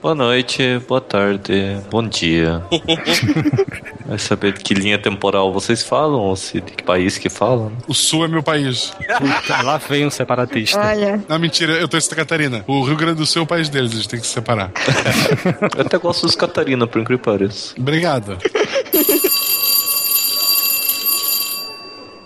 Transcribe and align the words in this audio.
Boa 0.00 0.14
noite, 0.14 0.62
boa 0.86 1.00
tarde, 1.00 1.76
bom 1.90 2.06
dia. 2.06 2.62
Vai 4.06 4.16
saber 4.16 4.52
de 4.52 4.60
que 4.60 4.72
linha 4.72 4.96
temporal 4.96 5.52
vocês 5.52 5.82
falam, 5.82 6.20
ou 6.20 6.36
se 6.36 6.60
de 6.60 6.72
que 6.72 6.84
país 6.84 7.18
que 7.18 7.28
falam. 7.28 7.72
O 7.88 7.92
Sul 7.92 8.24
é 8.24 8.28
meu 8.28 8.42
país. 8.42 8.92
Puta, 9.18 9.60
lá 9.62 9.76
vem 9.76 10.06
um 10.06 10.10
separatista. 10.10 10.78
Olha, 10.78 11.20
Não, 11.28 11.38
mentira, 11.38 11.72
eu 11.72 11.88
tô 11.88 11.96
em 11.96 12.00
Santa 12.00 12.14
Catarina. 12.14 12.64
O 12.68 12.84
Rio 12.84 12.96
Grande 12.96 13.16
do 13.16 13.26
Sul 13.26 13.40
é 13.40 13.42
o 13.42 13.46
país 13.46 13.68
deles, 13.68 13.92
eles 13.92 14.06
têm 14.06 14.20
que 14.20 14.26
se 14.26 14.32
separar. 14.32 14.70
Eu 15.76 15.82
até 15.82 15.98
gosto 15.98 16.26
dos 16.26 16.36
Catarina, 16.36 16.86
por 16.86 17.00
incrível 17.00 17.18
que 17.18 17.30
pareça. 17.30 17.74
Obrigado. 17.76 18.38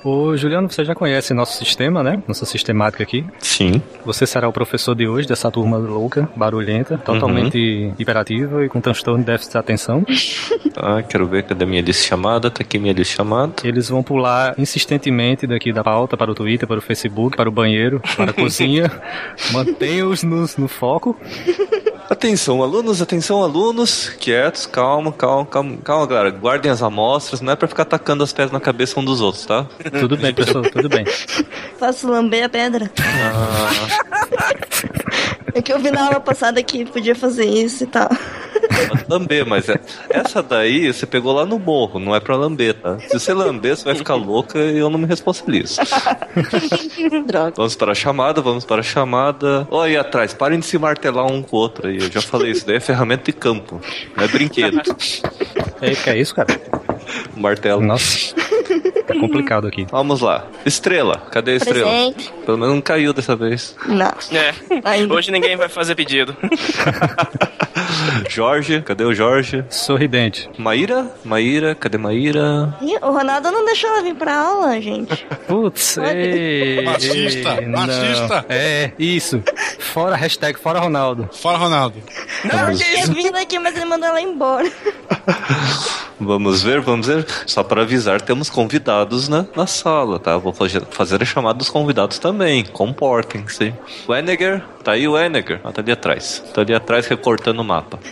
Ô, 0.05 0.37
Juliano, 0.37 0.69
você 0.69 0.85
já 0.85 0.95
conhece 0.95 1.33
nosso 1.33 1.57
sistema, 1.57 2.03
né? 2.03 2.21
Nossa 2.27 2.45
sistemática 2.45 3.03
aqui. 3.03 3.25
Sim. 3.39 3.81
Você 4.05 4.27
será 4.27 4.49
o 4.49 4.53
professor 4.53 4.95
de 4.95 5.07
hoje 5.07 5.29
dessa 5.29 5.51
turma 5.51 5.77
louca, 5.77 6.29
barulhenta, 6.35 6.99
totalmente 6.99 7.93
hiperativa 7.99 8.65
e 8.65 8.69
com 8.69 8.81
transtorno 8.81 9.21
de 9.21 9.27
déficit 9.27 9.53
de 9.53 9.59
atenção. 9.59 10.05
Ah, 10.75 11.03
quero 11.03 11.27
ver 11.27 11.43
cadê 11.43 11.67
minha 11.67 11.83
lista 11.83 12.03
chamada. 12.03 12.51
Tá 12.51 12.63
aqui 12.63 12.79
minha 12.79 12.95
lista 12.95 13.17
chamada. 13.17 13.53
Eles 13.63 13.91
vão 13.91 14.03
pular 14.03 14.55
insistentemente 14.59 15.47
daqui 15.47 15.71
da 15.71 15.85
pauta 15.85 16.17
para 16.17 16.31
o 16.31 16.35
Twitter, 16.35 16.67
para 16.67 16.79
o 16.79 16.81
Facebook, 16.81 17.37
para 17.37 17.47
o 17.47 17.53
banheiro, 17.53 18.01
para 18.17 18.31
a 18.31 18.35
cozinha. 18.35 18.91
Mantenha-os 19.53 20.23
no, 20.23 20.47
no 20.57 20.69
foco. 20.69 21.15
Atenção, 22.13 22.63
alunos, 22.63 23.01
atenção, 23.01 23.43
alunos. 23.43 24.11
Quietos, 24.21 24.67
calma, 24.67 25.11
calma, 25.11 25.47
calma, 25.47 25.79
calma, 25.83 26.07
galera. 26.07 26.31
Guardem 26.31 26.71
as 26.71 26.83
amostras, 26.83 27.41
não 27.41 27.55
é 27.55 27.57
pra 27.57 27.67
ficar 27.67 27.87
tacando 27.87 28.23
as 28.23 28.35
pés 28.35 28.51
na 28.51 28.61
cabeça 28.61 29.01
um 29.01 29.05
dos 29.05 29.23
outros, 29.23 29.47
tá? 29.47 29.67
Tudo 29.99 30.19
bem, 30.19 30.35
pessoal, 30.35 30.63
tudo 30.63 30.91
bem. 30.91 31.07
faço 31.81 32.07
lamber 32.07 32.45
a 32.45 32.51
pedra. 32.51 32.93
É 35.55 35.61
que 35.61 35.73
eu 35.73 35.79
vi 35.79 35.91
na 35.91 36.07
aula 36.07 36.21
passada 36.21 36.63
que 36.63 36.85
podia 36.87 37.15
fazer 37.15 37.45
isso 37.45 37.85
e 37.85 37.87
tal. 37.87 38.09
Pode 38.89 39.05
lamber, 39.09 39.47
mas 39.47 39.69
é- 39.69 39.79
essa 40.09 40.43
daí 40.43 40.91
você 40.93 41.05
pegou 41.05 41.33
lá 41.33 41.45
no 41.45 41.59
morro, 41.59 41.99
não 41.99 42.15
é 42.15 42.21
pra 42.21 42.37
lamber, 42.37 42.75
tá? 42.75 42.99
Se 43.01 43.13
você 43.19 43.35
lamber, 43.35 43.77
você 43.77 43.85
vai 43.85 43.95
ficar 43.95 44.15
louca 44.15 44.59
e 44.59 44.79
eu 44.79 44.89
não 44.89 44.99
me 44.99 45.07
responsabilizo. 45.07 45.81
Droga. 47.27 47.53
Vamos 47.57 47.75
para 47.77 47.93
a 47.93 47.95
chamada, 47.95 48.41
vamos 48.41 48.65
para 48.65 48.81
a 48.81 48.83
chamada. 48.85 49.67
Olha 49.71 49.91
aí 49.91 49.97
atrás, 49.97 50.33
parem 50.33 50.59
de 50.61 50.67
se 50.67 50.79
martelar 50.79 51.27
um 51.27 51.43
com 51.43 51.57
o 51.57 51.61
outro 51.61 51.89
aí. 51.89 51.99
Eu 52.01 52.11
já 52.11 52.23
falei, 52.23 52.53
isso 52.53 52.67
daí 52.67 52.77
é 52.77 52.81
ferramenta 52.81 53.25
de 53.25 53.33
campo, 53.33 53.81
não 54.17 54.25
é 54.25 54.29
brinquedo. 54.29 54.81
É, 55.81 55.95
que 55.95 56.11
é 56.11 56.19
isso, 56.19 56.35
cara? 56.35 56.59
Martelo. 57.37 57.83
Nossa. 57.83 58.35
Tá 59.13 59.21
complicado 59.21 59.67
aqui. 59.67 59.87
Vamos 59.91 60.21
lá. 60.21 60.47
Estrela, 60.65 61.19
cadê 61.31 61.53
a 61.53 61.57
estrela? 61.57 61.91
Presente. 61.91 62.33
Pelo 62.45 62.59
menos 62.59 62.75
não 62.75 62.81
caiu 62.83 63.13
dessa 63.13 63.37
vez. 63.37 63.77
Não. 63.87 64.13
É. 64.33 64.53
Ainda. 64.85 65.15
Hoje 65.15 65.31
ninguém 65.31 65.57
vai 65.57 65.69
fazer 65.69 65.95
pedido. 65.95 66.37
Jorge, 68.29 68.81
cadê 68.83 69.05
o 69.05 69.15
Jorge? 69.15 69.65
Sorridente. 69.69 70.49
Maíra? 70.59 71.07
Maíra, 71.25 71.75
cadê 71.75 71.99
Maíra? 71.99 72.75
Ih, 72.81 72.97
o 73.03 73.13
Ronaldo 73.13 73.51
não 73.51 73.65
deixou 73.65 73.91
ela 73.91 74.03
vir 74.03 74.15
pra 74.15 74.35
aula, 74.37 74.81
gente. 74.81 75.27
Putz, 75.47 75.99
ei, 75.99 76.83
Machista, 76.85 77.61
ei, 77.61 77.67
machista. 77.67 78.47
É, 78.49 78.93
isso. 78.99 79.43
Fora, 79.79 80.17
hashtag 80.17 80.59
fora 80.59 80.81
Ronaldo. 80.81 81.29
Fora 81.33 81.59
Ronaldo. 81.59 81.97
Não, 82.45 82.75
tinha 82.75 83.07
vindo 83.07 83.37
aqui, 83.37 83.59
mas 83.59 83.75
ele 83.77 83.85
mandou 83.85 84.09
ela 84.09 84.21
embora. 84.21 84.71
Vamos 86.21 86.63
ver, 86.63 86.81
vamos 86.81 87.09
ver. 87.09 87.27
Só 87.47 87.65
para 87.65 87.83
avisar, 87.83 88.21
temos 88.21 88.49
convidados 88.49 89.02
na, 89.29 89.47
na 89.55 89.67
sala, 89.67 90.19
tá? 90.19 90.37
Vou 90.37 90.53
fazer, 90.53 90.83
fazer 90.91 91.23
a 91.23 91.25
chamada 91.25 91.59
dos 91.59 91.69
convidados 91.69 92.19
também. 92.19 92.65
Comportem-se. 92.65 93.75
O 94.07 94.15
Eneger, 94.15 94.63
tá 94.83 94.93
aí 94.93 95.07
o 95.07 95.19
Eneger. 95.19 95.61
Ah, 95.65 95.73
tá 95.73 95.81
ali 95.81 95.93
atrás. 95.93 96.43
Tá 96.53 96.63
ali 96.63 96.75
atrás 96.75 97.07
recortando 97.07 97.61
o 97.61 97.65
mapa. 97.65 97.99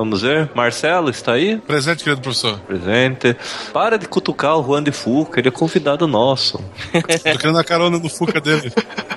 vamos 0.00 0.22
ver. 0.22 0.50
Marcelo, 0.54 1.10
está 1.10 1.32
aí? 1.34 1.58
Presente, 1.58 2.02
querido 2.02 2.22
professor. 2.22 2.58
Presente. 2.60 3.36
Para 3.72 3.98
de 3.98 4.08
cutucar 4.08 4.56
o 4.58 4.62
Juan 4.62 4.82
de 4.82 4.90
Fuca, 4.92 5.38
ele 5.40 5.48
é 5.48 5.52
convidado 5.52 6.06
nosso. 6.06 6.58
Tô 7.32 7.38
querendo 7.38 7.58
a 7.58 7.64
carona 7.64 7.98
no 7.98 8.08
Fuca 8.08 8.40
dele. 8.40 8.72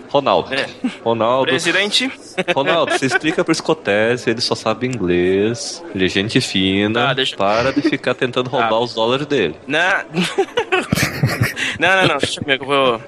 Ronaldo. 0.09 0.53
É. 0.53 0.67
Ronaldo. 1.03 1.47
Presidente. 1.47 2.11
Ronaldo, 2.53 2.91
você 2.91 3.05
explica 3.07 3.43
pro 3.43 3.55
Scotese, 3.55 4.29
ele 4.29 4.41
só 4.41 4.53
sabe 4.55 4.85
inglês, 4.85 5.83
ele 5.95 6.05
é 6.05 6.07
gente 6.09 6.39
fina. 6.41 7.09
Ah, 7.09 7.13
deixa- 7.13 7.35
Para 7.35 7.71
de 7.73 7.81
ficar 7.81 8.13
tentando 8.13 8.49
roubar 8.49 8.73
Ah. 8.73 8.79
os 8.79 8.93
dólares 8.93 9.25
dele. 9.25 9.55
Na... 9.65 10.03
não, 11.79 11.95
não, 12.01 12.07
não. 12.09 12.17
Deixa 12.17 12.41
comigo, 12.41 12.63
eu 12.63 12.67
vou 12.67 13.01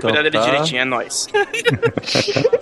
cuidar 0.00 0.22
dele 0.22 0.30
tá. 0.30 0.44
direitinho, 0.44 0.80
é 0.80 0.84
nóis. 0.84 1.26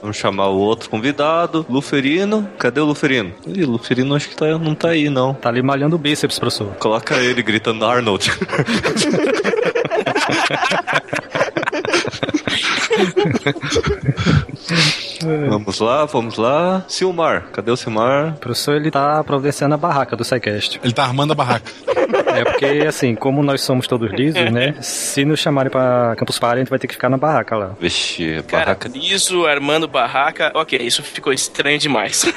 Vamos 0.01 0.17
chamar 0.17 0.49
o 0.49 0.59
outro 0.59 0.89
convidado, 0.91 1.65
Luferino. 1.69 2.49
Cadê 2.59 2.81
o 2.81 2.85
Luferino? 2.85 3.33
Ih, 3.47 3.65
Luferino 3.65 4.15
acho 4.15 4.29
que 4.29 4.37
tá, 4.39 4.59
não 4.59 4.75
tá 4.75 4.91
aí, 4.91 5.11
não. 5.11 5.35
Tá 5.35 5.49
ali 5.49 5.63
malhando 5.63 5.97
o 5.97 5.99
bíceps, 5.99 6.39
professor. 6.39 6.69
Coloca 6.79 7.17
ele 7.17 7.43
gritando 7.43 7.85
Arnold. 7.85 8.31
vamos 15.49 15.79
lá, 15.81 16.05
vamos 16.05 16.37
lá. 16.37 16.85
Silmar, 16.89 17.45
cadê 17.53 17.71
o 17.71 17.77
Silmar? 17.77 18.35
O 18.35 18.39
professor, 18.39 18.77
ele 18.77 18.91
tá 18.91 19.23
providenciando 19.25 19.75
a 19.75 19.79
barraca 19.79 20.17
do 20.17 20.25
SciCast. 20.25 20.81
Ele 20.83 20.93
tá 20.93 21.05
armando 21.05 21.33
a 21.33 21.35
barraca. 21.35 21.71
É 22.35 22.45
porque, 22.45 22.85
assim, 22.87 23.15
como 23.15 23.43
nós 23.43 23.61
somos 23.61 23.87
todos 23.87 24.11
lisos, 24.13 24.51
né? 24.51 24.75
Se 24.81 25.25
nos 25.25 25.41
chamarem 25.41 25.71
pra 25.71 26.15
Campus 26.17 26.39
Party, 26.39 26.57
a 26.57 26.59
gente 26.61 26.71
vai 26.71 26.79
ter 26.79 26.87
que 26.87 26.95
ficar 26.95 27.09
na 27.09 27.17
barraca 27.17 27.57
lá. 27.57 27.71
Vixe, 27.81 28.43
Cara, 28.47 28.67
barraca. 28.67 28.89
liso, 28.89 29.47
armando 29.47 29.89
barraca. 29.89 30.53
Ok, 30.55 30.79
isso 30.79 31.03
ficou 31.03 31.33
estranho 31.33 31.79
demais. 31.79 32.25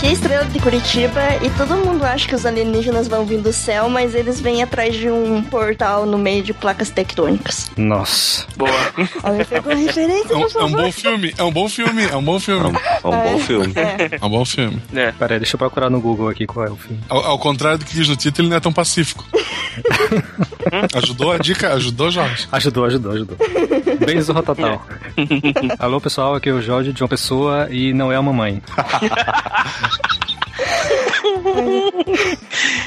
Aqui 0.00 0.08
é 0.08 0.12
estrela 0.12 0.46
de 0.46 0.58
Curitiba 0.58 1.20
e 1.42 1.50
todo 1.50 1.76
mundo 1.76 2.02
acha 2.04 2.26
que 2.26 2.34
os 2.34 2.46
alienígenas 2.46 3.06
vão 3.06 3.26
vir 3.26 3.42
do 3.42 3.52
céu, 3.52 3.90
mas 3.90 4.14
eles 4.14 4.40
vêm 4.40 4.62
atrás 4.62 4.96
de 4.96 5.10
um 5.10 5.42
portal 5.42 6.06
no 6.06 6.16
meio 6.16 6.42
de 6.42 6.54
placas 6.54 6.88
tectônicas. 6.88 7.70
Nossa. 7.76 8.46
Boa. 8.56 8.70
Alguém 9.22 9.44
pegou 9.44 9.70
a 9.70 9.74
referência, 9.74 10.32
É 10.32 10.36
um, 10.38 10.48
por 10.48 10.62
é 10.62 10.64
um 10.64 10.72
bom 10.72 10.90
filme, 10.90 11.34
é 11.36 11.42
um 11.44 11.52
bom 11.52 11.68
filme, 11.68 12.02
é 12.06 12.16
um 12.16 12.22
bom 12.22 12.40
filme. 12.40 12.78
É 13.04 13.06
um 13.06 13.10
bom 13.10 13.38
filme. 13.40 13.72
É. 13.76 14.18
É 14.18 14.24
um 14.24 14.30
bom 14.30 14.44
filme. 14.46 14.82
É. 14.94 15.12
Pera 15.12 15.34
aí, 15.34 15.38
deixa 15.38 15.56
eu 15.56 15.58
procurar 15.58 15.90
no 15.90 16.00
Google 16.00 16.30
aqui 16.30 16.46
qual 16.46 16.66
é 16.66 16.70
o 16.70 16.76
filme. 16.76 17.02
Ao, 17.06 17.22
ao 17.22 17.38
contrário 17.38 17.78
do 17.78 17.84
que 17.84 17.92
diz 17.92 18.08
no 18.08 18.16
título, 18.16 18.46
ele 18.46 18.50
não 18.52 18.56
é 18.56 18.60
tão 18.60 18.72
pacífico. 18.72 19.22
ajudou 20.96 21.32
a 21.32 21.36
dica? 21.36 21.74
Ajudou, 21.74 22.10
Jorge? 22.10 22.48
Ajudou, 22.50 22.86
ajudou, 22.86 23.12
ajudou. 23.12 23.36
Bem 24.06 24.18
zorra 24.22 24.42
total. 24.42 24.82
Alô, 25.78 26.00
pessoal, 26.00 26.34
aqui 26.34 26.48
é 26.48 26.52
o 26.52 26.62
Jorge 26.62 26.90
de 26.90 27.02
uma 27.02 27.08
pessoa 27.08 27.68
e 27.70 27.92
não 27.92 28.10
é 28.10 28.16
a 28.16 28.22
mamãe. 28.22 28.62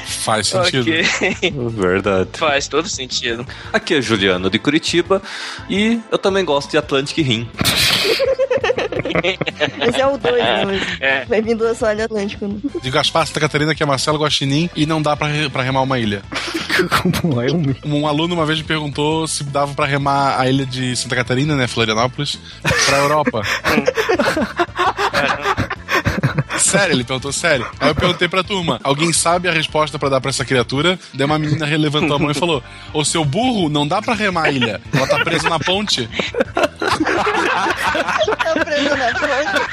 Faz 0.06 0.48
sentido. 0.48 0.90
Ok. 0.90 1.52
Verdade. 1.70 2.28
Faz 2.34 2.68
todo 2.68 2.88
sentido. 2.88 3.46
Aqui 3.72 3.94
é 3.94 4.02
Juliano 4.02 4.48
de 4.50 4.58
Curitiba 4.58 5.20
e 5.68 6.00
eu 6.10 6.18
também 6.18 6.44
gosto 6.44 6.70
de 6.70 6.78
Atlantic 6.78 7.18
Rim. 7.18 7.48
Esse 9.86 10.00
é 10.00 10.06
o 10.06 10.16
2, 10.18 10.34
né? 10.34 10.80
É. 11.00 11.24
Vai 11.26 11.40
vir 11.42 11.54
do 11.56 11.64
Oceano 11.66 12.02
Atlântico. 12.02 12.46
né? 12.46 12.56
De 12.82 12.90
Gaspar, 12.90 13.26
Santa 13.26 13.40
Catarina, 13.40 13.74
que 13.74 13.82
é 13.82 13.86
Marcelo 13.86 14.18
Guaxinim, 14.18 14.68
e 14.74 14.84
não 14.86 15.00
dá 15.00 15.16
pra, 15.16 15.26
re- 15.28 15.48
pra 15.48 15.62
remar 15.62 15.82
uma 15.82 15.98
ilha. 15.98 16.22
Como 17.20 17.40
é 17.40 17.46
um... 17.52 17.62
Um 17.84 18.06
aluno 18.06 18.34
uma 18.34 18.44
vez 18.46 18.58
me 18.58 18.64
perguntou 18.64 19.26
se 19.28 19.44
dava 19.44 19.72
pra 19.74 19.86
remar 19.86 20.40
a 20.40 20.48
ilha 20.48 20.66
de 20.66 20.96
Santa 20.96 21.14
Catarina, 21.16 21.54
né, 21.54 21.66
Florianópolis, 21.68 22.38
pra 22.86 22.98
Europa. 22.98 23.42
Sério, 26.58 26.94
ele 26.94 27.04
perguntou 27.04 27.32
sério. 27.32 27.66
Aí 27.80 27.88
eu 27.90 27.94
perguntei 27.94 28.28
pra 28.28 28.42
turma: 28.42 28.80
alguém 28.82 29.12
sabe 29.12 29.48
a 29.48 29.52
resposta 29.52 29.98
pra 29.98 30.08
dar 30.08 30.20
pra 30.20 30.30
essa 30.30 30.44
criatura? 30.44 30.98
Daí 31.12 31.26
uma 31.26 31.38
menina 31.38 31.66
levantou 31.76 32.16
a 32.16 32.18
mão 32.18 32.30
e 32.30 32.34
falou: 32.34 32.62
Ô 32.92 33.04
seu 33.04 33.24
burro, 33.24 33.68
não 33.68 33.86
dá 33.86 34.00
pra 34.00 34.14
remar 34.14 34.44
a 34.44 34.50
ilha. 34.50 34.80
Ela 34.92 35.06
tá 35.06 35.18
presa 35.24 35.48
na 35.48 35.58
ponte. 35.58 36.08
Tá 38.44 38.64
preso 38.64 38.96
na 38.96 39.14
fronte. 39.14 39.63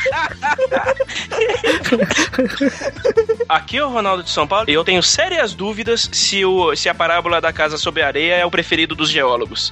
Aqui 3.49 3.77
é 3.77 3.85
o 3.85 3.89
Ronaldo 3.89 4.23
de 4.23 4.29
São 4.29 4.47
Paulo 4.47 4.69
e 4.69 4.73
eu 4.73 4.83
tenho 4.83 5.03
sérias 5.03 5.53
dúvidas 5.53 6.09
se, 6.11 6.45
o, 6.45 6.75
se 6.75 6.89
a 6.89 6.95
parábola 6.95 7.41
da 7.41 7.51
casa 7.51 7.77
sobre 7.77 8.01
a 8.01 8.07
areia 8.07 8.35
é 8.35 8.45
o 8.45 8.51
preferido 8.51 8.95
dos 8.95 9.09
geólogos. 9.09 9.71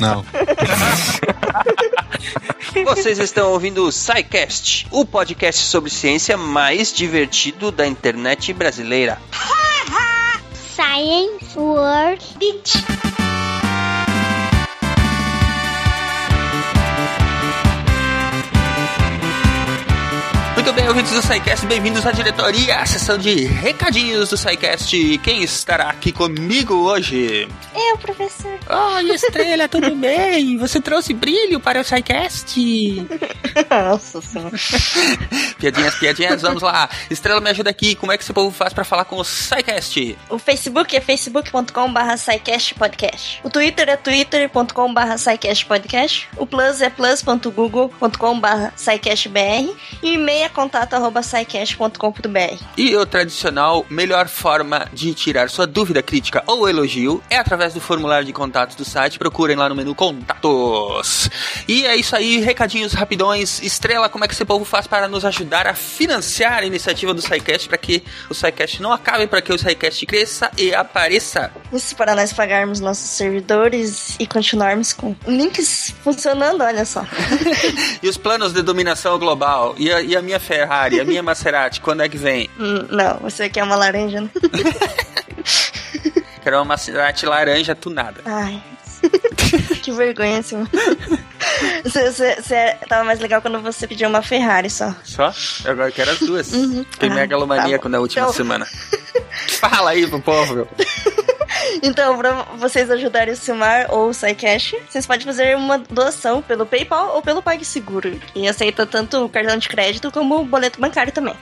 Não. 0.00 0.24
Vocês 2.84 3.18
estão 3.18 3.52
ouvindo 3.52 3.86
o 3.86 3.92
SciCast, 3.92 4.86
o 4.90 5.04
podcast 5.04 5.66
sobre 5.66 5.90
ciência 5.90 6.36
mais 6.36 6.92
divertido 6.92 7.70
da 7.70 7.86
internet 7.86 8.52
brasileira. 8.52 9.18
Science 10.74 11.58
World 11.58 12.24
Beach. 12.38 12.72
Muito 20.62 20.74
bem, 20.74 20.86
ouvintes 20.86 21.12
do 21.12 21.20
SciCast, 21.20 21.66
bem-vindos 21.66 22.06
à 22.06 22.12
diretoria, 22.12 22.78
à 22.78 22.86
sessão 22.86 23.18
de 23.18 23.46
recadinhos 23.46 24.28
do 24.28 24.36
SciCast. 24.36 25.18
Quem 25.18 25.42
estará 25.42 25.90
aqui 25.90 26.12
comigo 26.12 26.84
hoje? 26.84 27.48
Eu, 27.74 27.98
professor. 27.98 28.56
Oi, 28.94 29.10
Estrela, 29.10 29.66
tudo 29.66 29.92
bem? 29.96 30.56
Você 30.58 30.80
trouxe 30.80 31.12
brilho 31.12 31.58
para 31.58 31.80
o 31.80 31.84
SciCast? 31.84 32.60
Nossa 33.68 34.22
senhora. 34.22 34.54
piadinhas, 35.58 35.96
piadinhas, 35.96 36.42
vamos 36.42 36.62
lá. 36.62 36.88
Estrela, 37.10 37.40
me 37.40 37.50
ajuda 37.50 37.70
aqui. 37.70 37.96
Como 37.96 38.12
é 38.12 38.16
que 38.16 38.22
esse 38.22 38.32
povo 38.32 38.52
faz 38.52 38.72
para 38.72 38.84
falar 38.84 39.04
com 39.04 39.16
o 39.16 39.24
SciCast? 39.24 40.16
O 40.30 40.38
Facebook 40.38 40.96
é 40.96 41.00
facebook.com.br 41.00 42.00
podcast. 42.78 43.40
O 43.42 43.50
Twitter 43.50 43.88
é 43.88 43.96
twitter.com.br 43.96 45.00
podcast. 45.66 46.28
O 46.36 46.46
Plus 46.46 46.80
é 46.80 46.88
plus.google.com.br 46.88 49.28
br 49.28 49.74
E 50.02 50.10
o 50.10 50.14
e-mail 50.14 50.44
é 50.44 50.51
contato.scicast.com.br. 50.52 52.64
E 52.76 52.94
o 52.96 53.06
tradicional, 53.06 53.86
melhor 53.88 54.28
forma 54.28 54.86
de 54.92 55.14
tirar 55.14 55.48
sua 55.50 55.66
dúvida 55.66 56.02
crítica 56.02 56.42
ou 56.46 56.68
elogio 56.68 57.22
é 57.28 57.38
através 57.38 57.74
do 57.74 57.80
formulário 57.80 58.26
de 58.26 58.32
contatos 58.32 58.76
do 58.76 58.84
site. 58.84 59.18
Procurem 59.18 59.56
lá 59.56 59.68
no 59.68 59.74
menu 59.74 59.94
Contatos. 59.94 61.30
E 61.68 61.86
é 61.86 61.96
isso 61.96 62.16
aí, 62.16 62.40
recadinhos 62.40 62.92
rapidões. 62.92 63.62
Estrela, 63.62 64.08
como 64.08 64.24
é 64.24 64.28
que 64.28 64.34
esse 64.34 64.44
povo 64.44 64.64
faz 64.64 64.86
para 64.86 65.08
nos 65.08 65.24
ajudar 65.24 65.66
a 65.66 65.74
financiar 65.74 66.58
a 66.58 66.66
iniciativa 66.66 67.14
do 67.14 67.22
SciCast 67.22 67.68
para 67.68 67.78
que 67.78 68.02
o 68.28 68.34
SciCast 68.34 68.82
não 68.82 68.92
acabe, 68.92 69.26
para 69.26 69.40
que 69.40 69.52
o 69.52 69.58
SciCast 69.58 70.04
cresça 70.06 70.50
e 70.56 70.74
apareça? 70.74 71.50
Isso 71.72 71.96
para 71.96 72.14
nós 72.14 72.32
pagarmos 72.32 72.80
nossos 72.80 73.10
servidores 73.10 74.16
e 74.18 74.26
continuarmos 74.26 74.92
com 74.92 75.14
links 75.26 75.94
funcionando, 76.02 76.62
olha 76.62 76.84
só. 76.84 77.04
e 78.02 78.08
os 78.08 78.16
planos 78.16 78.52
de 78.52 78.62
dominação 78.62 79.18
global? 79.18 79.74
E 79.78 79.92
a, 79.92 80.02
e 80.02 80.16
a 80.16 80.22
minha 80.22 80.40
Ferrari, 80.42 81.00
a 81.00 81.04
minha 81.04 81.22
Maserati, 81.22 81.80
quando 81.80 82.02
é 82.02 82.08
que 82.08 82.18
vem? 82.18 82.50
Hum, 82.58 82.86
não, 82.90 83.16
você 83.18 83.48
quer 83.48 83.62
uma 83.64 83.76
laranja, 83.76 84.20
né? 84.20 84.30
Quero 86.42 86.56
uma 86.58 86.64
Maserati 86.64 87.24
laranja 87.24 87.74
tunada. 87.74 88.20
Ai, 88.24 88.62
que 89.82 89.92
vergonha, 89.92 90.38
assim. 90.40 90.66
Você, 91.84 92.76
tava 92.88 93.04
mais 93.04 93.20
legal 93.20 93.40
quando 93.42 93.60
você 93.60 93.86
pediu 93.86 94.08
uma 94.08 94.22
Ferrari 94.22 94.68
só. 94.70 94.94
Só? 95.04 95.32
Eu 95.64 95.72
agora 95.72 95.90
quero 95.92 96.10
as 96.10 96.18
duas. 96.18 96.52
Uhum. 96.52 96.84
Tem 96.98 97.10
Ah, 97.10 97.14
megalomania 97.14 97.76
tá 97.76 97.82
quando 97.82 97.94
é 97.94 97.98
última 97.98 98.22
Então- 98.24 98.32
semana. 98.34 98.66
Fala 99.60 99.90
aí 99.90 100.06
pro 100.06 100.20
povo, 100.20 100.54
meu. 100.54 100.68
Então, 101.82 102.16
pra 102.16 102.44
vocês 102.56 102.88
ajudarem 102.90 103.34
o 103.34 103.36
Silmar 103.36 103.86
ou 103.90 104.08
o 104.08 104.14
SciCash, 104.14 104.76
vocês 104.88 105.04
podem 105.04 105.26
fazer 105.26 105.56
uma 105.56 105.78
doação 105.78 106.40
pelo 106.40 106.64
PayPal 106.64 107.16
ou 107.16 107.22
pelo 107.22 107.42
PagSeguro, 107.42 108.20
que 108.32 108.46
aceita 108.46 108.86
tanto 108.86 109.24
o 109.24 109.28
cartão 109.28 109.58
de 109.58 109.68
crédito 109.68 110.12
como 110.12 110.36
o 110.36 110.44
boleto 110.44 110.80
bancário 110.80 111.12
também. 111.12 111.34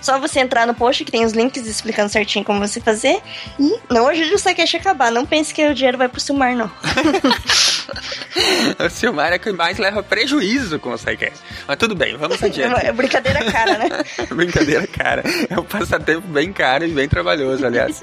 Só 0.00 0.20
você 0.20 0.38
entrar 0.38 0.66
no 0.68 0.74
post 0.74 1.04
que 1.04 1.10
tem 1.10 1.24
os 1.24 1.32
links 1.32 1.66
explicando 1.66 2.08
certinho 2.08 2.44
como 2.44 2.60
você 2.60 2.80
fazer 2.80 3.20
e 3.58 3.78
não 3.90 4.06
ajude 4.06 4.34
o 4.34 4.38
SciCash 4.38 4.76
a 4.76 4.78
acabar. 4.78 5.10
Não 5.10 5.26
pense 5.26 5.52
que 5.52 5.66
o 5.66 5.74
dinheiro 5.74 5.98
vai 5.98 6.08
pro 6.08 6.20
Silmar, 6.20 6.54
não. 6.54 6.70
O 8.84 8.88
Silmar 8.90 9.32
é 9.32 9.38
que 9.38 9.50
mais 9.52 9.78
leva 9.78 10.02
prejuízo 10.02 10.78
com 10.78 10.90
o 10.92 10.98
SciCast. 10.98 11.38
Mas 11.66 11.76
tudo 11.76 11.94
bem, 11.94 12.16
vamos 12.16 12.40
É 12.42 12.46
adiante. 12.46 12.84
uma 12.84 12.92
brincadeira 12.92 13.44
cara, 13.50 13.78
né? 13.78 13.88
Brincadeira, 14.30 14.86
cara. 14.86 15.22
É 15.48 15.58
um 15.58 15.64
passatempo 15.64 16.26
bem 16.28 16.52
caro 16.52 16.84
e 16.84 16.88
bem 16.88 17.08
trabalhoso, 17.08 17.64
aliás. 17.66 18.02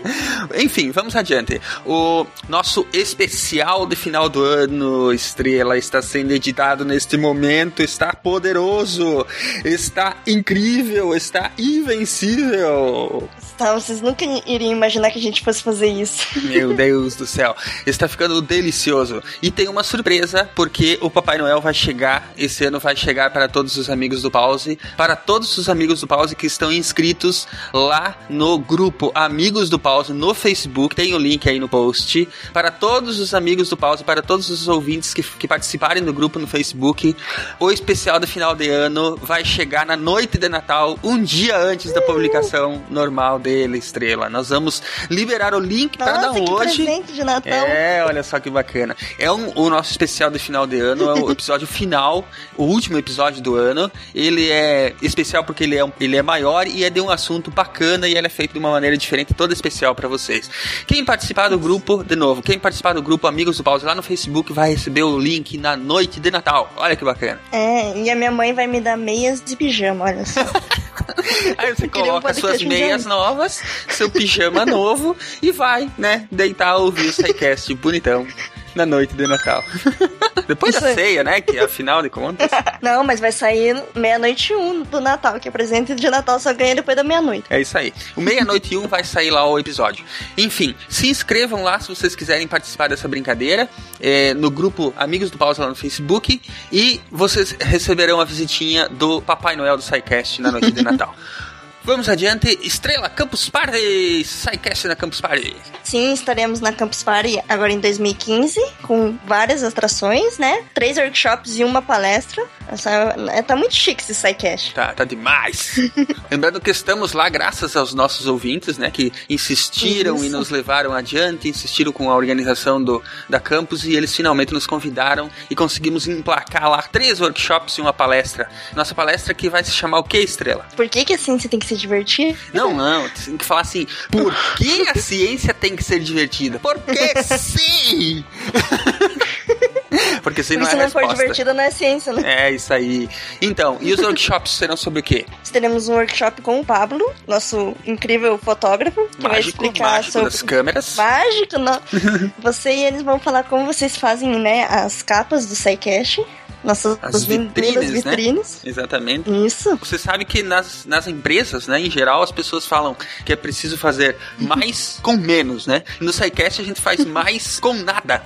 Enfim, 0.55 0.91
vamos 0.91 1.15
adiante. 1.15 1.61
O 1.85 2.25
nosso 2.49 2.85
especial 2.93 3.85
de 3.85 3.95
final 3.95 4.27
do 4.27 4.43
ano, 4.43 5.13
Estrela, 5.13 5.77
está 5.77 6.01
sendo 6.01 6.31
editado 6.33 6.83
neste 6.83 7.17
momento. 7.17 7.81
Está 7.81 8.13
poderoso, 8.13 9.25
está 9.63 10.17
incrível, 10.27 11.15
está 11.15 11.51
invencível. 11.57 13.29
Tá, 13.57 13.73
vocês 13.73 14.01
nunca 14.01 14.25
iriam 14.45 14.71
imaginar 14.71 15.09
que 15.11 15.17
a 15.17 15.21
gente 15.21 15.41
fosse 15.41 15.63
fazer 15.63 15.87
isso. 15.87 16.27
Meu 16.43 16.73
Deus 16.75 17.15
do 17.15 17.25
céu, 17.25 17.55
está 17.85 18.05
ficando 18.05 18.41
delicioso. 18.41 19.23
E 19.41 19.49
tem 19.49 19.69
uma 19.69 19.81
surpresa, 19.81 20.49
porque 20.53 20.97
o 21.01 21.09
Papai 21.09 21.37
Noel 21.37 21.61
vai 21.61 21.73
chegar, 21.73 22.33
esse 22.37 22.65
ano 22.65 22.81
vai 22.81 22.97
chegar 22.97 23.31
para 23.31 23.47
todos 23.47 23.77
os 23.77 23.89
amigos 23.89 24.21
do 24.21 24.29
Pause, 24.29 24.77
para 24.97 25.15
todos 25.15 25.57
os 25.57 25.69
amigos 25.69 26.01
do 26.01 26.07
Pause 26.07 26.35
que 26.35 26.47
estão 26.47 26.69
inscritos 26.69 27.47
lá 27.73 28.17
no 28.29 28.59
grupo 28.59 29.09
Amigos 29.15 29.69
do 29.69 29.79
Pause 29.79 30.11
no 30.11 30.33
Facebook, 30.33 30.93
tem 30.93 31.13
o 31.13 31.17
link 31.17 31.47
aí 31.47 31.57
no 31.57 31.69
post. 31.69 32.27
Para 32.51 32.71
todos 32.71 33.21
os 33.21 33.33
amigos 33.33 33.69
do 33.69 33.77
Pause, 33.77 34.03
para 34.03 34.21
todos 34.21 34.49
os 34.49 34.67
ouvintes 34.67 35.13
que, 35.13 35.23
que 35.23 35.47
participarem 35.47 36.03
do 36.03 36.11
grupo 36.11 36.39
no 36.39 36.47
Facebook, 36.47 37.15
o 37.57 37.71
especial 37.71 38.19
do 38.19 38.27
final 38.27 38.53
de 38.53 38.67
ano 38.67 39.15
vai 39.15 39.45
chegar 39.45 39.85
na 39.85 39.95
noite 39.95 40.37
de 40.37 40.49
Natal, 40.49 40.99
um 41.01 41.21
dia 41.21 41.57
antes 41.57 41.93
da 41.93 42.01
publicação 42.01 42.83
normal 42.89 43.39
dele, 43.45 43.77
Estrela. 43.77 44.27
Nós 44.29 44.49
vamos 44.49 44.81
liberar 45.09 45.53
o 45.53 45.59
link 45.59 45.97
para 45.97 46.17
download. 46.17 46.57
presente 46.75 47.13
de 47.13 47.23
Natal. 47.23 47.53
É, 47.67 48.03
olha 48.05 48.23
só 48.23 48.39
que 48.39 48.49
bacana. 48.49 48.95
É 49.19 49.31
um- 49.31 49.51
o 49.55 49.69
nosso 49.69 49.91
especial 49.91 50.31
de 50.31 50.39
final 50.39 50.65
de 50.65 50.79
ano, 50.79 51.09
é 51.09 51.13
o 51.21 51.31
episódio 51.31 51.67
final, 51.67 52.27
o 52.57 52.63
último 52.63 52.97
episódio 52.97 53.41
do 53.41 53.55
ano. 53.55 53.91
Ele 54.13 54.49
é 54.49 54.93
especial 55.01 55.43
porque 55.43 55.63
ele 55.63 55.77
é, 55.77 55.85
ele 55.99 56.17
é 56.17 56.21
maior 56.23 56.65
e 56.67 56.83
é 56.83 56.89
de 56.89 56.99
um 56.99 57.09
assunto 57.09 57.51
bacana 57.51 58.07
e 58.07 58.15
ele 58.17 58.25
é 58.25 58.29
feito 58.29 58.53
de 58.53 58.59
uma 58.59 58.71
maneira 58.71 58.97
diferente, 58.97 59.33
toda 59.33 59.53
especial 59.53 59.93
pra 59.93 60.07
vocês. 60.07 60.49
Quem 60.87 61.05
participar 61.05 61.49
do 61.49 61.59
grupo, 61.59 62.03
de 62.03 62.15
novo, 62.15 62.41
quem 62.41 62.57
participar 62.57 62.93
do 62.93 63.01
grupo 63.01 63.27
Amigos 63.27 63.57
do 63.57 63.63
Pause 63.63 63.85
lá 63.85 63.93
no 63.93 64.01
Facebook 64.01 64.51
vai 64.51 64.71
receber 64.71 65.03
o 65.03 65.17
link 65.19 65.57
na 65.57 65.77
noite 65.77 66.19
de 66.19 66.31
Natal. 66.31 66.71
Olha 66.77 66.95
que 66.95 67.05
bacana. 67.05 67.39
É, 67.51 67.95
e 67.97 68.09
a 68.09 68.15
minha 68.15 68.31
mãe 68.31 68.53
vai 68.53 68.65
me 68.65 68.81
dar 68.81 68.97
meias 68.97 69.41
de 69.43 69.55
pijama, 69.55 70.05
olha 70.05 70.25
só. 70.25 70.41
Aí 71.57 71.75
você 71.75 71.85
um 71.85 71.89
coloca 71.89 72.33
suas 72.33 72.61
meias 72.61 73.05
novas, 73.05 73.61
seu 73.89 74.09
pijama 74.09 74.65
novo 74.67 75.15
e 75.41 75.51
vai, 75.51 75.89
né, 75.97 76.27
deitar 76.31 76.77
ouvir 76.77 77.07
o 77.07 77.13
SciCast 77.13 77.73
bonitão 77.75 78.27
na 78.75 78.85
noite 78.85 79.15
de 79.15 79.25
Natal. 79.25 79.63
Depois 80.47 80.75
Isso 80.75 80.83
da 80.83 80.89
aí. 80.89 80.95
ceia, 80.95 81.23
né, 81.23 81.41
que 81.41 81.57
afinal 81.57 82.03
de 82.03 82.09
contas... 82.09 82.51
Não, 82.81 83.03
mas 83.03 83.19
vai 83.19 83.31
sair 83.31 83.81
meia-noite 83.95 84.53
e 84.53 84.55
um 84.55 84.83
do 84.83 85.01
Natal, 85.01 85.39
que 85.39 85.47
é 85.47 85.51
presente 85.51 85.95
de 85.95 86.09
Natal 86.09 86.39
só 86.39 86.53
ganha 86.53 86.75
depois 86.75 86.95
da 86.95 87.03
meia-noite. 87.03 87.45
É 87.49 87.59
isso 87.59 87.75
aí. 87.77 87.91
O 88.15 88.21
meia-noite 88.21 88.73
e 88.73 88.77
um 88.77 88.87
vai 88.87 89.03
sair 89.03 89.31
lá 89.31 89.47
o 89.47 89.57
episódio. 89.57 90.05
Enfim, 90.37 90.75
se 90.87 91.07
inscrevam 91.07 91.63
lá 91.63 91.79
se 91.79 91.87
vocês 91.87 92.15
quiserem 92.15 92.47
participar 92.47 92.89
dessa 92.89 93.07
brincadeira 93.07 93.67
é, 93.99 94.33
no 94.33 94.51
grupo 94.51 94.93
Amigos 94.97 95.31
do 95.31 95.37
Pausa 95.37 95.63
lá 95.63 95.69
no 95.69 95.75
Facebook 95.75 96.41
e 96.71 97.01
vocês 97.11 97.55
receberão 97.59 98.19
a 98.19 98.25
visitinha 98.25 98.87
do 98.87 99.21
Papai 99.21 99.55
Noel 99.55 99.77
do 99.77 99.83
SciCast 99.83 100.41
na 100.41 100.51
noite 100.51 100.71
de 100.71 100.83
Natal. 100.83 101.15
Vamos 101.85 102.09
adiante. 102.09 102.57
Estrela 102.63 103.07
Campus 103.07 103.47
Party! 103.47 104.23
SciCast 104.25 104.87
na 104.87 104.95
Campus 104.95 105.21
Party. 105.21 105.55
Sim, 105.83 106.13
estaremos 106.13 106.59
na 106.59 106.73
Campus 106.73 107.03
Party 107.03 107.39
agora 107.47 107.71
em 107.71 107.79
2015, 107.79 108.59
com 108.81 109.15
várias 109.23 109.63
atrações, 109.63 110.39
né? 110.39 110.63
Três 110.73 110.97
workshops 110.97 111.59
e 111.59 111.63
uma 111.63 111.83
palestra. 111.83 112.43
Essa, 112.67 112.89
é, 113.31 113.43
tá 113.43 113.55
muito 113.55 113.75
chique 113.75 114.01
esse 114.01 114.15
SciCast. 114.15 114.73
Tá, 114.73 114.93
tá 114.93 115.03
demais. 115.03 115.75
Lembrando 116.31 116.59
que 116.59 116.71
estamos 116.71 117.13
lá 117.13 117.29
graças 117.29 117.75
aos 117.75 117.93
nossos 117.93 118.25
ouvintes, 118.25 118.79
né? 118.79 118.89
Que 118.89 119.13
insistiram 119.29 120.17
e 120.17 120.27
Isso. 120.27 120.35
nos 120.35 120.49
levaram 120.49 120.91
adiante, 120.91 121.47
insistiram 121.47 121.91
com 121.91 122.09
a 122.09 122.15
organização 122.15 122.83
do, 122.83 123.03
da 123.29 123.39
campus 123.39 123.85
e 123.85 123.93
eles 123.93 124.15
finalmente 124.15 124.51
nos 124.51 124.65
convidaram 124.65 125.29
e 125.51 125.55
conseguimos 125.55 126.07
emplacar 126.07 126.67
lá 126.67 126.81
três 126.81 127.21
workshops 127.21 127.77
e 127.77 127.81
uma 127.81 127.93
palestra. 127.93 128.49
Nossa 128.75 128.95
palestra 128.95 129.35
que 129.35 129.47
vai 129.51 129.63
se 129.63 129.71
chamar 129.71 129.99
o 129.99 130.03
que, 130.03 130.17
Estrela? 130.17 130.65
Por 130.75 130.89
que 130.89 131.05
que 131.05 131.13
assim 131.13 131.37
você 131.37 131.47
tem 131.47 131.59
que 131.59 131.67
se 131.67 131.74
divertir? 131.77 132.37
Não, 132.53 132.73
não, 132.73 133.07
tem 133.09 133.37
que 133.37 133.45
falar 133.45 133.61
assim, 133.61 133.87
por 134.11 134.33
que 134.57 134.87
a 134.89 134.95
ciência 134.95 135.53
tem 135.53 135.75
que 135.75 135.83
ser 135.83 135.99
divertida? 135.99 136.59
Porque 136.59 137.23
sim! 137.37 138.23
Porque 140.21 140.43
se 140.43 140.57
não 140.57 140.65
se 140.65 140.75
é 140.75 140.77
não 140.77 140.89
for 140.89 141.07
divertida, 141.07 141.53
não 141.53 141.63
é 141.63 141.71
ciência, 141.71 142.11
né? 142.11 142.47
É 142.47 142.51
isso 142.51 142.73
aí. 142.73 143.07
Então, 143.41 143.77
e 143.79 143.93
os 143.93 143.99
workshops 143.99 144.51
serão 144.51 144.75
sobre 144.75 144.99
o 144.99 145.03
quê? 145.03 145.25
Teremos 145.51 145.87
um 145.87 145.93
workshop 145.93 146.41
com 146.41 146.59
o 146.59 146.65
Pablo, 146.65 147.13
nosso 147.27 147.75
incrível 147.85 148.37
fotógrafo, 148.37 149.07
que 149.15 149.21
vai 149.21 149.33
Mágico, 149.33 149.63
explicar 149.63 149.91
mágico 149.91 150.13
sobre. 150.13 150.29
das 150.29 150.41
câmeras. 150.41 150.95
Mágico, 150.95 151.59
não. 151.59 151.81
Você 152.39 152.71
e 152.71 152.83
eles 152.85 153.03
vão 153.03 153.19
falar 153.19 153.43
como 153.43 153.65
vocês 153.65 153.95
fazem, 153.95 154.39
né, 154.39 154.65
as 154.69 155.01
capas 155.01 155.45
do 155.45 155.55
SciCast. 155.55 156.25
Nossas 156.65 156.97
As 157.01 157.23
vitrines, 157.23 158.03
né? 158.03 158.11
vitrines. 158.15 158.61
Exatamente. 158.65 159.29
Isso. 159.45 159.77
Você 159.77 159.97
sabe 159.97 160.25
que 160.25 160.41
nas, 160.41 160.85
nas 160.85 161.07
empresas, 161.07 161.67
né, 161.67 161.79
em 161.79 161.91
geral, 161.91 162.23
as 162.23 162.31
pessoas 162.31 162.65
falam 162.65 162.95
que 163.23 163.31
é 163.31 163.35
preciso 163.35 163.77
fazer 163.77 164.17
mais 164.39 164.99
com 165.01 165.15
menos, 165.15 165.67
né? 165.67 165.83
No 165.99 166.11
SciCast 166.11 166.61
a 166.61 166.65
gente 166.65 166.81
faz 166.81 167.03
mais 167.05 167.59
com 167.59 167.73
nada. 167.73 168.23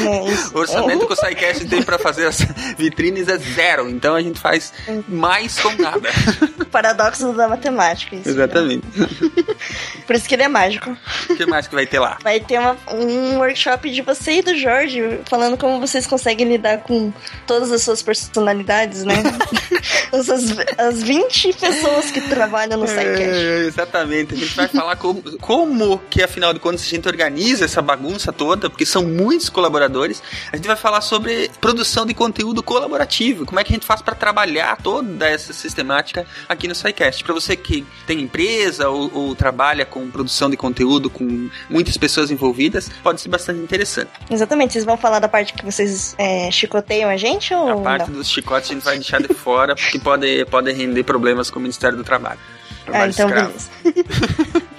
É. 0.00 0.50
O 0.54 0.58
orçamento 0.58 1.06
que 1.06 1.12
o 1.12 1.16
SciCast 1.16 1.66
tem 1.66 1.82
pra 1.82 1.98
fazer 1.98 2.26
as 2.26 2.38
vitrines 2.76 3.28
é 3.28 3.36
zero, 3.38 3.88
então 3.88 4.14
a 4.14 4.22
gente 4.22 4.38
faz 4.38 4.72
mais 5.08 5.58
com 5.58 5.70
nada. 5.80 6.08
Paradoxo 6.70 7.32
da 7.32 7.48
matemática. 7.48 8.16
Isso, 8.16 8.28
Exatamente. 8.30 8.86
Por 10.06 10.16
isso 10.16 10.28
que 10.28 10.34
ele 10.34 10.42
é 10.42 10.48
mágico. 10.48 10.96
O 11.28 11.36
que 11.36 11.46
mais 11.46 11.66
que 11.68 11.74
vai 11.74 11.86
ter 11.86 11.98
lá? 12.00 12.18
Vai 12.22 12.40
ter 12.40 12.58
uma- 12.58 12.76
um 12.92 13.38
workshop 13.38 13.90
de 13.90 14.02
você 14.02 14.38
e 14.38 14.42
do 14.42 14.56
Jorge, 14.56 15.20
falando 15.26 15.56
como 15.56 15.78
vocês 15.80 16.06
conseguem 16.06 16.48
lidar 16.48 16.78
com 16.78 17.12
todas 17.46 17.70
as 17.70 17.82
suas 17.82 18.02
personalidades, 18.02 19.04
né? 19.04 19.14
as, 20.12 20.28
as 20.78 21.02
20 21.02 21.52
pessoas 21.54 22.10
que 22.10 22.20
trabalham 22.22 22.78
no 22.78 22.86
SciCast. 22.86 23.20
É, 23.20 23.58
exatamente. 23.66 24.34
A 24.34 24.36
gente 24.36 24.54
vai 24.56 24.68
falar 24.68 24.96
como, 24.96 25.22
como 25.38 25.98
que, 26.10 26.22
afinal 26.22 26.52
de 26.52 26.58
contas, 26.60 26.82
a 26.82 26.86
gente 26.88 27.06
organiza 27.08 27.64
essa 27.64 27.80
bagunça 27.80 28.32
toda, 28.32 28.68
porque 28.68 28.84
são 28.86 29.04
muitos 29.04 29.48
colaboradores. 29.48 29.89
A 30.52 30.56
gente 30.56 30.66
vai 30.66 30.76
falar 30.76 31.00
sobre 31.00 31.50
produção 31.60 32.06
de 32.06 32.14
conteúdo 32.14 32.62
colaborativo, 32.62 33.44
como 33.44 33.58
é 33.60 33.64
que 33.64 33.72
a 33.72 33.74
gente 33.76 33.86
faz 33.86 34.00
para 34.00 34.14
trabalhar 34.14 34.76
toda 34.82 35.28
essa 35.28 35.52
sistemática 35.52 36.26
aqui 36.48 36.68
no 36.68 36.74
SciCast. 36.74 37.24
Para 37.24 37.34
você 37.34 37.56
que 37.56 37.86
tem 38.06 38.20
empresa 38.20 38.88
ou, 38.88 39.10
ou 39.12 39.34
trabalha 39.34 39.84
com 39.84 40.10
produção 40.10 40.50
de 40.50 40.56
conteúdo 40.56 41.10
com 41.10 41.50
muitas 41.68 41.96
pessoas 41.96 42.30
envolvidas, 42.30 42.90
pode 43.02 43.20
ser 43.20 43.28
bastante 43.28 43.60
interessante. 43.60 44.10
Exatamente, 44.30 44.72
vocês 44.72 44.84
vão 44.84 44.96
falar 44.96 45.18
da 45.18 45.28
parte 45.28 45.52
que 45.52 45.64
vocês 45.64 46.14
é, 46.18 46.50
chicoteiam 46.50 47.10
a 47.10 47.16
gente 47.16 47.52
ou 47.54 47.80
A 47.80 47.82
parte 47.82 48.10
não? 48.10 48.18
dos 48.18 48.28
chicotes 48.28 48.70
a 48.70 48.74
gente 48.74 48.84
vai 48.84 48.96
deixar 48.96 49.20
de 49.20 49.32
fora, 49.34 49.74
porque 49.74 49.98
pode, 49.98 50.44
pode 50.46 50.72
render 50.72 51.02
problemas 51.04 51.50
com 51.50 51.58
o 51.58 51.62
Ministério 51.62 51.96
do 51.96 52.04
Trabalho. 52.04 52.38
Ah, 52.88 53.06
então 53.06 53.28
escravo. 53.28 53.52
beleza. 53.52 53.70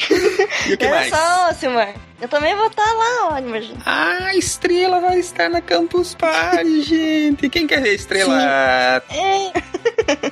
E 0.67 0.73
o 0.73 0.77
que 0.77 0.85
Olha 0.85 0.95
mais? 0.95 1.09
só, 1.09 1.53
Silmar. 1.53 1.93
Eu 2.21 2.27
também 2.27 2.55
vou 2.55 2.67
estar 2.67 2.85
lá, 2.85 3.29
ó, 3.31 3.37
imagina. 3.39 3.79
Ah, 3.85 4.25
a 4.27 4.35
Estrela 4.35 4.99
vai 4.99 5.19
estar 5.19 5.49
na 5.49 5.59
Campus 5.61 6.13
Party, 6.13 6.81
gente. 6.83 7.49
Quem 7.49 7.65
quer 7.65 7.81
ver 7.81 7.89
a 7.89 7.93
Estrela? 7.93 9.03
É. 9.09 9.51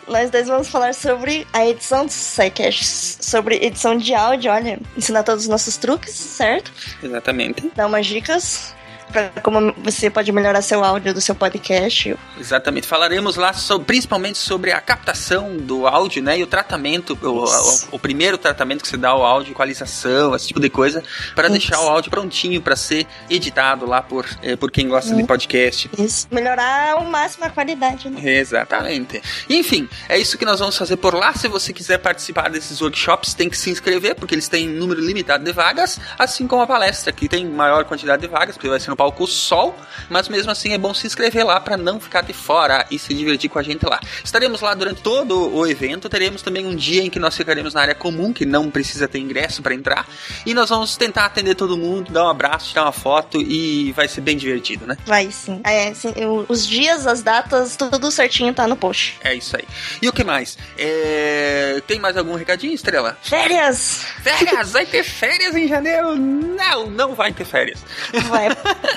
Nós 0.07 0.29
dois 0.29 0.47
vamos 0.47 0.67
falar 0.69 0.93
sobre 0.93 1.47
a 1.53 1.65
edição 1.65 2.05
do 2.05 2.11
SciCast, 2.11 3.23
sobre 3.25 3.55
edição 3.57 3.97
de 3.97 4.13
áudio, 4.13 4.51
olha, 4.51 4.79
ensinar 4.95 5.23
todos 5.23 5.43
os 5.43 5.49
nossos 5.49 5.77
truques, 5.77 6.13
certo? 6.13 6.71
Exatamente. 7.01 7.71
Dar 7.75 7.87
umas 7.87 8.05
dicas 8.05 8.75
pra 9.11 9.29
como 9.41 9.73
você 9.77 10.09
pode 10.09 10.31
melhorar 10.31 10.61
seu 10.61 10.83
áudio 10.83 11.13
do 11.13 11.21
seu 11.21 11.35
podcast. 11.35 12.15
Exatamente. 12.39 12.87
Falaremos 12.87 13.35
lá 13.35 13.53
sobre- 13.53 13.85
principalmente 13.85 14.37
sobre 14.37 14.71
a 14.71 14.79
captação 14.81 15.57
do 15.57 15.87
áudio, 15.87 16.21
né? 16.23 16.37
E 16.39 16.43
o 16.43 16.47
tratamento, 16.47 17.17
o, 17.21 17.27
o- 17.45 17.79
o 17.93 17.99
primeiro 17.99 18.37
tratamento 18.37 18.81
que 18.81 18.87
você 18.87 18.97
dá 18.97 19.09
ao 19.09 19.23
áudio, 19.25 19.51
equalização, 19.51 20.35
esse 20.35 20.47
tipo 20.47 20.59
de 20.59 20.69
coisa, 20.69 21.03
para 21.35 21.47
deixar 21.49 21.79
o 21.81 21.87
áudio 21.89 22.09
prontinho 22.11 22.61
para 22.61 22.75
ser 22.75 23.05
editado 23.29 23.85
lá 23.85 24.01
por, 24.01 24.25
eh, 24.41 24.55
por 24.55 24.71
quem 24.71 24.87
gosta 24.87 25.15
de 25.15 25.23
podcast. 25.23 25.89
Isso. 25.97 26.27
Melhorar 26.31 26.93
ao 26.93 27.03
máximo 27.05 27.45
a 27.45 27.49
qualidade, 27.49 28.09
né? 28.09 28.19
Exatamente. 28.37 29.21
Enfim, 29.49 29.87
é 30.07 30.17
isso 30.17 30.37
que 30.37 30.45
nós 30.45 30.59
vamos 30.59 30.77
fazer 30.77 30.97
por 30.97 31.13
lá. 31.13 31.33
Se 31.33 31.47
você 31.47 31.73
quiser 31.73 31.97
participar 31.97 32.49
desses 32.49 32.81
workshops, 32.81 33.33
tem 33.33 33.49
que 33.49 33.57
se 33.57 33.69
inscrever, 33.69 34.15
porque 34.15 34.35
eles 34.35 34.47
têm 34.47 34.67
número 34.67 35.01
limitado 35.01 35.43
de 35.43 35.51
vagas, 35.51 35.99
assim 36.17 36.47
como 36.47 36.61
a 36.61 36.67
palestra, 36.67 37.11
que 37.11 37.27
tem 37.27 37.45
maior 37.45 37.83
quantidade 37.85 38.21
de 38.21 38.27
vagas, 38.27 38.55
porque 38.55 38.69
vai 38.69 38.79
ser 38.79 38.89
no 38.89 38.95
palco 38.99 39.25
Sol, 39.25 39.73
mas 40.09 40.27
mesmo 40.27 40.51
assim 40.51 40.73
é 40.73 40.77
bom 40.77 40.93
se 40.93 41.07
inscrever 41.07 41.45
lá 41.45 41.57
para 41.61 41.77
não 41.77 42.01
ficar 42.01 42.19
de 42.21 42.33
fora 42.33 42.85
e 42.91 42.99
se 42.99 43.13
divertir 43.13 43.49
com 43.49 43.57
a 43.57 43.63
gente 43.63 43.85
lá. 43.85 43.97
Estaremos 44.21 44.59
lá 44.59 44.73
durante 44.73 45.01
todo 45.01 45.55
o 45.55 45.65
evento, 45.65 46.09
teremos 46.09 46.41
também 46.41 46.65
um 46.65 46.75
dia 46.75 47.01
em 47.01 47.09
que 47.09 47.17
nós 47.17 47.37
ficaremos 47.37 47.73
na 47.73 47.79
área 47.79 47.95
comum, 47.95 48.33
que 48.33 48.45
não 48.45 48.69
precisa 48.69 49.07
ter 49.07 49.19
ingresso 49.19 49.61
para 49.63 49.73
entrar, 49.73 50.05
e 50.45 50.53
nós 50.53 50.69
vamos 50.69 50.97
tentar 50.97 51.23
atender 51.25 51.55
todo 51.55 51.77
mundo, 51.77 52.11
dar 52.11 52.25
um 52.25 52.29
abraço, 52.29 52.67
tirar 52.71 52.83
uma 52.83 52.91
foto 52.91 53.41
e 53.41 53.93
vai 53.93 54.09
ser 54.09 54.19
bem 54.19 54.35
divertido, 54.35 54.85
né? 54.85 54.97
Vai 55.05 55.31
sim. 55.31 55.61
É, 55.63 55.93
sim, 55.93 56.09
o- 56.25 56.45
os 56.49 56.67
dias, 56.67 57.07
as 57.07 57.21
datas, 57.23 57.77
tudo 57.77 58.11
certinho 58.11 58.53
tá 58.53 58.67
no 58.67 58.75
post. 58.75 59.17
É 59.23 59.33
isso 59.33 59.55
aí. 59.55 59.63
E 60.01 60.09
o 60.09 60.11
que 60.11 60.25
mais? 60.25 60.57
É, 60.77 61.81
Tem 61.87 61.99
mais 61.99 62.17
algum 62.17 62.35
recadinho, 62.35 62.73
Estrela? 62.73 63.17
Férias! 63.21 64.03
Férias! 64.21 64.71
Vai 64.71 64.85
ter 64.85 65.03
férias 65.03 65.55
em 65.55 65.67
janeiro? 65.67 66.15
Não, 66.15 66.87
não 66.89 67.15
vai 67.15 67.31
ter 67.31 67.45
férias. 67.45 67.79
Vai. 68.27 68.49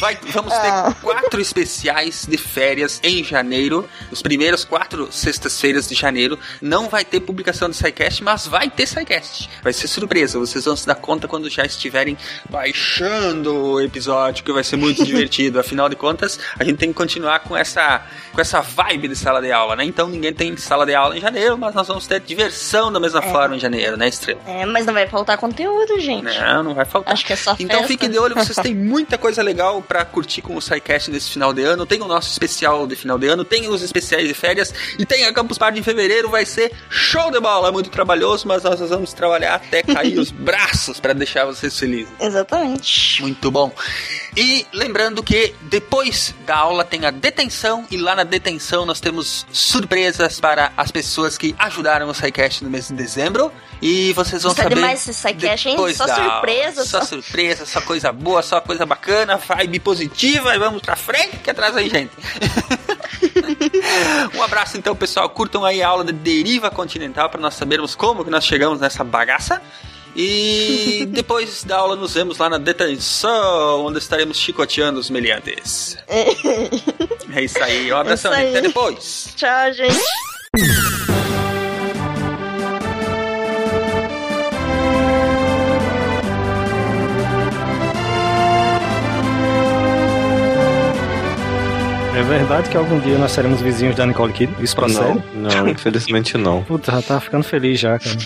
Vai, 0.00 0.18
vamos 0.28 0.52
Ah. 0.52 0.92
ter 0.92 1.00
quatro 1.02 1.40
especiais 1.40 2.26
de 2.28 2.36
férias 2.36 3.00
em 3.02 3.22
janeiro. 3.24 3.88
Os 4.10 4.22
primeiros 4.22 4.64
quatro 4.64 5.08
sextas-feiras 5.10 5.88
de 5.88 5.94
janeiro. 5.94 6.38
Não 6.60 6.88
vai 6.88 7.04
ter 7.04 7.20
publicação 7.20 7.68
do 7.68 7.74
SciCast, 7.74 8.22
mas 8.22 8.46
vai 8.46 8.68
ter 8.70 8.86
SciCast. 8.86 9.48
Vai 9.62 9.72
ser 9.72 9.88
surpresa. 9.88 10.38
Vocês 10.38 10.64
vão 10.64 10.76
se 10.76 10.86
dar 10.86 10.94
conta 10.96 11.28
quando 11.28 11.48
já 11.48 11.64
estiverem 11.64 12.16
baixando 12.50 13.54
o 13.54 13.80
episódio, 13.80 14.44
que 14.44 14.52
vai 14.52 14.64
ser 14.64 14.76
muito 14.76 15.04
divertido. 15.04 15.58
Afinal 15.60 15.88
de 15.88 15.96
contas, 15.96 16.38
a 16.58 16.64
gente 16.64 16.78
tem 16.78 16.88
que 16.88 16.94
continuar 16.94 17.40
com 17.40 17.56
essa, 17.56 18.02
com 18.32 18.40
essa 18.40 18.60
vibe 18.60 19.08
de 19.08 19.16
sala 19.16 19.40
de 19.40 19.52
aula, 19.52 19.76
né? 19.76 19.84
Então 19.84 20.08
ninguém 20.08 20.32
tem 20.32 20.56
sala 20.56 20.84
de 20.86 20.94
aula 20.94 21.16
em 21.16 21.20
janeiro, 21.20 21.56
mas 21.58 21.74
nós 21.74 21.86
vamos 21.88 22.06
ter 22.06 22.20
diversão 22.20 22.92
da 22.92 23.00
mesma 23.00 23.22
forma 23.22 23.56
em 23.56 23.60
janeiro, 23.60 23.96
né, 23.96 24.08
Estrela? 24.08 24.40
É, 24.46 24.64
mas 24.66 24.86
não 24.86 24.94
vai 24.94 25.06
faltar 25.06 25.36
conteúdo, 25.38 25.98
gente. 26.00 26.24
Não, 26.24 26.62
não 26.62 26.74
vai 26.74 26.84
faltar. 26.84 27.12
Acho 27.12 27.24
que 27.24 27.32
é 27.32 27.36
só 27.36 27.52
Então 27.58 27.78
festa. 27.78 27.86
fiquem 27.88 28.10
de 28.10 28.18
olho, 28.18 28.33
vocês 28.34 28.56
têm 28.56 28.74
muita 28.74 29.16
coisa 29.18 29.42
legal 29.42 29.82
pra 29.82 30.04
curtir 30.04 30.42
com 30.42 30.56
o 30.56 30.60
SciCast 30.60 31.10
nesse 31.10 31.30
final 31.30 31.52
de 31.52 31.62
ano. 31.62 31.86
Tem 31.86 32.00
o 32.00 32.06
nosso 32.06 32.30
especial 32.30 32.86
de 32.86 32.96
final 32.96 33.18
de 33.18 33.26
ano, 33.26 33.44
tem 33.44 33.68
os 33.68 33.82
especiais 33.82 34.26
de 34.26 34.34
férias 34.34 34.72
e 34.98 35.04
tem 35.04 35.24
a 35.24 35.32
Campus 35.32 35.58
Party 35.58 35.80
em 35.80 35.82
fevereiro. 35.82 36.28
Vai 36.28 36.44
ser 36.44 36.72
show 36.88 37.30
de 37.30 37.40
bola, 37.40 37.68
é 37.68 37.72
muito 37.72 37.90
trabalhoso, 37.90 38.46
mas 38.46 38.62
nós 38.62 38.80
vamos 38.80 39.12
trabalhar 39.12 39.54
até 39.54 39.82
cair 39.82 40.18
os 40.18 40.30
braços 40.32 41.00
pra 41.00 41.12
deixar 41.12 41.44
vocês 41.44 41.78
felizes. 41.78 42.12
Exatamente. 42.20 43.22
Muito 43.22 43.50
bom. 43.50 43.72
E 44.36 44.66
lembrando 44.72 45.22
que 45.22 45.54
depois 45.62 46.34
da 46.44 46.56
aula 46.56 46.84
tem 46.84 47.06
a 47.06 47.10
detenção 47.12 47.86
e 47.90 47.96
lá 47.96 48.16
na 48.16 48.24
detenção 48.24 48.84
nós 48.84 48.98
temos 48.98 49.46
surpresas 49.52 50.40
para 50.40 50.72
as 50.76 50.90
pessoas 50.90 51.38
que 51.38 51.54
ajudaram 51.58 52.08
o 52.08 52.14
SciCast 52.14 52.64
no 52.64 52.70
mês 52.70 52.88
de 52.88 52.94
dezembro. 52.94 53.52
E 53.80 54.12
vocês 54.14 54.42
vão 54.42 54.50
Está 54.52 54.64
saber. 54.64 54.74
demais 54.76 55.00
esse 55.06 55.14
SciCast, 55.14 55.68
hein? 55.68 55.76
Só 55.94 56.06
da 56.06 56.14
aula. 56.16 56.30
surpresa, 56.32 56.84
Só 56.84 57.00
só- 57.00 57.06
surpresa, 57.06 57.66
só 57.66 57.80
coisa 57.80 58.10
boa, 58.12 58.42
só 58.42 58.60
coisa 58.60 58.84
bacana, 58.84 59.36
vibe 59.36 59.78
positiva 59.80 60.54
e 60.54 60.58
vamos 60.58 60.82
pra 60.82 60.96
frente 60.96 61.36
que 61.38 61.50
atrás 61.50 61.76
aí, 61.76 61.88
gente. 61.88 62.12
um 64.34 64.42
abraço 64.42 64.76
então, 64.76 64.94
pessoal. 64.96 65.28
Curtam 65.28 65.64
aí 65.64 65.82
a 65.82 65.88
aula 65.88 66.04
de 66.04 66.12
deriva 66.12 66.70
continental 66.70 67.28
para 67.30 67.40
nós 67.40 67.54
sabermos 67.54 67.94
como 67.94 68.24
que 68.24 68.30
nós 68.30 68.44
chegamos 68.44 68.80
nessa 68.80 69.04
bagaça. 69.04 69.62
E 70.16 71.06
depois 71.10 71.64
da 71.64 71.78
aula 71.78 71.96
nos 71.96 72.14
vemos 72.14 72.38
lá 72.38 72.48
na 72.48 72.58
detenção, 72.58 73.84
onde 73.84 73.98
estaremos 73.98 74.36
chicoteando 74.38 75.00
os 75.00 75.10
meliantes. 75.10 75.96
É 76.06 77.42
isso 77.42 77.62
aí, 77.62 77.92
um 77.92 77.96
abração, 77.96 78.32
aí. 78.32 78.50
Até 78.50 78.60
depois. 78.60 79.32
Tchau, 79.34 79.72
gente. 79.72 79.98
É 92.16 92.22
verdade 92.22 92.70
que 92.70 92.76
algum 92.76 93.00
dia 93.00 93.18
nós 93.18 93.32
seremos 93.32 93.60
vizinhos 93.60 93.96
da 93.96 94.06
Nicole 94.06 94.32
Kidman? 94.32 94.62
Isso 94.62 94.76
procede? 94.76 95.20
Não, 95.34 95.50
não, 95.50 95.68
infelizmente 95.68 96.38
não. 96.38 96.62
Puta, 96.62 96.92
já 96.92 97.02
tá 97.02 97.20
ficando 97.20 97.42
feliz 97.42 97.80
já, 97.80 97.98
cara. 97.98 98.16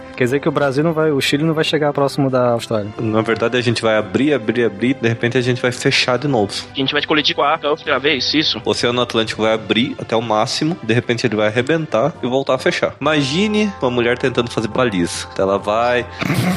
Quer 0.20 0.24
dizer 0.24 0.40
que 0.40 0.48
o 0.50 0.52
Brasil 0.52 0.84
não 0.84 0.92
vai, 0.92 1.10
o 1.10 1.18
Chile 1.18 1.44
não 1.44 1.54
vai 1.54 1.64
chegar 1.64 1.94
próximo 1.94 2.28
da 2.28 2.50
Austrália. 2.50 2.92
Na 2.98 3.22
verdade, 3.22 3.56
a 3.56 3.60
gente 3.62 3.80
vai 3.80 3.96
abrir, 3.96 4.34
abrir, 4.34 4.64
abrir, 4.64 4.92
de 4.92 5.08
repente 5.08 5.38
a 5.38 5.40
gente 5.40 5.62
vai 5.62 5.72
fechar 5.72 6.18
de 6.18 6.28
novo. 6.28 6.52
A 6.70 6.74
gente 6.74 6.92
vai 6.92 7.00
te 7.00 7.08
colidir 7.08 7.34
com 7.34 7.40
a 7.40 7.52
arca 7.52 7.70
outra 7.70 7.98
vez, 7.98 8.34
isso? 8.34 8.60
O 8.62 8.68
Oceano 8.68 9.00
Atlântico 9.00 9.40
vai 9.40 9.54
abrir 9.54 9.96
até 9.98 10.14
o 10.14 10.20
máximo, 10.20 10.76
de 10.82 10.92
repente 10.92 11.26
ele 11.26 11.36
vai 11.36 11.46
arrebentar 11.46 12.12
e 12.22 12.26
voltar 12.26 12.56
a 12.56 12.58
fechar. 12.58 12.94
Imagine 13.00 13.72
uma 13.80 13.90
mulher 13.90 14.18
tentando 14.18 14.50
fazer 14.50 14.68
baliza. 14.68 15.26
Ela 15.38 15.56
vai, 15.56 16.04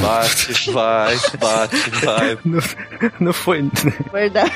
bate, 0.01 0.51
vai, 0.69 1.17
bate, 1.39 1.89
vai. 2.05 2.37
Não, 2.43 2.59
não 3.17 3.31
foi. 3.31 3.63
Verdade. 4.11 4.51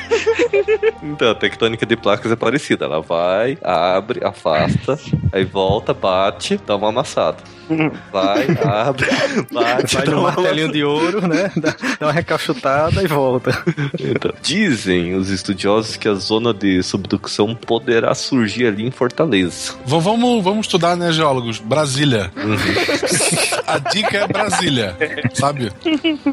Então, 1.02 1.30
a 1.30 1.34
tectônica 1.34 1.86
de 1.86 1.96
placas 1.96 2.30
é 2.30 2.36
parecida. 2.36 2.84
Ela 2.84 3.00
vai, 3.00 3.56
abre, 3.62 4.22
afasta, 4.22 4.98
aí 5.32 5.46
volta, 5.46 5.94
bate, 5.94 6.60
dá 6.66 6.76
uma 6.76 6.90
amassada. 6.90 7.38
Vai, 8.12 8.46
abre, 8.64 9.06
bate, 9.52 9.96
Vai 9.96 10.06
no 10.06 10.22
martelinho 10.22 10.72
de 10.72 10.84
ouro, 10.84 11.26
né? 11.26 11.50
Dá, 11.56 11.74
dá 12.00 12.06
uma 12.06 12.12
recalchutada 12.12 13.02
e 13.02 13.06
volta. 13.06 13.50
Então, 13.98 14.32
dizem 14.42 15.14
os 15.14 15.28
estudiosos 15.30 15.96
que 15.96 16.08
a 16.08 16.14
zona 16.14 16.52
de 16.54 16.82
subducção 16.82 17.54
poderá 17.54 18.14
surgir 18.14 18.66
ali 18.66 18.86
em 18.86 18.90
Fortaleza. 18.90 19.74
V- 19.84 20.00
vamos, 20.00 20.42
vamos 20.42 20.66
estudar, 20.66 20.96
né, 20.96 21.12
geólogos? 21.12 21.58
Brasília. 21.58 22.30
A 23.66 23.78
dica 23.78 24.16
é 24.18 24.26
Brasília, 24.26 24.96
sabe? 25.34 25.70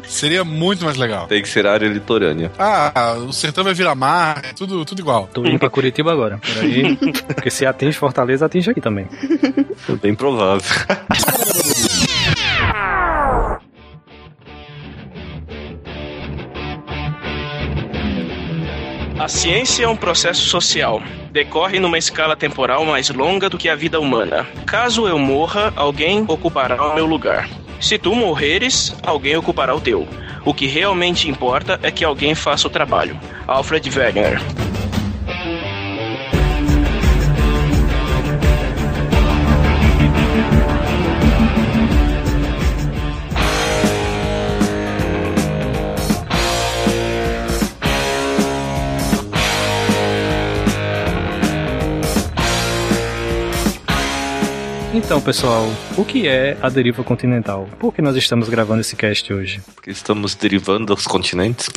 Seria 0.04 0.44
muito 0.44 0.84
mais 0.84 0.96
legal. 0.96 1.26
Tem 1.26 1.42
que 1.42 1.48
ser 1.48 1.66
área 1.66 1.86
litorânea. 1.88 2.50
Ah, 2.58 3.14
o 3.26 3.32
sertão 3.32 3.62
vai 3.64 3.74
virar 3.74 3.94
mar, 3.94 4.40
é 4.44 4.52
tudo, 4.52 4.84
tudo 4.84 5.00
igual. 5.00 5.28
Tô 5.32 5.44
indo 5.46 5.58
pra 5.58 5.68
Curitiba 5.70 6.12
agora. 6.12 6.38
Peraí. 6.38 6.96
Porque 7.34 7.50
se 7.50 7.66
atinge 7.66 7.96
Fortaleza, 7.98 8.46
atinge 8.46 8.70
aqui 8.70 8.80
também. 8.80 9.06
É 9.88 9.92
bem 10.00 10.14
provável. 10.14 10.62
A 19.18 19.28
ciência 19.28 19.84
é 19.84 19.88
um 19.88 19.96
processo 19.96 20.42
social. 20.42 21.02
Decorre 21.32 21.80
numa 21.80 21.98
escala 21.98 22.36
temporal 22.36 22.84
mais 22.84 23.10
longa 23.10 23.50
do 23.50 23.58
que 23.58 23.68
a 23.68 23.74
vida 23.74 23.98
humana. 23.98 24.46
Caso 24.64 25.08
eu 25.08 25.18
morra, 25.18 25.72
alguém 25.74 26.24
ocupará 26.28 26.80
o 26.86 26.94
meu 26.94 27.06
lugar. 27.06 27.48
Se 27.80 27.98
tu 27.98 28.14
morreres, 28.14 28.94
alguém 29.02 29.36
ocupará 29.36 29.74
o 29.74 29.80
teu. 29.80 30.06
O 30.44 30.54
que 30.54 30.66
realmente 30.66 31.28
importa 31.28 31.80
é 31.82 31.90
que 31.90 32.04
alguém 32.04 32.36
faça 32.36 32.68
o 32.68 32.70
trabalho. 32.70 33.18
Alfred 33.48 33.90
Wegener. 33.90 34.40
Então, 54.96 55.20
pessoal, 55.20 55.66
o 55.98 56.04
que 56.06 56.26
é 56.26 56.56
a 56.62 56.70
deriva 56.70 57.04
continental? 57.04 57.68
Por 57.78 57.92
que 57.92 58.00
nós 58.00 58.16
estamos 58.16 58.48
gravando 58.48 58.80
esse 58.80 58.96
cast 58.96 59.30
hoje? 59.30 59.60
Porque 59.74 59.90
estamos 59.90 60.34
derivando 60.34 60.94
dos 60.94 61.06
continentes. 61.06 61.68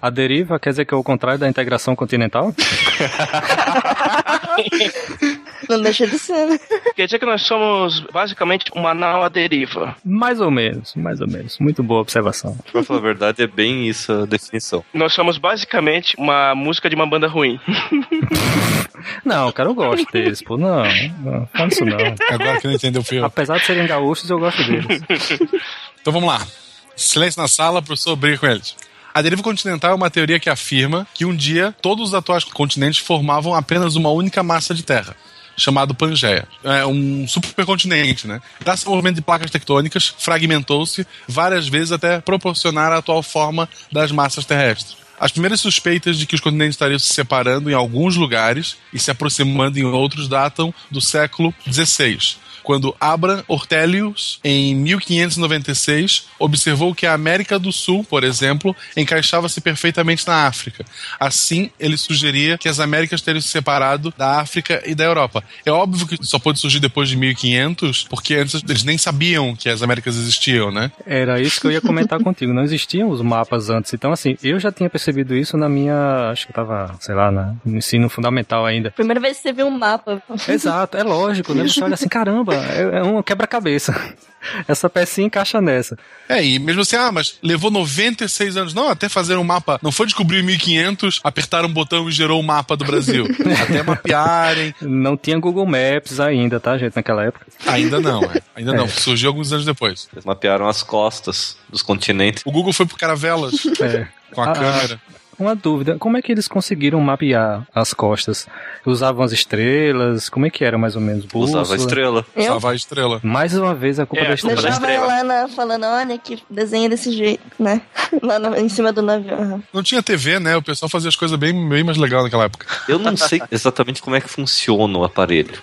A 0.00 0.08
deriva 0.08 0.58
quer 0.58 0.70
dizer 0.70 0.86
que 0.86 0.94
é 0.94 0.96
o 0.96 1.04
contrário 1.04 1.38
da 1.38 1.46
integração 1.46 1.94
continental? 1.94 2.54
Não 5.68 5.80
deixa 5.80 6.06
de 6.06 6.18
ser, 6.18 6.46
né? 6.46 6.58
Quer 6.94 7.06
dizer 7.06 7.18
que 7.18 7.26
nós 7.26 7.42
somos 7.42 8.00
basicamente 8.12 8.70
uma 8.74 8.94
nau 8.94 9.22
à 9.22 9.28
deriva. 9.28 9.96
Mais 10.04 10.40
ou 10.40 10.50
menos, 10.50 10.94
mais 10.94 11.20
ou 11.20 11.28
menos. 11.28 11.58
Muito 11.58 11.82
boa 11.82 12.00
observação. 12.00 12.56
Pra 12.72 12.82
falar 12.82 12.98
a 12.98 13.02
verdade, 13.02 13.42
é 13.42 13.46
bem 13.46 13.88
isso 13.88 14.12
a 14.12 14.26
definição. 14.26 14.84
Nós 14.92 15.12
somos 15.12 15.38
basicamente 15.38 16.14
uma 16.18 16.54
música 16.54 16.88
de 16.88 16.96
uma 16.96 17.06
banda 17.06 17.26
ruim. 17.26 17.58
Não, 19.24 19.50
cara, 19.52 19.68
eu 19.68 19.74
gosto 19.74 20.10
deles, 20.12 20.42
pô. 20.42 20.56
Não, 20.56 20.82
não 21.22 21.46
fala 21.52 21.68
isso 21.68 21.84
não. 21.84 21.98
Agora 22.30 22.60
que 22.60 22.66
não 22.66 22.74
entendeu 22.74 23.02
o 23.02 23.04
filme. 23.04 23.26
Apesar 23.26 23.58
de 23.58 23.66
serem 23.66 23.86
gaúchos, 23.86 24.28
eu 24.30 24.38
gosto 24.38 24.62
deles. 24.64 25.02
Então 26.00 26.12
vamos 26.12 26.28
lá. 26.28 26.46
Silêncio 26.94 27.40
na 27.40 27.48
sala, 27.48 27.80
professor, 27.80 28.14
briga 28.14 28.36
com 28.36 28.46
eles. 28.46 28.76
A 29.14 29.22
deriva 29.22 29.42
continental 29.42 29.92
é 29.92 29.94
uma 29.94 30.10
teoria 30.10 30.38
que 30.38 30.50
afirma 30.50 31.06
que 31.14 31.24
um 31.24 31.34
dia 31.34 31.74
todos 31.80 32.08
os 32.08 32.14
atuais 32.14 32.44
continentes 32.44 32.98
formavam 32.98 33.54
apenas 33.54 33.96
uma 33.96 34.10
única 34.10 34.42
massa 34.42 34.74
de 34.74 34.82
terra, 34.82 35.16
chamado 35.56 35.94
Pangeia. 35.94 36.46
É 36.62 36.84
um 36.86 37.26
supercontinente, 37.26 38.26
né? 38.26 38.40
Graças 38.60 38.86
ao 38.86 38.92
movimento 38.92 39.16
de 39.16 39.22
placas 39.22 39.50
tectônicas, 39.50 40.14
fragmentou-se 40.18 41.06
várias 41.28 41.68
vezes 41.68 41.92
até 41.92 42.20
proporcionar 42.20 42.92
a 42.92 42.98
atual 42.98 43.22
forma 43.22 43.68
das 43.90 44.10
massas 44.10 44.44
terrestres. 44.44 44.96
As 45.18 45.30
primeiras 45.30 45.60
suspeitas 45.60 46.18
de 46.18 46.26
que 46.26 46.34
os 46.34 46.40
continentes 46.40 46.74
estariam 46.74 46.98
se 46.98 47.14
separando 47.14 47.70
em 47.70 47.74
alguns 47.74 48.16
lugares 48.16 48.76
e 48.92 48.98
se 48.98 49.10
aproximando 49.10 49.78
em 49.78 49.84
outros 49.84 50.28
datam 50.28 50.74
do 50.90 51.00
século 51.00 51.54
XVI, 51.70 52.36
quando 52.64 52.96
Abraham 52.98 53.44
Ortelius, 53.46 54.40
em 54.42 54.74
1596, 54.74 56.26
observou 56.38 56.94
que 56.94 57.06
a 57.06 57.12
América 57.12 57.58
do 57.58 57.70
Sul, 57.70 58.02
por 58.02 58.24
exemplo, 58.24 58.74
encaixava-se 58.96 59.60
perfeitamente 59.60 60.26
na 60.26 60.46
África. 60.46 60.84
Assim, 61.20 61.70
ele 61.78 61.96
sugeria 61.96 62.58
que 62.58 62.68
as 62.68 62.80
Américas 62.80 63.20
teriam 63.20 63.40
se 63.40 63.48
separado 63.48 64.12
da 64.16 64.40
África 64.40 64.82
e 64.86 64.94
da 64.94 65.04
Europa. 65.04 65.44
É 65.64 65.70
óbvio 65.70 66.06
que 66.06 66.18
só 66.22 66.38
pôde 66.38 66.58
surgir 66.58 66.80
depois 66.80 67.08
de 67.08 67.16
1500, 67.16 68.04
porque 68.08 68.34
antes 68.34 68.62
eles 68.66 68.82
nem 68.82 68.96
sabiam 68.96 69.54
que 69.54 69.68
as 69.68 69.82
Américas 69.82 70.16
existiam, 70.16 70.70
né? 70.70 70.90
Era 71.06 71.40
isso 71.40 71.60
que 71.60 71.66
eu 71.66 71.72
ia 71.72 71.80
comentar 71.80 72.18
contigo. 72.24 72.52
Não 72.52 72.62
existiam 72.62 73.10
os 73.10 73.20
mapas 73.20 73.68
antes. 73.68 73.92
Então, 73.92 74.10
assim, 74.10 74.36
eu 74.42 74.58
já 74.58 74.72
tinha 74.72 74.88
percebido 74.88 75.36
isso 75.36 75.56
na 75.56 75.68
minha. 75.68 76.30
Acho 76.30 76.46
que 76.46 76.52
eu 76.52 76.54
tava, 76.54 76.94
sei 77.00 77.14
lá, 77.14 77.30
no 77.30 77.76
ensino 77.76 78.08
fundamental 78.08 78.64
ainda. 78.64 78.90
Primeira 78.90 79.20
vez 79.20 79.36
que 79.36 79.42
você 79.42 79.52
viu 79.52 79.66
um 79.66 79.78
mapa. 79.78 80.22
Exato, 80.48 80.96
é 80.96 81.02
lógico, 81.02 81.52
né? 81.54 81.66
Você 81.66 81.82
olha 81.82 81.94
assim, 81.94 82.08
caramba, 82.08 82.53
é, 82.54 82.98
é 82.98 83.02
um 83.02 83.22
quebra-cabeça. 83.22 83.94
Essa 84.68 84.90
pecinha 84.90 85.26
encaixa 85.26 85.58
nessa. 85.58 85.98
É, 86.28 86.44
e 86.44 86.58
mesmo 86.58 86.82
assim, 86.82 86.96
ah, 86.96 87.10
mas 87.10 87.38
levou 87.42 87.70
96 87.70 88.58
anos. 88.58 88.74
Não, 88.74 88.90
até 88.90 89.08
fazer 89.08 89.36
um 89.36 89.44
mapa. 89.44 89.78
Não 89.82 89.90
foi 89.90 90.04
descobrir 90.04 90.40
em 90.40 90.42
1500, 90.42 91.20
apertar 91.24 91.64
um 91.64 91.72
botão 91.72 92.06
e 92.08 92.12
gerou 92.12 92.38
o 92.40 92.42
mapa 92.42 92.76
do 92.76 92.84
Brasil. 92.84 93.26
até 93.62 93.82
mapearem. 93.82 94.74
Não 94.82 95.16
tinha 95.16 95.38
Google 95.38 95.64
Maps 95.66 96.20
ainda, 96.20 96.60
tá, 96.60 96.76
gente, 96.76 96.94
naquela 96.94 97.24
época. 97.24 97.46
Ainda 97.66 97.98
não, 98.00 98.22
é. 98.22 98.42
Ainda 98.54 98.74
não. 98.74 98.84
É. 98.84 98.88
Surgiu 98.88 99.30
alguns 99.30 99.50
anos 99.50 99.64
depois. 99.64 100.08
Eles 100.12 100.26
mapearam 100.26 100.68
as 100.68 100.82
costas 100.82 101.56
dos 101.70 101.80
continentes. 101.80 102.42
O 102.44 102.52
Google 102.52 102.74
foi 102.74 102.84
por 102.84 102.98
caravelas 102.98 103.54
É. 103.80 104.06
com 104.30 104.42
a 104.42 104.50
Ah, 104.50 104.52
câmera. 104.52 105.00
Uma 105.38 105.54
dúvida, 105.54 105.96
como 105.98 106.16
é 106.16 106.22
que 106.22 106.30
eles 106.32 106.46
conseguiram 106.48 107.00
mapear 107.00 107.66
as 107.74 107.92
costas? 107.92 108.46
Usavam 108.86 109.24
as 109.24 109.32
estrelas? 109.32 110.28
Como 110.28 110.46
é 110.46 110.50
que 110.50 110.64
era 110.64 110.76
mais 110.78 110.94
ou 110.96 111.02
menos? 111.02 111.24
Usava 111.32 111.58
a 111.58 111.60
Bússola? 111.62 111.76
estrela. 111.78 112.26
Eu? 112.36 112.42
Salvar 112.44 112.72
a 112.72 112.76
estrela. 112.76 113.20
Mais 113.22 113.54
uma 113.56 113.74
vez 113.74 113.98
a 113.98 114.06
culpa 114.06 114.24
É, 114.24 114.26
da 114.28 114.32
a 114.32 114.34
estrela. 114.34 114.60
Deixava 114.62 114.86
estrela. 114.86 115.12
ela 115.18 115.24
na, 115.42 115.48
falando, 115.48 115.84
olha 115.84 116.16
que 116.18 116.42
desenha 116.48 116.88
desse 116.88 117.10
jeito, 117.12 117.42
né? 117.58 117.80
Lá 118.22 118.38
no- 118.38 118.56
em 118.56 118.68
cima 118.68 118.92
do 118.92 119.02
navio. 119.02 119.34
aham. 119.34 119.62
Não 119.72 119.82
tinha 119.82 120.02
TV, 120.02 120.38
né? 120.38 120.56
O 120.56 120.62
pessoal 120.62 120.88
fazia 120.88 121.08
as 121.08 121.16
coisas 121.16 121.38
bem, 121.38 121.68
bem 121.68 121.82
mais 121.84 121.96
legal 121.98 122.22
naquela 122.22 122.44
época. 122.44 122.66
Eu 122.88 122.98
não 122.98 123.16
sei 123.16 123.40
exatamente 123.50 124.00
como 124.02 124.16
é 124.16 124.20
que 124.20 124.28
funciona 124.28 124.98
o 124.98 125.04
aparelho. 125.04 125.54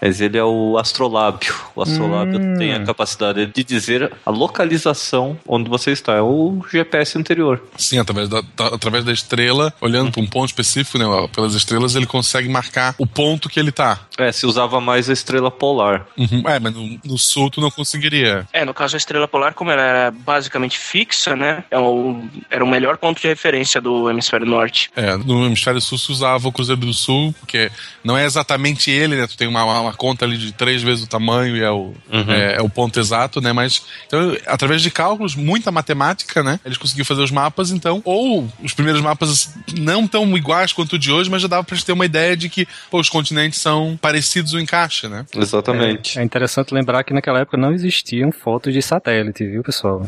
Mas 0.00 0.20
ele 0.20 0.38
é 0.38 0.44
o 0.44 0.76
astrolábio. 0.78 1.54
O 1.74 1.82
astrolábio 1.82 2.40
Hum. 2.40 2.56
tem 2.58 2.72
a 2.72 2.84
capacidade 2.84 3.46
de 3.46 3.64
dizer 3.64 4.12
a 4.24 4.30
localização 4.30 5.38
onde 5.46 5.68
você 5.68 5.90
está. 5.92 6.14
É 6.14 6.22
o 6.22 6.60
GPS 6.70 7.18
anterior. 7.18 7.62
Sim, 7.76 7.98
através 7.98 8.28
da, 8.28 8.40
da- 8.56 8.66
através 8.68 9.04
da 9.04 9.12
estrela, 9.12 9.72
olhando 9.80 10.10
para 10.12 10.20
um 10.20 10.26
ponto 10.26 10.46
específico, 10.48 10.98
né? 10.98 11.04
Pelas 11.34 11.54
estrelas, 11.54 11.94
ele 11.94 12.06
consegue 12.06 12.48
marcar 12.48 12.94
o 12.98 13.06
ponto 13.06 13.48
que 13.48 13.58
ele 13.58 13.72
tá. 13.72 14.00
É, 14.18 14.30
se 14.32 14.46
usava 14.46 14.80
mais 14.80 15.08
a 15.08 15.12
estrela 15.12 15.50
polar. 15.50 16.06
Uhum. 16.16 16.42
É, 16.46 16.58
mas 16.58 16.74
no, 16.74 16.98
no 17.04 17.18
sul 17.18 17.50
tu 17.50 17.60
não 17.60 17.70
conseguiria. 17.70 18.46
É, 18.52 18.64
no 18.64 18.74
caso 18.74 18.96
a 18.96 18.98
estrela 18.98 19.26
polar, 19.28 19.54
como 19.54 19.70
ela 19.70 19.82
era 19.82 20.10
basicamente 20.10 20.78
fixa, 20.78 21.34
né? 21.34 21.64
É 21.70 21.78
o, 21.78 22.22
era 22.50 22.64
o 22.64 22.68
melhor 22.68 22.96
ponto 22.98 23.20
de 23.20 23.26
referência 23.28 23.80
do 23.80 24.10
hemisfério 24.10 24.46
norte. 24.46 24.90
É, 24.96 25.16
no 25.16 25.46
hemisfério 25.46 25.80
sul 25.80 25.98
se 25.98 26.10
usava 26.12 26.48
o 26.48 26.52
Cruzeiro 26.52 26.80
do 26.80 26.92
Sul, 26.94 27.34
porque 27.40 27.70
não 28.04 28.16
é 28.16 28.24
exatamente 28.24 28.90
ele, 28.90 29.16
né? 29.16 29.26
Tu 29.26 29.36
tem 29.36 29.48
uma, 29.48 29.64
uma 29.64 29.89
conta 29.92 30.24
ali 30.24 30.36
de 30.36 30.52
três 30.52 30.82
vezes 30.82 31.04
o 31.04 31.08
tamanho 31.08 31.56
e 31.56 31.62
é 31.62 31.70
o, 31.70 31.92
é, 32.10 32.56
é 32.56 32.62
o 32.62 32.68
ponto 32.68 32.98
exato, 32.98 33.40
né? 33.40 33.52
Mas, 33.52 33.82
então, 34.06 34.36
através 34.46 34.82
de 34.82 34.90
cálculos, 34.90 35.34
muita 35.34 35.70
matemática, 35.70 36.42
né? 36.42 36.60
Eles 36.64 36.78
conseguiam 36.78 37.04
fazer 37.04 37.22
os 37.22 37.30
mapas, 37.30 37.70
então, 37.70 38.00
ou 38.04 38.48
os 38.62 38.72
primeiros 38.72 39.00
mapas 39.00 39.54
não 39.78 40.06
tão 40.06 40.36
iguais 40.36 40.72
quanto 40.72 40.94
o 40.94 40.98
de 40.98 41.12
hoje, 41.12 41.30
mas 41.30 41.42
já 41.42 41.48
dava 41.48 41.64
pra 41.64 41.76
gente 41.76 41.86
ter 41.86 41.92
uma 41.92 42.04
ideia 42.04 42.36
de 42.36 42.48
que, 42.48 42.66
pô, 42.90 42.98
os 43.00 43.08
continentes 43.08 43.60
são 43.60 43.98
parecidos 44.00 44.52
o 44.52 44.60
encaixe, 44.60 45.08
né? 45.08 45.24
Exatamente. 45.34 46.18
É 46.18 46.22
interessante 46.22 46.74
lembrar 46.74 47.04
que 47.04 47.12
naquela 47.12 47.40
época 47.40 47.56
não 47.56 47.72
existiam 47.72 48.32
fotos 48.32 48.72
de 48.72 48.82
satélite, 48.82 49.44
viu, 49.46 49.62
pessoal? 49.62 50.02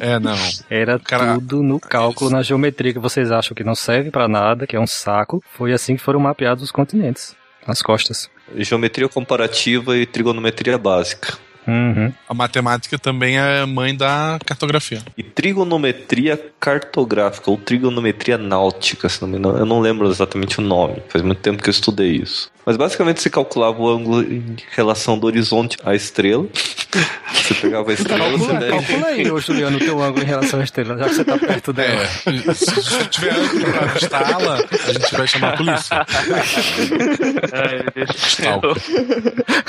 É, 0.00 0.12
é, 0.14 0.18
não. 0.18 0.36
Era 0.70 0.98
Cara, 0.98 1.34
tudo 1.34 1.62
no 1.62 1.80
cálculo, 1.80 2.30
na 2.30 2.42
geometria 2.42 2.92
que 2.92 2.98
vocês 2.98 3.30
acham 3.30 3.54
que 3.54 3.64
não 3.64 3.74
serve 3.74 4.10
pra 4.10 4.28
nada, 4.28 4.66
que 4.66 4.76
é 4.76 4.80
um 4.80 4.86
saco. 4.86 5.42
Foi 5.52 5.72
assim 5.72 5.96
que 5.96 6.02
foram 6.02 6.20
mapeados 6.20 6.62
os 6.62 6.70
continentes, 6.70 7.36
as 7.66 7.82
costas. 7.82 8.30
Geometria 8.56 9.08
comparativa 9.08 9.96
e 9.96 10.06
trigonometria 10.06 10.78
básica. 10.78 11.36
Uhum. 11.66 12.12
A 12.28 12.34
matemática 12.34 12.98
também 12.98 13.38
é 13.38 13.64
mãe 13.64 13.96
da 13.96 14.38
cartografia. 14.44 15.00
E 15.16 15.22
trigonometria 15.22 16.40
cartográfica, 16.58 17.50
ou 17.50 17.56
trigonometria 17.56 18.36
náutica, 18.36 19.08
se 19.08 19.22
não 19.22 19.28
me 19.28 19.38
engano. 19.38 19.58
Eu 19.58 19.66
não 19.66 19.80
lembro 19.80 20.08
exatamente 20.08 20.58
o 20.58 20.62
nome. 20.62 20.96
Faz 21.08 21.22
muito 21.22 21.40
tempo 21.40 21.62
que 21.62 21.68
eu 21.68 21.72
estudei 21.72 22.16
isso. 22.16 22.50
Mas 22.66 22.76
basicamente 22.76 23.22
se 23.22 23.30
calculava 23.30 23.80
o 23.80 23.88
ângulo 23.88 24.22
em 24.22 24.56
relação 24.72 25.18
do 25.18 25.26
horizonte 25.26 25.76
à 25.84 25.94
estrela. 25.94 26.46
Você 27.52 27.60
pegava 27.60 27.90
a 27.90 27.94
estrela, 27.94 28.30
você 28.30 28.38
Calcula, 28.38 28.60
deve... 28.60 28.72
calcula 28.72 29.06
aí, 29.08 29.30
ô 29.30 29.40
Juliano, 29.40 29.76
o 29.76 29.80
teu 29.80 30.02
ângulo 30.02 30.24
em 30.24 30.26
relação 30.26 30.60
à 30.60 30.64
estrela, 30.64 30.98
já 30.98 31.04
que 31.04 31.14
você 31.14 31.24
tá 31.24 31.38
perto 31.38 31.72
dela. 31.72 32.02
É, 32.02 32.06
se 32.54 32.74
você 32.74 33.04
tiver 33.06 33.34
ângulo 33.34 33.72
pra 33.72 33.82
avistá-la, 33.82 34.54
a 34.56 34.92
gente 34.92 35.14
vai 35.14 35.26
chamar 35.26 35.52
a 35.52 35.56
polícia. 35.56 36.06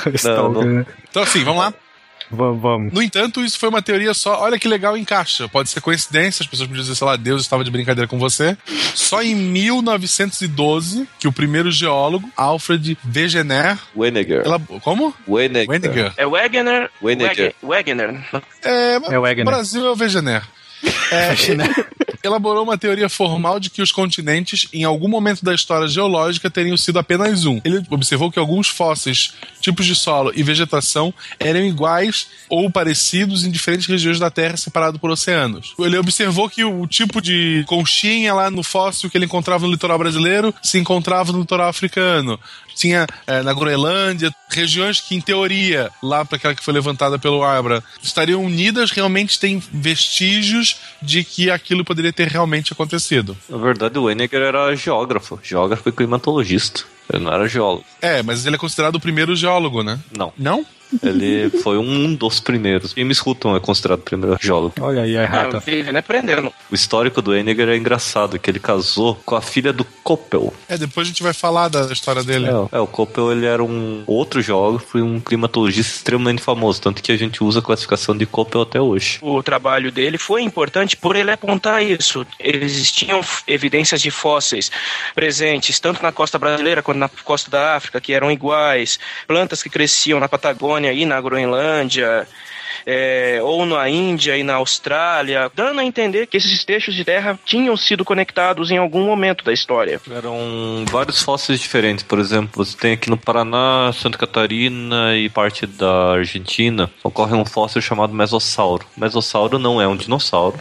Stalker, 0.14 0.64
não. 0.64 0.72
né? 0.72 0.86
Então, 1.10 1.22
assim, 1.22 1.44
vamos 1.44 1.62
lá. 1.62 1.74
Vamos, 2.30 2.60
vamos. 2.62 2.92
No 2.92 3.02
entanto, 3.02 3.44
isso 3.44 3.58
foi 3.58 3.68
uma 3.68 3.82
teoria 3.82 4.14
só. 4.14 4.40
Olha 4.40 4.58
que 4.58 4.66
legal 4.68 4.96
encaixa. 4.96 5.48
Pode 5.48 5.68
ser 5.70 5.80
coincidência, 5.80 6.42
as 6.42 6.46
pessoas 6.46 6.68
podiam 6.68 6.82
dizer, 6.82 6.94
sei 6.96 7.06
lá, 7.06 7.16
Deus 7.16 7.42
estava 7.42 7.62
de 7.64 7.70
brincadeira 7.70 8.08
com 8.08 8.18
você. 8.18 8.56
Só 8.94 9.22
em 9.22 9.34
1912 9.34 11.08
que 11.18 11.28
o 11.28 11.32
primeiro 11.32 11.70
geólogo, 11.70 12.28
Alfred 12.36 12.96
Wegener, 13.14 13.78
Wegener. 13.96 14.42
ela, 14.44 14.58
como? 14.80 15.14
Wegener. 15.28 15.66
Wegener. 15.68 16.12
É 16.16 16.26
Wegener. 16.26 16.90
Wegener. 17.02 17.28
Wege- 17.30 17.54
Wegener. 17.62 18.24
É, 18.62 18.94
É 19.14 19.18
o 19.18 19.22
Wegener. 19.22 19.44
Brasil 19.44 19.86
é 19.86 19.90
o 19.90 19.96
Wegener. 19.96 20.42
elaborou 22.24 22.64
uma 22.64 22.78
teoria 22.78 23.08
formal 23.08 23.60
de 23.60 23.68
que 23.68 23.82
os 23.82 23.92
continentes, 23.92 24.66
em 24.72 24.82
algum 24.82 25.08
momento 25.08 25.44
da 25.44 25.54
história 25.54 25.86
geológica, 25.86 26.50
teriam 26.50 26.76
sido 26.76 26.98
apenas 26.98 27.44
um. 27.44 27.60
Ele 27.64 27.84
observou 27.90 28.32
que 28.32 28.38
alguns 28.38 28.68
fósseis, 28.68 29.34
tipos 29.60 29.84
de 29.84 29.94
solo 29.94 30.32
e 30.34 30.42
vegetação 30.42 31.12
eram 31.38 31.60
iguais 31.60 32.26
ou 32.48 32.70
parecidos 32.70 33.44
em 33.44 33.50
diferentes 33.50 33.86
regiões 33.86 34.18
da 34.18 34.30
Terra 34.30 34.56
separados 34.56 35.00
por 35.00 35.10
oceanos. 35.10 35.74
Ele 35.78 35.98
observou 35.98 36.48
que 36.48 36.64
o 36.64 36.86
tipo 36.86 37.20
de 37.20 37.62
conchinha 37.66 38.32
lá 38.32 38.50
no 38.50 38.62
fóssil 38.62 39.10
que 39.10 39.18
ele 39.18 39.26
encontrava 39.26 39.66
no 39.66 39.72
litoral 39.72 39.98
brasileiro 39.98 40.54
se 40.62 40.78
encontrava 40.78 41.32
no 41.32 41.40
litoral 41.40 41.68
africano. 41.68 42.38
Tinha 42.74 43.06
é, 43.26 43.42
na 43.42 43.52
Groenlândia 43.52 44.34
regiões 44.50 45.00
que, 45.00 45.14
em 45.14 45.20
teoria, 45.20 45.90
lá 46.02 46.24
para 46.24 46.36
aquela 46.36 46.54
que 46.54 46.64
foi 46.64 46.74
levantada 46.74 47.18
pelo 47.18 47.42
Abra, 47.42 47.82
estariam 48.02 48.44
unidas, 48.44 48.90
realmente 48.90 49.38
tem 49.38 49.62
vestígios 49.72 50.76
de 51.02 51.24
que 51.24 51.50
aquilo 51.50 51.84
poderia 51.84 52.12
ter 52.12 52.28
realmente 52.28 52.72
acontecido. 52.72 53.36
Na 53.48 53.58
verdade, 53.58 53.98
o 53.98 54.10
Henniger 54.10 54.42
era 54.42 54.74
geógrafo, 54.76 55.40
geógrafo 55.42 55.88
e 55.88 55.92
climatologista. 55.92 56.84
Ele 57.12 57.24
não 57.24 57.32
era 57.32 57.48
geólogo. 57.48 57.84
É, 58.00 58.22
mas 58.22 58.46
ele 58.46 58.56
é 58.56 58.58
considerado 58.58 58.96
o 58.96 59.00
primeiro 59.00 59.36
geólogo, 59.36 59.82
né? 59.82 59.98
Não. 60.16 60.32
Não? 60.38 60.64
Ele 61.02 61.50
foi 61.62 61.76
um 61.78 62.14
dos 62.14 62.40
primeiros. 62.40 62.92
James 62.96 63.20
Hutton 63.24 63.56
é 63.56 63.60
considerado 63.60 64.00
o 64.00 64.02
primeiro 64.02 64.36
geólogo. 64.40 64.74
Olha 64.80 65.02
aí 65.02 65.16
a 65.16 65.20
Ah, 65.20 65.24
errata. 65.24 65.60
vivendo 65.60 65.96
aprendendo. 65.96 66.52
O 66.70 66.74
histórico 66.74 67.20
do 67.22 67.34
Henniger 67.34 67.68
é 67.68 67.76
engraçado, 67.76 68.38
que 68.38 68.50
ele 68.50 68.60
casou 68.60 69.14
com 69.24 69.34
a 69.34 69.40
filha 69.42 69.72
do 69.72 69.84
Koppel. 70.04 70.52
É, 70.68 70.76
depois 70.76 71.06
a 71.06 71.10
gente 71.10 71.22
vai 71.22 71.32
falar 71.32 71.68
da 71.68 71.90
história 71.92 72.22
dele. 72.22 72.46
É, 72.46 72.76
é, 72.76 72.80
o 72.80 72.86
Koppel 72.86 73.32
ele 73.32 73.46
era 73.46 73.62
um 73.64 74.04
outro 74.06 74.40
geógrafo 74.42 74.98
e 74.98 75.02
um 75.02 75.18
climatologista 75.18 75.96
extremamente 75.96 76.42
famoso, 76.42 76.80
tanto 76.80 77.02
que 77.02 77.10
a 77.10 77.16
gente 77.16 77.42
usa 77.42 77.58
a 77.58 77.62
classificação 77.62 78.16
de 78.16 78.26
Koppel 78.26 78.62
até 78.62 78.80
hoje. 78.80 79.18
O 79.22 79.42
trabalho 79.42 79.90
dele 79.90 80.18
foi 80.18 80.42
importante 80.42 80.96
por 80.96 81.16
ele 81.16 81.30
apontar 81.30 81.82
isso. 81.82 82.26
Existiam 82.38 83.20
evidências 83.46 84.00
de 84.00 84.10
fósseis 84.10 84.70
presentes 85.14 85.80
tanto 85.80 86.02
na 86.02 86.12
costa 86.12 86.38
brasileira 86.38 86.82
quanto 86.82 86.98
na 86.98 87.08
costa 87.08 87.50
da 87.50 87.76
África, 87.76 88.00
que 88.00 88.12
eram 88.12 88.30
iguais. 88.30 88.98
Plantas 89.26 89.62
que 89.62 89.70
cresciam 89.70 90.20
na 90.20 90.28
Patagônia 90.28 90.73
e 90.92 91.04
na 91.04 91.20
Groenlândia. 91.20 92.26
é, 92.86 93.40
ou 93.42 93.64
na 93.64 93.88
Índia 93.88 94.36
e 94.36 94.42
na 94.42 94.54
Austrália, 94.54 95.50
dando 95.54 95.80
a 95.80 95.84
entender 95.84 96.26
que 96.26 96.36
esses 96.36 96.64
trechos 96.64 96.94
de 96.94 97.04
terra 97.04 97.38
tinham 97.44 97.76
sido 97.76 98.04
conectados 98.04 98.70
em 98.70 98.76
algum 98.76 99.04
momento 99.04 99.44
da 99.44 99.52
história. 99.52 100.00
Eram 100.10 100.84
vários 100.90 101.22
fósseis 101.22 101.60
diferentes, 101.60 102.04
por 102.04 102.18
exemplo, 102.18 102.64
você 102.64 102.76
tem 102.76 102.92
aqui 102.92 103.10
no 103.10 103.16
Paraná, 103.16 103.92
Santa 103.94 104.18
Catarina 104.18 105.16
e 105.16 105.28
parte 105.28 105.66
da 105.66 106.12
Argentina, 106.12 106.90
ocorre 107.02 107.34
um 107.34 107.44
fóssil 107.44 107.80
chamado 107.80 108.14
Mesossauro. 108.14 108.86
Mesossauro 108.96 109.58
não 109.58 109.80
é 109.80 109.88
um 109.88 109.96
dinossauro, 109.96 110.56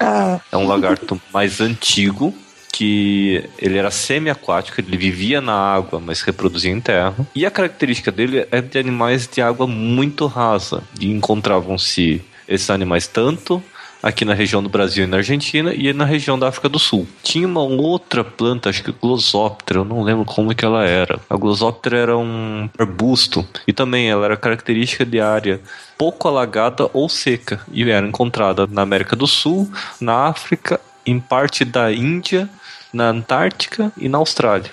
é 0.51 0.57
um 0.57 0.67
lagarto 0.67 1.21
mais 1.33 1.59
antigo, 1.59 2.33
que 2.73 3.47
ele 3.59 3.77
era 3.77 3.91
semi-aquático, 3.91 4.81
ele 4.81 4.97
vivia 4.97 5.39
na 5.39 5.53
água, 5.53 6.01
mas 6.03 6.21
reproduzia 6.21 6.71
em 6.71 6.81
terra. 6.81 7.15
E 7.35 7.45
a 7.45 7.51
característica 7.51 8.11
dele 8.11 8.47
é 8.49 8.61
de 8.61 8.79
animais 8.79 9.29
de 9.31 9.41
água 9.41 9.67
muito 9.67 10.25
rasa. 10.25 10.83
E 10.99 11.11
encontravam-se 11.11 12.21
esses 12.47 12.69
animais 12.71 13.05
tanto 13.05 13.63
aqui 14.01 14.25
na 14.25 14.33
região 14.33 14.61
do 14.61 14.67
Brasil 14.67 15.05
e 15.05 15.07
na 15.07 15.17
Argentina 15.17 15.71
e 15.73 15.93
na 15.93 16.03
região 16.03 16.37
da 16.37 16.49
África 16.49 16.67
do 16.67 16.79
Sul. 16.79 17.07
Tinha 17.21 17.47
uma 17.47 17.61
outra 17.61 18.23
planta, 18.23 18.69
acho 18.69 18.83
que 18.83 18.91
Glossoptera, 18.91 19.79
eu 19.79 19.85
não 19.85 20.01
lembro 20.01 20.25
como 20.25 20.53
que 20.53 20.65
ela 20.65 20.83
era. 20.83 21.19
A 21.29 21.37
Glossoptera 21.37 21.97
era 21.97 22.17
um 22.17 22.67
arbusto 22.77 23.47
e 23.67 23.71
também 23.71 24.09
ela 24.09 24.25
era 24.25 24.35
característica 24.35 25.05
de 25.05 25.21
área 25.21 25.61
pouco 25.95 26.27
alagada 26.27 26.89
ou 26.91 27.07
seca 27.07 27.61
e 27.71 27.87
era 27.89 28.05
encontrada 28.05 28.67
na 28.67 28.81
América 28.81 29.15
do 29.15 29.27
Sul, 29.27 29.71
na 30.01 30.25
África, 30.25 30.81
em 31.05 31.19
parte 31.19 31.63
da 31.63 31.91
Índia, 31.91 32.49
na 32.93 33.09
Antártica 33.09 33.91
e 33.97 34.07
na 34.07 34.19
Austrália. 34.19 34.69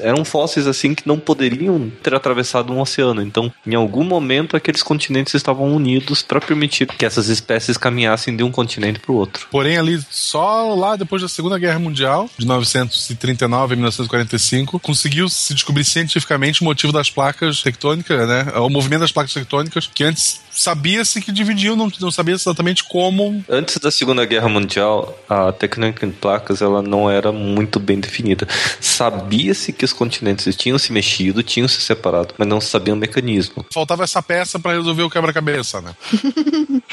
Eram 0.00 0.24
fósseis 0.24 0.66
assim 0.66 0.94
que 0.94 1.06
não 1.06 1.18
poderiam 1.18 1.90
ter 2.02 2.14
atravessado 2.14 2.72
um 2.72 2.80
oceano. 2.80 3.20
Então, 3.20 3.52
em 3.66 3.74
algum 3.74 4.02
momento, 4.02 4.56
aqueles 4.56 4.82
continentes 4.82 5.34
estavam 5.34 5.74
unidos 5.74 6.22
para 6.22 6.40
permitir 6.40 6.86
que 6.86 7.04
essas 7.04 7.28
espécies 7.28 7.76
caminhassem 7.76 8.34
de 8.34 8.42
um 8.42 8.50
continente 8.50 8.98
para 8.98 9.12
o 9.12 9.16
outro. 9.16 9.46
Porém, 9.50 9.76
ali, 9.76 10.00
só 10.10 10.74
lá 10.74 10.96
depois 10.96 11.20
da 11.20 11.28
Segunda 11.28 11.58
Guerra 11.58 11.78
Mundial, 11.78 12.30
de 12.38 12.46
1939 12.46 13.74
a 13.74 13.76
1945, 13.76 14.80
conseguiu 14.80 15.28
se 15.28 15.52
descobrir 15.52 15.84
cientificamente 15.84 16.62
o 16.62 16.64
motivo 16.64 16.92
das 16.92 17.10
placas 17.10 17.62
tectônicas, 17.62 18.26
né? 18.26 18.46
O 18.56 18.70
movimento 18.70 19.00
das 19.00 19.12
placas 19.12 19.34
tectônicas, 19.34 19.88
que 19.92 20.02
antes 20.02 20.40
sabia-se 20.58 21.20
que 21.20 21.30
dividiam, 21.30 21.76
não, 21.76 21.90
não 22.00 22.10
sabia 22.10 22.34
exatamente 22.34 22.82
como. 22.84 23.44
Antes 23.48 23.78
da 23.78 23.90
Segunda 23.90 24.24
Guerra 24.24 24.48
Mundial, 24.48 25.16
a 25.28 25.52
tectônica 25.52 26.04
em 26.04 26.10
placas 26.10 26.60
ela 26.60 26.82
não 26.82 27.08
era 27.08 27.30
muito 27.30 27.78
bem 27.78 28.00
definida. 28.00 28.46
Sabia-se 28.80 29.72
que 29.72 29.84
os 29.84 29.92
continentes 29.92 30.56
tinham 30.56 30.78
se 30.78 30.92
mexido, 30.92 31.42
tinham 31.42 31.68
se 31.68 31.80
separado, 31.80 32.34
mas 32.36 32.48
não 32.48 32.60
se 32.60 32.68
sabia 32.68 32.92
o 32.92 32.96
mecanismo. 32.96 33.64
Faltava 33.72 34.02
essa 34.02 34.20
peça 34.20 34.58
para 34.58 34.72
resolver 34.72 35.04
o 35.04 35.10
quebra-cabeça, 35.10 35.80
né? 35.80 35.94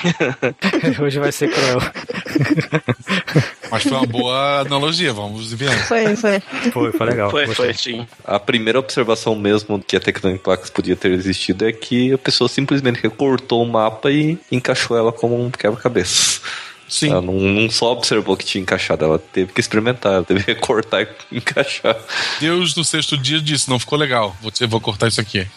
Hoje 1.02 1.20
vai 1.20 1.32
ser 1.32 1.50
cruel. 1.50 1.80
Mas 3.76 3.84
foi 3.84 3.92
uma 3.92 4.06
boa 4.06 4.60
analogia, 4.62 5.14
vamos 5.14 5.52
ver. 5.54 5.72
Foi, 5.86 6.16
foi. 6.16 6.40
Foi, 6.72 6.92
foi 6.92 7.06
legal. 7.08 7.30
Foi, 7.30 7.46
Gostei. 7.46 7.66
foi, 7.66 7.74
sim. 7.74 8.08
A 8.24 8.40
primeira 8.40 8.80
observação 8.80 9.36
mesmo 9.36 9.80
que 9.80 9.96
a 9.98 10.02
placas 10.42 10.70
podia 10.70 10.96
ter 10.96 11.12
existido 11.12 11.68
é 11.68 11.72
que 11.72 12.14
a 12.14 12.18
pessoa 12.18 12.48
simplesmente 12.48 13.00
recortou 13.02 13.64
o 13.64 13.70
mapa 13.70 14.10
e 14.12 14.38
encaixou 14.52 14.98
ela 14.98 15.12
como 15.12 15.40
um 15.44 15.52
quebra-cabeça. 15.52 16.42
Sim. 16.88 17.12
Ela 17.12 17.22
não, 17.22 17.34
não 17.34 17.70
só 17.70 17.92
observou 17.92 18.38
que 18.38 18.46
tinha 18.46 18.62
encaixado, 18.62 19.04
ela 19.04 19.18
teve 19.20 19.52
que 19.52 19.60
experimentar, 19.60 20.14
ela 20.14 20.24
teve 20.24 20.44
que 20.44 20.54
recortar 20.54 21.02
e 21.02 21.08
encaixar. 21.38 21.98
Deus 22.40 22.76
no 22.76 22.84
sexto 22.84 23.18
dia 23.18 23.42
disse: 23.42 23.70
não 23.70 23.80
ficou 23.80 23.98
legal, 23.98 24.36
vou, 24.42 24.52
te- 24.52 24.66
vou 24.66 24.80
cortar 24.80 25.08
isso 25.08 25.20
aqui. 25.20 25.48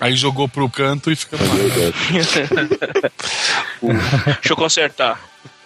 Aí 0.00 0.16
jogou 0.16 0.48
pro 0.48 0.68
canto 0.68 1.12
e 1.12 1.16
fica 1.16 1.36
lá. 1.36 1.42
Deixa 3.80 4.52
eu 4.52 4.56
consertar. 4.56 5.20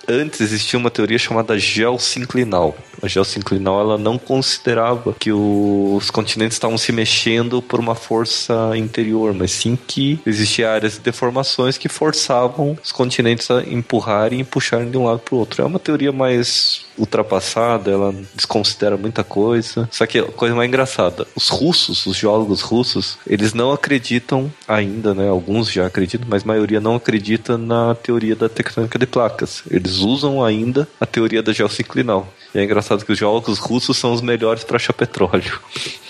Antes 0.08 0.40
existia 0.40 0.78
uma 0.78 0.90
teoria 0.90 1.18
chamada 1.18 1.58
geossinclinal. 1.58 2.76
A 3.02 3.08
geossinclinal 3.08 3.80
ela 3.80 3.98
não 3.98 4.16
considerava 4.16 5.14
que 5.18 5.32
os 5.32 6.10
continentes 6.10 6.56
estavam 6.56 6.78
se 6.78 6.92
mexendo 6.92 7.60
por 7.60 7.78
uma 7.80 7.94
força 7.94 8.72
interior, 8.76 9.34
mas 9.34 9.50
sim 9.50 9.76
que 9.76 10.18
existiam 10.24 10.70
áreas 10.70 10.94
de 10.94 11.00
deformações 11.00 11.76
que 11.76 11.88
forçavam 11.88 12.78
os 12.82 12.92
continentes 12.92 13.50
a 13.50 13.62
empurrarem 13.62 14.40
e 14.40 14.44
puxarem 14.44 14.90
de 14.90 14.96
um 14.96 15.04
lado 15.04 15.20
para 15.20 15.34
o 15.34 15.38
outro. 15.38 15.62
É 15.62 15.64
uma 15.64 15.78
teoria 15.78 16.12
mais 16.12 16.86
ultrapassada, 16.98 17.90
ela 17.90 18.14
desconsidera 18.34 18.96
muita 18.96 19.22
coisa. 19.22 19.88
Só 19.92 20.06
que 20.06 20.18
a 20.18 20.24
coisa 20.24 20.54
mais 20.54 20.68
engraçada, 20.68 21.26
os 21.34 21.48
russos, 21.48 22.06
os 22.06 22.16
geólogos 22.16 22.62
russos, 22.62 23.18
eles 23.26 23.52
não 23.52 23.72
acreditam 23.72 24.50
ainda, 24.66 25.14
né? 25.14 25.28
Alguns 25.28 25.70
já 25.70 25.86
acreditam, 25.86 26.26
mas 26.28 26.42
a 26.42 26.46
maioria 26.46 26.80
não 26.80 26.96
acredita 26.96 27.58
na 27.58 27.94
teoria 27.94 28.34
da 28.34 28.48
tectônica 28.48 28.98
de 28.98 29.06
placas. 29.06 29.62
Eles 29.70 29.95
usam 29.98 30.44
ainda 30.44 30.88
a 31.00 31.06
teoria 31.06 31.42
da 31.42 31.52
geossinclinal. 31.52 32.32
E 32.54 32.58
é 32.58 32.64
engraçado 32.64 33.04
que 33.04 33.12
os 33.12 33.18
geólogos 33.18 33.58
russos 33.58 33.96
são 33.96 34.12
os 34.12 34.20
melhores 34.20 34.64
para 34.64 34.76
achar 34.76 34.92
petróleo. 34.92 35.60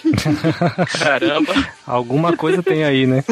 Caramba. 0.99 1.53
Alguma 1.87 2.37
coisa 2.37 2.63
tem 2.63 2.85
aí, 2.85 3.07
né? 3.07 3.25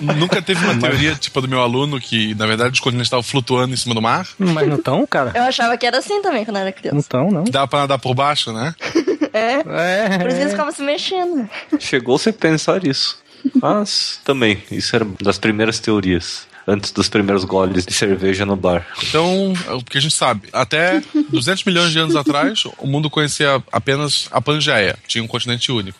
Nunca 0.00 0.40
teve 0.42 0.64
uma 0.64 0.78
teoria 0.78 1.14
tipo 1.14 1.38
a 1.38 1.42
do 1.42 1.48
meu 1.48 1.60
aluno 1.60 2.00
que, 2.00 2.34
na 2.34 2.46
verdade, 2.46 2.72
os 2.74 2.80
continentes 2.80 3.06
estavam 3.06 3.22
flutuando 3.22 3.74
em 3.74 3.76
cima 3.76 3.94
do 3.94 4.02
mar? 4.02 4.26
Mas 4.38 4.68
não 4.68 4.78
tão, 4.80 5.06
cara? 5.06 5.32
Eu 5.34 5.42
achava 5.42 5.76
que 5.76 5.86
era 5.86 5.98
assim 5.98 6.22
também 6.22 6.44
quando 6.44 6.56
eu 6.56 6.62
era 6.62 6.70
Não 6.70 6.76
criança. 6.76 7.08
tão, 7.08 7.30
não. 7.30 7.44
Dá 7.44 7.66
pra 7.66 7.80
nadar 7.80 7.98
por 7.98 8.14
baixo, 8.14 8.52
né? 8.52 8.74
É. 9.32 9.60
É. 10.14 10.18
Por 10.18 10.26
isso 10.26 10.38
eles 10.40 10.50
ficavam 10.50 10.72
se 10.72 10.82
mexendo. 10.82 11.48
Chegou-se 11.78 12.28
a 12.28 12.32
pensar 12.32 12.84
isso. 12.84 13.16
Mas 13.62 14.18
também, 14.24 14.60
isso 14.72 14.96
era 14.96 15.06
das 15.22 15.38
primeiras 15.38 15.78
teorias. 15.78 16.48
Antes 16.72 16.92
dos 16.92 17.08
primeiros 17.08 17.44
goles 17.44 17.84
de 17.84 17.92
cerveja 17.92 18.46
no 18.46 18.54
bar. 18.54 18.86
Então, 19.02 19.52
é 19.66 19.72
o 19.72 19.82
que 19.82 19.98
a 19.98 20.00
gente 20.00 20.14
sabe, 20.14 20.48
até 20.52 21.02
200 21.30 21.64
milhões 21.64 21.90
de 21.90 21.98
anos 21.98 22.14
atrás, 22.14 22.62
o 22.78 22.86
mundo 22.86 23.10
conhecia 23.10 23.62
apenas 23.72 24.28
a 24.30 24.40
Pangeia, 24.40 24.96
tinha 25.08 25.24
um 25.24 25.26
continente 25.26 25.72
único. 25.72 25.98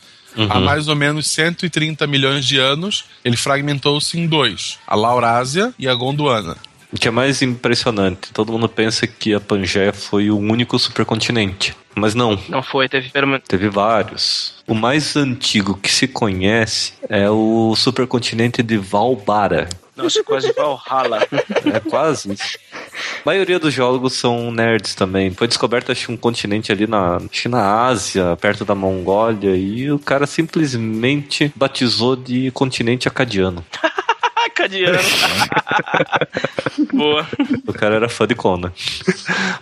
Há 0.48 0.61
mais 0.61 0.87
ou 0.87 0.94
menos 0.94 1.26
130 1.26 2.06
milhões 2.06 2.44
de 2.46 2.56
anos, 2.56 3.04
ele 3.24 3.37
fragmentou-se 3.37 4.16
em 4.16 4.28
dois: 4.28 4.78
a 4.87 4.94
Laurásia 4.94 5.74
e 5.76 5.88
a 5.88 5.94
Gondwana. 5.94 6.56
O 6.92 6.96
que 6.96 7.09
é 7.09 7.11
mais 7.11 7.42
impressionante, 7.42 8.33
todo 8.33 8.52
mundo 8.52 8.68
pensa 8.68 9.06
que 9.09 9.35
a 9.35 9.40
Pangeia 9.40 9.92
foi 9.92 10.30
o 10.30 10.38
único 10.38 10.78
supercontinente. 10.78 11.74
Mas 11.96 12.14
não, 12.14 12.38
Não 12.48 12.62
foi, 12.62 12.88
teve 12.88 13.09
pelo 13.11 13.26
menos. 13.26 13.42
teve 13.48 13.68
vários. 13.68 14.54
O 14.68 14.74
mais 14.74 15.16
antigo 15.16 15.76
que 15.76 15.90
se 15.90 16.06
conhece 16.06 16.92
é 17.09 17.28
o 17.28 17.74
supercontinente 17.76 18.62
de 18.62 18.76
Valbara. 18.76 19.68
Nossa, 20.02 20.24
quase 20.24 20.52
Valhalla. 20.52 21.26
É 21.72 21.80
quase 21.80 22.32
isso. 22.32 22.58
A 22.92 23.22
maioria 23.24 23.58
dos 23.58 23.72
geólogos 23.72 24.14
são 24.14 24.50
nerds 24.50 24.94
também. 24.94 25.30
Foi 25.30 25.46
descoberto, 25.46 25.92
acho, 25.92 26.10
um 26.12 26.16
continente 26.16 26.72
ali 26.72 26.86
na, 26.86 27.16
acho 27.16 27.42
que 27.42 27.48
na 27.48 27.84
Ásia, 27.86 28.36
perto 28.40 28.64
da 28.64 28.74
Mongólia, 28.74 29.54
e 29.56 29.90
o 29.90 29.98
cara 29.98 30.26
simplesmente 30.26 31.52
batizou 31.54 32.16
de 32.16 32.50
continente 32.50 33.08
acadiano. 33.08 33.64
Cadiano. 34.50 34.98
Boa. 36.92 37.26
O 37.66 37.72
cara 37.72 37.96
era 37.96 38.08
fã 38.08 38.26
de 38.26 38.34
Conan. 38.34 38.72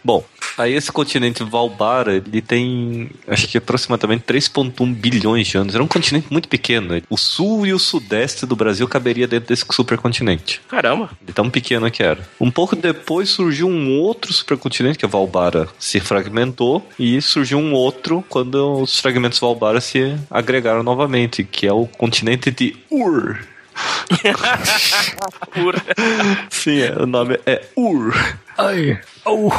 Bom, 0.04 0.24
Aí 0.58 0.74
esse 0.74 0.90
continente 0.90 1.44
Valbara, 1.44 2.16
ele 2.16 2.42
tem, 2.42 3.10
acho 3.28 3.46
que 3.46 3.56
aproximadamente 3.58 4.24
3.1 4.24 4.92
bilhões 4.92 5.46
de 5.46 5.56
anos. 5.56 5.72
Era 5.72 5.84
um 5.84 5.86
continente 5.86 6.26
muito 6.30 6.48
pequeno. 6.48 7.00
O 7.08 7.16
sul 7.16 7.64
e 7.64 7.72
o 7.72 7.78
sudeste 7.78 8.44
do 8.44 8.56
Brasil 8.56 8.88
caberia 8.88 9.28
dentro 9.28 9.48
desse 9.48 9.64
supercontinente. 9.70 10.60
Caramba. 10.68 11.10
De 11.22 11.32
tão 11.32 11.48
pequeno 11.48 11.88
que 11.92 12.02
era. 12.02 12.28
Um 12.40 12.50
pouco 12.50 12.74
depois 12.74 13.28
surgiu 13.28 13.68
um 13.68 14.00
outro 14.00 14.32
supercontinente, 14.32 14.98
que 14.98 15.04
é 15.04 15.08
Valbara, 15.08 15.68
se 15.78 16.00
fragmentou. 16.00 16.84
E 16.98 17.22
surgiu 17.22 17.58
um 17.58 17.72
outro 17.72 18.24
quando 18.28 18.82
os 18.82 18.98
fragmentos 18.98 19.38
Valbara 19.38 19.80
se 19.80 20.16
agregaram 20.28 20.82
novamente, 20.82 21.44
que 21.44 21.68
é 21.68 21.72
o 21.72 21.86
continente 21.86 22.50
de 22.50 22.74
Ur. 22.90 23.38
Ur. 25.56 25.74
Sim, 26.50 26.80
é, 26.80 26.92
o 27.02 27.06
nome 27.06 27.38
é 27.46 27.62
Ur. 27.76 28.14
Ai, 28.56 29.00
oh. 29.24 29.50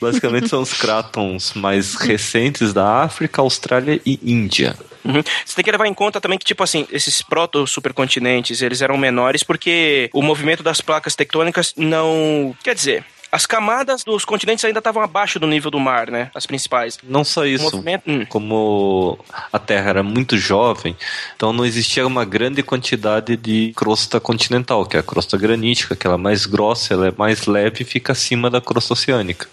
Basicamente 0.00 0.48
são 0.48 0.62
os 0.62 0.72
crátons 0.74 1.54
mais 1.54 1.94
recentes 1.94 2.72
da 2.72 3.02
África, 3.02 3.40
Austrália 3.40 4.00
e 4.04 4.18
Índia. 4.22 4.76
Uhum. 5.04 5.22
Você 5.44 5.56
tem 5.56 5.64
que 5.64 5.72
levar 5.72 5.86
em 5.86 5.94
conta 5.94 6.20
também 6.20 6.38
que, 6.38 6.44
tipo 6.44 6.62
assim, 6.62 6.86
esses 6.92 7.22
proto-supercontinentes, 7.22 8.60
eles 8.60 8.82
eram 8.82 8.98
menores 8.98 9.42
porque 9.42 10.10
o 10.12 10.22
movimento 10.22 10.62
das 10.62 10.80
placas 10.80 11.16
tectônicas 11.16 11.72
não... 11.76 12.54
Quer 12.62 12.74
dizer, 12.74 13.04
as 13.30 13.44
camadas 13.46 14.04
dos 14.04 14.24
continentes 14.24 14.64
ainda 14.64 14.78
estavam 14.78 15.02
abaixo 15.02 15.38
do 15.38 15.46
nível 15.46 15.70
do 15.70 15.78
mar, 15.78 16.10
né? 16.10 16.30
As 16.34 16.46
principais. 16.46 16.98
Não 17.02 17.24
só 17.24 17.44
isso, 17.44 17.64
movimento... 17.64 18.02
Hum. 18.06 18.24
como 18.28 19.18
a 19.52 19.58
Terra 19.58 19.90
era 19.90 20.02
muito 20.02 20.36
jovem, 20.38 20.96
então 21.36 21.52
não 21.52 21.64
existia 21.66 22.06
uma 22.06 22.24
grande 22.24 22.62
quantidade 22.62 23.36
de 23.36 23.72
crosta 23.76 24.18
continental, 24.20 24.86
que 24.86 24.96
é 24.96 25.00
a 25.00 25.02
crosta 25.02 25.36
granítica, 25.36 25.94
que 25.96 26.06
ela 26.06 26.16
é 26.16 26.18
mais 26.18 26.46
grossa, 26.46 26.94
ela 26.94 27.08
é 27.08 27.12
mais 27.16 27.46
leve 27.46 27.82
e 27.82 27.84
fica 27.84 28.12
acima 28.12 28.48
da 28.50 28.60
crosta 28.60 28.92
oceânica. 28.92 29.46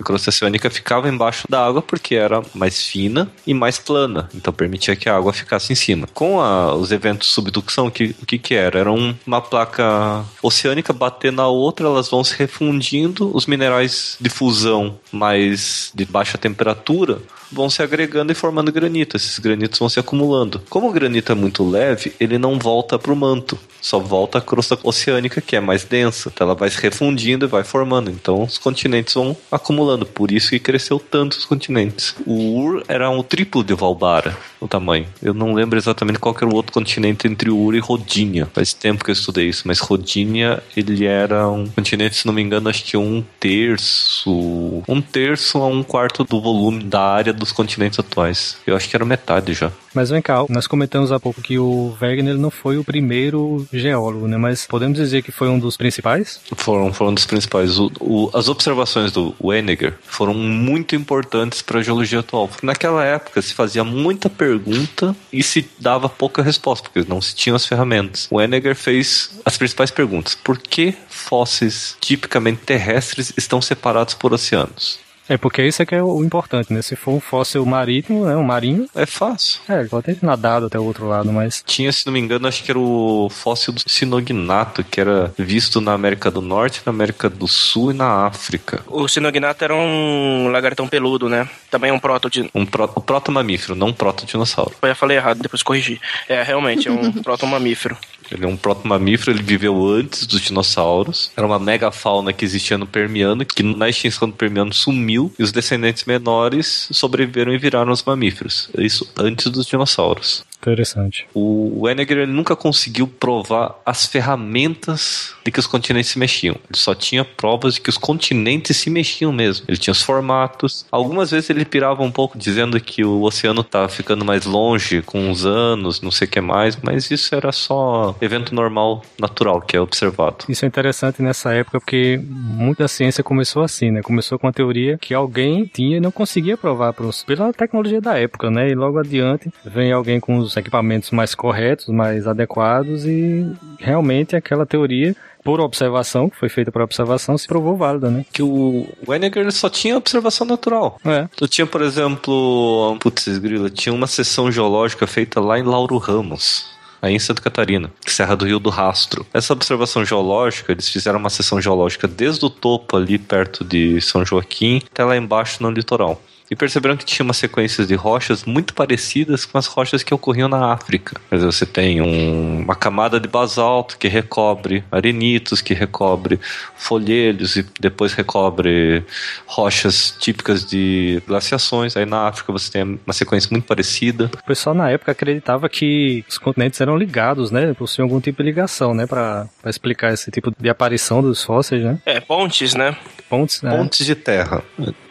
A 0.00 0.02
crosta 0.04 0.30
oceânica 0.30 0.68
ficava 0.70 1.08
embaixo 1.08 1.46
da 1.48 1.64
água 1.64 1.80
porque 1.80 2.14
era 2.16 2.42
mais 2.54 2.82
fina 2.84 3.30
e 3.46 3.54
mais 3.54 3.78
plana, 3.78 4.28
então 4.34 4.52
permitia 4.52 4.96
que 4.96 5.08
a 5.08 5.16
água 5.16 5.32
ficasse 5.32 5.72
em 5.72 5.76
cima. 5.76 6.06
Com 6.12 6.40
a- 6.40 6.74
os 6.74 6.90
eventos 6.92 7.28
de 7.28 7.34
subducção, 7.34 7.86
o 7.86 7.90
que, 7.90 8.14
o 8.20 8.26
que 8.26 8.38
que 8.38 8.54
era? 8.54 8.78
Era 8.80 8.92
um- 8.92 9.14
uma 9.26 9.40
placa 9.40 10.24
oceânica 10.42 10.92
bater 10.92 11.30
na 11.32 11.46
outra, 11.46 11.86
elas 11.86 12.08
vão 12.10 12.22
se 12.24 12.34
refundindo, 12.36 13.13
os 13.22 13.46
minerais 13.46 14.16
de 14.20 14.28
fusão 14.28 14.98
mais 15.12 15.90
de 15.94 16.04
baixa 16.04 16.38
temperatura 16.38 17.18
vão 17.54 17.70
se 17.70 17.82
agregando 17.82 18.32
e 18.32 18.34
formando 18.34 18.72
granito. 18.72 19.16
Esses 19.16 19.38
granitos 19.38 19.78
vão 19.78 19.88
se 19.88 20.00
acumulando. 20.00 20.60
Como 20.68 20.88
o 20.88 20.92
granito 20.92 21.32
é 21.32 21.34
muito 21.34 21.68
leve, 21.68 22.12
ele 22.18 22.38
não 22.38 22.58
volta 22.58 22.98
para 22.98 23.12
o 23.12 23.16
manto, 23.16 23.58
só 23.80 23.98
volta 23.98 24.38
a 24.38 24.40
crosta 24.40 24.78
oceânica 24.82 25.40
que 25.40 25.56
é 25.56 25.60
mais 25.60 25.84
densa. 25.84 26.30
Então 26.32 26.46
ela 26.46 26.54
vai 26.54 26.70
se 26.70 26.80
refundindo 26.80 27.46
e 27.46 27.48
vai 27.48 27.64
formando. 27.64 28.10
Então 28.10 28.42
os 28.42 28.58
continentes 28.58 29.14
vão 29.14 29.36
acumulando. 29.50 30.04
Por 30.04 30.30
isso 30.30 30.50
que 30.50 30.58
cresceu 30.58 30.98
tanto 30.98 31.38
os 31.38 31.44
continentes. 31.44 32.14
O 32.26 32.58
Ur 32.58 32.82
era 32.88 33.08
um 33.08 33.22
triplo 33.22 33.62
de 33.62 33.74
Valbara, 33.74 34.36
o 34.60 34.66
tamanho. 34.66 35.06
Eu 35.22 35.32
não 35.32 35.54
lembro 35.54 35.78
exatamente 35.78 36.18
qual 36.18 36.34
era 36.36 36.46
o 36.46 36.54
outro 36.54 36.72
continente 36.72 37.28
entre 37.28 37.50
Ur 37.50 37.74
e 37.74 37.78
Rodinha. 37.78 38.48
Faz 38.52 38.72
tempo 38.72 39.04
que 39.04 39.10
eu 39.10 39.14
estudei 39.14 39.48
isso, 39.48 39.62
mas 39.66 39.78
Rodinha 39.78 40.62
ele 40.76 41.04
era 41.04 41.48
um 41.48 41.66
continente, 41.66 42.16
se 42.16 42.26
não 42.26 42.34
me 42.34 42.42
engano, 42.42 42.68
acho 42.68 42.84
que 42.84 42.96
um 42.96 43.22
terço, 43.38 44.82
um 44.88 45.00
terço 45.00 45.58
a 45.58 45.66
um 45.66 45.82
quarto 45.82 46.24
do 46.24 46.40
volume 46.40 46.84
da 46.84 47.00
área 47.00 47.32
dos 47.44 47.52
continentes 47.52 47.98
atuais. 47.98 48.56
Eu 48.66 48.74
acho 48.76 48.88
que 48.88 48.96
era 48.96 49.04
metade 49.04 49.52
já. 49.52 49.70
Mas 49.94 50.10
vem 50.10 50.20
cá, 50.20 50.44
nós 50.48 50.66
comentamos 50.66 51.12
há 51.12 51.20
pouco 51.20 51.40
que 51.40 51.58
o 51.58 51.96
Wegener 52.00 52.36
não 52.36 52.50
foi 52.50 52.76
o 52.78 52.84
primeiro 52.84 53.66
geólogo, 53.72 54.26
né? 54.26 54.36
Mas 54.36 54.66
podemos 54.66 54.98
dizer 54.98 55.22
que 55.22 55.30
foi 55.30 55.48
um 55.48 55.58
dos 55.58 55.76
principais? 55.76 56.40
Foram, 56.56 56.92
foram 56.92 57.14
dos 57.14 57.24
principais. 57.26 57.78
O- 57.78 57.92
o- 58.00 58.30
as 58.34 58.48
observações 58.48 59.12
do 59.12 59.34
Wenniger 59.42 59.94
foram 60.04 60.34
muito 60.34 60.96
importantes 60.96 61.62
para 61.62 61.78
a 61.78 61.82
geologia 61.82 62.20
atual. 62.20 62.48
Porque 62.48 62.66
naquela 62.66 63.04
época 63.04 63.40
se 63.40 63.54
fazia 63.54 63.84
muita 63.84 64.28
pergunta 64.28 65.14
e 65.32 65.42
se 65.42 65.68
dava 65.78 66.08
pouca 66.08 66.42
resposta, 66.42 66.88
porque 66.92 67.08
não 67.08 67.20
se 67.20 67.34
tinham 67.34 67.54
as 67.56 67.66
ferramentas. 67.66 68.26
O 68.30 68.36
Wenniger 68.36 68.74
fez 68.74 69.30
as 69.44 69.56
principais 69.56 69.90
perguntas. 69.90 70.34
Por 70.34 70.58
que 70.58 70.94
fósseis 71.08 71.96
tipicamente 72.00 72.60
terrestres 72.64 73.32
estão 73.36 73.60
separados 73.62 74.14
por 74.14 74.32
oceanos? 74.32 74.98
É 75.28 75.36
porque 75.36 75.62
isso 75.62 75.82
é 75.82 75.86
que 75.86 75.94
é 75.94 76.02
o 76.02 76.22
importante, 76.22 76.72
né? 76.72 76.82
Se 76.82 76.96
for 76.96 77.12
um 77.12 77.20
fóssil 77.20 77.64
marítimo, 77.64 78.26
né? 78.26 78.36
Um 78.36 78.42
marinho, 78.42 78.86
É 78.94 79.06
fácil. 79.06 79.60
é, 79.68 79.80
ele 79.80 79.88
pode 79.88 80.04
ter 80.06 80.18
nadado 80.22 80.66
até 80.66 80.78
o 80.78 80.84
outro 80.84 81.06
lado, 81.06 81.32
mas 81.32 81.62
Tinha, 81.66 81.90
se 81.92 82.04
não 82.06 82.12
me 82.12 82.20
engano, 82.20 82.46
acho 82.46 82.62
que 82.62 82.70
era 82.70 82.78
o 82.78 83.28
fóssil 83.30 83.72
do 83.72 83.80
sinognato, 83.86 84.84
que 84.84 85.00
era 85.00 85.32
visto 85.38 85.80
na 85.80 85.92
América 85.92 86.30
do 86.30 86.40
Norte, 86.40 86.82
na 86.84 86.90
América 86.90 87.28
do 87.30 87.48
Sul 87.48 87.90
e 87.90 87.94
na 87.94 88.26
África. 88.26 88.82
O 88.86 89.08
sinognato 89.08 89.64
era 89.64 89.74
um 89.74 90.48
lagartão 90.50 90.86
peludo, 90.88 91.28
né? 91.28 91.48
Também 91.70 91.90
um 91.90 91.98
proto 91.98 92.28
de... 92.28 92.48
Um 92.54 92.66
pro, 92.66 92.84
o 92.94 93.00
proto-mamífero, 93.00 93.74
não 93.74 93.88
um 93.88 93.92
proto-dinossauro. 93.92 94.72
Eu 94.82 94.88
já 94.88 94.94
falei 94.94 95.16
errado, 95.16 95.40
depois 95.40 95.62
corrigi. 95.62 96.00
É, 96.28 96.42
realmente, 96.42 96.88
é 96.88 96.90
um 96.90 97.10
proto-mamífero. 97.22 97.96
Ele 98.30 98.44
é 98.44 98.48
um 98.48 98.56
proto-mamífero, 98.56 99.32
ele 99.32 99.42
viveu 99.42 99.86
antes 99.86 100.26
dos 100.26 100.40
dinossauros. 100.40 101.30
Era 101.36 101.46
uma 101.46 101.58
megafauna 101.58 102.32
que 102.32 102.44
existia 102.44 102.78
no 102.78 102.86
Permiano, 102.86 103.44
que 103.44 103.62
na 103.62 103.88
extinção 103.88 104.28
do 104.28 104.34
Permiano 104.34 104.72
sumiu, 104.72 105.32
e 105.38 105.42
os 105.42 105.52
descendentes 105.52 106.04
menores 106.04 106.88
sobreviveram 106.90 107.52
e 107.52 107.58
viraram 107.58 107.92
os 107.92 108.02
mamíferos. 108.02 108.68
Isso 108.76 109.08
antes 109.16 109.50
dos 109.50 109.66
dinossauros. 109.66 110.44
Interessante. 110.70 111.26
O 111.34 111.82
ele 111.88 112.26
nunca 112.26 112.56
conseguiu 112.56 113.06
provar 113.06 113.80
as 113.84 114.06
ferramentas 114.06 115.34
de 115.44 115.50
que 115.50 115.60
os 115.60 115.66
continentes 115.66 116.10
se 116.10 116.18
mexiam. 116.18 116.54
Ele 116.54 116.78
só 116.78 116.94
tinha 116.94 117.24
provas 117.24 117.74
de 117.74 117.80
que 117.80 117.90
os 117.90 117.98
continentes 117.98 118.76
se 118.76 118.88
mexiam 118.88 119.32
mesmo. 119.32 119.66
Ele 119.68 119.76
tinha 119.76 119.92
os 119.92 120.02
formatos. 120.02 120.86
Algumas 120.90 121.30
vezes 121.30 121.50
ele 121.50 121.64
pirava 121.64 122.02
um 122.02 122.10
pouco 122.10 122.38
dizendo 122.38 122.80
que 122.80 123.04
o 123.04 123.22
oceano 123.22 123.60
estava 123.60 123.88
ficando 123.88 124.24
mais 124.24 124.44
longe 124.44 125.02
com 125.02 125.30
os 125.30 125.44
anos, 125.44 126.00
não 126.00 126.10
sei 126.10 126.26
o 126.26 126.30
que 126.30 126.40
mais, 126.40 126.76
mas 126.82 127.10
isso 127.10 127.34
era 127.34 127.52
só 127.52 128.16
evento 128.20 128.54
normal, 128.54 129.02
natural, 129.18 129.60
que 129.60 129.76
é 129.76 129.80
observado. 129.80 130.44
Isso 130.48 130.64
é 130.64 130.68
interessante 130.68 131.22
nessa 131.22 131.52
época 131.52 131.80
porque 131.80 132.20
muita 132.24 132.88
ciência 132.88 133.22
começou 133.22 133.62
assim, 133.62 133.90
né? 133.90 134.02
Começou 134.02 134.38
com 134.38 134.48
a 134.48 134.52
teoria 134.52 134.96
que 134.98 135.12
alguém 135.12 135.66
tinha 135.66 135.98
e 135.98 136.00
não 136.00 136.10
conseguia 136.10 136.56
provar 136.56 136.94
pela 137.26 137.52
tecnologia 137.52 138.00
da 138.00 138.18
época, 138.18 138.50
né? 138.50 138.70
E 138.70 138.74
logo 138.74 138.98
adiante 138.98 139.50
vem 139.64 139.92
alguém 139.92 140.18
com 140.18 140.38
os 140.38 140.53
equipamentos 140.56 141.10
mais 141.10 141.34
corretos, 141.34 141.88
mais 141.88 142.26
adequados 142.26 143.04
e 143.04 143.46
realmente 143.78 144.36
aquela 144.36 144.66
teoria 144.66 145.14
por 145.44 145.60
observação, 145.60 146.30
que 146.30 146.36
foi 146.36 146.48
feita 146.48 146.72
por 146.72 146.80
observação, 146.80 147.36
se 147.36 147.46
provou 147.46 147.76
válida, 147.76 148.10
né? 148.10 148.24
Que 148.32 148.42
o 148.42 148.88
Wenniger 149.06 149.42
ele 149.42 149.52
só 149.52 149.68
tinha 149.68 149.96
observação 149.96 150.46
natural. 150.46 150.98
É. 151.04 151.28
Tu 151.36 151.46
tinha, 151.46 151.66
por 151.66 151.82
exemplo, 151.82 152.96
putz, 152.98 153.36
grila, 153.36 153.68
tinha 153.68 153.92
uma 153.92 154.06
sessão 154.06 154.50
geológica 154.50 155.06
feita 155.06 155.40
lá 155.40 155.58
em 155.58 155.62
Lauro 155.62 155.98
Ramos. 155.98 156.72
Aí 157.02 157.14
em 157.14 157.18
Santa 157.18 157.42
Catarina, 157.42 157.92
Serra 158.06 158.34
do 158.34 158.46
Rio 158.46 158.58
do 158.58 158.70
Rastro. 158.70 159.26
Essa 159.34 159.52
observação 159.52 160.02
geológica, 160.06 160.72
eles 160.72 160.88
fizeram 160.88 161.18
uma 161.18 161.28
sessão 161.28 161.60
geológica 161.60 162.08
desde 162.08 162.46
o 162.46 162.48
topo 162.48 162.96
ali 162.96 163.18
perto 163.18 163.62
de 163.62 164.00
São 164.00 164.24
Joaquim 164.24 164.80
até 164.90 165.04
lá 165.04 165.14
embaixo 165.14 165.62
no 165.62 165.70
litoral. 165.70 166.18
E 166.54 166.56
perceberam 166.56 166.96
que 166.96 167.04
tinha 167.04 167.24
uma 167.24 167.32
sequência 167.34 167.84
de 167.84 167.96
rochas 167.96 168.44
muito 168.44 168.74
parecidas 168.74 169.44
com 169.44 169.58
as 169.58 169.66
rochas 169.66 170.04
que 170.04 170.14
ocorriam 170.14 170.48
na 170.48 170.72
África. 170.72 171.20
Quer 171.28 171.34
dizer, 171.34 171.46
você 171.46 171.66
tem 171.66 172.00
um- 172.00 172.60
uma 172.60 172.76
camada 172.76 173.18
de 173.18 173.26
basalto 173.26 173.98
que 173.98 174.06
recobre 174.06 174.84
arenitos, 174.88 175.60
que 175.60 175.74
recobre 175.74 176.38
folhelhos 176.76 177.56
e 177.56 177.66
depois 177.80 178.12
recobre 178.12 179.02
rochas 179.46 180.14
típicas 180.20 180.64
de 180.64 181.20
glaciações. 181.26 181.96
Aí 181.96 182.06
na 182.06 182.28
África 182.28 182.52
você 182.52 182.70
tem 182.70 183.00
uma 183.04 183.12
sequência 183.12 183.48
muito 183.50 183.66
parecida. 183.66 184.30
O 184.32 184.44
pessoal 184.46 184.76
na 184.76 184.88
época 184.90 185.10
acreditava 185.10 185.68
que 185.68 186.24
os 186.28 186.38
continentes 186.38 186.80
eram 186.80 186.96
ligados, 186.96 187.50
né? 187.50 187.74
Possuíam 187.74 188.06
algum 188.06 188.20
tipo 188.20 188.42
de 188.44 188.48
ligação, 188.48 188.94
né? 188.94 189.08
Pra, 189.08 189.48
pra 189.60 189.70
explicar 189.70 190.12
esse 190.14 190.30
tipo 190.30 190.52
de 190.56 190.68
aparição 190.70 191.20
dos 191.20 191.42
fósseis, 191.42 191.82
né? 191.82 191.98
É, 192.06 192.20
pontes, 192.20 192.74
né? 192.74 192.96
Pontes, 193.28 193.60
né? 193.60 193.76
Pontes 193.76 194.06
de 194.06 194.14
terra. 194.14 194.62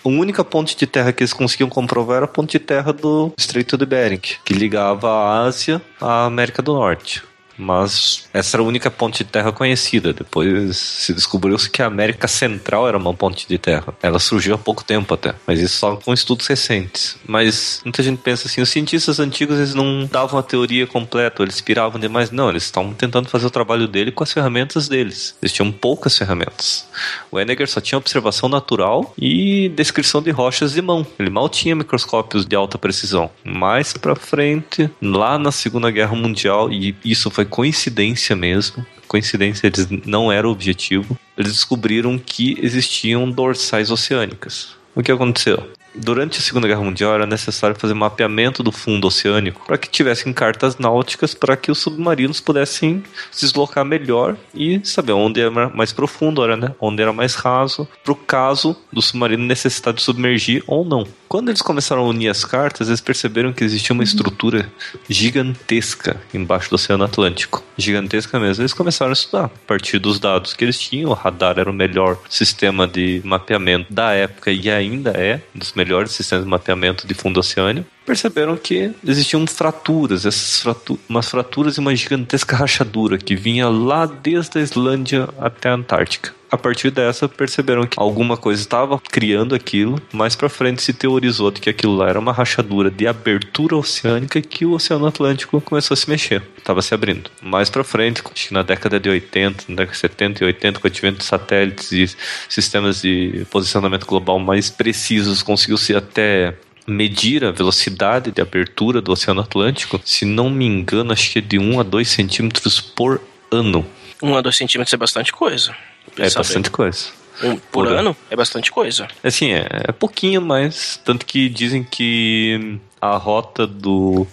A 0.06 0.10
única 0.10 0.44
ponte 0.44 0.76
de 0.76 0.86
terra 0.86 1.14
que 1.14 1.24
eles 1.24 1.32
conseguiam 1.32 1.70
comprovar 1.70 2.18
era 2.18 2.26
a 2.26 2.28
ponte 2.28 2.60
de 2.60 2.66
terra 2.66 2.92
do 2.92 3.32
Estreito 3.38 3.78
de 3.78 3.86
Bering, 3.86 4.20
que 4.20 4.54
ligava 4.54 5.10
a 5.10 5.44
Ásia 5.44 5.82
à 6.02 6.26
América 6.26 6.62
do 6.62 6.74
Norte. 6.74 7.24
Mas 7.58 8.28
essa 8.34 8.58
era 8.58 8.64
a 8.64 8.66
única 8.68 8.90
ponte 8.90 9.24
de 9.24 9.30
terra 9.30 9.52
conhecida. 9.52 10.14
Depois 10.14 10.78
se 10.78 11.14
descobriu-se 11.14 11.70
que 11.70 11.82
a 11.82 11.88
América 11.88 12.28
Central 12.28 12.88
era 12.88 12.98
uma 12.98 13.14
ponte 13.14 13.48
de 13.48 13.58
terra. 13.58 13.94
Ela 14.02 14.20
surgiu 14.20 14.56
há 14.56 14.58
pouco 14.58 14.84
tempo 14.84 15.14
até, 15.14 15.36
mas 15.46 15.60
isso 15.60 15.78
só 15.78 15.96
com 15.96 16.14
estudos 16.14 16.48
recentes. 16.48 17.18
Mas 17.28 17.82
muita 17.84 18.02
gente 18.04 18.20
pensa 18.20 18.48
assim, 18.48 18.62
os 18.62 18.70
cientistas 18.70 19.20
antigos 19.20 19.58
eles 19.58 19.74
não 19.74 20.06
davam 20.06 20.40
a 20.40 20.44
teoria 20.44 20.88
completa, 20.88 21.44
eles 21.44 21.62
piravam 21.62 22.00
demais. 22.00 22.32
Não, 22.32 22.50
eles 22.50 22.64
estavam 22.64 22.94
tentando 22.94 23.30
fazer 23.30 23.46
o 23.46 23.52
trabalho 23.52 23.88
dele 23.88 24.12
com 24.12 24.24
as 24.24 24.32
ferramentas 24.32 24.88
deles. 24.88 25.36
Eles 25.42 25.54
tinham 25.54 25.72
poucas 25.72 26.18
ferramentas. 26.18 26.88
O 27.32 27.40
Henniger 27.40 27.70
só 27.70 27.80
tinha 27.80 27.98
observação 27.98 28.50
natural 28.50 29.14
e 29.18 29.70
descrição 29.70 30.22
de 30.22 30.32
rochas 30.32 30.74
de 30.74 30.82
mão. 30.82 31.06
Ele 31.20 31.30
mal 31.30 31.50
tinha 31.50 31.76
microscópios 31.76 32.46
de 32.46 32.56
alta 32.56 32.78
precisão. 32.78 33.30
Mais 33.44 33.94
pra 33.94 34.16
frente, 34.16 34.90
lá 35.02 35.38
na 35.38 35.52
Segunda 35.52 35.92
Guerra 35.92 36.16
Mundial, 36.16 36.72
e 36.72 36.96
isso 37.04 37.30
foi 37.30 37.43
coincidência 37.46 38.36
mesmo. 38.36 38.86
Coincidência, 39.08 39.68
eles 39.68 39.88
não 40.06 40.32
era 40.32 40.48
o 40.48 40.52
objetivo. 40.52 41.18
eles 41.38 41.52
descobriram 41.52 42.18
que 42.18 42.58
existiam 42.62 43.30
dorsais 43.30 43.92
oceânicas. 43.92 44.76
O 44.96 45.02
que 45.02 45.12
aconteceu? 45.12 45.72
Durante 45.96 46.40
a 46.40 46.42
Segunda 46.42 46.68
Guerra 46.68 46.82
Mundial 46.82 47.14
era 47.14 47.26
necessário 47.28 47.76
fazer 47.76 47.94
mapeamento 47.94 48.64
do 48.64 48.72
fundo 48.72 49.06
oceânico 49.06 49.64
para 49.66 49.78
que 49.78 49.88
tivessem 49.88 50.34
cartas 50.34 50.78
náuticas 50.78 51.36
para 51.36 51.56
que 51.56 51.72
os 51.72 51.78
submarinos 51.78 52.42
pudessem 52.42 53.04
se 53.32 53.46
deslocar 53.46 53.86
melhor 53.86 54.36
e 54.56 54.82
saber 54.84 55.12
onde 55.12 55.40
era 55.40 55.70
mais 55.70 55.94
profundo, 55.94 56.44
era, 56.44 56.58
né? 56.58 56.74
onde 56.80 57.02
era 57.02 57.14
mais 57.14 57.36
raso, 57.36 57.88
para 58.04 58.14
o 58.14 58.16
caso 58.16 58.76
do 58.92 59.04
submarino 59.04 59.44
necessitar 59.44 59.94
de 59.94 60.02
submergir 60.02 60.64
ou 60.66 60.84
não. 60.84 61.08
Quando 61.34 61.50
eles 61.50 61.64
começaram 61.64 62.04
a 62.04 62.08
unir 62.08 62.30
as 62.30 62.46
cartas, 62.46 62.90
eles 62.90 63.02
perceberam 63.02 63.52
que 63.52 63.64
existia 63.64 63.92
uma 63.92 64.04
estrutura 64.04 64.72
gigantesca 65.10 66.22
embaixo 66.32 66.70
do 66.70 66.76
Oceano 66.76 67.04
Atlântico. 67.04 67.64
Gigantesca 67.76 68.40
mesmo. 68.40 68.62
Eles 68.62 68.72
começaram 68.72 69.10
a 69.10 69.14
estudar 69.14 69.46
a 69.46 69.50
partir 69.50 69.98
dos 69.98 70.20
dados 70.20 70.54
que 70.54 70.64
eles 70.64 70.80
tinham. 70.80 71.10
O 71.10 71.16
radar 71.16 71.58
era 71.58 71.68
o 71.68 71.74
melhor 71.74 72.20
sistema 72.30 72.88
de 72.88 73.20
mapeamento 73.26 73.92
da 73.92 74.12
época 74.12 74.52
e 74.52 74.70
ainda 74.70 75.10
é 75.18 75.42
dos 75.56 75.74
melhores 75.74 76.12
sistemas 76.12 76.44
de 76.44 76.52
mapeamento 76.52 77.08
de 77.08 77.16
fundo 77.16 77.40
oceânico. 77.40 77.90
Perceberam 78.06 78.58
que 78.58 78.92
existiam 79.06 79.46
fraturas, 79.48 80.26
essas 80.26 80.62
fratu 80.62 81.00
umas 81.08 81.30
fraturas 81.30 81.78
e 81.78 81.80
uma 81.80 81.96
gigantesca 81.96 82.56
rachadura 82.56 83.18
que 83.18 83.36
vinha 83.36 83.70
lá 83.70 84.06
desde 84.06 84.60
a 84.60 84.62
Islândia 84.62 85.30
até 85.40 85.70
a 85.70 85.74
Antártica. 85.74 86.34
A 86.54 86.58
partir 86.58 86.92
dessa, 86.92 87.28
perceberam 87.28 87.88
que 87.88 88.00
alguma 88.00 88.38
coisa 88.38 88.62
estava 88.62 89.00
criando 89.00 89.56
aquilo. 89.56 90.00
Mais 90.12 90.36
para 90.36 90.48
frente 90.48 90.84
se 90.84 90.94
teorizou 90.94 91.50
de 91.50 91.60
que 91.60 91.68
aquilo 91.68 91.96
lá 91.96 92.08
era 92.08 92.20
uma 92.20 92.32
rachadura 92.32 92.92
de 92.92 93.08
abertura 93.08 93.76
oceânica 93.76 94.40
que 94.40 94.64
o 94.64 94.74
Oceano 94.74 95.08
Atlântico 95.08 95.60
começou 95.60 95.96
a 95.96 95.98
se 95.98 96.08
mexer, 96.08 96.44
estava 96.56 96.84
se 96.84 96.94
abrindo. 96.94 97.32
Mais 97.42 97.72
para 97.72 97.84
frente, 97.84 98.22
acho 98.32 98.50
que 98.50 98.54
na 98.54 98.62
década 98.62 99.00
de 99.00 99.10
80, 99.10 99.64
na 99.68 99.78
década 99.78 99.94
de 99.94 99.98
70 99.98 100.44
e 100.44 100.46
80, 100.46 100.80
com 100.80 100.88
o 100.88 100.92
advento 100.92 101.18
de 101.18 101.26
satélites 101.26 101.92
e 101.92 102.16
sistemas 102.48 103.02
de 103.02 103.48
posicionamento 103.50 104.06
global 104.06 104.38
mais 104.38 104.70
precisos, 104.70 105.42
conseguiu-se 105.42 105.96
até 105.96 106.54
medir 106.88 107.44
a 107.44 107.52
velocidade 107.52 108.32
de 108.32 108.42
abertura 108.42 109.02
do 109.02 109.12
Oceano 109.12 109.42
Atlântico, 109.42 110.02
se 110.04 110.26
não 110.26 110.50
me 110.50 110.66
engano, 110.66 111.14
acho 111.14 111.32
que 111.32 111.40
é 111.40 111.42
de 111.42 111.58
1 111.58 111.80
a 111.80 111.84
2 111.84 112.10
centímetros 112.10 112.82
por 112.82 113.22
ano. 113.52 113.86
1 114.22 114.36
a 114.36 114.42
2 114.42 114.56
centímetros 114.56 114.94
é 114.94 114.98
bastante 114.98 115.32
coisa. 115.32 115.76
É 116.18 116.30
bastante 116.30 116.70
coisa. 116.70 117.08
Um, 117.42 117.56
por, 117.56 117.62
por 117.72 117.88
ano? 117.88 117.98
ano 117.98 118.18
é 118.30 118.36
bastante 118.36 118.72
coisa. 118.72 119.08
Assim, 119.24 119.52
é, 119.52 119.68
é 119.88 119.92
pouquinho, 119.92 120.42
mas 120.42 121.00
tanto 121.04 121.26
que 121.26 121.50
dizem 121.50 121.84
que 121.84 122.80
a 123.02 123.18
rota 123.18 123.66
do 123.66 124.28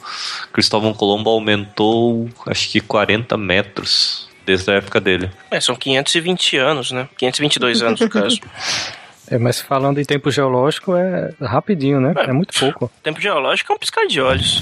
Cristóvão 0.52 0.92
Colombo 0.92 1.30
aumentou 1.30 2.28
acho 2.46 2.68
que 2.70 2.80
40 2.80 3.36
metros 3.36 4.28
desde 4.44 4.70
a 4.70 4.74
época 4.74 5.00
dele. 5.00 5.30
É, 5.50 5.60
são 5.60 5.74
520 5.74 6.56
anos, 6.56 6.90
né? 6.90 7.08
522 7.16 7.82
anos 7.82 8.00
no 8.00 8.08
caso. 8.08 8.38
É, 9.30 9.38
mas 9.38 9.60
falando 9.60 10.00
em 10.00 10.04
tempo 10.04 10.30
geológico, 10.30 10.96
é 10.96 11.32
rapidinho, 11.40 12.00
né? 12.00 12.12
É, 12.16 12.30
é 12.30 12.32
muito 12.32 12.58
pouco. 12.58 12.90
Tempo 13.02 13.20
geológico 13.20 13.72
é 13.72 13.76
um 13.76 13.78
piscar 13.78 14.06
de 14.06 14.20
olhos. 14.20 14.60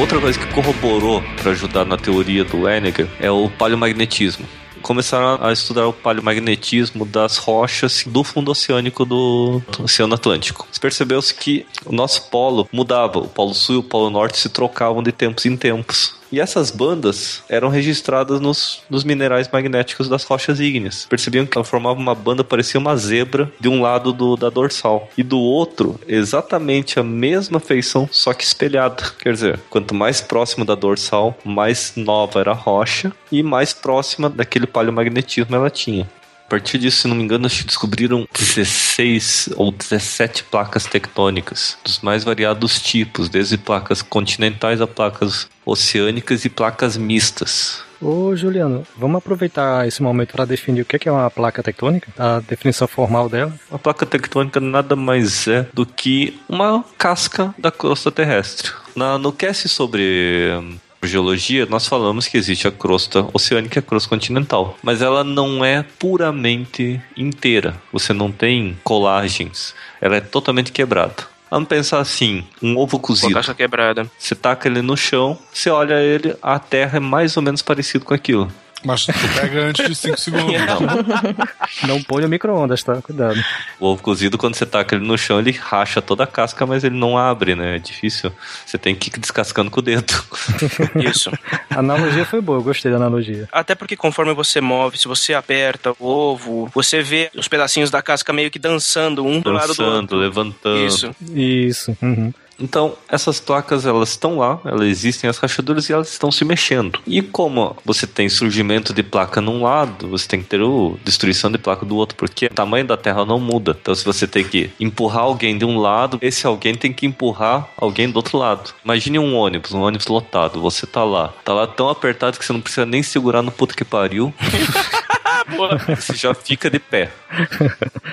Outra 0.00 0.18
coisa 0.18 0.38
que 0.38 0.46
corroborou 0.54 1.22
para 1.42 1.52
ajudar 1.52 1.84
na 1.84 1.98
teoria 1.98 2.42
do 2.42 2.66
Henniger 2.66 3.06
é 3.20 3.30
o 3.30 3.50
paleomagnetismo 3.50 4.48
começaram 4.80 5.38
a 5.44 5.52
estudar 5.52 5.86
o 5.86 5.92
paleomagnetismo 5.92 7.04
das 7.04 7.36
rochas 7.36 8.02
do 8.06 8.24
fundo 8.24 8.50
oceânico 8.50 9.04
do 9.04 9.60
Oceano 9.78 10.14
Atlântico. 10.14 10.66
Percebeu-se 10.80 11.34
que 11.34 11.66
o 11.84 11.92
nosso 11.92 12.30
polo 12.30 12.66
mudava, 12.72 13.18
o 13.18 13.28
polo 13.28 13.52
sul 13.52 13.74
e 13.74 13.78
o 13.78 13.82
polo 13.82 14.08
norte 14.08 14.38
se 14.38 14.48
trocavam 14.48 15.02
de 15.02 15.12
tempos 15.12 15.44
em 15.44 15.54
tempos. 15.54 16.14
E 16.32 16.40
essas 16.40 16.70
bandas 16.70 17.42
eram 17.48 17.68
registradas 17.68 18.40
nos, 18.40 18.82
nos 18.88 19.04
minerais 19.04 19.48
magnéticos 19.52 20.08
das 20.08 20.24
rochas 20.24 20.60
ígneas. 20.60 21.06
Percebiam 21.08 21.46
que 21.46 21.56
ela 21.56 21.64
formava 21.64 21.98
uma 21.98 22.14
banda, 22.14 22.44
parecia 22.44 22.78
uma 22.78 22.96
zebra, 22.96 23.50
de 23.58 23.68
um 23.68 23.82
lado 23.82 24.12
do, 24.12 24.36
da 24.36 24.48
dorsal. 24.48 25.08
E 25.16 25.22
do 25.22 25.38
outro, 25.38 25.98
exatamente 26.06 26.98
a 27.00 27.02
mesma 27.02 27.58
feição, 27.58 28.08
só 28.10 28.32
que 28.32 28.44
espelhada. 28.44 29.02
Quer 29.18 29.32
dizer, 29.32 29.60
quanto 29.68 29.94
mais 29.94 30.20
próximo 30.20 30.64
da 30.64 30.74
dorsal, 30.74 31.36
mais 31.44 31.92
nova 31.96 32.40
era 32.40 32.52
a 32.52 32.54
rocha 32.54 33.12
e 33.30 33.42
mais 33.42 33.72
próxima 33.72 34.30
daquele 34.30 34.66
paleomagnetismo 34.66 35.54
ela 35.54 35.70
tinha. 35.70 36.08
A 36.50 36.58
partir 36.58 36.78
disso, 36.78 37.02
se 37.02 37.06
não 37.06 37.14
me 37.14 37.22
engano, 37.22 37.46
acho 37.46 37.60
que 37.60 37.68
descobriram 37.68 38.26
16 38.36 39.50
ou 39.54 39.70
17 39.70 40.42
placas 40.42 40.84
tectônicas, 40.84 41.78
dos 41.84 42.00
mais 42.00 42.24
variados 42.24 42.82
tipos, 42.82 43.28
desde 43.28 43.56
placas 43.56 44.02
continentais 44.02 44.80
a 44.80 44.86
placas 44.88 45.48
oceânicas 45.64 46.44
e 46.44 46.48
placas 46.48 46.96
mistas. 46.96 47.84
Ô 48.02 48.34
Juliano, 48.34 48.84
vamos 48.96 49.18
aproveitar 49.18 49.86
esse 49.86 50.02
momento 50.02 50.32
para 50.32 50.44
definir 50.44 50.80
o 50.80 50.84
que 50.84 51.08
é 51.08 51.12
uma 51.12 51.30
placa 51.30 51.62
tectônica, 51.62 52.12
a 52.18 52.40
definição 52.40 52.88
formal 52.88 53.28
dela. 53.28 53.54
Uma 53.70 53.78
placa 53.78 54.04
tectônica 54.04 54.58
nada 54.58 54.96
mais 54.96 55.46
é 55.46 55.68
do 55.72 55.86
que 55.86 56.36
uma 56.48 56.84
casca 56.98 57.54
da 57.56 57.70
crosta 57.70 58.10
terrestre. 58.10 58.72
Na, 58.96 59.16
no 59.16 59.32
cast 59.32 59.68
sobre 59.68 60.80
geologia, 61.06 61.66
nós 61.66 61.86
falamos 61.86 62.28
que 62.28 62.36
existe 62.36 62.68
a 62.68 62.70
crosta 62.70 63.26
oceânica 63.32 63.78
e 63.78 63.80
a 63.80 63.82
crosta 63.82 64.08
continental, 64.08 64.76
mas 64.82 65.02
ela 65.02 65.24
não 65.24 65.64
é 65.64 65.82
puramente 65.98 67.00
inteira. 67.16 67.80
Você 67.92 68.12
não 68.12 68.30
tem 68.30 68.78
colagens, 68.84 69.74
ela 70.00 70.16
é 70.16 70.20
totalmente 70.20 70.72
quebrada. 70.72 71.28
Vamos 71.50 71.68
pensar 71.68 71.98
assim, 71.98 72.44
um 72.62 72.76
ovo 72.78 72.98
cozido. 73.00 73.28
Uma 73.28 73.34
caixa 73.34 73.54
quebrada. 73.54 74.08
Você 74.16 74.36
taca 74.36 74.68
ele 74.68 74.82
no 74.82 74.96
chão, 74.96 75.36
você 75.52 75.68
olha 75.68 76.00
ele, 76.00 76.36
a 76.40 76.60
terra 76.60 76.98
é 76.98 77.00
mais 77.00 77.36
ou 77.36 77.42
menos 77.42 77.60
parecido 77.60 78.04
com 78.04 78.14
aquilo. 78.14 78.50
Mas 78.84 79.04
tu 79.04 79.12
pega 79.34 79.66
antes 79.66 79.86
de 79.86 79.94
5 79.94 80.16
segundos. 80.18 80.50
Não. 81.86 81.88
Não 81.88 82.02
põe 82.02 82.22
no 82.22 82.28
micro-ondas, 82.28 82.82
tá? 82.82 83.00
Cuidado. 83.02 83.38
O 83.78 83.86
ovo 83.86 84.02
cozido, 84.02 84.38
quando 84.38 84.54
você 84.54 84.64
taca 84.64 84.94
ele 84.96 85.06
no 85.06 85.16
chão, 85.18 85.38
ele 85.38 85.50
racha 85.52 86.00
toda 86.00 86.24
a 86.24 86.26
casca, 86.26 86.64
mas 86.66 86.84
ele 86.84 86.96
não 86.96 87.16
abre, 87.18 87.54
né? 87.54 87.76
É 87.76 87.78
difícil. 87.78 88.32
Você 88.64 88.78
tem 88.78 88.94
que 88.94 89.08
ir 89.08 89.20
descascando 89.20 89.70
com 89.70 89.80
o 89.80 89.82
dedo. 89.82 90.12
Isso. 90.96 91.30
A 91.68 91.78
analogia 91.80 92.24
foi 92.24 92.40
boa, 92.40 92.58
eu 92.58 92.62
gostei 92.62 92.90
da 92.90 92.96
analogia. 92.96 93.48
Até 93.52 93.74
porque 93.74 93.96
conforme 93.96 94.32
você 94.34 94.60
move, 94.60 94.98
se 94.98 95.08
você 95.08 95.34
aperta 95.34 95.92
o 95.98 96.06
ovo, 96.06 96.70
você 96.74 97.02
vê 97.02 97.30
os 97.36 97.48
pedacinhos 97.48 97.90
da 97.90 98.02
casca 98.02 98.32
meio 98.32 98.50
que 98.50 98.58
dançando 98.58 99.24
um 99.24 99.40
do 99.40 99.52
lado 99.52 99.74
do 99.74 99.84
outro. 99.84 100.16
levantando. 100.16 100.86
Isso. 100.86 101.14
Isso. 101.34 101.96
Uhum. 102.02 102.32
Então, 102.60 102.94
essas 103.08 103.40
placas 103.40 103.86
elas 103.86 104.10
estão 104.10 104.38
lá, 104.38 104.60
elas 104.64 104.86
existem 104.86 105.28
as 105.28 105.38
rachaduras 105.38 105.88
e 105.88 105.92
elas 105.92 106.10
estão 106.10 106.30
se 106.30 106.44
mexendo. 106.44 107.00
E 107.06 107.22
como 107.22 107.76
você 107.84 108.06
tem 108.06 108.28
surgimento 108.28 108.92
de 108.92 109.02
placa 109.02 109.40
num 109.40 109.62
lado, 109.62 110.08
você 110.08 110.28
tem 110.28 110.42
que 110.42 110.48
ter 110.48 110.60
o 110.60 110.98
destruição 111.04 111.50
de 111.50 111.58
placa 111.58 111.86
do 111.86 111.96
outro, 111.96 112.16
porque 112.16 112.46
o 112.46 112.54
tamanho 112.54 112.86
da 112.86 112.96
Terra 112.96 113.24
não 113.24 113.38
muda. 113.38 113.76
Então, 113.80 113.94
se 113.94 114.04
você 114.04 114.26
tem 114.26 114.44
que 114.44 114.70
empurrar 114.78 115.22
alguém 115.22 115.56
de 115.56 115.64
um 115.64 115.78
lado, 115.78 116.18
esse 116.20 116.46
alguém 116.46 116.74
tem 116.74 116.92
que 116.92 117.06
empurrar 117.06 117.68
alguém 117.76 118.10
do 118.10 118.16
outro 118.16 118.38
lado. 118.38 118.72
Imagine 118.84 119.18
um 119.18 119.34
ônibus, 119.34 119.72
um 119.72 119.80
ônibus 119.80 120.06
lotado, 120.06 120.60
você 120.60 120.86
tá 120.86 121.04
lá, 121.04 121.28
tá 121.44 121.54
lá 121.54 121.66
tão 121.66 121.88
apertado 121.88 122.38
que 122.38 122.44
você 122.44 122.52
não 122.52 122.60
precisa 122.60 122.86
nem 122.86 123.02
segurar 123.02 123.42
no 123.42 123.50
puto 123.50 123.74
que 123.74 123.84
pariu. 123.84 124.32
você 125.96 126.14
já 126.14 126.34
fica 126.34 126.70
de 126.70 126.78
pé. 126.78 127.10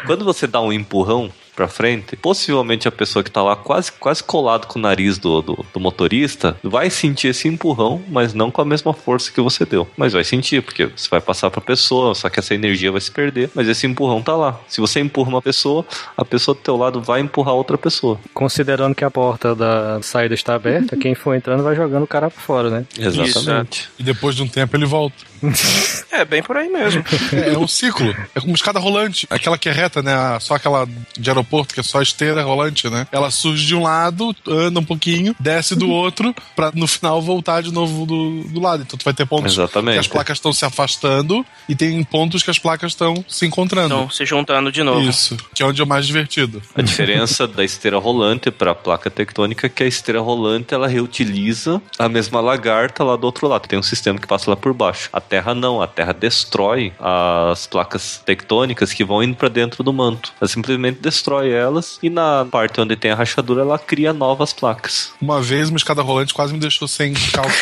Quando 0.06 0.24
você 0.24 0.48
dá 0.48 0.62
um 0.62 0.72
empurrão, 0.72 1.32
pra 1.58 1.68
frente, 1.68 2.16
possivelmente 2.16 2.88
a 2.88 2.92
pessoa 2.92 3.24
que 3.24 3.32
tá 3.32 3.42
lá 3.42 3.56
quase, 3.56 3.92
quase 3.92 4.24
colado 4.24 4.68
com 4.68 4.78
o 4.78 4.82
nariz 4.82 5.18
do, 5.18 5.42
do, 5.42 5.66
do, 5.74 5.80
motorista 5.80 6.56
vai 6.64 6.88
sentir 6.92 7.30
esse 7.30 7.48
empurrão, 7.48 8.00
mas 8.08 8.32
não 8.36 8.52
com 8.52 8.62
a 8.62 8.66
mesma 8.66 8.94
força 8.94 9.32
que 9.32 9.42
você 9.42 9.66
deu. 9.66 9.88
Mas 9.98 10.14
vai 10.14 10.24
sentir, 10.24 10.62
porque 10.62 10.86
você 10.86 11.10
vai 11.10 11.20
passar 11.20 11.50
pra 11.50 11.60
pessoa, 11.60 12.14
só 12.14 12.30
que 12.30 12.40
essa 12.40 12.54
energia 12.54 12.92
vai 12.92 13.02
se 13.02 13.10
perder, 13.10 13.50
mas 13.56 13.68
esse 13.68 13.88
empurrão 13.88 14.22
tá 14.22 14.36
lá. 14.36 14.60
Se 14.68 14.80
você 14.80 15.00
empurra 15.00 15.30
uma 15.30 15.42
pessoa, 15.42 15.84
a 16.16 16.24
pessoa 16.24 16.54
do 16.54 16.62
teu 16.62 16.78
lado 16.78 17.02
vai 17.02 17.22
empurrar 17.22 17.56
outra 17.56 17.78
pessoa. 17.78 18.20
Considerando 18.36 18.94
que 18.94 19.04
a 19.04 19.10
porta 19.10 19.56
da 19.56 20.00
saída 20.04 20.36
está 20.36 20.54
aberta, 20.54 20.96
quem 20.96 21.16
for 21.16 21.34
entrando 21.34 21.64
vai 21.64 21.76
jogando 21.76 22.04
o 22.04 22.08
cara 22.08 22.30
pra 22.30 22.40
fora, 22.40 22.70
né? 22.70 22.86
Exatamente. 23.00 23.80
Isso. 23.80 23.92
E 23.98 24.04
depois 24.04 24.36
de 24.36 24.44
um 24.44 24.48
tempo 24.48 24.78
ele 24.78 24.86
volta. 24.86 25.16
é, 26.12 26.24
bem 26.24 26.44
por 26.44 26.56
aí 26.56 26.70
mesmo. 26.70 27.04
É, 27.34 27.54
é 27.54 27.58
um 27.58 27.68
ciclo. 27.68 28.16
É 28.36 28.40
como 28.40 28.54
escada 28.54 28.80
rolante. 28.80 29.26
Aquela 29.30 29.58
que 29.58 29.70
é 29.70 29.72
reta, 29.72 30.02
né? 30.04 30.14
Só 30.40 30.56
aquela 30.56 30.88
de 31.18 31.30
aeroporto 31.30 31.47
aeroporto, 31.48 31.74
que 31.74 31.80
é 31.80 31.84
só 31.84 32.02
esteira 32.02 32.44
rolante, 32.44 32.90
né? 32.90 33.08
Ela 33.12 33.32
surge 33.32 33.66
de 33.66 33.76
um 33.76 33.84
lado, 33.84 34.36
anda 34.48 34.80
um 34.80 34.84
pouquinho, 34.84 35.36
desce 35.40 35.76
do 35.76 35.90
outro, 35.90 36.36
pra 36.56 36.72
no 36.76 36.88
final 36.88 37.22
voltar 37.22 37.62
de 37.62 37.72
novo 37.72 38.06
do, 38.06 38.44
do 38.44 38.60
lado. 38.60 38.84
Então 38.84 38.98
tu 38.98 39.04
vai 39.04 39.14
ter 39.14 39.26
pontos 39.26 39.54
Exatamente. 39.54 39.94
que 39.94 40.00
as 40.00 40.08
placas 40.08 40.38
estão 40.38 40.54
se 40.54 40.66
afastando 40.66 41.46
e 41.68 41.76
tem 41.76 42.04
pontos 42.04 42.44
que 42.44 42.52
as 42.52 42.60
placas 42.60 42.92
estão 42.92 43.24
se 43.28 43.46
encontrando. 43.46 43.96
Então, 43.96 44.10
se 44.10 44.26
juntando 44.26 44.72
de 44.72 44.84
novo. 44.84 45.02
Isso, 45.02 45.38
que 45.54 45.64
é 45.64 45.66
onde 45.66 45.82
é 45.82 45.84
o 45.84 45.88
mais 45.88 46.06
divertido. 46.06 46.62
A 46.76 46.82
diferença 46.82 47.48
da 47.48 47.64
esteira 47.64 47.98
rolante 47.98 48.52
para 48.52 48.72
a 48.72 48.76
placa 48.76 49.10
tectônica 49.10 49.68
é 49.68 49.70
que 49.70 49.84
a 49.84 49.88
esteira 49.88 50.20
rolante 50.20 50.74
ela 50.74 50.88
reutiliza 50.88 51.82
a 51.98 52.10
mesma 52.10 52.42
lagarta 52.42 53.04
lá 53.04 53.16
do 53.16 53.26
outro 53.26 53.48
lado. 53.48 53.68
Tem 53.68 53.80
um 53.80 53.84
sistema 53.84 54.20
que 54.20 54.28
passa 54.28 54.50
lá 54.50 54.56
por 54.56 54.74
baixo. 54.74 55.10
A 55.14 55.22
Terra 55.22 55.54
não, 55.56 55.82
a 55.82 55.88
Terra 55.88 56.14
destrói 56.14 56.94
as 57.00 57.68
placas 57.68 58.22
tectônicas 58.26 58.94
que 58.94 59.04
vão 59.04 59.24
indo 59.24 59.36
para 59.36 59.50
dentro 59.50 59.84
do 59.84 59.94
manto. 59.94 60.34
Ela 60.40 60.48
simplesmente 60.48 61.00
destrói 61.02 61.37
elas 61.46 62.00
e 62.02 62.10
na 62.10 62.46
parte 62.50 62.80
onde 62.80 62.96
tem 62.96 63.12
a 63.12 63.16
rachadura 63.16 63.62
ela 63.62 63.80
cria 63.80 64.14
novas 64.14 64.54
placas. 64.54 65.12
Uma 65.22 65.42
vez 65.42 65.70
uma 65.70 65.78
escada 65.78 66.02
rolante 66.02 66.34
quase 66.34 66.54
me 66.54 66.60
deixou 66.60 66.88
sem 66.88 67.14
calça. 67.14 67.58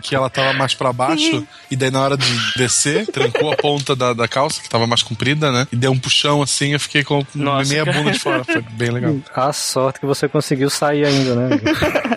que 0.00 0.14
ela 0.14 0.30
tava 0.30 0.52
mais 0.54 0.74
pra 0.74 0.92
baixo, 0.92 1.46
e 1.70 1.76
daí 1.76 1.90
na 1.90 2.00
hora 2.00 2.16
de 2.16 2.26
descer, 2.56 3.06
trancou 3.06 3.52
a 3.52 3.56
ponta 3.56 3.94
da, 3.94 4.12
da 4.12 4.26
calça, 4.26 4.60
que 4.62 4.68
tava 4.68 4.86
mais 4.86 5.02
comprida, 5.02 5.52
né? 5.52 5.66
E 5.70 5.76
deu 5.76 5.92
um 5.92 5.98
puxão 5.98 6.42
assim, 6.42 6.72
eu 6.72 6.80
fiquei 6.80 7.04
com 7.04 7.24
Nossa, 7.34 7.68
meia 7.68 7.84
cara. 7.84 7.98
bunda 7.98 8.10
de 8.12 8.18
fora. 8.18 8.42
Foi 8.42 8.62
bem 8.62 8.90
legal. 8.90 9.16
A 9.34 9.52
sorte 9.52 10.00
que 10.00 10.06
você 10.06 10.28
conseguiu 10.28 10.70
sair 10.70 11.04
ainda, 11.04 11.34
né? 11.34 11.60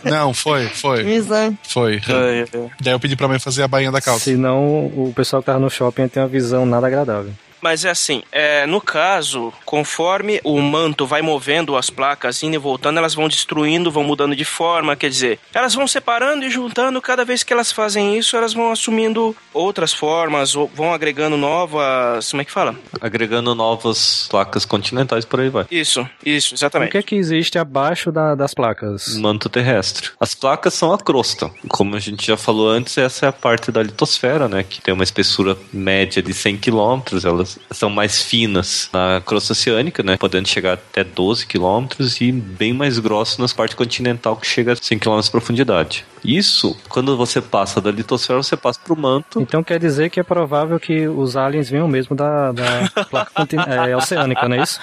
Não, 0.10 0.34
foi, 0.34 0.68
foi. 0.68 1.04
Visão. 1.04 1.58
Foi. 1.68 2.02
Ai, 2.08 2.46
ai. 2.54 2.70
Daí 2.80 2.94
eu 2.94 3.00
pedi 3.00 3.16
pra 3.16 3.28
mãe 3.28 3.40
fazer 3.40 3.64
a 3.64 3.68
bainha 3.68 3.92
da 3.92 4.02
calça. 4.02 4.26
Senão 4.26 4.86
o 4.86 5.14
pessoal 5.16 5.42
que 5.42 5.48
tava 5.48 5.60
no 5.60 5.70
shopping 5.70 6.04
ia 6.04 6.10
ter 6.10 6.20
uma 6.22 6.28
visão 6.28 6.66
nada 6.66 6.88
agradável. 6.88 7.34
Mas 7.64 7.86
é 7.86 7.90
assim, 7.90 8.22
é, 8.30 8.66
no 8.66 8.82
caso, 8.82 9.54
conforme 9.64 10.42
o 10.44 10.60
manto 10.60 11.06
vai 11.08 11.22
movendo 11.22 11.78
as 11.78 11.90
placas, 11.90 12.44
indo 12.44 12.56
e 12.56 12.58
voltando, 12.58 12.98
elas 12.98 13.16
vão 13.16 13.30
destruindo, 13.30 13.90
vão 13.90 14.04
mudando 14.04 14.36
de 14.36 14.44
forma, 14.44 14.98
quer 14.98 15.10
dizer, 15.10 15.40
elas 15.54 15.74
vão 15.74 15.88
separando 15.88 16.44
e 16.44 16.50
juntando, 16.50 17.02
cada 17.02 17.24
vez 17.24 17.42
que 17.42 17.54
elas 17.54 17.72
fazem 17.72 18.18
isso, 18.18 18.36
elas 18.36 18.54
vão 18.54 18.70
assumindo 18.72 19.34
outras 19.54 19.94
formas, 19.94 20.56
ou 20.58 20.70
vão 20.76 20.94
agregando 20.94 21.38
novas. 21.38 22.30
Como 22.32 22.42
é 22.42 22.46
que 22.46 22.52
fala? 22.52 22.76
Agregando 23.00 23.56
novas 23.56 24.28
placas 24.30 24.66
continentais 24.66 25.24
por 25.24 25.40
aí 25.40 25.50
vai. 25.50 25.66
Isso, 25.72 26.06
isso, 26.26 26.54
O 26.54 26.56
exatamente. 26.56 26.92
que 26.92 26.98
é 26.98 27.02
que 27.04 27.16
existe 27.16 27.58
abaixo 27.58 28.12
da- 28.12 28.36
das 28.36 28.54
placas? 28.54 29.16
Manto 29.18 29.48
terrestre. 29.48 30.10
As 30.20 30.36
placas 30.36 30.74
são 30.74 30.92
a 30.92 30.98
crosta. 30.98 31.50
Como 31.70 31.96
a 31.96 32.00
gente 32.00 32.28
já 32.28 32.36
falou 32.36 32.70
antes, 32.70 32.98
essa 32.98 33.26
é 33.26 33.30
a 33.30 33.34
parte 33.34 33.72
da 33.72 33.82
litosfera, 33.82 34.50
né? 34.50 34.64
Que 34.64 34.82
tem 34.82 34.94
uma 34.94 35.04
espessura 35.04 35.58
média 35.72 36.22
de 36.22 36.34
100 36.34 36.58
km. 36.58 37.02
Elas 37.24 37.53
são 37.72 37.90
mais 37.90 38.22
finas 38.22 38.90
na 38.94 39.22
crosta 39.26 39.54
oceânica, 39.54 40.04
né? 40.04 40.18
Podendo 40.18 40.48
chegar 40.48 40.74
até 40.74 41.04
12 41.04 41.46
km 41.46 41.88
e 42.22 42.32
bem 42.32 42.74
mais 42.74 43.00
grosso 43.00 43.42
nas 43.42 43.54
partes 43.54 43.76
continental, 43.76 44.36
que 44.36 44.48
chega 44.48 44.74
a 44.74 44.76
100 44.76 45.00
km 45.00 45.20
de 45.20 45.32
profundidade. 45.32 46.06
Isso, 46.24 46.78
quando 46.88 47.18
você 47.18 47.42
passa 47.42 47.82
da 47.82 47.92
litosfera, 47.92 48.42
você 48.42 48.56
passa 48.56 48.80
pro 48.84 48.96
manto. 48.96 49.42
Então 49.42 49.64
quer 49.64 49.80
dizer 49.80 50.10
que 50.10 50.20
é 50.20 50.24
provável 50.24 50.80
que 50.80 51.08
os 51.08 51.36
aliens 51.36 51.70
venham 51.70 51.88
mesmo 51.88 52.16
da, 52.16 52.52
da 52.52 52.90
placa 53.10 53.32
é, 53.90 53.96
oceânica, 53.96 54.48
não 54.48 54.56
é 54.58 54.64
isso? 54.64 54.80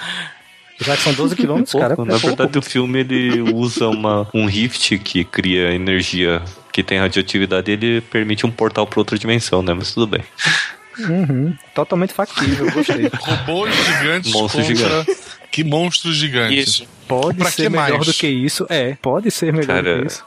Já 0.79 0.95
que 0.95 1.03
são 1.03 1.13
12 1.13 1.35
quilômetros, 1.37 1.73
cara. 1.73 1.93
É 1.93 1.97
Na 1.97 2.05
pouco. 2.05 2.27
verdade, 2.27 2.57
o 2.57 2.61
filme 2.61 2.99
ele 2.99 3.41
usa 3.53 3.87
uma, 3.87 4.27
um 4.33 4.45
rift 4.45 4.97
que 4.99 5.23
cria 5.23 5.73
energia 5.73 6.41
que 6.71 6.83
tem 6.83 6.99
radioatividade 6.99 7.69
e 7.69 7.73
ele 7.73 8.01
permite 8.01 8.45
um 8.45 8.51
portal 8.51 8.87
para 8.87 8.99
outra 8.99 9.17
dimensão, 9.17 9.61
né? 9.61 9.73
Mas 9.73 9.93
tudo 9.93 10.07
bem. 10.07 10.23
Uhum. 10.99 11.55
Totalmente 11.73 12.13
factível, 12.13 12.69
gostei. 12.71 13.09
Robôs 13.19 13.73
gigantes 13.73 14.31
Monstro 14.31 14.63
contra... 14.63 15.05
Que 15.51 15.63
monstros 15.63 16.15
gigantes. 16.15 16.67
Isso. 16.67 16.87
Pode 17.07 17.37
Pra 17.37 17.51
ser 17.51 17.69
melhor 17.69 17.91
mais? 17.91 18.05
do 18.05 18.13
que 18.13 18.27
isso. 18.27 18.65
É, 18.69 18.95
pode 19.01 19.29
ser 19.31 19.51
melhor 19.51 19.81
do 19.81 19.83
Cara, 19.83 19.99
que 19.99 20.07
isso. 20.07 20.25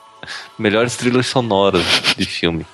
Melhores 0.59 0.97
trilhas 0.97 1.27
sonoras 1.27 1.83
de 2.17 2.27
filme. 2.27 2.67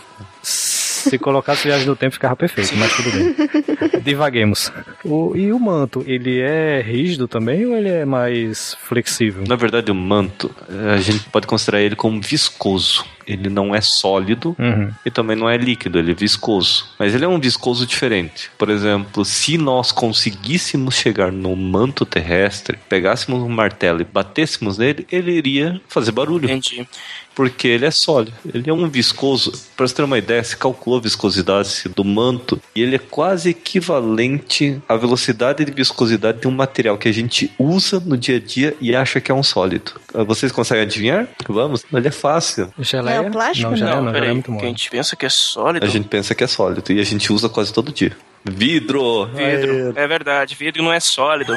Se 0.43 1.19
colocasse 1.19 1.67
viagem 1.67 1.87
no 1.87 1.97
tempo, 1.97 2.13
ficava 2.15 2.37
perfeito, 2.37 2.75
mas 2.77 2.95
tudo 2.95 3.11
bem. 3.11 3.35
Divaguemos. 4.03 4.71
O, 5.05 5.35
e 5.37 5.53
o 5.53 5.59
manto, 5.59 6.05
ele 6.07 6.41
é 6.41 6.83
rígido 6.83 7.27
também 7.27 7.65
ou 7.67 7.77
ele 7.77 7.89
é 7.89 8.05
mais 8.05 8.77
flexível? 8.87 9.45
Na 9.47 9.57
verdade, 9.57 9.91
o 9.91 9.95
manto, 9.95 10.55
a 10.95 10.99
gente 10.99 11.25
pode 11.31 11.47
considerar 11.47 11.81
ele 11.81 11.97
como 11.97 12.21
viscoso. 12.21 13.05
Ele 13.33 13.49
não 13.49 13.75
é 13.75 13.81
sólido 13.81 14.55
Uhum. 14.59 14.91
e 15.05 15.11
também 15.11 15.37
não 15.37 15.49
é 15.49 15.57
líquido, 15.57 15.99
ele 15.99 16.11
é 16.13 16.15
viscoso. 16.15 16.87
Mas 16.99 17.15
ele 17.15 17.25
é 17.25 17.29
um 17.29 17.39
viscoso 17.41 17.87
diferente. 17.87 18.51
Por 18.59 18.69
exemplo, 18.71 19.25
se 19.25 19.57
nós 19.57 19.93
conseguíssemos 19.93 20.95
chegar 20.97 21.31
no 21.33 21.55
manto 21.57 22.05
terrestre, 22.05 22.79
pegássemos 22.89 23.43
um 23.43 23.49
martelo 23.49 24.01
e 24.01 24.05
batêssemos 24.05 24.79
nele, 24.79 25.07
ele 25.11 25.33
iria 25.33 25.81
fazer 25.89 26.13
barulho. 26.13 26.45
Entendi. 26.51 26.87
porque 27.33 27.69
ele 27.69 27.87
é 27.87 27.91
sólido. 27.91 28.37
Ele 28.53 28.69
é 28.69 28.73
um 28.73 28.87
viscoso. 28.89 29.53
Para 29.75 29.87
você 29.87 29.95
ter 29.95 30.03
uma 30.03 30.19
ideia, 30.19 30.45
se 30.45 30.55
calculou 30.57 30.99
a 30.99 31.03
viscosidade 31.03 31.85
do 31.97 32.05
manto 32.05 32.61
e 32.75 32.83
ele 32.83 32.97
é 32.97 32.99
quase 32.99 33.51
equivalente 33.51 34.81
à 34.89 34.97
velocidade 34.97 35.65
de 35.65 35.73
viscosidade 35.73 36.41
de 36.41 36.49
um 36.49 36.51
material 36.51 36.99
que 36.99 37.09
a 37.09 37.13
gente 37.13 37.51
usa 37.59 38.01
no 38.01 38.17
dia 38.17 38.37
a 38.37 38.41
dia 38.41 38.77
e 38.81 38.95
acha 38.95 39.21
que 39.21 39.31
é 39.31 39.35
um 39.35 39.43
sólido. 39.43 39.93
Vocês 40.27 40.53
conseguem 40.53 40.83
adivinhar? 40.85 41.29
Vamos? 41.49 41.85
Ele 41.93 42.09
é 42.09 42.11
fácil. 42.11 42.73
Geleia? 42.79 43.20
Não 43.23 43.29
é 43.29 43.33
plástico? 43.33 43.71
Não, 43.71 43.77
geleia 43.77 43.97
Não, 43.97 44.03
não, 44.05 44.11
é 44.11 44.13
peraí. 44.15 44.33
muito 44.33 44.45
que 44.47 44.51
a 44.51 44.55
mole. 44.55 44.67
gente 44.69 44.91
pensa 44.91 45.17
que 45.17 45.27
é 45.27 45.29
sólido. 45.29 45.85
A 45.87 45.89
gente 45.89 46.09
pensa 46.09 46.35
que 46.35 46.45
é 46.45 46.47
sólido 46.47 46.93
e 46.93 47.01
a 47.01 47.05
gente 47.05 47.33
usa 47.33 47.49
quase 47.49 47.73
todo 47.73 47.93
dia. 47.93 48.17
Vidro! 48.45 49.27
Vidro. 49.27 49.93
É 49.97 50.07
verdade, 50.07 50.55
vidro 50.55 50.83
não 50.83 50.93
é 50.93 50.99
sólido. 51.01 51.55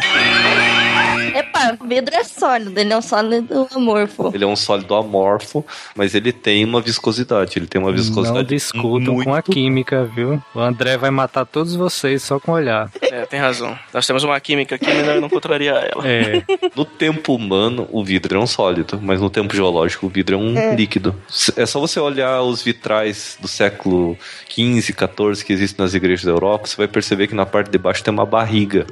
Epa, 1.34 1.78
vidro 1.88 2.14
é 2.16 2.24
sólido, 2.24 2.78
ele 2.78 2.94
é 2.94 2.98
um 2.98 3.02
sólido 3.02 3.68
amorfo. 3.74 4.32
Ele 4.34 4.44
é 4.44 4.48
um 4.48 4.56
sólido 4.56 4.94
amorfo, 4.94 5.66
mas 5.96 6.14
ele 6.14 6.32
tem 6.32 6.64
uma 6.66 6.82
viscosidade. 6.82 7.58
Ele 7.58 7.66
tem 7.66 7.82
uma 7.82 7.92
viscosidade 7.92 8.40
Não 8.40 8.44
discutam 8.44 9.14
muito 9.14 9.24
com 9.24 9.34
a 9.34 9.42
química, 9.42 10.04
viu? 10.04 10.42
O 10.54 10.60
André 10.60 10.98
vai 10.98 11.10
matar 11.10 11.46
todos 11.46 11.76
vocês 11.76 12.22
só 12.22 12.40
com 12.40 12.52
olhar. 12.52 12.92
É, 13.02 13.26
tem 13.26 13.40
razão. 13.40 13.78
Nós 13.94 14.06
temos 14.06 14.24
uma 14.24 14.40
química 14.40 14.76
aqui, 14.76 14.86
melhor 14.86 15.20
não 15.22 15.30
contrariar 15.30 15.78
ela. 15.78 16.08
É, 16.08 16.44
No 16.76 16.86
tempo 16.86 17.34
humano, 17.34 17.88
o 17.92 18.04
vidro 18.04 18.38
é 18.38 18.42
um 18.42 18.48
sólido, 18.48 19.00
mas 19.02 19.22
no 19.22 19.30
tempo 19.30 19.56
geológico, 19.56 20.06
o 20.08 20.10
vidro 20.10 20.36
é 20.36 20.38
um 20.38 20.76
líquido. 20.76 21.16
É 21.56 21.66
só 21.66 21.80
você 21.80 22.00
olhar 22.00 22.42
os 22.42 22.62
vitrais 22.62 23.38
do 23.40 23.48
século 23.48 24.18
XV, 24.50 24.82
XIV 24.82 25.46
que 25.46 25.54
existem 25.54 25.84
nas 25.84 25.94
igrejas 25.94 26.26
da 26.26 26.32
Europa, 26.32 26.68
você 26.74 26.78
vai 26.78 26.88
perceber 26.88 27.28
que 27.28 27.36
na 27.36 27.46
parte 27.46 27.70
de 27.70 27.78
baixo 27.78 28.04
tem 28.04 28.14
uma 28.14 28.26
barriga. 28.26 28.86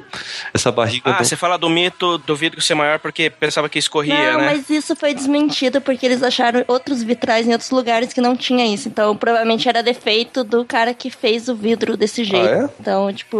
Essa 0.54 0.70
barriga. 0.70 1.02
Ah, 1.10 1.12
não- 1.18 1.24
você 1.24 1.36
fala 1.36 1.56
do 1.58 1.68
mito 1.68 2.18
do 2.18 2.34
vidro 2.36 2.60
ser 2.60 2.74
maior 2.74 2.98
porque 2.98 3.28
pensava 3.30 3.68
que 3.68 3.78
escorria, 3.78 4.32
não, 4.32 4.38
né? 4.40 4.44
mas 4.46 4.70
isso 4.70 4.94
foi 4.96 5.12
desmentido 5.14 5.80
porque 5.80 6.06
eles 6.06 6.22
acharam 6.22 6.64
outros 6.68 7.02
vitrais 7.02 7.46
em 7.46 7.52
outros 7.52 7.70
lugares 7.70 8.12
que 8.12 8.20
não 8.20 8.36
tinha 8.36 8.66
isso. 8.72 8.88
Então, 8.88 9.16
provavelmente 9.16 9.68
era 9.68 9.82
defeito 9.82 10.44
do 10.44 10.64
cara 10.64 10.94
que 10.94 11.10
fez 11.10 11.48
o 11.48 11.54
vidro 11.54 11.96
desse 11.96 12.24
jeito. 12.24 12.46
é? 12.46 12.68
Então, 12.80 13.12
tipo, 13.12 13.38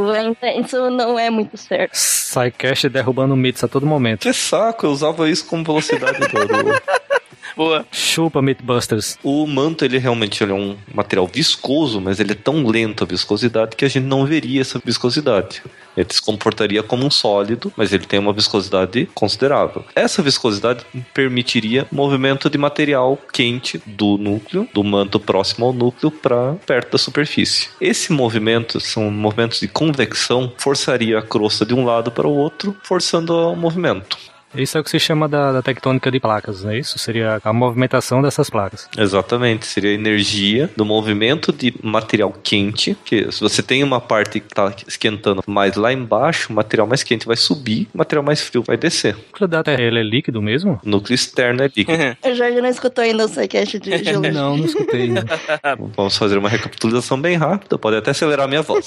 isso 0.61 0.91
não 0.91 1.19
é 1.19 1.31
muito 1.31 1.57
certo. 1.57 1.93
Psycast 1.93 2.89
derrubando 2.89 3.37
mitos 3.37 3.63
a 3.63 3.69
todo 3.69 3.87
momento. 3.87 4.21
Que 4.23 4.33
saco, 4.33 4.87
eu 4.87 4.91
usava 4.91 5.29
isso 5.29 5.47
como 5.47 5.63
velocidade 5.65 6.19
do, 6.19 6.27
Boa. 7.57 7.85
Chupa, 7.91 8.41
Mythbusters. 8.41 9.19
O 9.23 9.47
manto, 9.47 9.85
ele 9.85 9.99
realmente 9.99 10.43
ele 10.43 10.53
é 10.53 10.55
um 10.55 10.77
material 10.93 11.27
viscoso, 11.27 12.01
mas 12.01 12.21
ele 12.21 12.33
é 12.33 12.37
tão 12.37 12.67
lento 12.67 13.05
a 13.05 13.07
viscosidade 13.07 13.77
que 13.77 13.85
a 13.85 13.89
gente 13.89 14.05
não 14.05 14.25
veria 14.25 14.61
essa 14.61 14.81
viscosidade. 14.85 15.63
Ele 15.97 16.09
se 16.11 16.23
comportaria 16.23 16.83
como 16.83 17.05
um 17.05 17.11
sólido, 17.11 17.73
mas 17.77 17.93
ele 17.93 18.07
tem 18.07 18.19
uma 18.19 18.33
viscosidade 18.33 19.09
considerável. 19.15 19.85
Essa 19.95 20.23
viscosidade 20.23 20.85
permitiria 21.13 21.87
movimento 21.93 22.49
de 22.49 22.57
material 22.57 23.19
quente 23.33 23.83
do 23.87 24.17
núcleo, 24.17 24.67
do 24.73 24.83
manto 24.83 25.21
próximo 25.21 25.67
ao 25.67 25.73
núcleo, 25.73 26.11
para 26.11 26.55
perto 26.67 26.93
da 26.93 26.99
superfície. 26.99 27.69
Esse 27.81 28.13
movimento, 28.13 28.81
são 28.81 29.11
movimentos 29.11 29.61
de 29.61 29.69
convecção, 29.69 30.53
forçaria 30.57 31.19
a 31.19 31.23
crosta 31.23 31.67
de 31.67 31.75
um 31.75 31.85
lado 31.85 32.11
para 32.11 32.27
o 32.27 32.35
outro, 32.35 32.75
forçando 32.83 33.35
o 33.35 33.55
movimento. 33.55 34.32
Isso 34.55 34.77
é 34.77 34.81
o 34.81 34.85
que 34.85 34.91
se 34.91 34.99
chama 34.99 35.29
da, 35.29 35.53
da 35.53 35.63
tectônica 35.63 36.11
de 36.11 36.21
placas, 36.21 36.63
não 36.63 36.71
é 36.71 36.79
isso? 36.79 36.99
Seria 36.99 37.41
a 37.43 37.53
movimentação 37.53 38.21
dessas 38.21 38.51
placas. 38.51 38.89
Exatamente, 38.97 39.67
seria 39.67 39.91
a 39.91 39.95
energia 39.95 40.71
do 40.77 40.85
movimento 40.85 41.53
de 41.53 41.75
material 41.83 42.33
quente, 42.43 42.97
que 43.05 43.31
se 43.33 43.41
você 43.41 43.63
tem 43.63 43.83
uma 43.83 44.01
parte 44.01 44.41
que 44.41 44.47
está 44.47 44.73
esquentando 44.87 45.43
mais 45.47 45.77
lá 45.77 45.93
embaixo, 45.93 46.53
o 46.53 46.57
material 46.57 46.87
mais 46.87 47.03
quente 47.03 47.27
vai 47.27 47.37
subir, 47.37 47.89
o 47.95 47.99
material 47.99 48.25
mais 48.25 48.41
frio 48.41 48.63
vai 48.63 48.77
descer. 48.77 49.15
O 49.15 49.19
núcleo 49.19 49.49
da 49.49 49.63
Terra 49.63 49.83
ele 49.83 50.01
é 50.01 50.03
líquido 50.03 50.43
mesmo? 50.43 50.81
O 50.85 50.89
núcleo 50.89 51.15
externo 51.15 51.63
é 51.63 51.67
líquido. 51.75 51.93
O 52.23 52.35
Jorge 52.35 52.61
não 52.61 52.69
escutou 52.69 53.05
ainda 53.05 53.27
o 53.27 53.29
Psycast 53.29 53.79
de 53.79 54.05
geologia. 54.05 54.33
Não, 54.33 54.57
não 54.57 54.65
escutei. 54.65 55.09
Não. 55.09 55.23
Vamos 55.97 56.17
fazer 56.17 56.39
uma 56.39 56.49
recapitulação 56.49 57.21
bem 57.21 57.37
rápida, 57.37 57.77
pode 57.77 57.97
até 57.97 58.11
acelerar 58.11 58.47
a 58.47 58.49
minha 58.49 58.63
voz. 58.63 58.87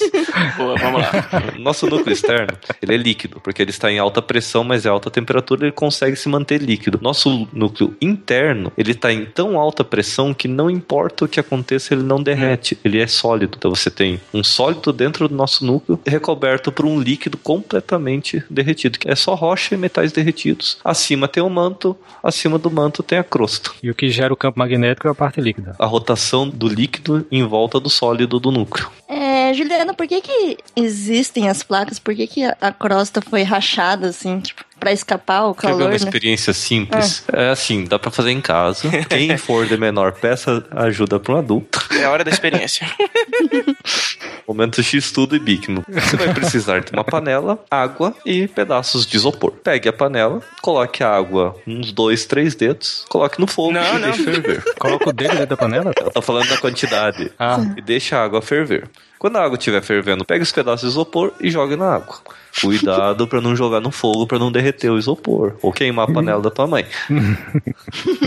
Boa, 0.57 0.76
vamos 0.78 1.01
lá. 1.01 1.11
Nosso 1.59 1.86
núcleo 1.88 2.13
externo, 2.13 2.57
ele 2.82 2.95
é 2.95 2.97
líquido, 2.97 3.39
porque 3.41 3.61
ele 3.61 3.72
está 3.72 3.91
em 3.91 3.99
alta 3.99 4.22
pressão, 4.22 4.63
mas 4.63 4.86
é 4.86 4.89
alta 4.89 5.11
temperatura 5.11 5.54
temperatura 5.55 5.65
ele 5.65 5.71
consegue 5.71 6.15
se 6.15 6.29
manter 6.29 6.61
líquido. 6.61 6.99
Nosso 7.01 7.47
núcleo 7.53 7.95
interno, 8.01 8.71
ele 8.77 8.91
está 8.91 9.11
em 9.11 9.25
tão 9.25 9.59
alta 9.59 9.83
pressão 9.83 10.33
que 10.33 10.47
não 10.47 10.69
importa 10.69 11.25
o 11.25 11.27
que 11.27 11.39
aconteça, 11.39 11.93
ele 11.93 12.03
não 12.03 12.21
derrete, 12.21 12.77
ele 12.83 12.99
é 12.99 13.07
sólido. 13.07 13.55
Então 13.57 13.73
você 13.73 13.89
tem 13.89 14.19
um 14.33 14.43
sólido 14.43 14.91
dentro 14.91 15.27
do 15.27 15.35
nosso 15.35 15.65
núcleo 15.65 15.99
recoberto 16.05 16.71
por 16.71 16.85
um 16.85 16.99
líquido 16.99 17.37
completamente 17.37 18.43
derretido, 18.49 18.99
que 18.99 19.09
é 19.09 19.15
só 19.15 19.33
rocha 19.33 19.73
e 19.73 19.77
metais 19.77 20.11
derretidos. 20.11 20.77
Acima 20.83 21.27
tem 21.27 21.41
o 21.41 21.49
manto, 21.49 21.95
acima 22.21 22.57
do 22.57 22.69
manto 22.69 23.01
tem 23.01 23.17
a 23.17 23.23
crosta. 23.23 23.71
E 23.81 23.89
o 23.89 23.95
que 23.95 24.09
gera 24.09 24.33
o 24.33 24.37
campo 24.37 24.59
magnético 24.59 25.07
é 25.07 25.11
a 25.11 25.15
parte 25.15 25.39
líquida. 25.41 25.75
A 25.79 25.85
rotação 25.85 26.47
do 26.47 26.67
líquido 26.67 27.25
em 27.31 27.43
volta 27.43 27.79
do 27.79 27.89
sólido 27.89 28.39
do 28.39 28.51
núcleo. 28.51 28.89
É, 29.07 29.53
Juliana, 29.53 29.93
por 29.93 30.07
que 30.07 30.21
que 30.21 30.57
existem 30.75 31.47
as 31.47 31.61
placas? 31.61 31.99
Por 31.99 32.15
que 32.15 32.25
que 32.25 32.43
a, 32.43 32.57
a 32.59 32.71
crosta 32.71 33.21
foi 33.21 33.43
rachada, 33.43 34.07
assim, 34.09 34.39
tipo, 34.39 34.65
pra 34.80 34.91
escapar 34.91 35.45
o 35.45 35.53
Quer 35.55 35.67
ver 35.67 35.73
calor, 35.73 35.82
uma 35.84 35.89
né? 35.89 35.95
experiência 35.95 36.53
simples? 36.53 37.23
É 37.32 37.49
assim, 37.49 37.84
dá 37.86 37.97
pra 37.97 38.11
fazer 38.11 38.32
em 38.32 38.41
casa. 38.41 38.89
Quem 39.09 39.36
for 39.38 39.65
de 39.65 39.78
menor, 39.78 40.13
peça 40.13 40.63
ajuda 40.71 41.19
pra 41.19 41.34
um 41.36 41.38
adulto. 41.38 41.80
É 41.93 42.03
a 42.05 42.11
hora 42.11 42.23
da 42.23 42.32
experiência. 42.32 42.88
Momento 44.47 44.82
X 44.84 45.11
tudo 45.11 45.36
e 45.36 45.39
Big. 45.39 45.65
Você 45.89 46.17
vai 46.17 46.34
precisar 46.34 46.80
de 46.82 46.91
uma 46.91 47.03
panela, 47.03 47.57
água 47.69 48.15
e 48.26 48.47
pedaços 48.47 49.05
de 49.05 49.17
isopor. 49.17 49.51
Pegue 49.51 49.89
a 49.89 49.93
panela, 49.93 50.41
coloque 50.61 51.03
a 51.03 51.09
água 51.09 51.55
uns 51.65 51.91
dois, 51.91 52.26
três 52.26 52.53
dedos, 52.53 53.05
coloque 53.09 53.39
no 53.39 53.47
fogo 53.47 53.71
Não, 53.73 53.82
e 53.97 53.99
não. 53.99 54.11
deixe 54.11 54.23
ferver. 54.23 54.63
Coloca 54.78 55.09
o 55.09 55.13
dedo 55.13 55.32
dentro 55.32 55.47
da 55.47 55.57
panela? 55.57 55.91
Eu 55.99 56.11
tô 56.11 56.21
falando 56.21 56.47
da 56.47 56.57
quantidade. 56.57 57.32
Ah. 57.39 57.57
E 57.76 57.82
deixa 57.82 58.17
a 58.17 58.23
água 58.23 58.41
ferver. 58.41 58.88
Quando 59.17 59.38
a 59.38 59.43
água 59.43 59.57
estiver 59.57 59.82
fervendo, 59.82 60.23
pegue 60.23 60.43
os 60.43 60.51
pedaços 60.51 60.82
de 60.82 60.88
isopor 60.88 61.34
e 61.39 61.49
jogue 61.49 61.76
na 61.76 61.95
água. 61.95 62.17
Cuidado 62.61 63.27
pra 63.27 63.41
não 63.41 63.55
jogar 63.55 63.79
no 63.81 63.91
fogo 63.91 64.25
pra 64.25 64.39
não 64.39 64.51
derreter 64.51 64.89
o 64.89 64.97
isopor 64.97 65.53
ou 65.61 65.71
queimar 65.71 66.09
a 66.09 66.13
panela 66.13 66.41
da 66.41 66.49
tua 66.49 66.65
mãe. 66.67 66.85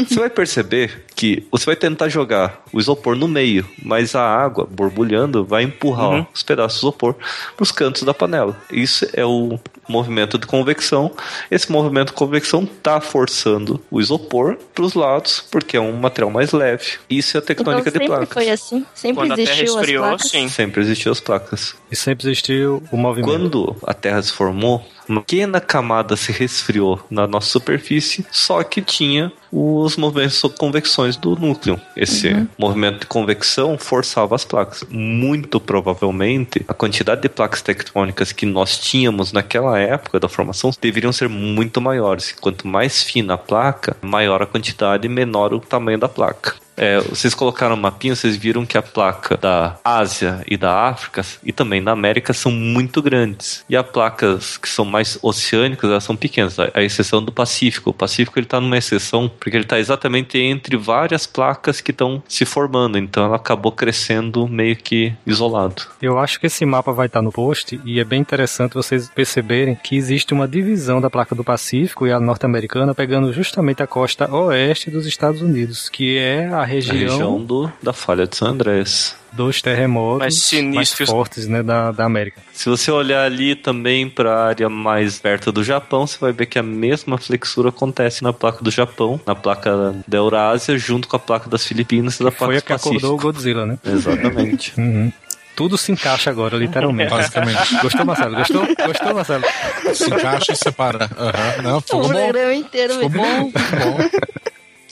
Você 0.08 0.18
vai 0.18 0.30
perceber 0.30 1.04
que 1.14 1.46
você 1.50 1.66
vai 1.66 1.76
tentar 1.76 2.08
jogar 2.08 2.62
o 2.72 2.78
isopor 2.78 3.16
no 3.16 3.26
meio, 3.28 3.66
mas 3.82 4.14
a 4.14 4.22
água 4.22 4.66
borbulhando 4.70 5.44
vai 5.44 5.62
empurrar 5.64 6.08
Uhum. 6.10 6.26
os 6.32 6.42
pedaços 6.42 6.80
de 6.80 6.86
isopor 6.86 7.14
pros 7.56 7.72
cantos 7.72 8.02
da 8.02 8.14
panela. 8.14 8.56
Isso 8.70 9.06
é 9.12 9.24
o 9.24 9.58
movimento 9.88 10.38
de 10.38 10.46
convecção. 10.46 11.10
Esse 11.50 11.70
movimento 11.72 12.08
de 12.08 12.12
convecção 12.14 12.64
tá 12.66 13.00
forçando 13.00 13.80
o 13.90 14.00
isopor 14.00 14.56
pros 14.74 14.94
lados, 14.94 15.42
porque 15.50 15.76
é 15.76 15.80
um 15.80 15.92
material 15.92 16.30
mais 16.30 16.52
leve. 16.52 16.98
Isso 17.10 17.36
é 17.36 17.40
a 17.40 17.42
Então 17.42 17.54
tectônica 17.56 17.90
de 17.90 17.92
sempre 17.92 18.06
placas. 18.06 18.28
foi 18.32 18.50
assim? 18.50 18.86
Sempre 18.94 19.16
Quando 19.16 19.32
a 19.32 19.36
Terra 19.36 19.48
existiu 19.50 19.74
as 19.74 19.80
esfriou, 19.80 20.04
placas? 20.04 20.30
sim. 20.30 20.48
Sempre 20.48 20.80
existiu 20.82 21.12
as 21.12 21.20
placas. 21.20 21.74
E 21.90 21.96
sempre 21.96 22.26
existiu 22.28 22.82
o 22.92 22.96
movimento. 22.96 23.30
Quando 23.32 23.76
a 23.86 23.94
Terra 23.94 24.17
se 24.22 24.32
formou, 24.32 24.84
uma 25.08 25.22
pequena 25.22 25.60
camada 25.60 26.16
se 26.16 26.30
resfriou 26.30 27.00
na 27.10 27.26
nossa 27.26 27.48
superfície, 27.48 28.26
só 28.30 28.62
que 28.62 28.82
tinha 28.82 29.32
os 29.50 29.96
movimentos 29.96 30.42
de 30.42 30.48
convecções 30.50 31.16
do 31.16 31.34
núcleo. 31.34 31.80
Esse 31.96 32.46
movimento 32.58 33.00
de 33.00 33.06
convecção 33.06 33.78
forçava 33.78 34.34
as 34.34 34.44
placas. 34.44 34.84
Muito 34.90 35.58
provavelmente, 35.58 36.62
a 36.68 36.74
quantidade 36.74 37.22
de 37.22 37.28
placas 37.28 37.62
tectônicas 37.62 38.32
que 38.32 38.44
nós 38.44 38.78
tínhamos 38.78 39.32
naquela 39.32 39.78
época 39.78 40.20
da 40.20 40.28
formação 40.28 40.70
deveriam 40.80 41.12
ser 41.12 41.28
muito 41.28 41.80
maiores. 41.80 42.32
Quanto 42.32 42.68
mais 42.68 43.02
fina 43.02 43.34
a 43.34 43.38
placa, 43.38 43.96
maior 44.02 44.42
a 44.42 44.46
quantidade 44.46 45.06
e 45.06 45.10
menor 45.10 45.54
o 45.54 45.60
tamanho 45.60 45.98
da 45.98 46.08
placa. 46.08 46.54
É, 46.78 47.00
vocês 47.00 47.34
colocaram 47.34 47.74
um 47.74 47.78
mapinha, 47.78 48.14
vocês 48.14 48.36
viram 48.36 48.64
que 48.64 48.78
a 48.78 48.82
placa 48.82 49.36
da 49.36 49.76
Ásia 49.84 50.42
e 50.46 50.56
da 50.56 50.88
África 50.88 51.22
e 51.44 51.52
também 51.52 51.82
da 51.82 51.90
América 51.90 52.32
são 52.32 52.52
muito 52.52 53.02
grandes. 53.02 53.64
E 53.68 53.76
as 53.76 53.86
placas 53.86 54.56
que 54.56 54.68
são 54.68 54.84
mais 54.84 55.18
oceânicas, 55.20 55.90
elas 55.90 56.04
são 56.04 56.14
pequenas, 56.16 56.56
a, 56.58 56.82
exceção 56.82 57.22
do 57.22 57.32
Pacífico. 57.32 57.90
O 57.90 57.94
Pacífico 57.94 58.38
ele 58.38 58.46
está 58.46 58.60
numa 58.60 58.78
exceção 58.78 59.28
porque 59.28 59.56
ele 59.56 59.64
está 59.64 59.78
exatamente 59.78 60.38
entre 60.38 60.76
várias 60.76 61.26
placas 61.26 61.80
que 61.80 61.90
estão 61.90 62.22
se 62.28 62.44
formando, 62.44 62.96
então 62.96 63.24
ela 63.24 63.36
acabou 63.36 63.72
crescendo 63.72 64.46
meio 64.46 64.76
que 64.76 65.12
isolado. 65.26 65.82
Eu 66.00 66.18
acho 66.18 66.38
que 66.38 66.46
esse 66.46 66.64
mapa 66.64 66.92
vai 66.92 67.06
estar 67.06 67.22
no 67.22 67.32
post 67.32 67.80
e 67.84 67.98
é 67.98 68.04
bem 68.04 68.20
interessante 68.20 68.74
vocês 68.74 69.08
perceberem 69.08 69.74
que 69.74 69.96
existe 69.96 70.32
uma 70.32 70.46
divisão 70.46 71.00
da 71.00 71.10
placa 71.10 71.34
do 71.34 71.42
Pacífico 71.42 72.06
e 72.06 72.12
a 72.12 72.20
norte-americana 72.20 72.94
pegando 72.94 73.32
justamente 73.32 73.82
a 73.82 73.86
costa 73.86 74.32
oeste 74.32 74.90
dos 74.90 75.06
Estados 75.06 75.42
Unidos, 75.42 75.88
que 75.88 76.16
é 76.16 76.46
A 76.46 76.67
região, 76.68 76.94
região 76.96 77.42
do, 77.44 77.72
da 77.82 77.92
falha 77.92 78.26
de 78.26 78.36
San 78.36 78.50
Andrés. 78.50 79.16
dos 79.32 79.60
terremotos 79.62 80.18
Mais 80.52 80.62
mais 80.74 80.92
fortes 80.92 81.46
né, 81.46 81.62
da, 81.62 81.90
da 81.92 82.04
América. 82.04 82.40
Se 82.52 82.68
você 82.68 82.90
olhar 82.90 83.24
ali 83.24 83.54
também 83.54 84.08
para 84.08 84.32
a 84.34 84.46
área 84.48 84.68
mais 84.68 85.18
perto 85.18 85.50
do 85.52 85.62
Japão, 85.64 86.06
você 86.06 86.18
vai 86.20 86.32
ver 86.32 86.46
que 86.46 86.58
a 86.58 86.62
mesma 86.62 87.18
flexura 87.18 87.68
acontece 87.70 88.22
na 88.22 88.32
placa 88.32 88.62
do 88.62 88.70
Japão, 88.70 89.20
na 89.26 89.34
placa 89.34 89.94
da 90.06 90.18
Eurásia, 90.18 90.76
junto 90.78 91.08
com 91.08 91.16
a 91.16 91.20
placa 91.20 91.48
das 91.48 91.64
Filipinas 91.66 92.18
e 92.20 92.24
da 92.24 92.30
placa 92.30 92.46
Foi 92.46 92.56
a 92.56 92.60
que 92.62 92.72
acordou 92.72 92.96
o 92.96 93.16
Pacífico. 93.16 93.22
Godzilla, 93.22 93.66
né? 93.66 93.78
Exatamente. 93.84 94.72
Uhum. 94.78 95.12
Tudo 95.56 95.76
se 95.76 95.90
encaixa 95.90 96.30
agora, 96.30 96.56
literalmente. 96.56 97.10
Basicamente. 97.10 97.74
Gostou, 97.82 98.04
Marcelo? 98.06 98.36
Gostou? 98.36 98.62
Gostou, 98.86 99.12
Marcelo? 99.14 99.44
Se 99.92 100.04
encaixa 100.08 100.52
e 100.52 100.56
separa. 100.56 101.10
Aham. 101.18 101.62
Não, 101.64 101.78
O 101.78 101.80
ficou 101.80 102.02
bom. 102.02 102.08
programa 102.10 102.54
inteiro. 102.54 102.94
Ficou 102.94 103.08
bom, 103.10 103.50
ficou 103.50 103.92
bom. 103.92 103.98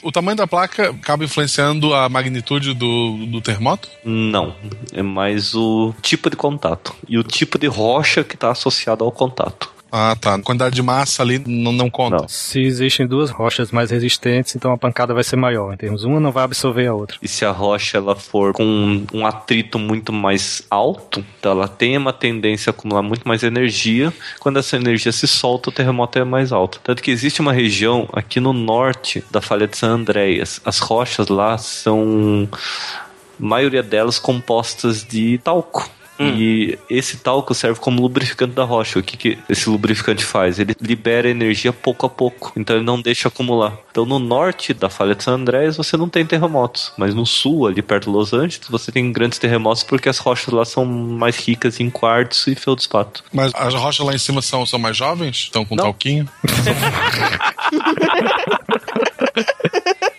O 0.07 0.13
tamanho 0.13 0.37
da 0.37 0.47
placa 0.47 0.91
acaba 0.91 1.25
influenciando 1.25 1.93
a 1.93 2.09
magnitude 2.09 2.75
do, 2.75 3.27
do 3.27 3.41
terremoto? 3.41 3.89
Não, 4.05 4.55
é 4.93 5.03
mais 5.03 5.53
o 5.53 5.93
tipo 6.01 6.31
de 6.31 6.37
contato 6.37 6.95
e 7.09 7.19
o 7.19 7.25
tipo 7.25 7.59
de 7.59 7.67
rocha 7.67 8.23
que 8.23 8.37
está 8.37 8.53
associado 8.53 9.03
ao 9.03 9.11
contato. 9.11 9.69
Ah, 9.91 10.17
tá. 10.21 10.35
A 10.35 10.43
quantidade 10.43 10.75
de 10.75 10.83
massa 10.83 11.23
ali 11.23 11.39
não, 11.47 11.73
não 11.73 11.89
conta. 11.89 12.17
Não. 12.17 12.29
Se 12.29 12.61
existem 12.61 13.07
duas 13.07 13.31
rochas 13.31 13.71
mais 13.71 13.91
resistentes, 13.91 14.55
então 14.57 14.73
a 14.73 14.79
pancada 14.79 15.15
vai 15.15 15.23
ser 15.23 15.37
maior. 15.37 15.73
Em 15.73 15.77
termos, 15.77 16.05
uma 16.05 16.21
não 16.21 16.33
vai 16.33 16.45
absorver 16.45 16.87
a 16.87 16.95
outra. 16.95 17.17
E 17.23 17.29
se 17.29 17.45
a 17.45 17.51
rocha 17.51 17.97
ela 17.99 18.17
for 18.17 18.53
com 18.53 19.07
um 19.13 19.27
atrito 19.27 19.79
muito 19.79 20.13
mais 20.13 20.63
alto, 20.71 21.25
então 21.39 21.53
ela 21.53 21.69
tem 21.69 21.97
uma 21.97 22.13
tendência 22.13 22.71
a 22.71 22.73
acumular 22.73 23.03
muito 23.03 23.27
mais 23.27 23.43
energia. 23.43 24.13
Quando 24.41 24.59
essa 24.59 24.77
energia 24.77 25.13
se 25.13 25.27
solta, 25.27 25.71
o 25.71 25.73
terremoto 25.73 26.19
é 26.19 26.25
mais 26.25 26.53
alto. 26.53 26.81
Tanto 26.83 27.03
que 27.03 27.11
existe 27.11 27.41
uma 27.41 27.53
região 27.53 28.09
aqui 28.13 28.41
no 28.41 28.53
norte 28.53 29.25
da 29.31 29.41
falha 29.41 29.67
de 29.67 29.77
San 29.77 29.95
Andreas. 29.95 30.61
As 30.65 30.79
rochas 30.79 31.29
lá 31.29 31.57
são, 31.59 32.49
a 32.53 33.45
maioria 33.45 33.83
delas 33.83 34.19
compostas 34.19 35.05
de 35.05 35.39
talco. 35.39 35.89
E 36.19 36.79
esse 36.89 37.19
talco 37.19 37.55
serve 37.55 37.81
como 37.81 38.01
lubrificante 38.01 38.55
da 38.55 38.65
rocha. 38.65 38.99
O 38.99 39.03
que, 39.03 39.17
que 39.17 39.39
esse 39.49 39.69
lubrificante 39.69 40.25
faz? 40.25 40.59
Ele 40.59 40.75
libera 40.81 41.29
energia 41.29 41.73
pouco 41.73 42.07
a 42.07 42.09
pouco, 42.09 42.53
então 42.57 42.77
ele 42.77 42.85
não 42.85 43.01
deixa 43.01 43.29
acumular. 43.29 43.77
Então 43.91 44.05
no 44.05 44.19
norte 44.19 44.75
da 44.75 44.89
falha 44.89 45.15
de 45.15 45.25
San 45.25 45.35
Andrés 45.35 45.77
você 45.77 45.97
não 45.97 46.09
tem 46.09 46.25
terremotos, 46.25 46.93
mas 46.97 47.15
no 47.15 47.27
sul, 47.27 47.67
ali 47.67 47.83
perto 47.83 48.05
de 48.05 48.11
Los 48.11 48.33
Angeles, 48.33 48.61
você 48.69 48.93
tem 48.93 49.11
grandes 49.13 49.39
terremotos 49.39 49.83
porque 49.83 50.09
as 50.09 50.19
rochas 50.19 50.53
lá 50.53 50.65
são 50.65 50.85
mais 50.85 51.37
ricas 51.37 51.81
em 51.81 51.91
quartzo 51.91 52.51
e 52.51 52.55
feldspato. 52.55 53.25
Mas 53.33 53.53
as 53.55 53.75
rochas 53.75 54.07
lá 54.07 54.15
em 54.15 54.19
cima 54.19 54.43
são, 54.43 54.65
são 54.67 54.79
mais 54.79 54.97
jovens? 54.97 55.37
Estão 55.37 55.65
com 55.65 55.77
Não. 55.77 55.85
talquinho? 55.85 56.29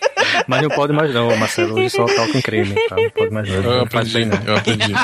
Mas 0.48 0.62
não 0.62 0.70
pode 0.70 0.94
mais 0.94 1.12
não, 1.12 1.36
Marcelo. 1.36 1.74
Hoje 1.74 1.90
só 1.90 2.06
toca 2.06 2.38
em 2.38 2.40
creme, 2.40 2.74
tá? 2.88 2.96
Não 2.96 3.10
pode 3.10 3.30
mais 3.30 3.46
não. 3.46 3.56
Eu 3.56 3.82
aprendi, 3.82 4.24
não. 4.24 4.38
eu 4.46 4.56
aprendi. 4.56 4.94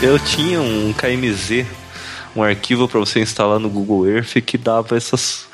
Eu 0.00 0.18
tinha 0.18 0.60
um 0.60 0.94
KMZ, 0.94 1.66
um 2.36 2.42
arquivo 2.42 2.88
para 2.88 2.98
você 3.00 3.20
instalar 3.20 3.58
no 3.58 3.68
Google 3.68 4.08
Earth 4.08 4.34
que 4.44 4.58
dava 4.58 4.96
essas, 4.96 5.46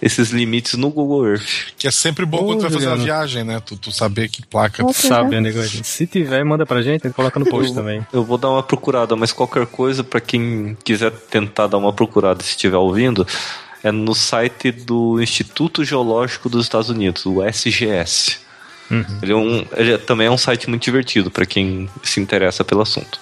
esses 0.00 0.30
limites 0.30 0.74
no 0.74 0.90
Google 0.90 1.26
Earth. 1.28 1.72
Que 1.76 1.88
é 1.88 1.90
sempre 1.90 2.24
bom 2.24 2.38
Ô, 2.38 2.44
quando 2.46 2.58
tu 2.58 2.62
vai 2.62 2.70
fazer 2.70 2.86
uma 2.86 2.96
viagem, 2.96 3.44
né? 3.44 3.60
Tu, 3.64 3.76
tu 3.76 3.90
saber 3.90 4.28
que 4.28 4.44
placa. 4.46 4.82
Nossa. 4.82 5.08
Sabe, 5.08 5.30
né, 5.30 5.40
negócio? 5.40 5.82
Se 5.84 6.06
tiver, 6.06 6.44
manda 6.44 6.64
pra 6.64 6.82
gente, 6.82 7.04
a 7.04 7.08
gente 7.08 7.16
coloca 7.16 7.38
no 7.38 7.46
post 7.46 7.74
também. 7.74 8.06
Eu 8.12 8.24
vou 8.24 8.38
dar 8.38 8.50
uma 8.50 8.62
procurada, 8.62 9.16
mas 9.16 9.32
qualquer 9.32 9.66
coisa, 9.66 10.04
para 10.04 10.20
quem 10.20 10.76
quiser 10.84 11.10
tentar 11.10 11.66
dar 11.66 11.78
uma 11.78 11.92
procurada 11.92 12.42
se 12.42 12.50
estiver 12.50 12.76
ouvindo, 12.76 13.26
é 13.82 13.90
no 13.90 14.14
site 14.14 14.70
do 14.70 15.20
Instituto 15.20 15.84
Geológico 15.84 16.48
dos 16.48 16.64
Estados 16.64 16.90
Unidos, 16.90 17.26
o 17.26 17.42
SGS. 17.42 18.38
Ele, 19.22 19.32
é 19.32 19.36
um, 19.36 19.64
ele 19.76 19.92
é- 19.92 19.98
também 19.98 20.26
é 20.26 20.30
um 20.30 20.36
site 20.36 20.68
muito 20.68 20.82
divertido 20.82 21.30
para 21.30 21.46
quem 21.46 21.88
se 22.02 22.20
interessa 22.20 22.64
pelo 22.64 22.82
assunto. 22.82 23.20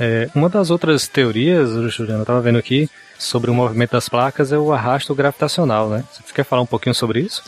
É, 0.00 0.28
uma 0.34 0.48
das 0.48 0.70
outras 0.70 1.08
teorias, 1.08 1.70
Juliano, 1.92 2.22
eu 2.22 2.26
tava 2.26 2.40
vendo 2.40 2.58
aqui, 2.58 2.88
sobre 3.18 3.50
o 3.50 3.54
movimento 3.54 3.92
das 3.92 4.08
placas 4.08 4.52
é 4.52 4.58
o 4.58 4.72
arrasto 4.72 5.14
gravitacional, 5.14 5.88
né? 5.88 6.04
Você 6.12 6.32
quer 6.32 6.44
falar 6.44 6.62
um 6.62 6.66
pouquinho 6.66 6.94
sobre 6.94 7.20
isso? 7.20 7.42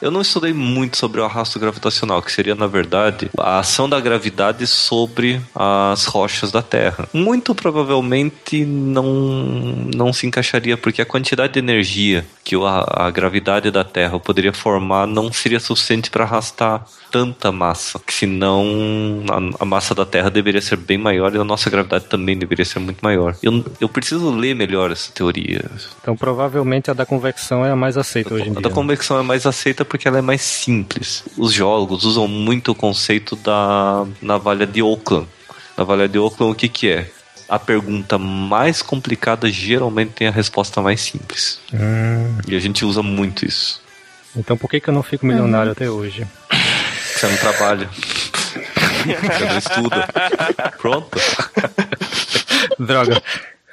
Eu 0.00 0.10
não 0.10 0.22
estudei 0.22 0.52
muito 0.52 0.96
sobre 0.96 1.20
o 1.20 1.24
arrasto 1.24 1.58
gravitacional, 1.58 2.22
que 2.22 2.32
seria, 2.32 2.54
na 2.54 2.66
verdade, 2.66 3.30
a 3.38 3.58
ação 3.58 3.88
da 3.88 4.00
gravidade 4.00 4.66
sobre 4.66 5.40
as 5.54 6.06
rochas 6.06 6.50
da 6.50 6.62
Terra. 6.62 7.08
Muito 7.12 7.54
provavelmente 7.54 8.64
não, 8.64 9.04
não 9.94 10.12
se 10.12 10.26
encaixaria, 10.26 10.76
porque 10.76 11.02
a 11.02 11.06
quantidade 11.06 11.52
de 11.52 11.58
energia 11.58 12.24
que 12.42 12.56
a, 12.56 13.06
a 13.06 13.10
gravidade 13.10 13.70
da 13.70 13.84
Terra 13.84 14.18
poderia 14.18 14.52
formar 14.52 15.06
não 15.06 15.30
seria 15.32 15.60
suficiente 15.60 16.10
para 16.10 16.24
arrastar 16.24 16.86
tanta 17.10 17.50
massa, 17.52 18.00
senão 18.08 18.64
a, 19.28 19.62
a, 19.62 19.64
massa 19.64 19.94
da 19.94 20.06
Terra 20.06 20.30
deveria 20.30 20.62
ser 20.62 20.76
bem 20.76 20.96
maior 20.96 21.34
e 21.34 21.38
a 21.38 21.44
nossa 21.44 21.68
gravidade 21.68 22.06
também 22.06 22.38
deveria 22.38 22.64
ser 22.64 22.78
muito 22.78 23.00
maior. 23.02 23.36
Eu, 23.42 23.64
eu 23.80 23.88
preciso 23.88 24.30
ler 24.30 24.54
melhor 24.54 24.90
essa 24.90 25.09
teoria. 25.10 25.64
Então 26.00 26.16
provavelmente 26.16 26.90
a 26.90 26.94
da 26.94 27.04
convecção 27.04 27.64
é 27.64 27.70
a 27.70 27.76
mais 27.76 27.96
aceita 27.96 28.34
hoje 28.34 28.44
em 28.44 28.50
a 28.50 28.50
dia. 28.50 28.58
A 28.60 28.62
da 28.62 28.70
convecção 28.70 29.18
é 29.18 29.22
mais 29.22 29.46
aceita 29.46 29.84
porque 29.84 30.08
ela 30.08 30.18
é 30.18 30.22
mais 30.22 30.42
simples. 30.42 31.24
Os 31.36 31.52
geólogos 31.52 32.04
usam 32.04 32.26
muito 32.26 32.72
o 32.72 32.74
conceito 32.74 33.36
da 33.36 34.06
navalha 34.22 34.66
de 34.66 34.82
Oakland. 34.82 35.26
Navalha 35.76 36.08
de 36.08 36.18
Oakland 36.18 36.52
o 36.52 36.54
que 36.54 36.68
que 36.68 36.88
é? 36.88 37.10
a 37.50 37.58
pergunta 37.58 38.16
mais 38.16 38.80
complicada 38.80 39.50
geralmente 39.50 40.12
tem 40.12 40.28
a 40.28 40.30
resposta 40.30 40.80
mais 40.80 41.00
simples. 41.00 41.58
Hum. 41.74 42.38
E 42.46 42.54
a 42.54 42.60
gente 42.60 42.84
usa 42.84 43.02
muito 43.02 43.44
isso. 43.44 43.82
Então 44.36 44.56
por 44.56 44.70
que, 44.70 44.78
que 44.78 44.88
eu 44.88 44.94
não 44.94 45.02
fico 45.02 45.26
milionário 45.26 45.72
até 45.72 45.90
hoje? 45.90 46.24
Você 47.12 47.26
não 47.26 47.36
trabalha. 47.36 47.90
Você 49.02 49.44
não 49.44 49.58
estuda. 49.58 50.08
Pronto. 50.78 51.18
Droga. 52.78 53.20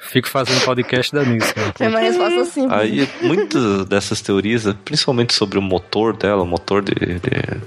Fico 0.08 0.26
fazendo 0.26 0.64
podcast 0.64 1.12
da 1.12 1.22
nisso, 1.22 1.54
cara. 1.54 1.74
É 1.78 1.88
uma 1.88 1.98
resposta 1.98 2.44
simples. 2.46 2.78
Aí, 2.78 3.08
muitas 3.20 3.84
dessas 3.84 4.22
teorias, 4.22 4.64
principalmente 4.82 5.34
sobre 5.34 5.58
o 5.58 5.62
motor 5.62 6.16
dela, 6.16 6.42
o 6.42 6.46
motor 6.46 6.82
de, 6.82 6.94
de, 6.94 7.20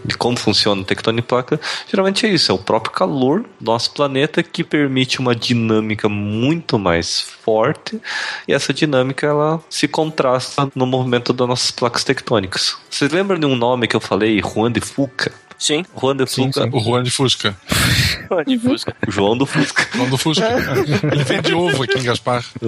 de 0.04 0.18
como 0.18 0.38
funciona 0.40 0.82
o 0.82 0.84
tectônico 0.84 1.28
placa, 1.28 1.60
geralmente 1.88 2.26
é 2.26 2.30
isso, 2.30 2.52
é 2.52 2.56
o 2.56 2.58
próprio 2.58 2.92
calor 2.92 3.42
do 3.60 3.72
nosso 3.72 3.92
planeta 3.92 4.42
que 4.42 4.64
permite 4.64 5.20
uma 5.20 5.36
dinâmica 5.36 6.10
muito 6.10 6.80
mais 6.80 7.22
forte 7.22 8.02
e 8.48 8.54
essa 8.54 8.74
dinâmica 8.74 9.28
ela 9.28 9.62
se 9.70 9.88
contrasta 9.88 10.68
no 10.74 10.88
movimento 10.88 11.34
das 11.34 11.48
nossas 11.48 11.70
placas 11.70 12.04
tectônicas. 12.04 12.76
Vocês 12.90 13.12
lembram 13.12 13.40
de 13.40 13.46
um 13.46 13.56
nome 13.56 13.88
que 13.88 13.96
eu 13.96 14.02
falei, 14.02 14.42
Juan 14.42 14.72
de 14.72 14.82
Fuca? 14.82 15.32
Sim. 15.62 15.86
Juan 15.96 16.18
de 16.18 16.26
Sim, 16.26 16.52
Fuca. 16.52 16.64
sim. 16.64 16.70
O 16.74 16.80
Juan 16.80 17.04
de 17.04 17.12
Fusca. 17.12 17.56
De 18.48 18.58
Fusca. 18.58 18.96
João 19.08 19.38
do 19.38 19.46
Fusca. 19.46 19.88
Juan 19.96 20.10
do 20.10 20.18
Fusca. 20.18 20.48
Ele 21.12 21.24
vende 21.24 21.54
ovo 21.54 21.84
aqui 21.84 22.00
em 22.00 22.04
Gaspar. 22.04 22.44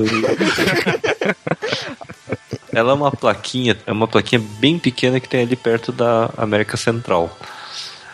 Ela 2.71 2.91
é 2.91 2.93
uma 2.93 3.11
plaquinha, 3.11 3.75
é 3.87 3.91
uma 3.91 4.07
plaquinha 4.07 4.39
bem 4.59 4.77
pequena 4.77 5.19
que 5.19 5.27
tem 5.27 5.41
ali 5.41 5.55
perto 5.55 5.91
da 5.91 6.29
América 6.37 6.77
Central. 6.77 7.35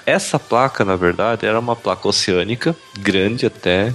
Essa 0.05 0.39
placa, 0.39 0.85
na 0.85 0.95
verdade, 0.95 1.45
era 1.45 1.59
uma 1.59 1.75
placa 1.75 2.07
oceânica, 2.07 2.73
grande 2.97 3.45
até, 3.45 3.93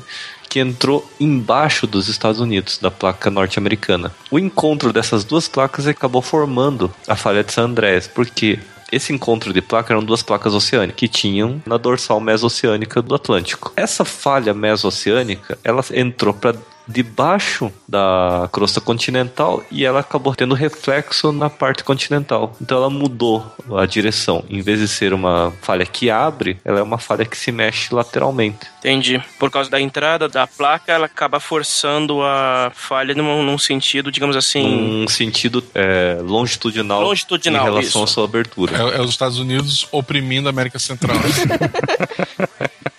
que 0.50 0.60
entrou 0.60 1.10
embaixo 1.18 1.86
dos 1.86 2.08
Estados 2.08 2.40
Unidos, 2.40 2.78
da 2.78 2.90
placa 2.90 3.30
norte-americana. 3.30 4.12
O 4.30 4.38
encontro 4.38 4.92
dessas 4.92 5.24
duas 5.24 5.48
placas 5.48 5.86
acabou 5.86 6.20
formando 6.20 6.92
a 7.08 7.16
falha 7.16 7.42
de 7.42 7.52
San 7.52 7.64
Andrés, 7.64 8.06
porque 8.06 8.58
esse 8.94 9.12
encontro 9.12 9.52
de 9.52 9.60
placa 9.60 9.92
eram 9.92 10.04
duas 10.04 10.22
placas 10.22 10.54
oceânicas 10.54 10.96
que 10.96 11.08
tinham 11.08 11.62
na 11.66 11.76
dorsal 11.76 12.20
mesoceânica 12.20 13.02
do 13.02 13.14
Atlântico. 13.14 13.72
Essa 13.76 14.04
falha 14.04 14.54
mesoceânica, 14.54 15.58
ela 15.64 15.84
entrou 15.92 16.32
para 16.32 16.54
debaixo 16.86 17.72
da 17.88 18.48
crosta 18.52 18.80
continental 18.80 19.64
e 19.70 19.84
ela 19.84 20.00
acabou 20.00 20.34
tendo 20.34 20.54
reflexo 20.54 21.32
na 21.32 21.48
parte 21.48 21.82
continental. 21.82 22.54
Então 22.60 22.78
ela 22.78 22.90
mudou 22.90 23.44
a 23.76 23.86
direção. 23.86 24.44
Em 24.48 24.60
vez 24.60 24.80
de 24.80 24.88
ser 24.88 25.12
uma 25.12 25.52
falha 25.62 25.86
que 25.86 26.10
abre, 26.10 26.58
ela 26.64 26.80
é 26.80 26.82
uma 26.82 26.98
falha 26.98 27.24
que 27.24 27.36
se 27.36 27.50
mexe 27.50 27.94
lateralmente. 27.94 28.66
Entendi. 28.78 29.22
Por 29.38 29.50
causa 29.50 29.70
da 29.70 29.80
entrada 29.80 30.28
da 30.28 30.46
placa, 30.46 30.92
ela 30.92 31.06
acaba 31.06 31.40
forçando 31.40 32.22
a 32.22 32.70
falha 32.74 33.14
num, 33.14 33.42
num 33.42 33.58
sentido, 33.58 34.12
digamos 34.12 34.36
assim. 34.36 34.64
Um 34.64 35.08
sentido 35.08 35.64
é, 35.74 36.18
longitudinal, 36.22 37.02
Longitudinal, 37.02 37.62
em 37.62 37.64
relação 37.64 38.02
isso. 38.02 38.04
à 38.04 38.06
sua 38.06 38.24
abertura. 38.24 38.76
É, 38.76 38.96
é 38.96 39.00
os 39.00 39.10
Estados 39.10 39.38
Unidos 39.38 39.88
oprimindo 39.90 40.48
a 40.48 40.50
América 40.50 40.78
Central. 40.78 41.16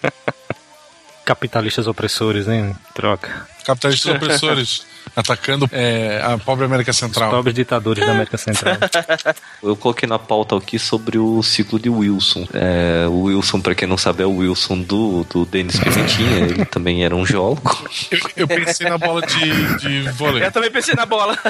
Capitalistas 1.25 1.87
opressores, 1.87 2.47
hein? 2.47 2.75
Troca. 2.93 3.47
Capitalistas 3.65 4.15
opressores 4.15 4.85
atacando 5.15 5.67
é, 5.71 6.21
a 6.23 6.37
pobre 6.37 6.65
América 6.65 6.91
Os 6.91 6.97
Central. 6.97 7.29
pobres 7.31 7.53
ditadores 7.53 8.05
da 8.05 8.11
América 8.11 8.37
Central. 8.37 8.77
Eu 9.61 9.75
coloquei 9.75 10.07
na 10.07 10.19
pauta 10.19 10.55
aqui 10.55 10.77
sobre 10.79 11.17
o 11.17 11.41
ciclo 11.43 11.79
de 11.79 11.89
Wilson. 11.89 12.47
É, 12.53 13.05
o 13.07 13.23
Wilson, 13.23 13.59
para 13.61 13.75
quem 13.75 13.87
não 13.87 13.97
sabe, 13.97 14.23
é 14.23 14.25
o 14.25 14.37
Wilson 14.37 14.81
do, 14.81 15.23
do 15.25 15.45
Denis 15.45 15.79
Pimentinha. 15.79 16.37
Ele 16.45 16.65
também 16.65 17.03
era 17.03 17.15
um 17.15 17.25
geólogo. 17.25 17.89
Eu, 18.11 18.19
eu 18.37 18.47
pensei 18.47 18.87
na 18.89 18.97
bola 18.97 19.21
de, 19.21 19.77
de 19.77 20.01
vôlei. 20.11 20.43
Eu 20.45 20.51
também 20.51 20.71
pensei 20.71 20.93
na 20.95 21.05
bola. 21.05 21.37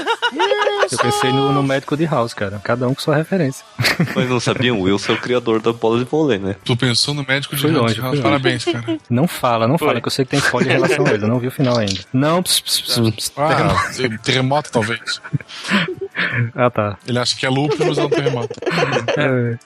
Eu 0.91 0.97
pensei 0.99 1.31
no, 1.31 1.51
no 1.51 1.63
médico 1.63 1.97
de 1.97 2.05
House, 2.05 2.33
cara. 2.33 2.59
Cada 2.63 2.87
um 2.87 2.93
com 2.93 3.01
sua 3.01 3.15
referência. 3.15 3.65
Mas 4.15 4.29
não 4.29 4.39
sabiam, 4.39 4.77
o 4.79 4.83
Wilson 4.83 5.13
é 5.13 5.15
o 5.15 5.19
criador 5.19 5.59
da 5.61 5.73
bola 5.73 5.97
de 5.97 6.05
vôlei, 6.05 6.37
né? 6.37 6.55
Tu 6.63 6.75
pensou 6.77 7.13
no 7.13 7.25
médico 7.27 7.55
de 7.55 7.61
Fui 7.63 7.71
longe, 7.71 7.95
de- 7.95 8.01
longe. 8.01 8.21
Parabéns, 8.21 8.65
cara. 8.65 8.97
Não 9.09 9.27
fala, 9.27 9.67
não 9.67 9.77
Foi. 9.77 9.87
fala, 9.87 10.01
que 10.01 10.07
eu 10.07 10.11
sei 10.11 10.25
que 10.25 10.31
tem 10.31 10.39
spoiler 10.39 10.71
em 10.71 10.75
relação 10.75 11.05
a 11.05 11.09
ele. 11.11 11.23
Eu 11.23 11.27
não 11.27 11.39
vi 11.39 11.47
o 11.47 11.51
final 11.51 11.77
ainda. 11.77 11.99
Não, 12.13 12.43
ps, 12.43 12.59
ps, 12.59 12.81
ps, 12.81 12.99
ps, 13.15 13.29
Ah, 13.51 14.17
terremoto 14.23 14.71
talvez. 14.71 15.21
Ah, 16.55 16.69
tá. 16.69 16.97
Ele 17.05 17.19
acha 17.19 17.35
que 17.35 17.45
é 17.45 17.49
lúpulo, 17.49 17.87
mas 17.87 17.97
é 17.97 18.03
um 18.03 18.09
terremoto. 18.09 18.55
É, 19.17 19.57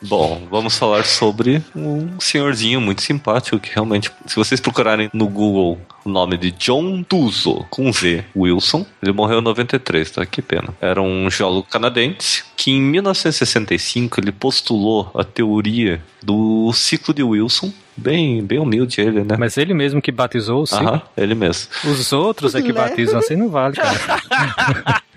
Bom, 0.00 0.46
vamos 0.48 0.78
falar 0.78 1.04
sobre 1.04 1.62
um 1.74 2.20
senhorzinho 2.20 2.80
muito 2.80 3.02
simpático 3.02 3.58
que 3.58 3.74
realmente, 3.74 4.12
se 4.26 4.36
vocês 4.36 4.60
procurarem 4.60 5.10
no 5.12 5.26
Google 5.26 5.80
o 6.04 6.08
nome 6.08 6.36
de 6.36 6.52
John 6.52 7.02
Tuzo, 7.02 7.66
com 7.68 7.92
Z, 7.92 8.24
Wilson, 8.36 8.86
ele 9.02 9.12
morreu 9.12 9.40
em 9.40 9.42
93, 9.42 10.10
tá? 10.10 10.24
Que 10.24 10.40
pena. 10.40 10.68
Era 10.80 11.02
um 11.02 11.28
geólogo 11.28 11.66
canadense 11.68 12.44
que 12.56 12.70
em 12.70 12.80
1965 12.80 14.20
ele 14.20 14.30
postulou 14.30 15.10
a 15.14 15.24
teoria 15.24 16.00
do 16.22 16.72
ciclo 16.72 17.12
de 17.12 17.24
Wilson. 17.24 17.72
Bem, 17.98 18.42
bem 18.44 18.58
humilde 18.58 19.00
ele, 19.00 19.24
né? 19.24 19.36
Mas 19.38 19.56
ele 19.56 19.74
mesmo 19.74 20.00
que 20.00 20.12
batizou 20.12 20.62
o 20.62 20.66
ciclo. 20.66 20.86
Aham, 20.88 21.02
ele 21.16 21.34
mesmo. 21.34 21.68
Os 21.84 22.12
outros 22.12 22.54
é 22.54 22.62
que 22.62 22.72
batizam 22.72 23.18
assim 23.18 23.34
não 23.36 23.48
vale, 23.48 23.76
cara. 23.76 25.02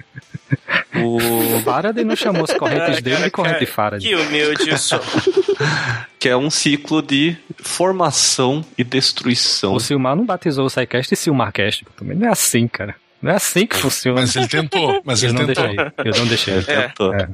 O, 0.93 1.17
Faraday 1.63 2.03
não 2.03 2.15
chamou 2.15 2.43
as 2.43 2.53
correntes 2.53 2.97
Ah, 2.97 3.01
dele 3.01 3.15
cara, 3.15 3.25
de 3.25 3.31
corrente 3.31 3.59
de 3.59 3.65
cara, 3.65 3.71
Faraday. 3.71 4.07
Que 4.09 4.15
humilde 4.15 4.77
sou. 4.77 4.99
que 6.19 6.27
é 6.27 6.35
um 6.35 6.49
ciclo 6.49 7.01
de 7.01 7.37
formação 7.57 8.63
e 8.77 8.83
destruição. 8.83 9.73
O 9.73 9.79
Silmar 9.79 10.15
não 10.15 10.25
batizou 10.25 10.65
o 10.65 10.69
SciCast 10.69 11.13
e 11.13 11.17
Silmarcast. 11.17 11.85
Também 11.95 12.17
não 12.17 12.27
é 12.27 12.31
assim, 12.31 12.67
cara. 12.67 12.95
Não 13.21 13.31
é 13.31 13.35
assim 13.35 13.65
que 13.67 13.75
funciona. 13.75 14.21
Mas 14.21 14.35
ele 14.35 14.47
tentou, 14.47 15.01
mas 15.05 15.21
eu 15.23 15.29
ele 15.29 15.37
não 15.39 15.45
tentou. 15.45 15.67
deixei. 15.67 15.91
Eu 16.05 16.17
não 16.17 16.27
deixei. 16.27 16.53
Ele 16.55 16.63
tentou. 16.63 17.13
É. 17.13 17.27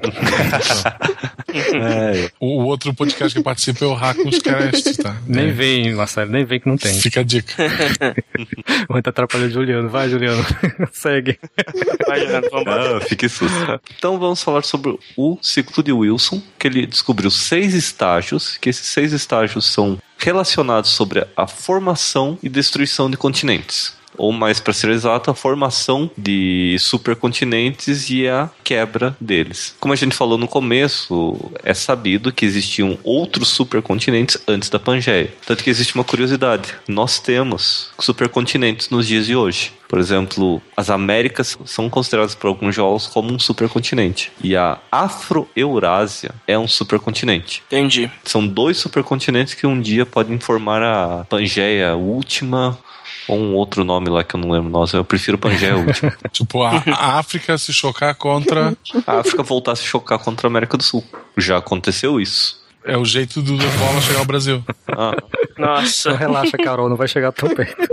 É, 1.54 2.32
O, 2.40 2.62
o 2.62 2.66
outro 2.66 2.94
podcast 2.94 3.36
que 3.38 3.44
participa 3.44 3.86
é 3.86 3.88
o 3.88 3.94
Racos 3.94 4.40
Cast, 4.40 4.98
tá? 4.98 5.16
Nem 5.26 5.50
É. 5.50 5.52
vem, 5.52 5.94
Marcelo, 5.96 6.32
nem 6.32 6.44
vem 6.46 6.60
que 6.60 6.68
não 6.68 6.78
tem. 6.78 6.94
Fica 7.00 7.22
a 7.22 7.24
dica. 7.24 7.54
O 8.90 8.94
Rui 8.94 9.02
tá 9.02 9.10
atrapalhando 9.10 9.50
o 9.50 9.54
Juliano. 9.54 9.90
Vai, 9.90 10.10
Juliano. 10.10 10.46
Segue. 10.94 11.40
Vai, 12.08 12.20
Juliano, 12.22 12.48
vambora. 12.52 12.98
Ah, 12.98 13.02
fique 13.02 13.28
susto. 13.28 13.80
Então 13.98 14.20
vamos 14.20 14.42
falar 14.44 14.64
sobre 14.64 14.98
o 15.16 15.38
ciclo 15.42 15.82
de 15.84 15.92
Wilson, 15.92 16.42
que 16.60 16.68
ele 16.68 16.86
descobriu 16.86 17.32
seis 17.32 17.74
estágios, 17.74 18.58
que 18.58 18.70
esses 18.70 18.86
seis 18.88 19.14
estágios 19.14 19.66
são 19.66 19.98
relacionados 20.18 20.92
sobre 20.92 21.26
a 21.36 21.48
formação 21.48 22.38
e 22.44 22.50
destruição 22.50 23.10
de 23.10 23.18
continentes. 23.18 23.97
Ou 24.18 24.32
mais 24.32 24.60
para 24.60 24.74
ser 24.74 24.90
exato, 24.90 25.30
a 25.30 25.36
formação 25.36 26.10
de 26.18 26.76
supercontinentes 26.80 28.10
e 28.10 28.28
a 28.28 28.50
quebra 28.64 29.16
deles. 29.20 29.76
Como 29.80 29.94
a 29.94 29.96
gente 29.96 30.16
falou 30.16 30.38
no 30.38 30.48
começo, 30.48 31.38
é 31.64 31.74
sabido 31.74 32.32
que 32.32 32.46
existiam 32.46 32.98
outros 33.04 33.50
supercontinentes 33.50 34.38
antes 34.48 34.70
da 34.70 34.80
Pangeia. 34.80 35.34
Tanto 35.46 35.64
que 35.64 35.70
existe 35.70 35.96
uma 35.96 36.04
curiosidade: 36.04 36.74
nós 36.88 37.20
temos 37.20 37.92
supercontinentes 38.00 38.90
nos 38.90 39.08
dias 39.08 39.26
de 39.26 39.36
hoje. 39.36 39.74
Por 39.88 40.00
exemplo, 40.00 40.62
as 40.76 40.90
Américas 40.90 41.58
são 41.66 41.90
consideradas 41.90 42.36
por 42.36 42.48
alguns 42.48 42.76
geólogos 42.76 43.08
como 43.08 43.32
um 43.32 43.40
supercontinente. 43.40 44.32
E 44.44 44.56
a 44.56 44.80
Afro-Eurásia 44.92 46.36
é 46.46 46.60
um 46.60 46.68
supercontinente. 46.68 47.64
Entendi. 47.68 48.12
São 48.26 48.46
dois 48.46 48.78
supercontinentes 48.78 49.54
que 49.54 49.66
um 49.66 49.80
dia 49.80 50.06
podem 50.06 50.40
formar 50.40 50.84
a 50.84 51.26
Pangeia 51.30 51.96
Última 51.96 52.78
ou 53.28 53.38
um 53.38 53.54
outro 53.56 53.84
nome 53.84 54.10
lá 54.10 54.24
que 54.24 54.36
eu 54.36 54.40
não 54.40 54.50
lembro. 54.52 54.70
Nossa, 54.70 54.98
eu 54.98 55.04
prefiro 55.06 55.38
Pangeia 55.38 55.76
Última. 55.78 56.14
Tipo, 56.32 56.64
a, 56.64 56.84
a 56.88 57.20
África 57.20 57.58
se 57.58 57.74
chocar 57.74 58.16
contra. 58.16 58.76
a 59.06 59.20
África 59.20 59.44
voltar 59.44 59.74
a 59.74 59.76
se 59.76 59.84
chocar 59.84 60.20
contra 60.20 60.48
a 60.48 60.50
América 60.50 60.78
do 60.78 60.84
Sul. 60.84 61.04
Já 61.38 61.58
aconteceu 61.58 62.20
isso. 62.20 62.62
É 62.86 62.98
o 62.98 63.04
jeito 63.04 63.42
do 63.42 63.58
bola 63.58 64.02
chegar 64.02 64.20
ao 64.20 64.26
Brasil. 64.26 64.64
Ah, 64.88 65.14
Então 65.52 65.66
Nossa. 65.66 66.16
relaxa, 66.16 66.58
Carol, 66.58 66.88
não 66.88 66.96
vai 66.96 67.08
chegar 67.08 67.32
tão 67.34 67.50
perto. 67.54 67.76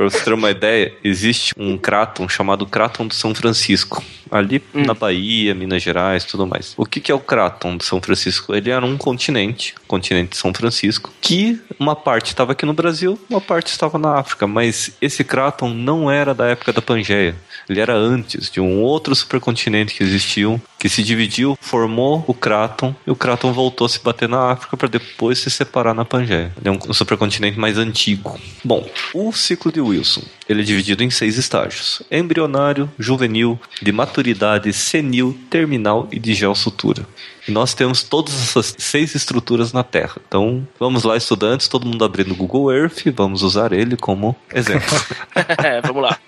Pra 0.00 0.08
você 0.08 0.24
ter 0.24 0.32
uma 0.32 0.50
ideia, 0.50 0.94
existe 1.04 1.52
um 1.58 1.76
cráton 1.76 2.26
chamado 2.26 2.64
Cráton 2.64 3.06
do 3.06 3.12
São 3.12 3.34
Francisco. 3.34 4.02
Ali 4.30 4.62
na 4.72 4.94
Bahia, 4.94 5.54
Minas 5.54 5.82
Gerais, 5.82 6.24
tudo 6.24 6.46
mais. 6.46 6.72
O 6.74 6.86
que, 6.86 7.00
que 7.00 7.12
é 7.12 7.14
o 7.14 7.20
Cráton 7.20 7.76
do 7.76 7.84
São 7.84 8.00
Francisco? 8.00 8.54
Ele 8.54 8.70
era 8.70 8.86
um 8.86 8.96
continente, 8.96 9.74
continente 9.86 10.30
de 10.30 10.36
São 10.38 10.54
Francisco, 10.54 11.12
que 11.20 11.60
uma 11.78 11.94
parte 11.94 12.28
estava 12.28 12.52
aqui 12.52 12.64
no 12.64 12.72
Brasil, 12.72 13.20
uma 13.28 13.42
parte 13.42 13.66
estava 13.66 13.98
na 13.98 14.18
África. 14.18 14.46
Mas 14.46 14.96
esse 15.02 15.22
Cráton 15.22 15.68
não 15.68 16.10
era 16.10 16.32
da 16.32 16.46
época 16.46 16.72
da 16.72 16.80
Pangeia. 16.80 17.36
Ele 17.68 17.78
era 17.78 17.94
antes 17.94 18.50
de 18.50 18.58
um 18.58 18.80
outro 18.80 19.14
supercontinente 19.14 19.92
que 19.92 20.02
existiu, 20.02 20.58
que 20.80 20.88
se 20.88 21.02
dividiu, 21.02 21.58
formou 21.60 22.24
o 22.26 22.32
Cráton, 22.32 22.94
e 23.06 23.10
o 23.10 23.14
Cráton 23.14 23.52
voltou 23.52 23.84
a 23.84 23.88
se 23.88 24.02
bater 24.02 24.26
na 24.26 24.50
África 24.50 24.78
para 24.78 24.88
depois 24.88 25.38
se 25.38 25.50
separar 25.50 25.92
na 25.92 26.06
Pangeia. 26.06 26.50
Ele 26.56 26.68
é 26.68 26.70
um 26.70 26.94
supercontinente 26.94 27.58
mais 27.58 27.76
antigo. 27.76 28.40
Bom, 28.64 28.88
o 29.12 29.30
ciclo 29.30 29.70
de 29.70 29.78
Wilson, 29.78 30.22
ele 30.48 30.62
é 30.62 30.64
dividido 30.64 31.04
em 31.04 31.10
seis 31.10 31.36
estágios: 31.36 32.02
embrionário, 32.10 32.90
juvenil, 32.98 33.60
de 33.82 33.92
maturidade, 33.92 34.72
senil, 34.72 35.38
terminal 35.50 36.08
e 36.10 36.18
de 36.18 36.32
geossutura. 36.32 37.06
E 37.46 37.52
nós 37.52 37.74
temos 37.74 38.02
todas 38.02 38.34
essas 38.34 38.74
seis 38.78 39.14
estruturas 39.14 39.74
na 39.74 39.82
Terra. 39.82 40.16
Então, 40.26 40.66
vamos 40.78 41.04
lá, 41.04 41.14
estudantes, 41.14 41.68
todo 41.68 41.86
mundo 41.86 42.04
abrindo 42.04 42.32
o 42.32 42.36
Google 42.36 42.72
Earth, 42.72 43.02
vamos 43.14 43.42
usar 43.42 43.74
ele 43.74 43.98
como 43.98 44.34
exemplo. 44.54 44.88
Vamos 45.84 46.02
lá. 46.02 46.18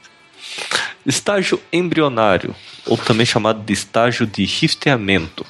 Estágio 1.05 1.61
embrionário, 1.73 2.55
ou 2.87 2.97
também 2.97 3.27
chamado 3.27 3.63
de 3.63 3.73
estágio 3.73 4.27
de 4.27 4.45
rifteamento. 4.45 5.45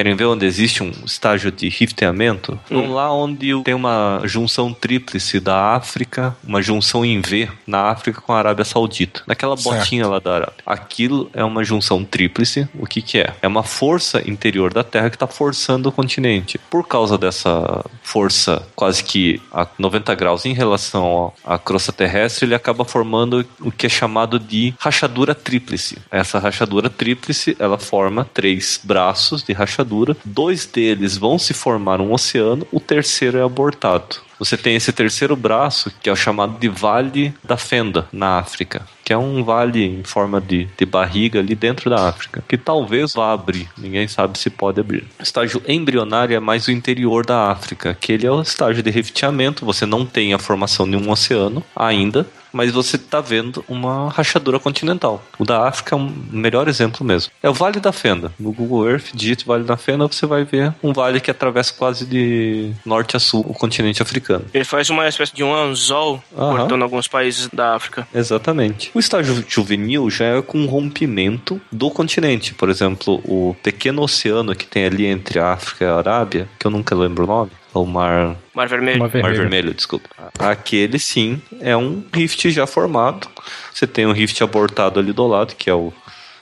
Querem 0.00 0.14
ver 0.14 0.24
onde 0.24 0.46
existe 0.46 0.82
um 0.82 0.90
estágio 1.04 1.52
de 1.52 1.68
rifteamento? 1.68 2.58
Vamos 2.70 2.88
lá 2.88 3.12
onde 3.12 3.62
tem 3.62 3.74
uma 3.74 4.22
junção 4.24 4.72
tríplice 4.72 5.38
da 5.38 5.74
África, 5.74 6.34
uma 6.42 6.62
junção 6.62 7.04
em 7.04 7.20
V 7.20 7.50
na 7.66 7.90
África 7.90 8.18
com 8.18 8.32
a 8.32 8.38
Arábia 8.38 8.64
Saudita. 8.64 9.22
Naquela 9.26 9.58
Certo. 9.58 9.76
botinha 9.76 10.08
lá 10.08 10.18
da 10.18 10.36
Arábia. 10.36 10.54
Aquilo 10.64 11.28
é 11.34 11.44
uma 11.44 11.62
junção 11.62 12.02
tríplice. 12.02 12.66
O 12.78 12.86
que 12.86 13.02
que 13.02 13.18
é? 13.18 13.34
É 13.42 13.46
uma 13.46 13.62
força 13.62 14.26
interior 14.26 14.72
da 14.72 14.82
Terra 14.82 15.10
que 15.10 15.16
está 15.16 15.26
forçando 15.26 15.90
o 15.90 15.92
continente. 15.92 16.58
Por 16.70 16.88
causa 16.88 17.18
dessa 17.18 17.84
força 18.02 18.66
quase 18.74 19.04
que 19.04 19.38
a 19.52 19.66
90 19.78 20.14
graus 20.14 20.46
em 20.46 20.54
relação 20.54 21.30
à 21.44 21.58
crosta 21.58 21.92
terrestre, 21.92 22.46
ele 22.46 22.54
acaba 22.54 22.86
formando 22.86 23.46
o 23.60 23.70
que 23.70 23.84
é 23.84 23.90
chamado 23.90 24.38
de 24.38 24.72
rachadura 24.78 25.34
tríplice. 25.34 25.98
Essa 26.10 26.38
rachadura 26.38 26.88
tríplice, 26.88 27.54
ela 27.58 27.76
forma 27.76 28.26
três 28.32 28.80
braços 28.82 29.42
de 29.42 29.52
rachadura. 29.52 29.89
Dois 30.24 30.66
deles 30.66 31.16
vão 31.16 31.38
se 31.38 31.52
formar 31.52 32.00
um 32.00 32.12
oceano, 32.12 32.66
o 32.70 32.80
terceiro 32.80 33.38
é 33.38 33.42
abortado. 33.42 34.16
Você 34.40 34.56
tem 34.56 34.74
esse 34.74 34.90
terceiro 34.90 35.36
braço, 35.36 35.92
que 36.00 36.08
é 36.08 36.12
o 36.12 36.16
chamado 36.16 36.58
de 36.58 36.66
Vale 36.66 37.34
da 37.44 37.58
Fenda, 37.58 38.08
na 38.10 38.38
África. 38.38 38.86
Que 39.04 39.12
é 39.12 39.18
um 39.18 39.44
vale 39.44 39.84
em 39.84 40.02
forma 40.02 40.40
de, 40.40 40.66
de 40.78 40.86
barriga 40.86 41.40
ali 41.40 41.54
dentro 41.54 41.90
da 41.90 42.08
África. 42.08 42.42
Que 42.48 42.56
talvez 42.56 43.12
vá 43.12 43.32
abrir. 43.32 43.68
Ninguém 43.76 44.08
sabe 44.08 44.38
se 44.38 44.48
pode 44.48 44.80
abrir. 44.80 45.04
O 45.18 45.22
estágio 45.22 45.62
embrionário 45.68 46.34
é 46.34 46.40
mais 46.40 46.68
o 46.68 46.72
interior 46.72 47.26
da 47.26 47.50
África. 47.50 47.94
Que 48.00 48.12
ele 48.12 48.26
é 48.26 48.30
o 48.30 48.40
estágio 48.40 48.82
de 48.82 48.90
rifteamento. 48.90 49.66
Você 49.66 49.84
não 49.84 50.06
tem 50.06 50.32
a 50.32 50.38
formação 50.38 50.88
de 50.88 50.96
um 50.96 51.10
oceano 51.10 51.62
ainda. 51.76 52.26
Mas 52.52 52.70
você 52.70 52.96
está 52.96 53.20
vendo 53.20 53.64
uma 53.68 54.10
rachadura 54.10 54.58
continental. 54.58 55.22
O 55.38 55.44
da 55.44 55.68
África 55.68 55.94
é 55.94 55.98
um 55.98 56.12
melhor 56.30 56.68
exemplo 56.68 57.04
mesmo. 57.04 57.32
É 57.42 57.48
o 57.48 57.54
Vale 57.54 57.80
da 57.80 57.92
Fenda. 57.92 58.32
No 58.38 58.52
Google 58.52 58.88
Earth, 58.88 59.10
digite 59.14 59.46
Vale 59.46 59.64
da 59.64 59.76
Fenda, 59.76 60.06
você 60.06 60.26
vai 60.26 60.44
ver 60.44 60.74
um 60.82 60.92
vale 60.92 61.20
que 61.20 61.30
atravessa 61.30 61.72
quase 61.72 62.04
de 62.06 62.72
norte 62.84 63.16
a 63.16 63.20
sul 63.20 63.44
o 63.48 63.54
continente 63.54 64.02
africano. 64.02 64.44
Ele 64.52 64.64
faz 64.64 64.90
uma 64.90 65.06
espécie 65.08 65.34
de 65.34 65.44
um 65.44 65.54
anzol 65.54 66.22
Aham. 66.36 66.56
cortando 66.56 66.82
alguns 66.82 67.08
países 67.08 67.48
da 67.52 67.74
África. 67.74 68.06
Exatamente. 68.14 68.90
O 68.94 68.98
estágio 68.98 69.44
juvenil 69.48 70.10
já 70.10 70.24
é 70.26 70.42
com 70.42 70.58
um 70.58 70.66
rompimento 70.66 71.60
do 71.70 71.90
continente. 71.90 72.54
Por 72.54 72.68
exemplo, 72.68 73.20
o 73.24 73.56
pequeno 73.62 74.02
oceano 74.02 74.54
que 74.54 74.66
tem 74.66 74.84
ali 74.84 75.06
entre 75.06 75.38
a 75.38 75.52
África 75.52 75.84
e 75.84 75.88
a 75.88 75.96
Arábia, 75.96 76.48
que 76.58 76.66
eu 76.66 76.70
nunca 76.70 76.94
lembro 76.94 77.24
o 77.24 77.26
nome, 77.26 77.50
é 77.74 77.78
o 77.78 77.86
Mar, 77.86 78.36
Mar 78.54 78.68
Vermelho. 78.68 78.98
Mar 78.98 79.08
vermelha. 79.08 79.36
Vermelho, 79.36 79.74
desculpa. 79.74 80.08
Aquele 80.38 80.98
sim 80.98 81.40
é 81.60 81.76
um 81.76 82.02
rift 82.12 82.50
já 82.50 82.66
formado. 82.66 83.28
Você 83.72 83.86
tem 83.86 84.06
um 84.06 84.12
rift 84.12 84.42
abortado 84.42 84.98
ali 84.98 85.12
do 85.12 85.26
lado, 85.26 85.54
que 85.54 85.70
é 85.70 85.74
o 85.74 85.92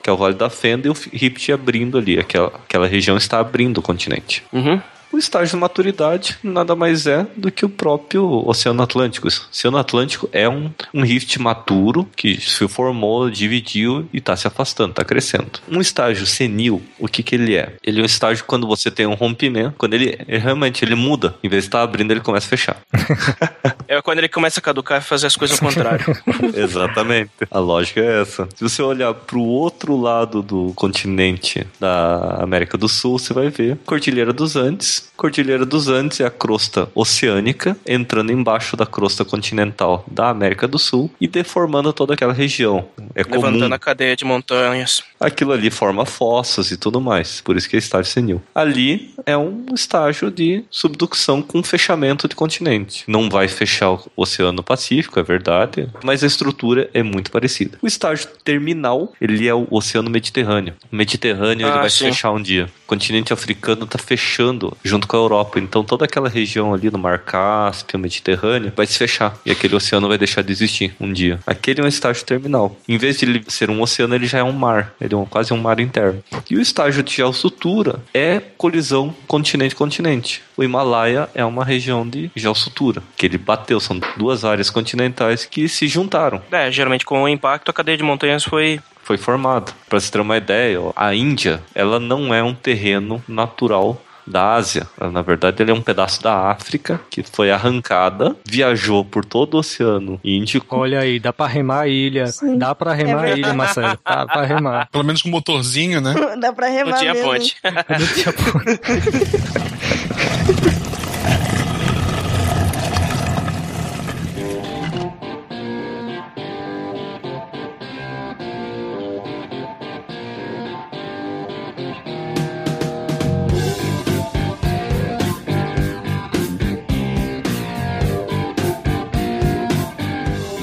que 0.02 0.08
é 0.08 0.12
o 0.12 0.16
Vale 0.16 0.34
da 0.34 0.48
Fenda, 0.48 0.86
e 0.86 0.90
o 0.90 0.94
rift 1.12 1.50
abrindo 1.52 1.98
ali. 1.98 2.18
Aquela, 2.18 2.48
aquela 2.48 2.86
região 2.86 3.16
está 3.16 3.40
abrindo 3.40 3.78
o 3.78 3.82
continente. 3.82 4.44
Uhum. 4.52 4.80
O 5.12 5.18
estágio 5.18 5.56
de 5.56 5.60
maturidade 5.60 6.38
nada 6.42 6.74
mais 6.74 7.06
é 7.06 7.26
do 7.36 7.50
que 7.50 7.64
o 7.64 7.68
próprio 7.68 8.46
Oceano 8.46 8.82
Atlântico. 8.82 9.28
O 9.28 9.30
Oceano 9.30 9.78
Atlântico 9.78 10.28
é 10.32 10.48
um, 10.48 10.70
um 10.92 11.02
rift 11.02 11.40
maturo 11.40 12.08
que 12.16 12.40
se 12.40 12.66
formou, 12.68 13.30
dividiu 13.30 14.08
e 14.12 14.18
está 14.18 14.36
se 14.36 14.46
afastando, 14.46 14.90
está 14.90 15.04
crescendo. 15.04 15.60
Um 15.68 15.80
estágio 15.80 16.26
senil, 16.26 16.82
o 16.98 17.06
que, 17.06 17.22
que 17.22 17.34
ele 17.34 17.56
é? 17.56 17.74
Ele 17.82 18.00
é 18.00 18.02
um 18.02 18.06
estágio 18.06 18.44
quando 18.46 18.66
você 18.66 18.90
tem 18.90 19.06
um 19.06 19.14
rompimento, 19.14 19.74
quando 19.78 19.94
ele 19.94 20.08
ele 20.08 20.38
realmente 20.38 20.84
ele 20.84 20.94
muda, 20.94 21.34
em 21.42 21.48
vez 21.48 21.64
de 21.64 21.68
estar 21.68 21.82
abrindo, 21.82 22.10
ele 22.10 22.20
começa 22.20 22.46
a 22.46 22.50
fechar. 22.50 22.76
É 23.90 24.02
quando 24.02 24.18
ele 24.18 24.28
começa 24.28 24.60
a 24.60 24.62
caducar 24.62 25.00
e 25.00 25.02
fazer 25.02 25.28
as 25.28 25.34
coisas 25.34 25.58
ao 25.58 25.66
contrário. 25.66 26.04
Exatamente. 26.54 27.30
A 27.50 27.58
lógica 27.58 28.00
é 28.00 28.20
essa. 28.20 28.46
Se 28.54 28.62
você 28.62 28.82
olhar 28.82 29.14
para 29.14 29.38
o 29.38 29.46
outro 29.46 29.96
lado 29.96 30.42
do 30.42 30.74
continente 30.74 31.66
da 31.80 32.36
América 32.42 32.76
do 32.76 32.86
Sul, 32.86 33.18
você 33.18 33.32
vai 33.32 33.48
ver 33.48 33.78
Cordilheira 33.86 34.30
dos 34.30 34.56
Andes. 34.56 34.97
Cordilheira 35.16 35.66
dos 35.66 35.88
Andes 35.88 36.20
é 36.20 36.24
a 36.26 36.30
crosta 36.30 36.88
oceânica 36.94 37.76
entrando 37.86 38.30
embaixo 38.32 38.76
da 38.76 38.86
crosta 38.86 39.24
continental 39.24 40.04
da 40.10 40.28
América 40.30 40.68
do 40.68 40.78
Sul 40.78 41.10
e 41.20 41.26
deformando 41.26 41.92
toda 41.92 42.14
aquela 42.14 42.32
região. 42.32 42.86
É 43.14 43.24
comum. 43.24 43.42
levantando 43.46 43.74
a 43.74 43.78
cadeia 43.78 44.14
de 44.14 44.24
montanhas. 44.24 45.02
Aquilo 45.18 45.52
ali 45.52 45.70
forma 45.70 46.06
fossas 46.06 46.70
e 46.70 46.76
tudo 46.76 47.00
mais. 47.00 47.40
Por 47.40 47.56
isso 47.56 47.68
que 47.68 47.76
é 47.76 47.78
estágio 47.78 48.12
senil. 48.12 48.42
Ali 48.54 49.12
é 49.26 49.36
um 49.36 49.66
estágio 49.74 50.30
de 50.30 50.64
subducção 50.70 51.42
com 51.42 51.62
fechamento 51.62 52.28
de 52.28 52.36
continente. 52.36 53.04
Não 53.08 53.28
vai 53.28 53.48
fechar 53.48 53.90
o 53.92 54.00
Oceano 54.16 54.62
Pacífico, 54.62 55.18
é 55.18 55.22
verdade, 55.22 55.88
mas 56.04 56.22
a 56.22 56.26
estrutura 56.26 56.88
é 56.94 57.02
muito 57.02 57.30
parecida. 57.32 57.76
O 57.82 57.86
estágio 57.86 58.28
terminal, 58.44 59.12
ele 59.20 59.48
é 59.48 59.54
o 59.54 59.66
Oceano 59.70 60.08
Mediterrâneo. 60.10 60.74
O 60.92 60.94
Mediterrâneo 60.96 61.66
ele 61.66 61.72
Ah, 61.76 61.80
vai 61.80 61.90
sim. 61.90 62.04
fechar 62.06 62.30
um 62.30 62.40
dia. 62.40 62.66
O 62.84 62.86
continente 62.88 63.32
africano 63.32 63.84
está 63.84 63.98
fechando 63.98 64.76
junto 64.88 65.06
com 65.06 65.16
a 65.16 65.20
Europa. 65.20 65.60
Então 65.60 65.84
toda 65.84 66.04
aquela 66.04 66.28
região 66.28 66.72
ali 66.74 66.90
no 66.90 66.98
Mar 66.98 67.18
Cáspio, 67.20 67.98
Mediterrâneo, 67.98 68.72
vai 68.74 68.86
se 68.86 68.98
fechar. 68.98 69.36
E 69.44 69.50
aquele 69.50 69.76
oceano 69.76 70.08
vai 70.08 70.18
deixar 70.18 70.42
de 70.42 70.50
existir 70.52 70.94
um 71.00 71.12
dia. 71.12 71.38
Aquele 71.46 71.80
é 71.80 71.84
um 71.84 71.88
estágio 71.88 72.24
terminal. 72.24 72.74
Em 72.88 72.96
vez 72.98 73.18
de 73.18 73.24
ele 73.26 73.44
ser 73.48 73.70
um 73.70 73.80
oceano, 73.82 74.14
ele 74.14 74.26
já 74.26 74.38
é 74.38 74.42
um 74.42 74.52
mar. 74.52 74.94
Ele 75.00 75.14
é 75.14 75.16
um- 75.16 75.24
quase 75.26 75.52
um 75.52 75.58
mar 75.58 75.78
interno. 75.78 76.22
E 76.50 76.56
o 76.56 76.60
estágio 76.60 77.02
de 77.02 77.12
geossutura 77.14 78.00
é 78.14 78.40
colisão 78.56 79.14
continente-continente. 79.26 80.42
O 80.56 80.64
Himalaia 80.64 81.28
é 81.34 81.44
uma 81.44 81.64
região 81.64 82.08
de 82.08 82.30
geossutura, 82.34 83.02
que 83.16 83.26
ele 83.26 83.38
bateu. 83.38 83.78
São 83.80 84.00
duas 84.16 84.44
áreas 84.44 84.70
continentais 84.70 85.44
que 85.44 85.68
se 85.68 85.86
juntaram 85.86 86.40
É, 86.50 86.70
geralmente 86.70 87.04
com 87.04 87.22
o 87.22 87.28
impacto 87.28 87.70
a 87.70 87.74
cadeia 87.74 87.96
de 87.96 88.02
montanhas 88.02 88.44
foi. 88.44 88.80
foi 89.02 89.16
formado. 89.18 89.72
Para 89.88 90.00
você 90.00 90.10
ter 90.10 90.20
uma 90.20 90.36
ideia, 90.36 90.80
ó, 90.80 90.92
a 90.96 91.14
Índia, 91.14 91.62
ela 91.74 91.98
não 91.98 92.32
é 92.34 92.42
um 92.42 92.54
terreno 92.54 93.22
natural 93.28 94.02
da 94.28 94.54
Ásia. 94.54 94.86
Na 95.12 95.22
verdade, 95.22 95.62
ele 95.62 95.70
é 95.70 95.74
um 95.74 95.80
pedaço 95.80 96.22
da 96.22 96.50
África 96.50 97.00
que 97.10 97.22
foi 97.22 97.50
arrancada, 97.50 98.36
viajou 98.44 99.04
por 99.04 99.24
todo 99.24 99.54
o 99.54 99.58
Oceano 99.58 100.20
Índico. 100.24 100.76
Olha 100.76 101.00
aí, 101.00 101.18
dá 101.18 101.32
pra 101.32 101.46
remar 101.46 101.80
a 101.82 101.88
ilha. 101.88 102.24
Dá 102.56 102.74
pra 102.74 102.92
remar 102.92 103.12
a 103.12 103.22
verdade. 103.22 103.40
ilha, 103.40 103.54
Marcelo. 103.54 103.98
Dá 104.04 104.26
pra 104.26 104.44
remar. 104.44 104.88
Pelo 104.90 105.04
menos 105.04 105.22
com 105.22 105.28
motorzinho, 105.28 106.00
né? 106.00 106.14
Dá 106.40 106.52
pra 106.52 106.68
remar 106.68 106.90
Não 106.92 106.98
tinha 106.98 107.14
mesmo. 107.14 107.30
ponte. 107.30 107.56
Não 107.64 108.06
tinha 108.14 108.32
ponto. 108.32 109.68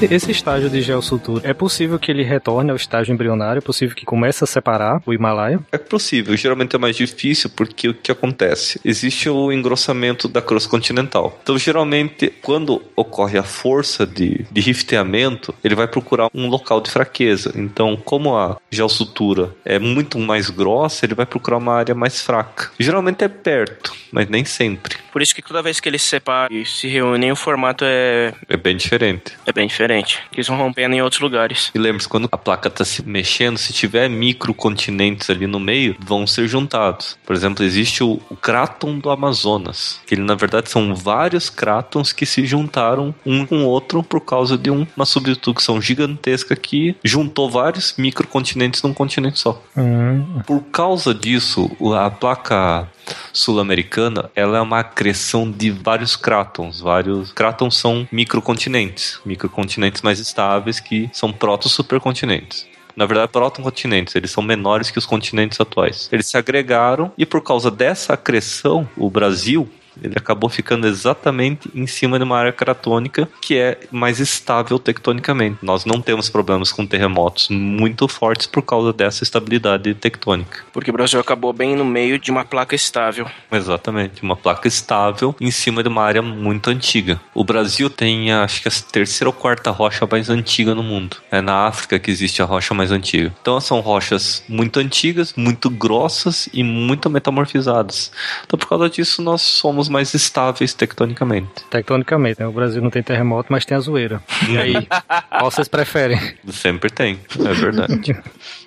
Esse 0.02 0.30
estágio 0.30 0.68
de 0.68 0.82
geossutura, 0.82 1.48
é 1.48 1.54
possível 1.54 1.98
que 1.98 2.10
ele 2.10 2.22
retorne 2.22 2.70
ao 2.70 2.76
estágio 2.76 3.12
embrionário? 3.14 3.58
É 3.58 3.62
possível 3.62 3.96
que 3.96 4.04
comece 4.04 4.44
a 4.44 4.46
separar 4.46 5.00
o 5.06 5.12
Himalaia? 5.12 5.58
É 5.72 5.78
possível, 5.78 6.36
geralmente 6.36 6.76
é 6.76 6.78
mais 6.78 6.94
difícil 6.96 7.48
porque 7.56 7.88
o 7.88 7.94
que 7.94 8.12
acontece? 8.12 8.78
Existe 8.84 9.30
o 9.30 9.50
engrossamento 9.50 10.28
da 10.28 10.42
crosta 10.42 10.68
continental. 10.68 11.38
Então, 11.42 11.56
geralmente, 11.56 12.30
quando 12.42 12.82
ocorre 12.94 13.38
a 13.38 13.42
força 13.42 14.06
de, 14.06 14.44
de 14.50 14.60
rifteamento, 14.60 15.54
ele 15.64 15.74
vai 15.74 15.88
procurar 15.88 16.28
um 16.34 16.46
local 16.46 16.80
de 16.82 16.90
fraqueza. 16.90 17.52
Então, 17.56 17.96
como 17.96 18.36
a 18.36 18.58
geossutura 18.70 19.50
é 19.64 19.78
muito 19.78 20.18
mais 20.18 20.50
grossa, 20.50 21.06
ele 21.06 21.14
vai 21.14 21.24
procurar 21.24 21.56
uma 21.56 21.74
área 21.74 21.94
mais 21.94 22.20
fraca. 22.20 22.70
Geralmente 22.78 23.24
é 23.24 23.28
perto, 23.28 23.94
mas 24.12 24.28
nem 24.28 24.44
sempre. 24.44 24.96
Por 25.10 25.22
isso 25.22 25.34
que 25.34 25.40
toda 25.40 25.62
vez 25.62 25.80
que 25.80 25.88
eles 25.88 26.02
se 26.02 26.10
separam 26.10 26.54
e 26.54 26.66
se 26.66 26.86
reúnem, 26.86 27.32
o 27.32 27.36
formato 27.36 27.82
é, 27.86 28.34
É 28.46 28.56
bem 28.58 28.76
diferente. 28.76 29.32
é 29.46 29.52
bem 29.52 29.66
diferente. 29.66 29.85
Eles 30.32 30.46
vão 30.46 30.56
rompendo 30.56 30.94
em 30.94 31.02
outros 31.02 31.20
lugares. 31.20 31.70
E 31.74 31.78
lembre-se, 31.78 32.08
quando 32.08 32.28
a 32.30 32.36
placa 32.38 32.68
está 32.68 32.84
se 32.84 33.06
mexendo, 33.06 33.56
se 33.58 33.72
tiver 33.72 34.08
microcontinentes 34.08 35.28
ali 35.30 35.46
no 35.46 35.60
meio, 35.60 35.96
vão 35.98 36.26
ser 36.26 36.48
juntados. 36.48 37.18
Por 37.24 37.34
exemplo, 37.34 37.64
existe 37.64 38.02
o, 38.02 38.20
o 38.30 38.36
Cráton 38.36 38.98
do 38.98 39.10
Amazonas, 39.10 40.00
que 40.06 40.14
ele 40.14 40.22
na 40.22 40.34
verdade 40.34 40.70
são 40.70 40.94
vários 40.94 41.50
crátons 41.50 42.12
que 42.12 42.24
se 42.26 42.46
juntaram 42.46 43.14
um 43.24 43.44
com 43.46 43.58
o 43.64 43.66
outro 43.66 44.02
por 44.02 44.20
causa 44.20 44.56
de 44.56 44.70
um- 44.70 44.86
uma 44.96 45.06
subducção 45.06 45.80
gigantesca 45.80 46.56
que 46.56 46.96
juntou 47.04 47.50
vários 47.50 47.94
microcontinentes 47.98 48.82
num 48.82 48.94
continente 48.94 49.38
só. 49.38 49.62
Hum, 49.76 50.24
Por 50.46 50.60
causa 50.72 51.14
disso, 51.14 51.70
o- 51.78 51.92
a 51.94 52.10
placa 52.10 52.88
sul-americana 53.32 54.30
ela 54.34 54.58
é 54.58 54.60
uma 54.60 54.80
acreção 54.80 55.50
de 55.50 55.70
vários 55.70 56.16
crátons. 56.16 56.80
Vários 56.80 57.32
crátons 57.32 57.76
são 57.76 58.06
microcontinentes, 58.10 59.20
microcontinentes 59.24 60.02
mais 60.02 60.18
estáveis 60.18 60.80
que 60.80 61.08
são 61.12 61.32
proto-supercontinentes. 61.32 62.66
Na 62.96 63.04
verdade, 63.04 63.30
protocontinentes, 63.30 64.14
eles 64.14 64.30
são 64.30 64.42
menores 64.42 64.90
que 64.90 64.98
os 64.98 65.04
continentes 65.04 65.60
atuais. 65.60 66.08
Eles 66.10 66.26
se 66.26 66.38
agregaram 66.38 67.12
e 67.18 67.26
por 67.26 67.42
causa 67.42 67.70
dessa 67.70 68.14
acreção, 68.14 68.88
o 68.96 69.10
Brasil 69.10 69.68
ele 70.02 70.14
acabou 70.16 70.48
ficando 70.48 70.86
exatamente 70.86 71.70
em 71.74 71.86
cima 71.86 72.18
de 72.18 72.24
uma 72.24 72.38
área 72.38 72.52
cratônica 72.52 73.28
que 73.40 73.56
é 73.56 73.78
mais 73.90 74.20
estável 74.20 74.78
tectonicamente. 74.78 75.58
Nós 75.62 75.84
não 75.84 76.00
temos 76.00 76.28
problemas 76.28 76.72
com 76.72 76.86
terremotos 76.86 77.48
muito 77.48 78.08
fortes 78.08 78.46
por 78.46 78.62
causa 78.62 78.92
dessa 78.92 79.22
estabilidade 79.22 79.94
tectônica. 79.94 80.64
Porque 80.72 80.90
o 80.90 80.92
Brasil 80.92 81.20
acabou 81.20 81.52
bem 81.52 81.74
no 81.74 81.84
meio 81.84 82.18
de 82.18 82.30
uma 82.30 82.44
placa 82.44 82.74
estável. 82.74 83.26
Exatamente, 83.50 84.22
uma 84.22 84.36
placa 84.36 84.68
estável 84.68 85.34
em 85.40 85.50
cima 85.50 85.82
de 85.82 85.88
uma 85.88 86.02
área 86.02 86.22
muito 86.22 86.70
antiga. 86.70 87.20
O 87.34 87.44
Brasil 87.44 87.88
tem, 87.88 88.32
acho 88.32 88.62
que 88.62 88.68
a 88.68 88.72
terceira 88.92 89.28
ou 89.28 89.32
quarta 89.32 89.70
rocha 89.70 90.06
mais 90.10 90.30
antiga 90.30 90.74
no 90.74 90.82
mundo. 90.82 91.16
É 91.30 91.40
na 91.40 91.66
África 91.66 91.98
que 91.98 92.10
existe 92.10 92.42
a 92.42 92.44
rocha 92.44 92.74
mais 92.74 92.90
antiga. 92.90 93.34
Então 93.40 93.60
são 93.60 93.80
rochas 93.80 94.42
muito 94.48 94.80
antigas, 94.80 95.34
muito 95.36 95.70
grossas 95.70 96.48
e 96.52 96.62
muito 96.62 97.08
metamorfizadas. 97.08 98.10
Então 98.44 98.58
por 98.58 98.68
causa 98.68 98.88
disso 98.88 99.22
nós 99.22 99.42
somos 99.42 99.85
mais 99.88 100.14
estáveis 100.14 100.74
tectonicamente. 100.74 101.64
tectonicamente, 101.70 102.40
né? 102.40 102.46
O 102.46 102.52
Brasil 102.52 102.82
não 102.82 102.90
tem 102.90 103.02
terremoto, 103.02 103.48
mas 103.50 103.64
tem 103.64 103.76
a 103.76 103.80
zoeira. 103.80 104.22
E 104.48 104.58
aí, 104.58 104.74
qual 105.30 105.50
vocês 105.50 105.68
preferem? 105.68 106.18
Sempre 106.48 106.90
tem, 106.90 107.18
é 107.44 107.54
verdade. 107.54 108.16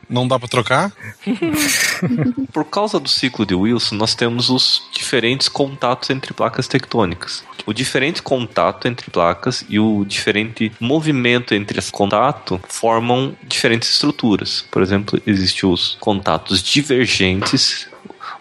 Não 0.10 0.28
dá 0.28 0.40
pra 0.40 0.48
trocar? 0.48 0.92
Por 2.52 2.66
causa 2.66 3.00
do 3.00 3.08
ciclo 3.08 3.46
de 3.46 3.54
Wilson, 3.54 3.96
nós 3.96 4.16
temos 4.16 4.50
os 4.50 4.82
diferentes 4.92 5.48
contatos 5.48 6.10
entre 6.10 6.34
placas 6.34 6.68
tectônicas. 6.68 7.44
O 7.66 7.74
diferente 7.74 8.24
contato 8.24 8.88
entre 8.88 9.12
placas 9.12 9.64
e 9.70 9.80
o 9.80 10.04
diferente 10.04 10.72
movimento 10.80 11.54
entre 11.54 11.78
esse 11.78 11.92
contato 11.92 12.60
formam 12.68 13.36
diferentes 13.44 13.90
estruturas. 13.92 14.66
Por 14.72 14.82
exemplo, 14.82 15.22
existem 15.28 15.70
os 15.70 15.96
contatos 16.00 16.64
divergentes. 16.64 17.88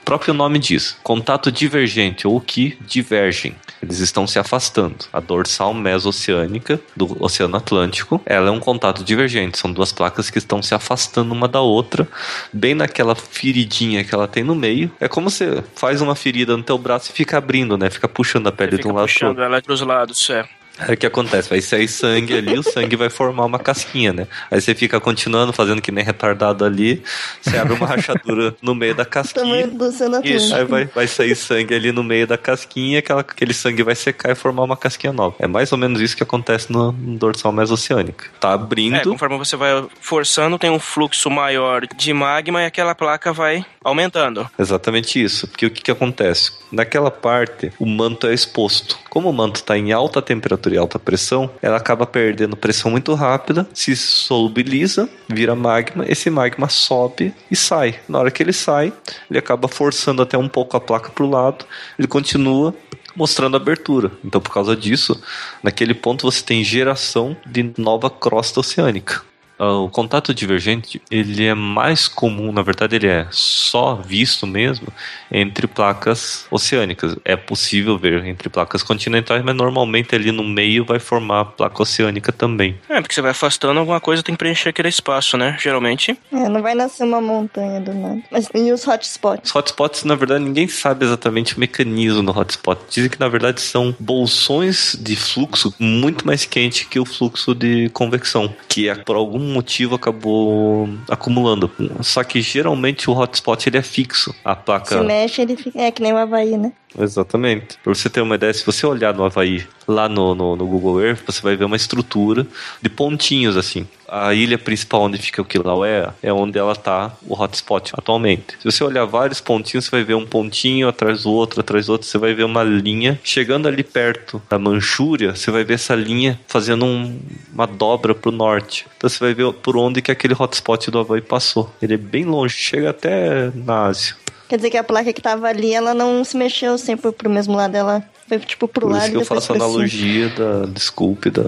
O 0.09 0.17
próprio 0.17 0.33
nome 0.33 0.59
diz, 0.59 0.97
contato 1.03 1.53
divergente 1.53 2.27
ou 2.27 2.41
que 2.41 2.79
divergem. 2.81 3.55
Eles 3.83 3.99
estão 3.99 4.27
se 4.27 4.39
afastando. 4.39 5.05
A 5.13 5.21
dorsal 5.21 5.75
mesoceânica 5.75 6.81
do 6.97 7.23
Oceano 7.23 7.59
Atlântico, 7.59 8.19
ela 8.25 8.49
é 8.49 8.51
um 8.51 8.59
contato 8.59 9.05
divergente. 9.05 9.59
São 9.59 9.71
duas 9.71 9.93
placas 9.93 10.31
que 10.31 10.39
estão 10.39 10.63
se 10.63 10.75
afastando 10.75 11.35
uma 11.35 11.47
da 11.47 11.61
outra, 11.61 12.09
bem 12.51 12.75
naquela 12.75 13.15
feridinha 13.15 14.03
que 14.03 14.15
ela 14.15 14.27
tem 14.27 14.43
no 14.43 14.55
meio. 14.55 14.91
É 14.99 15.09
como 15.09 15.29
você 15.29 15.63
faz 15.77 16.01
uma 16.01 16.15
ferida 16.15 16.57
no 16.57 16.63
teu 16.63 16.79
braço 16.79 17.11
e 17.11 17.15
fica 17.15 17.37
abrindo, 17.37 17.77
né? 17.77 17.91
Fica 17.91 18.09
puxando 18.09 18.47
a 18.47 18.53
pele 18.53 18.79
de 18.79 18.89
um 18.89 18.95
lado 18.95 19.09
puxando 19.09 19.29
outro. 19.29 19.43
ela 19.43 19.61
pros 19.61 19.83
lados, 19.83 20.31
é. 20.31 20.49
Aí 20.79 20.95
o 20.95 20.97
que 20.97 21.07
acontece? 21.07 21.49
Vai 21.49 21.61
sair 21.61 21.89
sangue 21.89 22.35
ali, 22.35 22.59
o 22.59 22.63
sangue 22.63 22.97
vai 22.97 23.11
formar 23.11 23.45
uma 23.45 23.59
casquinha, 23.59 24.13
né? 24.13 24.27
Aí 24.51 24.61
você 24.61 24.75
fica 24.75 25.01
continuando 25.01 25.53
fazendo 25.53 25.83
que 25.83 25.91
nem 25.91 26.05
retardado 26.05 26.65
ali, 26.65 27.03
você 27.43 27.57
abre 27.57 27.75
uma 27.75 27.87
rachadura 27.87 28.55
no 28.63 28.75
meio 28.75 28.95
da 28.95 29.05
casquinha. 29.05 29.45
Tamanho 29.45 29.71
do 29.71 30.25
Isso. 30.25 30.55
Aí 30.55 30.65
vai, 30.65 30.85
vai 30.87 31.07
sair 31.07 31.35
sangue 31.35 31.75
ali 31.75 31.93
no 31.93 32.03
meio 32.03 32.27
da 32.27 32.39
casquinha, 32.39 32.99
aquela, 33.01 33.21
aquele 33.21 33.55
sangue 33.55 33.83
vai 33.83 33.95
secar 33.95 34.33
e 34.33 34.35
formar 34.35 34.63
uma 34.63 34.77
casquinha 34.77 35.13
nova. 35.13 35.37
É 35.39 35.47
mais 35.47 35.73
ou 35.73 35.79
menos 35.79 36.01
isso 36.01 36.17
que 36.17 36.23
acontece 36.23 36.73
no, 36.73 36.93
no 36.93 37.19
dorsal 37.19 37.53
mesoceânica. 37.53 38.27
Tá 38.41 38.51
É, 38.51 38.55
abrindo, 38.55 39.03
conforme 39.03 39.37
você 39.37 39.57
vai 39.57 39.85
forçando, 40.01 40.59
tem 40.59 40.71
um 40.71 40.79
fluxo 40.79 41.31
maior 41.31 41.87
de 41.87 42.13
magma 42.13 42.63
e 42.63 42.67
aquela 42.67 42.95
placa 42.95 43.33
vai 43.33 43.65
aumentando. 43.83 44.49
Exatamente 44.59 45.23
isso. 45.23 45.49
Porque 45.49 45.67
o 45.67 45.71
que, 45.71 45.83
que 45.83 45.91
acontece? 45.91 46.53
Naquela 46.71 47.11
parte, 47.11 47.73
o 47.79 47.87
manto 47.87 48.27
é 48.27 48.35
exposto. 48.35 48.99
Como 49.09 49.31
o 49.31 49.33
manto 49.33 49.57
está 49.57 49.77
em 49.77 49.93
alta 49.93 50.21
temperatura 50.21 50.75
e 50.75 50.79
alta 50.79 50.99
pressão, 50.99 51.51
ela 51.63 51.77
acaba 51.77 52.07
perdendo 52.07 52.57
pressão 52.57 52.91
muito 52.91 53.15
rápida, 53.15 53.67
se 53.73 53.97
solubiliza, 53.97 55.09
vira 55.29 55.55
magma, 55.55 56.05
esse 56.07 56.29
magma 56.29 56.69
sobe 56.69 57.35
e 57.51 57.57
sai. 57.57 57.99
Na 58.09 58.19
hora 58.19 58.31
que 58.31 58.43
ele 58.43 58.53
sai, 58.53 58.93
ele 59.31 59.39
acaba 59.39 59.67
forçando 59.67 60.23
até 60.23 60.37
um 60.37 60.49
pouco 60.49 60.77
a 60.77 60.81
placa 60.81 61.11
para 61.11 61.25
o 61.25 61.31
lado, 61.31 61.65
ele 61.99 62.07
continua 62.07 62.75
mostrando 63.17 63.57
abertura. 63.57 64.13
Então, 64.25 64.41
por 64.41 64.53
causa 64.53 64.77
disso, 64.77 65.21
naquele 65.63 65.95
ponto 65.95 66.31
você 66.31 66.43
tem 66.43 66.63
geração 66.63 67.37
de 67.45 67.73
nova 67.77 68.09
crosta 68.09 68.61
oceânica. 68.61 69.23
Ah, 69.59 69.73
O 69.73 69.89
contato 69.89 70.33
divergente 70.35 71.01
ele 71.11 71.45
é 71.45 71.55
mais 71.55 72.07
comum, 72.09 72.53
na 72.53 72.63
verdade 72.63 72.97
ele 72.97 73.07
é 73.07 73.27
só 73.31 73.95
visto 73.95 74.47
mesmo 74.47 74.87
entre 75.31 75.67
placas 75.67 76.47
oceânicas. 76.51 77.17
É 77.25 77.37
possível 77.37 77.99
ver 77.99 78.25
entre 78.25 78.49
placas 78.49 78.83
continentais, 78.83 79.43
mas 79.45 79.55
normalmente 79.55 80.15
ali 80.15 80.33
no 80.33 80.45
meio 80.45 80.85
vai 80.85 80.99
formar 80.99 81.41
a 81.41 81.45
placa 81.45 81.83
oceânica 81.83 82.33
também. 82.33 82.77
É, 82.89 83.01
porque 83.01 83.15
você 83.15 83.21
vai 83.21 83.33
afastando, 83.33 83.79
alguma 83.81 84.01
coisa 84.01 84.23
tem 84.23 84.35
que 84.35 84.39
preencher 84.39 84.69
aquele 84.71 84.89
espaço, 84.89 85.37
né? 85.37 85.57
Geralmente. 85.61 86.19
É, 86.33 86.49
não 86.49 86.63
vai 86.63 86.75
nascer 86.75 87.05
uma 87.05 87.21
montanha 87.21 87.81
do 87.81 87.93
nada. 87.93 88.23
Mas 88.31 88.49
e 88.55 88.73
os 88.73 88.87
hotspots? 88.87 89.51
Os 89.51 89.55
hotspots, 89.57 90.05
na 90.05 90.15
verdade, 90.15 90.45
ninguém 90.45 90.69
sabe 90.69 91.05
exatamente 91.05 91.57
o 91.57 91.61
mecanismo 91.61 92.23
do 92.23 92.37
hotspot. 92.37 92.81
Dizem 92.91 93.11
que 93.11 93.21
na 93.21 93.29
verdade 93.29 93.61
são 93.61 93.95
bolsões 93.99 94.97
de 94.99 95.17
fluxo 95.17 95.75
muito 95.79 96.27
mais 96.27 96.45
quente 96.45 96.87
que 96.87 96.99
o 96.99 97.05
fluxo 97.05 97.55
de 97.55 97.89
convecção, 97.91 98.55
que 98.69 98.89
é, 98.89 98.95
por 98.95 99.17
algum 99.17 99.48
motivo 99.49 99.95
acabou 99.95 100.89
acumulando. 101.09 101.71
Só 102.01 102.23
que 102.23 102.41
geralmente 102.41 103.11
o 103.11 103.13
hotspot 103.13 103.69
ele 103.69 103.79
é 103.79 103.83
fixo. 103.83 104.35
A 104.45 104.55
placa 104.55 104.99
Se 104.99 105.05
mexe, 105.05 105.43
ele 105.43 105.57
fica. 105.57 105.81
É 105.81 105.91
que 105.91 106.03
nem 106.03 106.13
o 106.13 106.17
Havaí, 106.17 106.57
né? 106.57 106.73
Exatamente. 106.99 107.79
Pra 107.83 107.95
você 107.95 108.09
ter 108.09 108.21
uma 108.21 108.35
ideia, 108.35 108.53
se 108.53 108.65
você 108.65 108.87
olhar 108.87 109.15
no 109.15 109.25
Havaí, 109.25 109.67
lá 109.87 110.09
no, 110.09 110.35
no, 110.35 110.57
no 110.57 110.67
Google 110.67 111.03
Earth, 111.03 111.23
você 111.27 111.43
vai 111.43 111.57
ver 111.57 111.65
uma 111.65 111.77
estrutura 111.77 112.47
de 112.81 112.89
pontinhos 112.89 113.57
assim. 113.57 113.87
A 114.09 114.33
ilha 114.33 114.57
principal 114.57 115.03
onde 115.03 115.19
fica 115.19 115.43
o 115.43 115.45
Kilauea 115.45 116.15
é 116.23 116.33
onde 116.33 116.59
ela 116.59 116.75
tá, 116.75 117.13
o 117.27 117.39
hotspot 117.39 117.93
atualmente. 117.93 118.57
Se 118.59 118.65
você 118.65 118.83
olhar 118.83 119.05
vários 119.05 119.41
pontinhos, 119.41 119.85
você 119.85 119.91
vai 119.91 120.03
ver 120.03 120.15
um 120.15 120.25
pontinho 120.25 120.89
atrás 120.89 121.25
do 121.25 121.31
outro, 121.31 121.61
atrás 121.61 121.87
do 121.87 121.93
outro, 121.93 122.09
você 122.09 122.17
vai 122.17 122.33
ver 122.33 122.45
uma 122.45 122.63
linha. 122.65 123.21
Chegando 123.23 123.69
ali 123.69 123.85
perto 123.85 124.41
da 124.49 124.59
Manchúria, 124.59 125.37
você 125.37 125.51
vai 125.51 125.63
ver 125.63 125.75
essa 125.75 125.95
linha 125.95 126.41
fazendo 126.49 126.87
um- 126.87 127.21
uma 127.53 127.67
dobra 127.67 128.15
pro 128.15 128.33
norte. 128.33 128.87
Então 128.97 129.11
você 129.11 129.19
vai 129.19 129.35
ver 129.35 129.53
por 129.53 129.77
onde 129.77 130.01
que 130.01 130.11
aquele 130.11 130.35
hotspot 130.39 130.91
do 130.91 130.99
Havaí 130.99 131.21
passou. 131.21 131.71
Ele 131.83 131.95
é 131.95 131.99
bem 131.99 132.25
longe, 132.25 132.55
chega 132.55 132.91
até 132.91 133.51
na 133.55 133.87
Ásia. 133.87 134.17
Quer 134.49 134.57
dizer 134.57 134.71
que 134.71 134.79
a 134.79 134.85
placa 134.85 135.13
que 135.13 135.21
tava 135.21 135.47
ali, 135.47 135.75
ela 135.75 135.93
não 135.93 136.25
se 136.25 136.37
mexeu 136.37 136.79
sempre 136.79 137.13
pro 137.13 137.29
mesmo 137.29 137.55
lado. 137.55 137.77
Ela 137.77 138.03
foi 138.27 138.39
tipo 138.39 138.67
pro 138.67 138.87
Por 138.87 138.93
lado 138.93 139.03
isso 139.03 139.11
que 139.11 139.17
eu 139.17 139.25
faço 139.25 139.53
a 139.53 139.57
analogia 139.57 140.29
da 140.31 140.65
desculpe 140.67 141.31
da, 141.31 141.45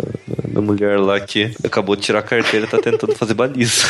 da 0.48 0.60
mulher 0.60 0.98
lá 0.98 1.18
que 1.18 1.54
acabou 1.64 1.96
de 1.96 2.02
tirar 2.02 2.18
a 2.18 2.22
carteira 2.22 2.66
e 2.66 2.68
tá 2.68 2.78
tentando 2.78 3.14
fazer 3.14 3.34
baliza. 3.34 3.86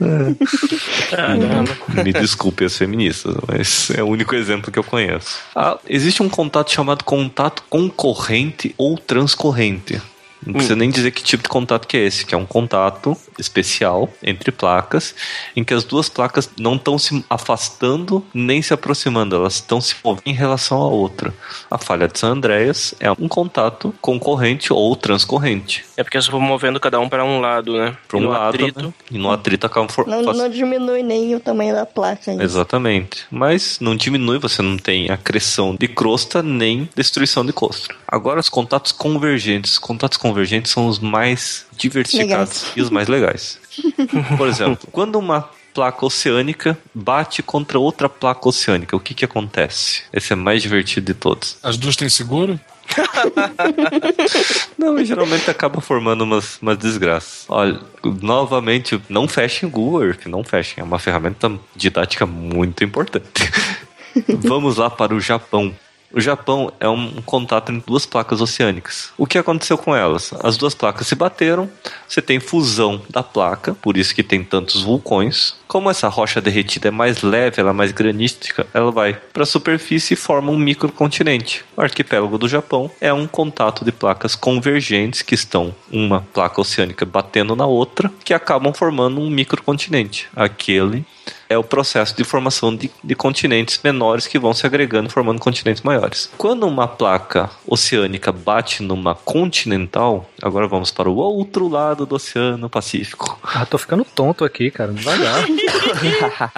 Me 2.04 2.12
desculpe 2.12 2.64
as 2.64 2.76
feministas, 2.76 3.34
mas 3.46 3.90
é 3.90 4.02
o 4.02 4.06
único 4.06 4.34
exemplo 4.34 4.72
que 4.72 4.78
eu 4.78 4.84
conheço. 4.84 5.38
Ah, 5.54 5.78
existe 5.88 6.22
um 6.22 6.28
contato 6.28 6.72
chamado 6.72 7.04
contato 7.04 7.62
concorrente 7.68 8.74
ou 8.78 8.96
transcorrente. 8.96 10.00
Não 10.44 10.54
precisa 10.54 10.76
nem 10.76 10.88
dizer 10.88 11.10
que 11.10 11.22
tipo 11.22 11.42
de 11.42 11.50
contato 11.50 11.86
que 11.86 11.98
é 11.98 12.06
esse, 12.06 12.24
que 12.24 12.34
é 12.34 12.38
um 12.38 12.46
contato 12.46 13.14
especial 13.40 14.08
entre 14.22 14.50
placas, 14.52 15.14
em 15.56 15.64
que 15.64 15.74
as 15.74 15.84
duas 15.84 16.08
placas 16.08 16.48
não 16.58 16.74
estão 16.76 16.98
se 16.98 17.24
afastando 17.28 18.24
nem 18.34 18.60
se 18.62 18.72
aproximando, 18.72 19.36
elas 19.36 19.54
estão 19.54 19.80
se 19.80 19.94
movendo 20.04 20.22
em 20.26 20.32
relação 20.32 20.80
à 20.80 20.86
outra. 20.88 21.32
A 21.70 21.78
falha 21.78 22.06
de 22.08 22.18
San 22.18 22.32
Andreas 22.32 22.94
é 23.00 23.10
um 23.12 23.28
contato 23.28 23.94
concorrente 24.00 24.72
ou 24.72 24.94
transcorrente. 24.96 25.84
É 25.96 26.02
porque 26.02 26.16
elas 26.16 26.28
vão 26.28 26.40
movendo 26.40 26.78
cada 26.80 26.98
um 27.00 27.08
para 27.08 27.24
um 27.24 27.40
lado, 27.40 27.76
né? 27.76 27.96
Para 28.08 28.18
E 28.18 28.24
um 28.24 28.28
lado, 28.28 28.54
atrito. 28.54 28.82
né? 28.82 28.92
e 29.10 29.18
no 29.18 29.30
atrito 29.30 29.66
acaba 29.66 29.88
for... 29.88 30.06
Não, 30.06 30.22
não 30.22 30.48
diminui 30.48 31.02
nem 31.02 31.34
o 31.34 31.40
tamanho 31.40 31.74
da 31.74 31.86
placa. 31.86 32.32
isso. 32.32 32.42
Exatamente. 32.42 33.24
Mas 33.30 33.78
não 33.80 33.94
diminui, 33.96 34.38
você 34.38 34.62
não 34.62 34.76
tem 34.76 35.10
acreção 35.10 35.76
de 35.78 35.88
crosta 35.88 36.42
nem 36.42 36.88
destruição 36.94 37.44
de 37.44 37.52
crosta. 37.52 37.94
Agora, 38.06 38.40
os 38.40 38.48
contatos 38.48 38.92
convergentes. 38.92 39.72
Os 39.72 39.78
contatos 39.78 40.18
convergentes 40.18 40.72
são 40.72 40.86
os 40.88 40.98
mais 40.98 41.66
diversificados 41.80 42.62
Legais. 42.62 42.76
e 42.76 42.82
os 42.82 42.90
mais 42.90 43.08
legais. 43.08 43.58
Por 44.36 44.48
exemplo, 44.48 44.88
quando 44.92 45.18
uma 45.18 45.48
placa 45.72 46.04
oceânica 46.04 46.76
bate 46.94 47.42
contra 47.42 47.78
outra 47.78 48.08
placa 48.08 48.48
oceânica. 48.48 48.96
O 48.96 49.00
que 49.00 49.14
que 49.14 49.24
acontece? 49.24 50.02
Esse 50.12 50.32
é 50.32 50.36
mais 50.36 50.62
divertido 50.62 51.06
de 51.06 51.14
todos. 51.14 51.58
As 51.62 51.76
duas 51.76 51.96
têm 51.96 52.08
seguro? 52.08 52.58
Não, 54.76 54.98
e 54.98 55.04
geralmente 55.04 55.48
acaba 55.48 55.80
formando 55.80 56.22
umas, 56.22 56.60
umas 56.60 56.76
desgraças. 56.76 57.44
Olha, 57.48 57.80
novamente, 58.20 59.00
não 59.08 59.28
fechem 59.28 59.68
o 59.68 59.72
Google 59.72 60.04
Earth, 60.04 60.26
não 60.26 60.42
fechem. 60.42 60.82
É 60.82 60.84
uma 60.84 60.98
ferramenta 60.98 61.52
didática 61.76 62.26
muito 62.26 62.82
importante. 62.82 63.50
Vamos 64.40 64.76
lá 64.76 64.90
para 64.90 65.14
o 65.14 65.20
Japão. 65.20 65.72
O 66.12 66.20
Japão 66.20 66.72
é 66.80 66.88
um 66.88 67.22
contato 67.22 67.70
entre 67.70 67.86
duas 67.86 68.04
placas 68.04 68.40
oceânicas. 68.40 69.12
O 69.16 69.26
que 69.26 69.38
aconteceu 69.38 69.78
com 69.78 69.94
elas? 69.94 70.32
As 70.42 70.56
duas 70.56 70.74
placas 70.74 71.06
se 71.06 71.14
bateram, 71.14 71.70
você 72.08 72.20
tem 72.20 72.40
fusão 72.40 73.00
da 73.08 73.22
placa, 73.22 73.74
por 73.74 73.96
isso 73.96 74.14
que 74.14 74.24
tem 74.24 74.42
tantos 74.42 74.82
vulcões. 74.82 75.54
Como 75.68 75.88
essa 75.88 76.08
rocha 76.08 76.40
derretida 76.40 76.88
é 76.88 76.90
mais 76.90 77.22
leve, 77.22 77.60
ela 77.60 77.70
é 77.70 77.72
mais 77.72 77.92
granítica, 77.92 78.66
ela 78.74 78.90
vai 78.90 79.14
para 79.14 79.44
a 79.44 79.46
superfície 79.46 80.14
e 80.14 80.16
forma 80.16 80.50
um 80.50 80.58
microcontinente. 80.58 81.64
O 81.76 81.80
arquipélago 81.80 82.38
do 82.38 82.48
Japão 82.48 82.90
é 83.00 83.12
um 83.12 83.28
contato 83.28 83.84
de 83.84 83.92
placas 83.92 84.34
convergentes 84.34 85.22
que 85.22 85.36
estão 85.36 85.72
uma 85.92 86.26
placa 86.32 86.60
oceânica 86.60 87.06
batendo 87.06 87.54
na 87.54 87.66
outra, 87.66 88.10
que 88.24 88.34
acabam 88.34 88.74
formando 88.74 89.20
um 89.20 89.30
microcontinente. 89.30 90.28
Aquele 90.34 91.04
é 91.50 91.58
o 91.58 91.64
processo 91.64 92.16
de 92.16 92.22
formação 92.22 92.74
de, 92.74 92.88
de, 93.02 93.14
continentes 93.16 93.80
menores 93.82 94.28
que 94.28 94.38
vão 94.38 94.54
se 94.54 94.64
agregando 94.64 95.10
formando 95.10 95.40
continentes 95.40 95.82
maiores. 95.82 96.30
Quando 96.38 96.64
uma 96.64 96.86
placa 96.86 97.50
oceânica 97.66 98.30
bate 98.30 98.84
numa 98.84 99.16
continental, 99.16 100.30
agora 100.40 100.68
vamos 100.68 100.92
para 100.92 101.10
o 101.10 101.16
outro 101.16 101.66
lado 101.66 102.06
do 102.06 102.14
Oceano 102.14 102.70
Pacífico. 102.70 103.36
Ah, 103.42 103.66
tô 103.66 103.76
ficando 103.76 104.04
tonto 104.04 104.44
aqui, 104.44 104.70
cara, 104.70 104.92
não 104.92 105.02
vai 105.02 105.18
dar. 105.18 105.44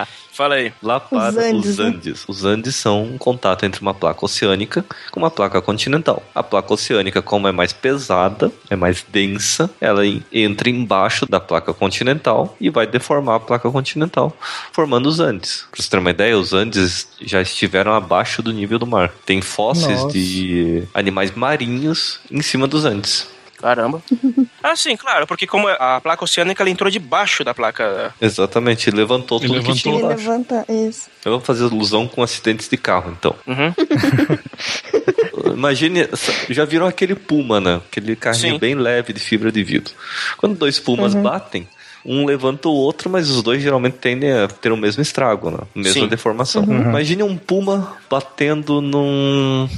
Fala 0.32 0.54
aí. 0.54 0.72
Lá 0.82 0.98
para 0.98 1.28
os 1.28 1.36
Andes, 1.36 1.44
Andes. 1.44 1.64
né? 1.64 1.70
Os 1.70 1.78
Andes. 1.78 2.24
Os 2.28 2.44
Andes 2.44 2.76
são 2.76 3.02
um 3.04 3.18
contato 3.18 3.64
entre 3.66 3.82
uma 3.82 3.92
placa 3.92 4.24
oceânica 4.24 4.82
com 5.10 5.20
uma 5.20 5.30
placa 5.30 5.60
continental. 5.60 6.22
A 6.34 6.42
placa 6.42 6.72
oceânica, 6.72 7.20
como 7.20 7.46
é 7.48 7.52
mais 7.52 7.72
pesada, 7.72 8.50
é 8.70 8.74
mais 8.74 9.04
densa, 9.06 9.70
ela 9.80 10.06
en- 10.06 10.22
entra 10.32 10.70
embaixo 10.70 11.26
da 11.26 11.38
placa 11.38 11.74
continental 11.74 12.56
e 12.58 12.70
vai 12.70 12.86
deformar 12.86 13.36
a 13.36 13.40
placa 13.40 13.70
continental, 13.70 14.34
formando 14.72 15.06
os 15.06 15.20
Andes. 15.20 15.66
Para 15.70 15.82
você 15.82 15.90
ter 15.90 15.98
uma 15.98 16.10
ideia, 16.10 16.38
os 16.38 16.54
Andes 16.54 17.08
já 17.20 17.42
estiveram 17.42 17.92
abaixo 17.92 18.42
do 18.42 18.52
nível 18.52 18.78
do 18.78 18.86
mar. 18.86 19.12
Tem 19.26 19.42
fósseis 19.42 20.00
Nossa. 20.00 20.12
de 20.18 20.84
animais 20.94 21.30
marinhos 21.32 22.20
em 22.30 22.40
cima 22.40 22.66
dos 22.66 22.84
Andes. 22.86 23.28
Caramba. 23.62 24.02
Ah, 24.64 24.76
sim, 24.76 24.96
claro, 24.96 25.26
porque 25.26 25.44
como 25.44 25.66
a 25.66 26.00
placa 26.00 26.22
oceânica 26.22 26.62
ela 26.62 26.70
entrou 26.70 26.88
debaixo 26.88 27.42
da 27.42 27.52
placa. 27.52 28.14
Exatamente, 28.20 28.92
levantou 28.92 29.38
Ele 29.38 29.48
tudo 29.48 29.60
que 29.60 29.68
levantou. 29.68 29.74
tinha 29.74 29.94
Ele 29.96 30.06
levanta 30.06 30.64
isso. 30.68 31.10
Eu 31.24 31.32
vou 31.32 31.40
fazer 31.40 31.64
ilusão 31.64 32.06
com 32.06 32.22
acidentes 32.22 32.68
de 32.68 32.76
carro, 32.76 33.10
então. 33.18 33.34
Uhum. 33.44 33.74
Imagine, 35.52 36.08
já 36.48 36.64
viram 36.64 36.86
aquele 36.86 37.16
Puma, 37.16 37.60
né? 37.60 37.80
Aquele 37.90 38.14
carrinho 38.14 38.54
Sim. 38.54 38.58
bem 38.60 38.76
leve 38.76 39.12
de 39.12 39.18
fibra 39.18 39.50
de 39.50 39.64
vidro. 39.64 39.92
Quando 40.36 40.56
dois 40.56 40.78
Pumas 40.78 41.12
batem, 41.12 41.66
um 42.04 42.24
levanta 42.24 42.68
o 42.68 42.72
outro, 42.72 43.10
mas 43.10 43.28
os 43.28 43.42
dois 43.42 43.60
geralmente 43.60 43.94
tendem 43.94 44.32
a 44.32 44.46
ter 44.46 44.70
o 44.70 44.76
mesmo 44.76 45.02
estrago, 45.02 45.50
né? 45.50 45.58
Mesma 45.74 46.02
Sim. 46.02 46.08
deformação. 46.08 46.62
Imagine 46.62 47.24
um 47.24 47.36
Puma 47.36 47.96
batendo 48.08 48.80
num 48.80 49.68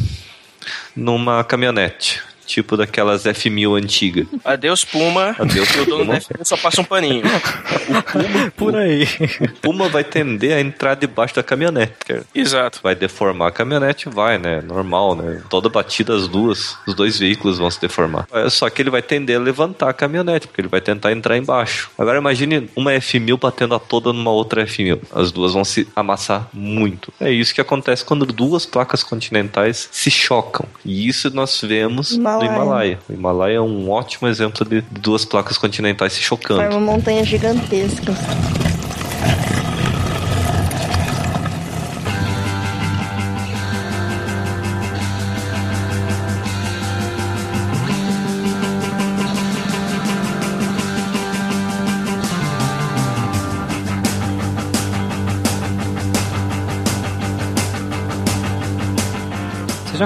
numa 0.95 1.43
caminhonete, 1.45 2.23
tipo 2.45 2.77
daquelas 2.77 3.25
F1000 3.25 3.77
antiga. 3.83 4.27
Adeus, 4.45 4.85
Puma. 4.85 5.35
Adeus, 5.39 5.69
E 5.75 5.81
o 5.81 5.85
dono 5.87 6.05
Puma. 6.07 6.15
da 6.15 6.21
FM 6.21 6.43
só 6.45 6.57
passa 6.57 6.81
um 6.81 6.85
paninho. 6.85 7.23
Por 8.57 8.77
aí. 8.77 9.05
O 9.41 9.49
Puma 9.61 9.89
vai 9.89 10.05
tender 10.05 10.57
a 10.57 10.61
entrar 10.61 10.95
debaixo 10.95 11.35
da 11.35 11.43
caminhonete, 11.43 11.93
cara. 12.07 12.25
Exato. 12.35 12.81
Vai 12.83 12.95
deformar 12.95 13.49
a 13.49 13.53
caminhonete, 13.53 14.09
vai, 14.09 14.39
né? 14.39 14.61
Normal, 14.63 15.15
né? 15.17 15.43
Toda 15.49 15.69
batida, 15.69 16.15
as 16.15 16.29
duas, 16.29 16.77
os 16.87 16.95
dois 16.95 17.19
veículos 17.19 17.59
vão 17.59 17.71
se 17.71 17.81
deformar. 17.81 18.27
É, 18.33 18.49
Só 18.49 18.69
que 18.71 18.83
ele 18.83 18.91
vai 18.91 19.03
tender 19.03 19.37
a 19.37 19.41
levantar 19.41 19.91
a 19.91 19.93
caminhonete, 19.93 20.47
porque 20.47 20.61
ele 20.61 20.69
vai 20.69 20.81
tentar 20.81 21.13
entrar 21.13 21.37
embaixo. 21.37 21.91
Agora 21.99 22.19
imagine 22.19 22.69
uma 22.77 22.93
F1000 22.93 23.39
batendo 23.39 23.75
a 23.75 23.79
toda 23.79 24.13
numa 24.13 24.31
outra 24.31 24.65
F1000. 24.65 25.01
As 25.13 25.31
duas 25.33 25.53
vão 25.53 25.65
se 25.65 25.87
amassar 25.95 26.49
muito. 26.53 27.13
É 27.21 27.31
isso 27.31 27.55
que 27.55 27.61
acontece 27.61 28.05
quando 28.05 28.27
duas 28.27 28.67
placas 28.67 29.03
continentais 29.03 29.89
se 29.91 30.11
chocam. 30.11 30.67
E 30.85 31.09
isso 31.09 31.31
nós 31.35 31.61
vemos 31.61 32.17
Himalaia. 32.43 32.59
no 32.59 32.65
Himalaia. 32.65 32.99
O 33.09 33.13
Himalaia 33.13 33.57
é 33.57 33.61
um 33.61 33.91
ótimo 33.91 34.29
exemplo 34.29 34.67
de 34.69 34.81
duas 34.81 35.25
placas 35.25 35.59
continentais 35.59 36.13
se 36.13 36.21
chocando. 36.21 36.61
Forma 36.63 36.81
montanhas 36.81 37.29
gigantescas. 37.29 38.17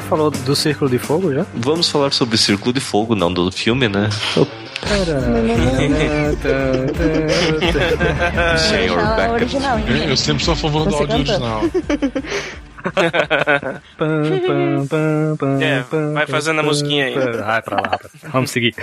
Falou 0.09 0.31
do 0.31 0.57
Círculo 0.57 0.91
de 0.91 0.99
Fogo 0.99 1.33
já? 1.35 1.45
Vamos 1.55 1.89
falar 1.89 2.13
sobre 2.13 2.35
o 2.35 2.39
Círculo 2.39 2.73
de 2.73 2.81
Fogo, 2.81 3.15
não 3.15 3.33
do 3.33 3.53
filme, 3.53 3.89
né? 3.89 4.09
Senhor 8.57 9.01
Já 9.01 9.13
é 9.13 9.17
Beckett. 9.17 9.33
original, 9.33 9.79
Eu, 10.09 10.17
sempre 10.17 10.45
sou 10.45 10.55
a 10.55 10.57
favor 10.57 10.89
do 10.89 10.95
áudio 10.95 11.15
original. 11.17 11.63
É, 15.61 15.85
vai 16.13 16.27
fazendo 16.27 16.61
a 16.61 16.63
musiquinha 16.63 17.07
aí. 17.07 17.15
pam. 17.15 17.43
Ai, 17.45 17.63
pra 17.63 17.77
lá. 17.81 17.99
Vamos 18.33 18.51
seguir. 18.51 18.75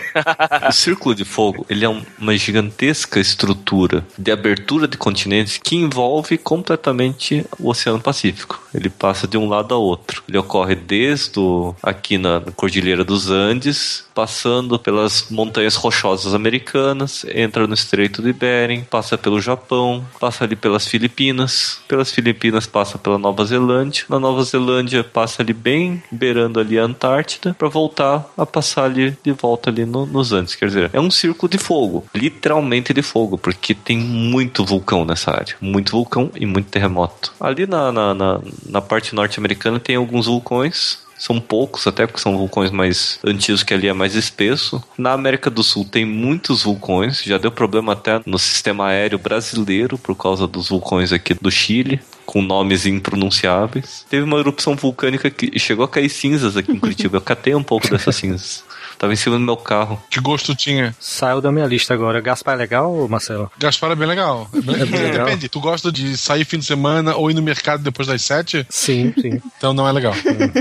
O 0.67 0.71
Círculo 0.71 1.15
de 1.15 1.25
Fogo, 1.25 1.65
ele 1.69 1.85
é 1.85 1.89
um- 1.89 2.03
uma 2.19 2.35
gigantesca 2.37 3.19
estrutura 3.19 4.05
de 4.17 4.31
abertura 4.31 4.87
de 4.87 4.97
continentes 4.97 5.57
que 5.57 5.75
envolve 5.75 6.37
completamente 6.37 7.45
o 7.59 7.69
Oceano 7.69 7.99
Pacífico. 7.99 8.61
Ele 8.73 8.89
passa 8.89 9.27
de 9.27 9.37
um 9.37 9.47
lado 9.47 9.73
a 9.73 9.77
outro. 9.77 10.23
Ele 10.27 10.37
ocorre 10.37 10.75
desde 10.75 11.39
o, 11.39 11.75
aqui 11.81 12.17
na 12.17 12.41
Cordilheira 12.55 13.03
dos 13.03 13.29
Andes, 13.29 14.04
passando 14.15 14.79
pelas 14.79 15.27
montanhas 15.29 15.75
rochosas 15.75 16.33
americanas, 16.33 17.25
entra 17.29 17.67
no 17.67 17.73
Estreito 17.73 18.21
de 18.21 18.31
Bering, 18.31 18.81
passa 18.89 19.17
pelo 19.17 19.41
Japão, 19.41 20.03
passa 20.19 20.45
ali 20.45 20.55
pelas 20.55 20.87
Filipinas, 20.87 21.79
pelas 21.87 22.11
Filipinas 22.11 22.65
passa 22.65 22.97
pela 22.97 23.17
Nova 23.17 23.43
Zelândia, 23.45 24.05
na 24.09 24.17
Nova 24.19 24.41
Zelândia 24.43 25.03
passa 25.03 25.41
ali 25.43 25.53
bem 25.53 26.01
beirando 26.09 26.59
ali 26.59 26.79
a 26.79 26.83
Antártida 26.83 27.53
para 27.53 27.67
voltar 27.67 28.25
a 28.37 28.45
passar 28.45 28.85
ali 28.85 29.15
de 29.21 29.33
volta 29.33 29.69
ali 29.69 29.85
no- 29.85 30.05
nos 30.05 30.31
Andes, 30.31 30.55
quer 30.55 30.67
dizer, 30.67 30.89
é 30.93 30.99
um 30.99 31.11
círculo 31.11 31.49
de 31.49 31.57
fogo, 31.57 32.05
literalmente 32.15 32.93
de 32.93 33.01
fogo, 33.01 33.37
porque 33.37 33.73
tem 33.75 33.97
muito 33.97 34.63
vulcão 34.63 35.03
nessa 35.03 35.31
área, 35.31 35.55
muito 35.59 35.91
vulcão 35.91 36.31
e 36.35 36.45
muito 36.45 36.69
terremoto. 36.69 37.33
Ali 37.39 37.67
na, 37.67 37.91
na, 37.91 38.13
na, 38.13 38.39
na 38.67 38.81
parte 38.81 39.13
norte-americana 39.13 39.79
tem 39.79 39.97
alguns 39.97 40.25
vulcões, 40.27 40.99
são 41.17 41.39
poucos, 41.39 41.87
até 41.87 42.05
porque 42.05 42.21
são 42.21 42.37
vulcões 42.37 42.71
mais 42.71 43.19
antigos, 43.23 43.63
que 43.63 43.73
ali 43.73 43.87
é 43.87 43.93
mais 43.93 44.15
espesso. 44.15 44.83
Na 44.97 45.13
América 45.13 45.49
do 45.49 45.63
Sul 45.63 45.85
tem 45.85 46.05
muitos 46.05 46.63
vulcões, 46.63 47.21
já 47.23 47.37
deu 47.37 47.51
problema 47.51 47.93
até 47.93 48.21
no 48.25 48.37
sistema 48.37 48.87
aéreo 48.87 49.17
brasileiro 49.17 49.97
por 49.97 50.15
causa 50.15 50.45
dos 50.45 50.69
vulcões 50.69 51.13
aqui 51.13 51.33
do 51.33 51.49
Chile, 51.49 51.99
com 52.25 52.41
nomes 52.41 52.85
impronunciáveis. 52.85 54.05
Teve 54.09 54.23
uma 54.23 54.39
erupção 54.39 54.75
vulcânica 54.75 55.29
que 55.29 55.57
chegou 55.57 55.85
a 55.85 55.87
cair 55.87 56.09
cinzas 56.09 56.57
aqui 56.57 56.71
em 56.71 56.79
Curitiba. 56.79 57.17
Eu 57.17 57.21
catei 57.21 57.55
um 57.55 57.63
pouco 57.63 57.89
dessas 57.89 58.15
cinzas. 58.15 58.64
Tava 58.97 59.13
em 59.13 59.15
cima 59.15 59.35
do 59.37 59.41
meu 59.41 59.57
carro. 59.57 60.01
Que 60.09 60.19
gosto 60.19 60.55
tinha? 60.55 60.95
Saiu 60.99 61.41
da 61.41 61.51
minha 61.51 61.65
lista 61.65 61.93
agora. 61.93 62.21
Gaspar 62.21 62.55
é 62.55 62.57
legal, 62.57 63.07
Marcelo? 63.09 63.51
Gaspar 63.59 63.91
é 63.91 63.95
bem 63.95 64.07
legal. 64.07 64.49
É 64.53 64.61
bem- 64.61 64.85
bem 64.85 65.01
legal. 65.01 65.25
Depende. 65.25 65.49
Tu 65.49 65.59
gosta 65.59 65.91
de 65.91 66.17
sair 66.17 66.45
fim 66.45 66.57
de 66.59 66.65
semana 66.65 67.15
ou 67.15 67.29
ir 67.29 67.33
no 67.33 67.41
mercado 67.41 67.83
depois 67.83 68.07
das 68.07 68.21
sete? 68.21 68.65
Sim, 68.69 69.13
sim. 69.19 69.41
Então 69.57 69.73
não 69.73 69.87
é 69.87 69.91
legal. 69.91 70.13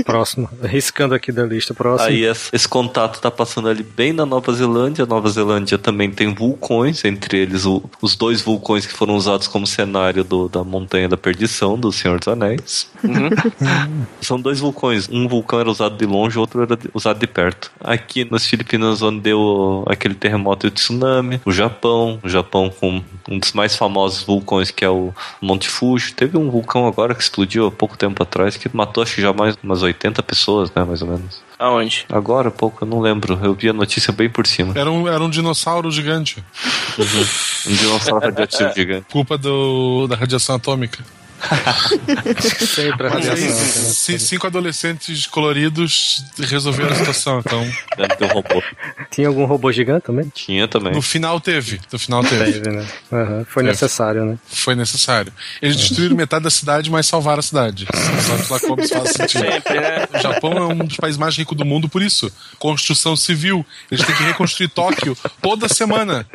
Próximo. 0.05 0.49
Riscando 0.63 1.13
aqui 1.15 1.31
da 1.31 1.43
lista. 1.45 1.73
Próximo. 1.73 2.09
Aí 2.09 2.23
esse, 2.25 2.49
esse 2.53 2.67
contato 2.67 3.19
tá 3.21 3.31
passando 3.31 3.69
ali 3.69 3.83
bem 3.83 4.11
na 4.13 4.25
Nova 4.25 4.51
Zelândia. 4.53 5.03
A 5.03 5.07
Nova 5.07 5.29
Zelândia 5.29 5.77
também 5.77 6.11
tem 6.11 6.33
vulcões, 6.33 7.03
entre 7.05 7.37
eles 7.39 7.65
o- 7.65 7.83
os 8.01 8.15
dois 8.15 8.41
vulcões 8.41 8.85
que 8.85 8.93
foram 8.93 9.15
usados 9.15 9.47
como 9.47 9.65
cenário 9.65 10.23
do- 10.23 10.49
da 10.49 10.63
Montanha 10.63 11.07
da 11.07 11.17
Perdição, 11.17 11.77
do 11.77 11.91
Senhor 11.91 12.19
dos 12.19 12.27
Anéis. 12.27 12.89
São 14.21 14.39
dois 14.39 14.59
vulcões. 14.59 15.07
Um 15.09 15.27
vulcão 15.27 15.59
era 15.59 15.69
usado 15.69 15.97
de 15.97 16.05
longe, 16.05 16.37
o 16.37 16.41
outro 16.41 16.61
era 16.63 16.75
de- 16.75 16.89
usado 16.93 17.19
de 17.19 17.27
perto. 17.27 17.71
Aqui 17.79 18.24
Filipinas, 18.25 18.45
Filipinas 18.47 19.01
onde 19.01 19.19
deu 19.21 19.83
aquele 19.87 20.15
terremoto 20.15 20.65
e 20.65 20.69
o 20.69 20.71
tsunami, 20.71 21.41
o 21.45 21.51
Japão, 21.51 22.19
o 22.23 22.29
Japão 22.29 22.69
com 22.69 23.01
um 23.29 23.39
dos 23.39 23.53
mais 23.53 23.75
famosos 23.75 24.23
vulcões 24.23 24.71
que 24.71 24.83
é 24.83 24.89
o 24.89 25.13
Monte 25.41 25.69
Fuji. 25.69 26.13
Teve 26.13 26.37
um 26.37 26.49
vulcão 26.49 26.87
agora 26.87 27.13
que 27.13 27.21
explodiu 27.21 27.67
há 27.67 27.71
pouco 27.71 27.97
tempo 27.97 28.21
atrás 28.21 28.57
que 28.57 28.69
matou 28.75 29.03
acho 29.03 29.15
que 29.15 29.21
já 29.21 29.33
mais 29.33 29.57
umas 29.63 29.81
80 29.81 30.21
pessoas, 30.23 30.71
né, 30.73 30.83
mais 30.83 31.01
ou 31.01 31.07
menos. 31.09 31.43
Aonde? 31.57 32.05
Agora 32.11 32.49
há 32.49 32.51
pouco, 32.51 32.83
eu 32.83 32.87
não 32.87 32.99
lembro. 32.99 33.39
Eu 33.41 33.53
vi 33.53 33.69
a 33.69 33.73
notícia 33.73 34.11
bem 34.11 34.29
por 34.29 34.45
cima. 34.45 34.73
Era 34.75 34.91
um, 34.91 35.07
era 35.07 35.23
um 35.23 35.29
dinossauro 35.29 35.89
gigante. 35.89 36.43
Um 37.67 37.73
dinossauro 37.73 38.23
radioativo 38.23 38.71
gigante. 38.75 39.07
Culpa 39.11 39.39
do, 39.39 40.05
da 40.07 40.15
radiação 40.15 40.55
atômica. 40.55 41.03
Sempre 42.65 43.07
a 43.07 43.09
Mas 43.11 43.23
aí, 43.29 43.29
radiação. 43.29 43.93
ci- 43.93 44.19
cinco 44.19 44.47
adolescentes 44.47 45.25
coloridos 45.27 46.23
resolveram 46.39 46.91
a 46.91 46.95
situação. 46.95 47.39
Então, 47.39 47.61
Deve 47.97 48.15
ter 48.15 48.25
um 48.25 48.33
robô. 48.33 48.63
Tinha 49.11 49.27
algum 49.27 49.45
robô 49.45 49.71
gigante 49.71 50.05
também? 50.05 50.29
Tinha 50.33 50.67
também. 50.67 50.93
no 50.93 51.01
final 51.01 51.39
teve. 51.39 51.79
No 51.91 51.99
final 51.99 52.23
teve. 52.23 52.53
Teve, 52.53 52.69
né? 52.69 52.85
Aham, 53.11 53.45
Foi 53.47 53.63
É. 53.63 53.67
necessário, 53.67 54.25
né? 54.25 54.37
Foi 54.47 54.75
necessário. 54.75 55.31
Eles 55.61 55.75
destruíram 55.77 56.15
metade 56.15 56.43
da 56.43 56.49
cidade, 56.49 56.89
mas 56.89 57.05
salvaram 57.07 57.39
a 57.39 57.43
cidade. 57.43 57.87
Sabe 58.21 58.43
lá 58.49 58.59
como 58.59 58.87
faz 58.87 59.09
sentido. 59.11 59.41
Sempre, 59.45 59.79
né? 59.79 60.07
O 60.13 60.19
Japão 60.19 60.51
é 60.57 60.61
um 60.73 60.77
dos 60.85 60.97
países 60.97 61.17
mais 61.17 61.35
ricos 61.37 61.57
do 61.57 61.65
mundo 61.65 61.87
por 61.89 62.01
isso. 62.01 62.31
Construção 62.59 63.15
civil. 63.15 63.65
Eles 63.91 64.05
têm 64.05 64.15
que 64.15 64.23
reconstruir 64.23 64.67
Tóquio 64.69 65.15
toda 65.41 65.67
semana. 65.67 66.25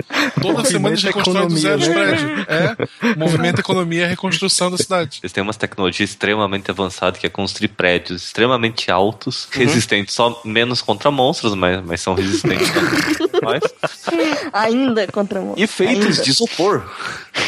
Toda 0.41 0.65
semana 0.65 0.95
eles 0.95 1.03
reconstruem 1.03 1.49
do 1.49 1.57
zero 1.59 1.81
os 1.81 1.87
economia, 1.89 2.17
prédios. 2.17 2.47
É. 2.49 3.15
Movimento 3.17 3.61
economia 3.61 4.05
e 4.05 4.09
reconstrução 4.09 4.71
da 4.71 4.77
cidade. 4.77 5.00
Eles 5.23 5.33
têm 5.33 5.43
umas 5.43 5.57
tecnologias 5.57 6.11
extremamente 6.11 6.71
avançadas 6.71 7.19
que 7.21 7.27
é 7.27 7.31
construir 7.31 7.69
prédios 7.69 8.25
extremamente 8.27 8.91
altos, 8.91 9.49
resistentes, 9.51 10.15
só 10.15 10.41
menos 10.45 10.81
contra 10.83 11.11
monstros, 11.11 11.55
mas, 11.55 11.83
mas 11.85 12.01
são 12.01 12.15
resistentes. 12.15 12.69
Mas- 13.43 13.63
Ainda 14.53 15.07
contra 15.07 15.41
o 15.41 15.55
E 15.57 15.67
feitos 15.67 16.05
Ainda. 16.07 16.23
de 16.23 16.31
isopor. 16.31 16.85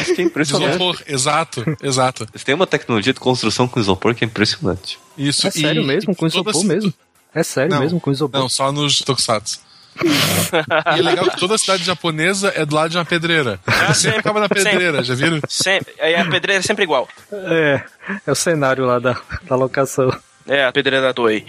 Isso 0.01 0.15
que 0.15 0.21
é 0.21 0.25
impressionante. 0.25 0.69
Isopor. 0.75 1.01
Exato. 1.05 1.63
Exato. 1.83 2.27
Eles 2.33 2.43
têm 2.43 2.55
uma 2.55 2.65
tecnologia 2.65 3.13
de 3.13 3.19
construção 3.19 3.67
com 3.67 3.79
isopor 3.79 4.15
que 4.15 4.23
é 4.23 4.27
impressionante. 4.27 4.97
Isso. 5.17 5.45
É 5.47 5.51
sério 5.51 5.83
e- 5.83 5.85
mesmo, 5.85 6.15
com 6.15 6.25
isopor 6.25 6.63
mesmo? 6.65 6.91
É 7.33 7.43
sério 7.43 7.69
Não, 7.71 7.79
mesmo, 7.79 7.99
com 7.99 8.11
isopor? 8.11 8.39
Não, 8.39 8.49
só 8.49 8.71
nos 8.71 8.99
tokusatsu. 8.99 9.59
E 10.03 10.99
é 10.99 11.01
legal 11.01 11.25
que 11.29 11.37
toda 11.37 11.57
cidade 11.57 11.83
japonesa 11.83 12.51
é 12.55 12.65
do 12.65 12.75
lado 12.75 12.89
de 12.91 12.97
uma 12.97 13.05
pedreira. 13.05 13.59
Ah, 13.65 13.93
Sempre 13.93 13.95
sempre. 13.95 14.19
acaba 14.19 14.39
na 14.39 14.49
pedreira, 14.49 15.03
já 15.03 15.13
viram? 15.15 15.39
Sempre, 15.47 15.93
aí 15.99 16.15
a 16.15 16.25
pedreira 16.25 16.59
é 16.59 16.61
sempre 16.61 16.83
igual. 16.83 17.07
É, 17.31 17.81
é 18.25 18.31
o 18.31 18.35
cenário 18.35 18.85
lá 18.85 18.99
da, 18.99 19.17
da 19.43 19.55
locação. 19.55 20.15
É, 20.47 20.65
a 20.65 20.71
pedreira 20.71 21.05
da 21.05 21.13
Toei. 21.13 21.45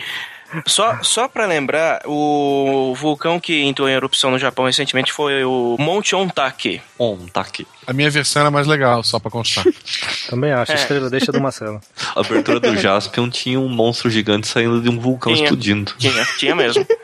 Só, 0.66 0.98
só 1.02 1.26
pra 1.26 1.46
lembrar, 1.46 2.02
o 2.04 2.94
vulcão 2.94 3.40
que 3.40 3.62
entrou 3.62 3.88
em 3.88 3.92
erupção 3.92 4.30
no 4.30 4.38
Japão 4.38 4.66
recentemente 4.66 5.12
foi 5.12 5.44
o 5.44 5.76
Monte 5.80 6.14
Ontake. 6.14 6.80
Aqui. 7.34 7.66
A 7.86 7.92
minha 7.92 8.10
versão 8.10 8.40
era 8.42 8.50
mais 8.50 8.66
legal, 8.66 9.02
só 9.02 9.18
pra 9.18 9.30
constar. 9.30 9.64
Também 10.28 10.52
acho, 10.52 10.72
É. 10.72 10.74
estrela 10.74 11.10
deixa 11.10 11.30
do 11.30 11.40
Marcelo. 11.40 11.80
A 12.14 12.20
abertura 12.20 12.58
do 12.60 12.76
Jaspion 12.80 13.28
tinha 13.30 13.60
um 13.60 13.68
monstro 13.68 14.10
gigante 14.10 14.46
saindo 14.46 14.80
de 14.80 14.88
um 14.88 14.98
vulcão 14.98 15.32
Tinha. 15.32 15.44
explodindo. 15.44 15.92
Tinha, 15.98 16.24
tinha 16.38 16.54
mesmo. 16.54 16.86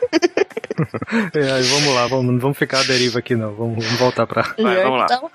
É, 1.35 1.51
aí 1.51 1.63
vamos 1.63 1.93
lá, 1.93 2.07
vamos, 2.07 2.33
não 2.33 2.39
vamos 2.39 2.57
ficar 2.57 2.79
à 2.79 2.83
deriva 2.83 3.19
aqui 3.19 3.35
não, 3.35 3.53
vamos, 3.53 3.83
vamos 3.85 3.99
voltar 3.99 4.25
pra... 4.25 4.55
Vai, 4.57 4.81
vamos 4.81 4.99
lá. 4.99 5.05
Então, 5.05 5.29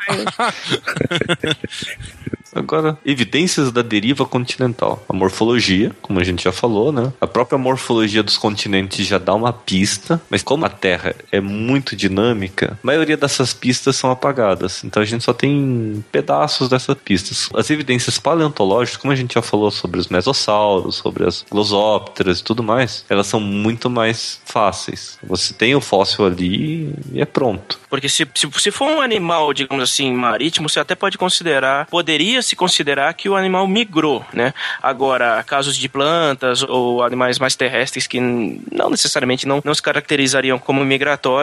Agora, 2.55 2.97
evidências 3.05 3.70
da 3.70 3.82
deriva 3.82 4.24
continental. 4.24 5.05
A 5.09 5.12
morfologia, 5.12 5.92
como 6.01 6.18
a 6.18 6.24
gente 6.24 6.44
já 6.44 6.53
falou, 6.53 6.90
né? 6.90 7.12
A 7.20 7.26
própria 7.26 7.59
morfologia 7.59 8.22
dos 8.22 8.38
continentes 8.38 9.07
já 9.07 9.18
dá 9.18 9.34
uma 9.34 9.53
pista, 9.53 10.20
mas 10.30 10.42
como 10.42 10.64
a 10.64 10.70
Terra 10.70 11.14
é 11.30 11.38
muito 11.38 11.94
dinâmica, 11.94 12.78
a 12.82 12.86
maioria 12.86 13.16
dessas 13.16 13.53
pistas 13.53 13.94
são 13.97 14.11
apagadas. 14.11 14.82
Então 14.84 15.03
a 15.03 15.07
gente 15.07 15.22
só 15.22 15.34
tem 15.37 16.05
pedaços 16.11 16.68
dessas 16.68 16.97
pistas. 16.97 17.49
As 17.55 17.70
evidências 17.70 18.18
paleontológicas, 18.18 18.97
como 18.97 19.12
a 19.12 19.16
gente 19.16 19.34
já 19.34 19.43
falou 19.43 19.70
sobre 19.70 20.01
os 20.01 20.09
mesossauros, 20.09 20.97
sobre 20.97 21.26
as 21.26 21.45
glosópteras 21.51 22.41
e 22.41 22.45
tudo 22.45 22.62
mais, 22.62 23.05
elas 23.09 23.26
são 23.26 23.41
muito 23.41 23.89
mais 23.91 24.41
fáceis. 24.45 25.18
Você 25.22 25.55
tem 25.55 25.74
o 25.74 25.80
fóssil 25.80 26.26
ali 26.26 26.93
e 27.12 27.20
é 27.20 27.24
pronto. 27.24 27.78
Porque 27.89 28.09
se, 28.09 28.26
se, 28.34 28.49
se 28.59 28.70
for 28.70 28.89
um 28.89 29.01
animal, 29.01 29.53
digamos 29.53 29.84
assim, 29.84 30.12
marítimo, 30.12 30.68
você 30.68 30.80
até 30.80 30.95
pode 30.95 31.18
considerar, 31.18 31.87
poderia 31.87 32.43
se 32.43 32.57
considerar 32.57 33.12
que 33.14 33.28
o 33.28 33.37
animal 33.37 33.66
migrou, 33.66 34.24
né? 34.32 34.53
Agora, 34.82 35.43
casos 35.45 35.76
de 35.76 35.89
plantas 35.89 36.62
ou 36.62 37.03
animais 37.03 37.39
mais 37.39 37.55
terrestres 37.55 38.07
que 38.07 38.20
não 38.20 38.91
necessariamente 38.91 39.47
não, 39.47 39.61
não 39.64 39.74
se 39.74 39.82
caracterizariam 39.82 40.59
como 40.59 40.84
migratórios, 40.84 41.37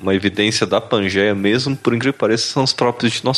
Uma 0.00 0.14
evidência 0.14 0.66
da 0.66 0.80
Pangeia, 0.80 1.34
mesmo 1.34 1.76
por 1.76 1.94
incrível 1.94 2.12
que 2.12 2.18
pareça, 2.18 2.46
são 2.48 2.62
os 2.62 2.72
próprios 2.72 3.12
dinossauros. 3.14 3.31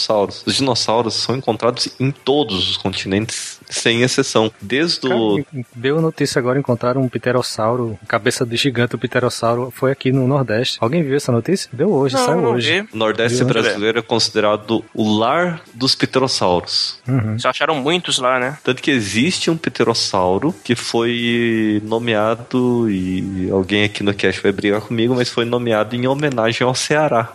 Os 0.47 0.57
dinossauros 0.57 1.15
são 1.15 1.37
encontrados 1.37 1.89
em 1.99 2.11
todos 2.11 2.71
os 2.71 2.77
continentes, 2.77 3.61
sem 3.75 4.03
exceção. 4.03 4.51
Desde 4.61 5.07
o. 5.07 5.45
Deu 5.75 6.01
notícia 6.01 6.39
agora, 6.39 6.59
encontraram 6.59 7.01
um 7.03 7.09
pterossauro, 7.09 7.99
cabeça 8.09 8.45
de 8.47 8.57
gigante, 8.57 8.95
o 8.95 8.99
pterossauro 8.99 9.71
foi 9.75 9.93
aqui 9.93 10.13
no 10.13 10.27
Nordeste. 10.27 10.79
Alguém 10.81 11.03
viu 11.03 11.17
essa 11.17 11.31
notícia? 11.33 11.69
Deu 11.73 11.93
hoje, 11.93 12.15
Não, 12.15 12.25
saiu 12.25 12.41
não 12.41 12.53
hoje. 12.53 12.83
vi. 12.83 12.89
O 12.93 12.97
Nordeste 12.97 13.39
Viu? 13.39 13.47
brasileiro 13.47 13.99
é 13.99 14.03
considerado 14.03 14.85
o 14.95 15.19
lar 15.19 15.63
dos 15.75 15.95
pterossauros. 15.95 16.99
Uhum. 17.07 17.39
só 17.39 17.49
acharam 17.51 17.75
muitos 17.77 18.19
lá, 18.19 18.39
né? 18.39 18.59
Tanto 18.65 18.83
que 18.83 18.91
existe 18.91 19.51
um 19.51 19.57
pterossauro 19.57 20.55
que 20.65 20.75
foi 20.75 21.81
nomeado, 21.85 22.89
e 22.91 23.49
alguém 23.51 23.85
aqui 23.85 24.03
no 24.03 24.15
cast 24.15 24.41
vai 24.43 24.53
brigar 24.53 24.81
comigo, 24.81 25.15
mas 25.15 25.29
foi 25.29 25.45
nomeado 25.45 25.95
em 25.97 26.07
homenagem 26.07 26.67
ao 26.67 26.75
Ceará. 26.75 27.33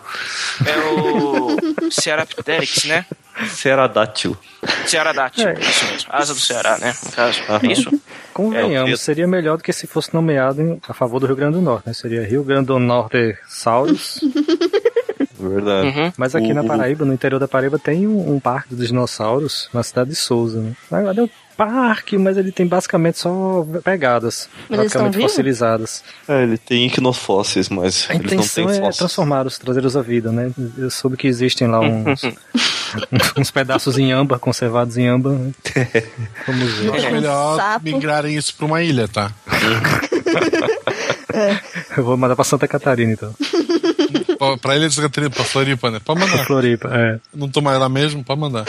É 0.66 0.78
o 1.88 1.92
Cearapteryx, 1.92 2.86
né? 2.86 3.06
Cearadátil. 3.48 4.38
Cearadátil, 4.86 5.48
É. 5.48 5.54
isso 5.60 5.86
mesmo. 5.86 6.10
Asa 6.12 6.34
do 6.34 6.40
Ceará, 6.40 6.78
né? 6.78 6.94
No 7.06 7.12
caso. 7.12 7.40
É 7.64 7.68
isso? 7.72 8.02
Convenhamos, 8.34 8.92
É, 8.92 8.96
seria 8.98 9.28
melhor 9.28 9.58
do 9.58 9.64
que 9.64 9.72
se 9.74 9.88
fosse 9.88 10.14
nomeado 10.14 10.62
em- 10.62 10.82
a 10.88 10.94
favor 10.94 11.20
do 11.20 11.26
Rio 11.26 11.36
Grande 11.36 11.54
do 11.56 11.62
Norte, 11.62 11.88
né? 11.88 11.94
Seria 11.94 12.26
Rio 12.26 12.44
Grande 12.44 12.68
do 12.68 12.80
Norte 12.80 13.38
Saurus. 13.48 14.20
Verdade. 15.40 15.88
Uhum. 15.88 16.14
Mas 16.18 16.36
aqui 16.36 16.52
O- 16.52 16.54
na 16.56 16.64
Paraíba, 16.64 17.06
no 17.06 17.14
interior 17.14 17.40
da 17.40 17.48
Paraíba, 17.48 17.80
tem 17.80 18.08
um, 18.08 18.34
um 18.36 18.40
parque 18.40 18.76
dos 18.76 18.88
dinossauros 18.88 19.70
na 19.74 19.82
cidade 19.84 20.10
de 20.10 20.16
Souza, 20.16 20.60
né? 20.60 20.74
Na 20.92 20.98
verdade 20.98 21.20
é 21.20 21.24
um 21.24 21.30
parque, 21.60 22.18
mas 22.18 22.38
ele 22.38 22.54
tem 22.54 22.66
basicamente 22.66 23.20
só 23.20 23.66
pegadas, 23.84 24.48
Mas 24.70 24.94
vivos? 24.94 25.16
fossilizadas. 25.24 26.02
É, 26.26 26.44
ele 26.44 26.58
tem 26.58 26.86
iquinofósseis, 26.88 27.68
mas 27.68 28.08
A 28.10 28.14
eles 28.16 28.28
não 28.28 28.34
intenção 28.36 28.66
têm 28.66 28.76
é 28.76 28.78
fósseis. 28.78 28.98
transformá-los, 28.98 29.58
trazê-los 29.58 29.98
à 29.98 30.02
vida, 30.02 30.32
né? 30.32 30.52
Eu 30.78 30.90
soube 30.90 31.18
que 31.18 31.28
existem 31.28 31.68
lá 31.68 31.82
uns, 31.82 32.22
uns 33.38 33.52
pedaços 33.52 33.98
em 33.98 34.14
âmbar, 34.14 34.40
conservados 34.40 34.98
em 34.98 35.10
âmbar. 35.10 35.34
Né? 35.34 35.52
Vamos 36.48 36.74
ver. 36.76 36.94
Acho 36.96 37.06
É. 37.08 37.12
melhor 37.12 37.58
Sapo. 37.58 37.84
migrarem 37.84 38.38
isso 38.38 38.56
pra 38.56 38.66
uma 38.66 38.82
ilha, 38.82 39.10
tá? 39.10 39.30
Eu 41.98 42.04
vou 42.04 42.18
mandar 42.18 42.36
pra 42.36 42.44
Santa 42.46 42.68
Catarina, 42.68 43.14
então. 43.14 43.34
Pra, 44.62 44.76
ilha 44.76 44.88
de 44.88 44.96
Santa 44.96 45.10
Catarina, 45.10 45.30
pra 45.30 45.44
Floripa, 45.44 45.92
né? 45.92 46.00
Pode 46.04 46.20
mandar. 46.22 46.46
Floripa, 46.46 46.90
é. 46.92 47.20
Não 47.36 47.50
tô 47.50 47.62
mais 47.62 47.80
lá 47.80 47.90
mesmo, 47.90 48.24
pode 48.24 48.40
mandar. 48.40 48.66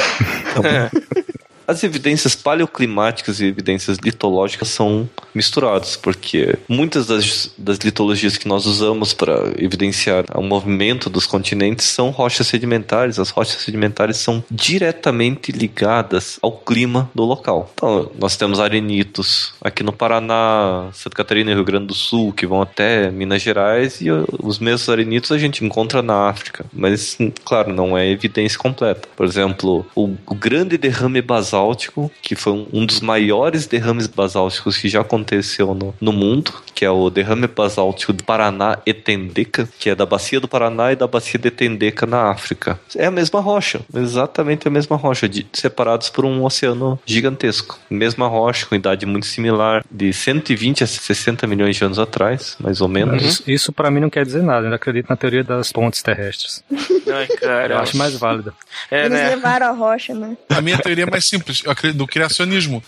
As 1.71 1.85
evidências 1.85 2.35
paleoclimáticas 2.35 3.39
e 3.39 3.45
evidências 3.45 3.99
litológicas 3.99 4.67
são 4.71 5.09
misturadas, 5.33 5.95
porque 5.95 6.59
muitas 6.69 7.07
das, 7.07 7.55
das 7.57 7.79
litologias 7.79 8.37
que 8.37 8.49
nós 8.49 8.67
usamos 8.67 9.15
para 9.15 9.53
evidenciar 9.57 10.25
o 10.35 10.43
movimento 10.43 11.09
dos 11.09 11.27
continentes 11.27 11.87
são 11.87 12.11
rochas 12.11 12.49
sedimentares. 12.49 13.21
As 13.21 13.31
rochas 13.31 13.63
sedimentares 13.63 14.17
são 14.17 14.43
diretamente 14.51 15.53
ligadas 15.53 16.41
ao 16.43 16.51
clima 16.51 17.09
do 17.15 17.25
local. 17.25 17.71
Então, 17.73 18.11
nós 18.19 18.37
temos 18.37 18.59
arenitos 18.59 19.55
aqui 19.63 19.85
no 19.85 19.93
Paraná, 19.93 20.89
Santa 20.93 21.15
Catarina 21.15 21.53
e 21.53 21.55
Rio 21.55 21.65
Grande 21.65 21.87
do 21.87 21.95
Sul, 21.95 22.33
que 22.33 22.49
vão 22.49 22.61
até 22.61 23.13
Minas 23.13 23.43
Gerais, 23.43 24.01
e 24.01 24.09
os 24.11 24.59
mesmos 24.59 24.89
arenitos 24.89 25.31
a 25.31 25.39
gente 25.39 25.65
encontra 25.65 26.03
na 26.03 26.29
África. 26.29 26.67
Mas, 26.73 27.17
claro, 27.45 27.73
não 27.73 27.97
é 27.97 28.11
evidência 28.11 28.59
completa. 28.59 29.09
Por 29.17 29.25
exemplo, 29.25 29.87
o, 29.95 30.17
o 30.27 30.35
grande 30.35 30.77
derrame 30.77 31.23
basáltico, 31.61 32.11
que 32.23 32.35
foi 32.35 32.67
um, 32.73 32.87
dos 32.87 33.01
maiores 33.01 33.67
derrames 33.67 34.07
basálticos 34.07 34.79
que 34.79 34.89
já 34.89 35.01
aconteceu 35.03 35.75
no, 35.75 35.95
no 36.01 36.13
mundo, 36.13 36.53
que 36.75 36.85
é 36.85 36.91
o 36.91 37.11
derrame 37.11 37.47
basáltico 37.47 38.13
do 38.13 38.25
Paraná 38.25 38.79
Etendeca, 38.87 39.69
que 39.79 39.91
é 39.91 39.95
da 39.95 40.07
bacia 40.07 40.41
do 40.41 40.49
Paraná 40.49 40.93
e 40.93 40.97
da 40.97 41.07
bacia 41.07 41.39
de 41.39 41.49
Etendeca 41.49 42.07
na 42.07 42.31
África. 42.31 42.81
É 42.97 43.07
a 43.07 43.11
mesma 43.11 43.41
rocha, 43.41 43.81
exatamente 43.95 44.67
a 44.67 44.71
mesma 44.71 44.97
rocha, 44.97 45.29
de- 45.29 45.47
separados 45.53 46.09
por 46.09 46.25
um 46.25 46.45
oceano 46.45 46.99
gigantesco. 47.05 47.79
Mesma 47.91 48.27
rocha, 48.27 48.67
com 48.67 48.75
idade 48.75 49.05
muito 49.05 49.27
similar, 49.27 49.85
de 49.91 50.13
120 50.13 50.85
a 50.85 50.87
60 50.87 51.47
milhões 51.47 51.77
de 51.77 51.85
anos 51.85 51.99
atrás, 51.99 52.57
mais 52.59 52.81
ou 52.81 52.89
menos. 52.89 53.23
Isso, 53.23 53.43
isso 53.47 53.73
para 53.73 53.91
mim 53.91 54.01
não 54.01 54.11
quer 54.11 54.25
dizer 54.25 54.43
nada. 54.43 54.67
Eu 54.67 54.75
acredito 54.75 55.09
na 55.11 55.17
teoria 55.17 55.45
das 55.45 55.71
pontes 55.73 56.03
terrestres. 56.03 56.65
Ai, 57.13 57.27
cara. 57.27 57.75
Eu 57.75 57.79
acho 57.79 57.97
mais 57.97 58.15
válida. 58.17 58.55
É, 58.91 59.01
Eles 59.01 59.11
né? 59.13 59.29
levaram 59.31 59.67
a 59.67 59.73
rocha, 59.73 60.15
né? 60.15 60.37
A 60.49 60.61
minha 60.61 60.79
teoria 60.79 61.05
é 61.05 61.11
mais 61.11 61.27
simples, 61.27 61.50
do 61.95 62.07
criacionismo. 62.07 62.83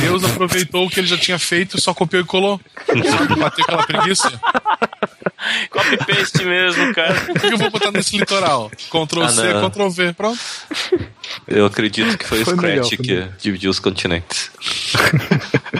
Deus 0.00 0.24
aproveitou 0.24 0.86
o 0.86 0.90
que 0.90 1.00
ele 1.00 1.06
já 1.06 1.16
tinha 1.18 1.38
feito 1.38 1.76
e 1.76 1.80
só 1.80 1.92
copiou 1.94 2.22
e 2.22 2.26
colou. 2.26 2.60
Sabe, 2.86 3.36
bateu 3.40 3.64
aquela 3.64 3.86
preguiça. 3.86 4.40
Copy-paste 5.70 6.44
mesmo, 6.44 6.94
cara. 6.94 7.14
O 7.28 7.34
que 7.34 7.46
eu 7.46 7.58
vou 7.58 7.70
botar 7.70 7.90
nesse 7.90 8.16
litoral? 8.16 8.70
Ctrl 8.90 9.22
Ah, 9.22 9.28
C, 9.28 9.52
não. 9.52 9.70
Ctrl 9.70 9.88
V. 9.88 10.12
Pronto. 10.14 10.38
Eu 11.46 11.66
acredito 11.66 12.16
que 12.16 12.26
foi, 12.26 12.42
o 12.42 12.56
melhor, 12.56 12.84
Scratch 12.84 12.96
foi 12.96 13.04
que 13.04 13.28
dividiu 13.42 13.70
os 13.70 13.78
continentes. 13.78 14.50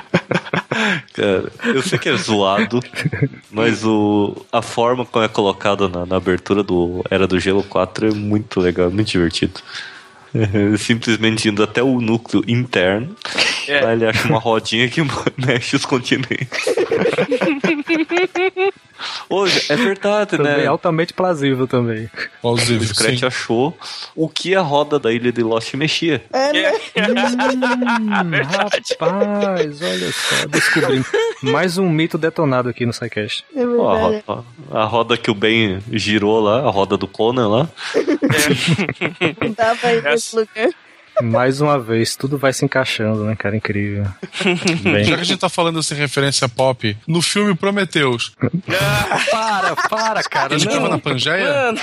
Cara, 1.15 1.53
eu 1.67 1.83
sei 1.83 1.99
que 1.99 2.09
é 2.09 2.17
zoado, 2.17 2.81
mas 3.51 3.85
o, 3.85 4.45
a 4.53 4.61
forma 4.61 5.07
como 5.07 5.25
é 5.25 5.29
colocado 5.29 5.89
na, 5.89 6.05
na 6.05 6.17
abertura 6.17 6.63
do 6.63 7.05
Era 7.09 7.27
do 7.27 7.39
Gelo 7.39 7.63
4 7.63 8.09
é 8.09 8.11
muito 8.11 8.61
legal, 8.61 8.91
muito 8.91 9.11
divertido. 9.11 9.61
Simplesmente 10.79 11.49
indo 11.49 11.63
até 11.63 11.83
o 11.83 12.01
núcleo 12.01 12.43
interno, 12.49 13.15
É. 13.69 13.85
aí 13.85 13.93
ele 13.93 14.07
acha 14.07 14.27
uma 14.29 14.39
rodinha 14.39 14.89
que 14.89 15.01
mexe 15.39 15.77
os 15.77 15.85
continentes. 15.87 16.49
Hoje, 19.29 19.61
é 19.69 19.77
verdade, 19.77 20.37
Também 20.37 20.59
né? 20.59 20.67
altamente 20.67 21.13
plausível 21.13 21.67
também. 21.67 22.05
O 22.05 22.11
Plausível, 22.43 22.87
Scratch 22.87 23.19
sim. 23.21 23.27
achou 23.27 23.77
o 24.15 24.29
que 24.29 24.55
a 24.55 24.61
roda 24.61 24.99
da 25.01 25.13
ilha 25.13 25.33
de 25.33 25.43
Lost 25.43 25.75
mexia. 25.75 26.23
É, 26.33 26.53
né? 26.53 26.73
Hum, 26.97 28.31
rapaz, 28.43 29.83
olha 29.83 30.13
só, 30.13 30.47
descobrimos. 30.47 31.07
Mais 31.43 31.77
um 31.77 31.89
mito 31.91 32.17
detonado 32.17 32.69
aqui 32.69 32.87
no 32.87 32.93
SciCast. 32.93 33.45
É 33.55 33.67
Ó, 33.67 33.91
a, 33.91 33.99
roda, 33.99 34.45
a 34.71 34.85
roda 34.85 35.17
que 35.17 35.31
o 35.31 35.35
Ben 35.35 35.81
girou 35.93 36.41
lá, 36.41 36.61
a 36.61 36.71
roda 36.71 36.97
do 36.97 37.07
Conan 37.09 37.49
lá. 37.49 37.69
Não 39.43 39.51
dá 39.53 39.75
pra 39.75 39.95
ir 39.95 40.03
Lugar. 40.33 40.71
Mais 41.23 41.61
uma 41.61 41.79
vez, 41.79 42.17
tudo 42.17 42.37
vai 42.37 42.53
se 42.53 42.65
encaixando, 42.65 43.25
né, 43.25 43.37
cara? 43.37 43.57
Incrível. 43.57 44.05
Bem, 44.83 45.05
Já 45.05 45.15
que 45.15 45.21
a 45.21 45.25
gente 45.25 45.39
tá 45.39 45.49
falando 45.49 45.81
sem 45.83 45.97
referência 45.97 46.49
pop, 46.49 46.97
no 47.07 47.23
filme 47.23 47.55
Prometheus, 47.55 48.33
para, 49.31 49.77
para, 49.89 50.23
cara. 50.25 50.55
ele 50.55 50.67
tava 50.67 50.89
na 50.89 50.99
Pangeia? 50.99 51.73
Mano, 51.73 51.79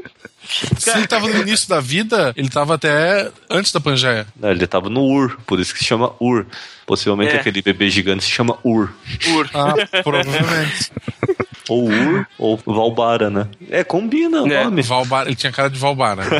Se 0.46 0.90
ele 0.90 1.06
tava 1.06 1.28
no 1.28 1.40
início 1.40 1.68
da 1.68 1.80
vida, 1.80 2.32
ele 2.36 2.48
tava 2.48 2.74
até 2.74 3.30
antes 3.50 3.72
da 3.72 3.80
Pangeia. 3.80 4.26
Né, 4.36 4.50
Ele 4.50 4.66
tava 4.66 4.88
no 4.88 5.02
Ur, 5.02 5.36
por 5.46 5.58
isso 5.60 5.72
que 5.72 5.78
se 5.80 5.84
chama 5.86 6.12
Ur. 6.20 6.46
Possivelmente 6.86 7.34
É. 7.34 7.40
aquele 7.40 7.60
bebê 7.62 7.90
gigante 7.90 8.24
se 8.24 8.30
chama 8.30 8.56
Ur. 8.64 8.90
Ur. 9.28 9.50
Ah, 9.52 9.74
provavelmente. 10.02 10.90
Ou 11.68 11.88
Ur, 11.90 12.26
ou 12.38 12.56
Valbara, 12.64 13.28
né? 13.28 13.48
É, 13.68 13.82
combina 13.82 14.40
o 14.42 14.46
É, 14.52 14.62
nome. 14.62 14.82
Valbar, 14.82 15.26
ele 15.26 15.34
tinha 15.34 15.50
cara 15.50 15.68
de 15.68 15.76
Valbara. 15.76 16.22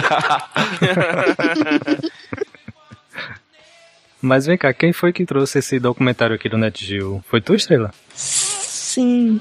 Mas 4.23 4.47
vem 4.47 4.57
cá, 4.57 4.73
quem 4.73 4.93
foi 4.93 5.13
que 5.13 5.25
trouxe 5.27 5.59
esse 5.59 5.79
documentário 5.79 6.35
aqui 6.35 6.49
do 6.49 6.57
NetGeo? 6.57 7.25
Foi 7.29 7.41
tu, 7.41 7.55
Estrela? 7.55 7.93
Sim. 8.15 9.41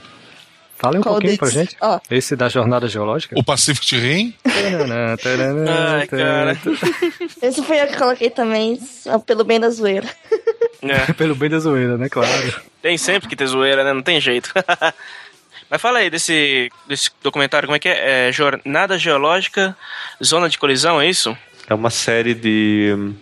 Fala 0.78 1.00
um 1.00 1.02
Qual 1.02 1.16
pouquinho 1.16 1.38
pra 1.38 1.50
gente. 1.50 1.76
Ó. 1.80 2.00
Esse 2.12 2.36
da 2.36 2.50
jornada 2.50 2.88
geológica? 2.88 3.38
O 3.38 3.44
Pacific 3.44 3.98
Rim, 3.98 4.34
Ai, 5.70 6.08
cara. 6.08 6.58
Esse 7.42 7.64
foi 7.64 7.82
eu 7.82 7.88
que 7.88 7.98
coloquei 7.98 8.30
também, 8.30 8.80
pelo 9.26 9.44
bem 9.44 9.60
da 9.60 9.70
zoeira. 9.70 10.08
É, 10.82 11.12
Pelo 11.14 11.34
bem 11.36 11.50
da 11.50 11.60
zoeira, 11.60 11.98
né? 11.98 12.10
Claro. 12.10 12.62
tem 12.82 12.98
sempre 12.98 13.28
que 13.28 13.36
ter 13.36 13.48
zoeira, 13.48 13.84
né? 13.84 13.94
Não 13.94 14.02
tem 14.04 14.20
jeito. 14.20 14.52
Mas 15.70 15.82
fala 15.82 16.00
aí 16.00 16.10
desse, 16.10 16.70
desse 16.88 17.10
documentário, 17.24 17.68
como 17.68 17.76
é 17.76 17.80
que 17.80 17.90
é? 17.90 18.28
é? 18.28 18.32
Jornada 18.32 19.00
Geológica, 19.00 19.76
Zona 20.24 20.48
de 20.48 20.60
Colisão, 20.60 21.02
é 21.02 21.10
isso? 21.10 21.36
É 21.68 21.74
uma 21.74 21.90
série 21.90 22.36
de. 22.36 23.14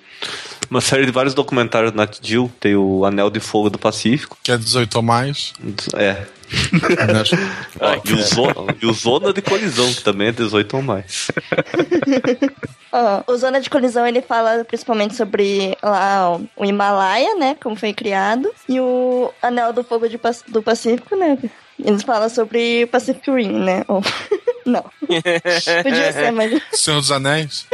Uma 0.69 0.81
série 0.81 1.05
de 1.05 1.11
vários 1.11 1.33
documentários 1.33 1.93
na 1.93 2.07
Geo. 2.21 2.51
Tem 2.59 2.75
o 2.75 3.05
Anel 3.05 3.29
de 3.29 3.39
Fogo 3.39 3.69
do 3.69 3.77
Pacífico. 3.77 4.37
que 4.41 4.51
é 4.51 4.57
18 4.57 4.95
ou 4.95 5.01
mais. 5.01 5.53
É. 5.95 6.25
Ó, 7.79 8.01
e, 8.05 8.13
o 8.13 8.21
Zona, 8.21 8.75
e 8.81 8.85
o 8.85 8.93
Zona 8.93 9.33
de 9.33 9.41
Colisão, 9.41 9.91
que 9.93 10.03
também 10.03 10.27
é 10.27 10.31
18 10.31 10.75
ou 10.75 10.83
mais. 10.83 11.31
Ó, 12.91 13.23
o 13.27 13.37
Zona 13.37 13.59
de 13.59 13.69
Colisão, 13.69 14.05
ele 14.05 14.21
fala 14.21 14.63
principalmente 14.63 15.15
sobre 15.15 15.75
lá 15.81 16.39
o 16.55 16.65
Himalaia, 16.65 17.35
né, 17.35 17.57
como 17.61 17.75
foi 17.75 17.91
criado, 17.93 18.51
e 18.69 18.79
o 18.79 19.31
Anel 19.41 19.73
do 19.73 19.83
Fogo 19.83 20.07
de 20.07 20.19
do 20.49 20.61
Pacífico, 20.61 21.15
né, 21.15 21.37
eles 21.79 22.03
falam 22.03 22.29
sobre 22.29 22.87
Pacific 22.87 23.29
Rim, 23.29 23.59
né, 23.59 23.83
ou... 23.87 24.01
Não. 24.65 24.83
Podia 25.83 26.13
ser, 26.13 26.31
mas... 26.31 26.61
Senhor 26.71 27.01
dos 27.01 27.11
Anéis. 27.11 27.67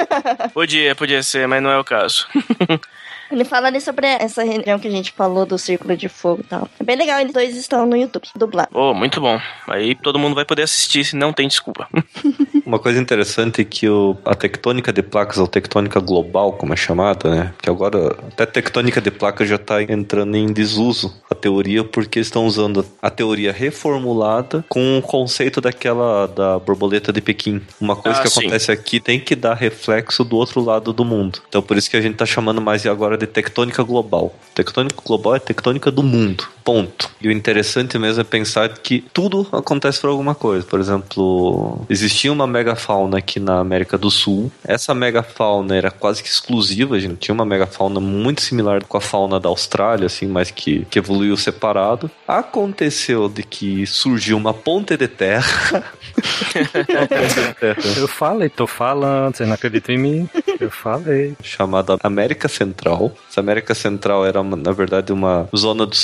Podia, 0.53 0.95
podia 0.95 1.21
ser, 1.21 1.47
mas 1.47 1.61
não 1.61 1.69
é 1.69 1.77
o 1.77 1.83
caso. 1.83 2.27
Ele 3.31 3.45
fala 3.45 3.67
ali 3.67 3.79
sobre 3.79 4.07
essa 4.07 4.43
região 4.43 4.79
que 4.79 4.87
a 4.87 4.91
gente 4.91 5.11
falou 5.11 5.45
do 5.45 5.57
Círculo 5.57 5.95
de 5.95 6.09
Fogo 6.09 6.41
e 6.41 6.45
tal. 6.47 6.67
É 6.79 6.83
bem 6.83 6.95
legal, 6.95 7.19
eles 7.19 7.33
dois 7.33 7.55
estão 7.55 7.85
no 7.85 7.95
YouTube, 7.95 8.27
dublado. 8.35 8.69
Oh, 8.73 8.93
muito 8.93 9.21
bom. 9.21 9.39
Aí 9.67 9.95
todo 9.95 10.17
mundo 10.19 10.35
vai 10.35 10.45
poder 10.45 10.63
assistir, 10.63 11.03
se 11.05 11.15
não 11.15 11.31
tem 11.31 11.47
desculpa. 11.47 11.87
Uma 12.65 12.77
coisa 12.79 12.99
interessante 12.99 13.61
é 13.61 13.63
que 13.63 13.89
o, 13.89 14.15
a 14.25 14.35
tectônica 14.35 14.93
de 14.93 15.01
placas, 15.01 15.37
ou 15.39 15.47
tectônica 15.47 15.99
global, 15.99 16.53
como 16.53 16.73
é 16.73 16.75
chamada, 16.75 17.29
né? 17.33 17.53
Que 17.61 17.69
agora 17.69 18.15
até 18.27 18.45
tectônica 18.45 19.01
de 19.01 19.09
placas 19.09 19.49
já 19.49 19.55
está 19.55 19.81
entrando 19.81 20.35
em 20.35 20.51
desuso 20.53 21.11
a 21.29 21.33
teoria, 21.35 21.83
porque 21.83 22.19
estão 22.19 22.45
usando 22.45 22.85
a 23.01 23.09
teoria 23.09 23.51
reformulada 23.51 24.63
com 24.69 24.97
o 24.97 25.01
conceito 25.01 25.59
daquela 25.61 26.27
da 26.27 26.59
borboleta 26.59 27.11
de 27.11 27.21
Pequim. 27.21 27.61
Uma 27.81 27.95
coisa 27.95 28.19
Ah, 28.19 28.21
que 28.21 28.29
sim. 28.29 28.41
acontece 28.41 28.71
aqui 28.71 28.99
tem 28.99 29.19
que 29.19 29.35
dar 29.35 29.55
reflexo 29.55 30.23
do 30.23 30.35
outro 30.37 30.61
lado 30.63 30.93
do 30.93 31.03
mundo. 31.03 31.39
Então 31.47 31.61
por 31.61 31.75
isso 31.77 31.89
que 31.89 31.97
a 31.97 32.01
gente 32.01 32.13
está 32.13 32.25
chamando 32.25 32.61
mais 32.61 32.85
agora 32.85 33.17
de 33.19 33.27
tectônica 33.27 33.83
global. 33.83 34.33
Tectônica 34.55 35.01
global 35.05 35.35
é 35.35 35.39
tectônica 35.39 35.91
do 35.91 36.01
mundo. 36.01 36.47
Ponto. 36.69 37.09
E 37.19 37.27
o 37.27 37.31
interessante 37.31 37.97
mesmo 37.97 38.21
é 38.21 38.23
pensar 38.23 38.69
que 38.69 39.03
tudo 39.11 39.47
acontece 39.51 39.99
por 39.99 40.11
alguma 40.11 40.35
coisa. 40.35 40.63
Por 40.63 40.79
exemplo, 40.79 41.83
existia 41.89 42.31
uma 42.31 42.45
megafauna 42.45 43.17
aqui 43.17 43.39
na 43.39 43.57
América 43.57 43.97
do 43.97 44.11
Sul. 44.11 44.51
Essa 44.63 44.93
megafauna 44.93 45.75
era 45.75 45.89
quase 45.89 46.21
que 46.21 46.29
exclusiva, 46.29 46.95
a 46.95 46.99
gente 46.99 47.15
tinha 47.15 47.33
uma 47.33 47.43
megafauna 47.43 47.99
muito 47.99 48.41
similar 48.41 48.85
com 48.85 48.97
a 48.97 49.01
fauna 49.01 49.39
da 49.39 49.49
Austrália, 49.49 50.05
assim, 50.05 50.27
mas 50.27 50.51
que, 50.51 50.85
que 50.85 50.99
evoluiu 50.99 51.35
separado. 51.35 52.11
Aconteceu 52.27 53.27
de 53.27 53.41
que 53.41 53.87
surgiu 53.87 54.37
uma 54.37 54.53
ponte 54.53 54.95
de 54.95 55.07
terra. 55.07 55.83
Eu 57.97 58.07
falei, 58.07 58.47
tô 58.47 58.67
falando, 58.67 59.35
você 59.35 59.45
não 59.45 59.53
acredita 59.53 59.91
em 59.91 59.97
mim? 59.97 60.29
Eu 60.59 60.69
falei. 60.69 61.35
chamada 61.41 61.97
América 62.03 62.47
Central. 62.47 63.11
Essa 63.29 63.39
América 63.39 63.73
Central 63.73 64.25
era, 64.25 64.43
na 64.43 64.71
verdade, 64.71 65.11
uma 65.11 65.49
zona 65.55 65.87
de 65.87 65.95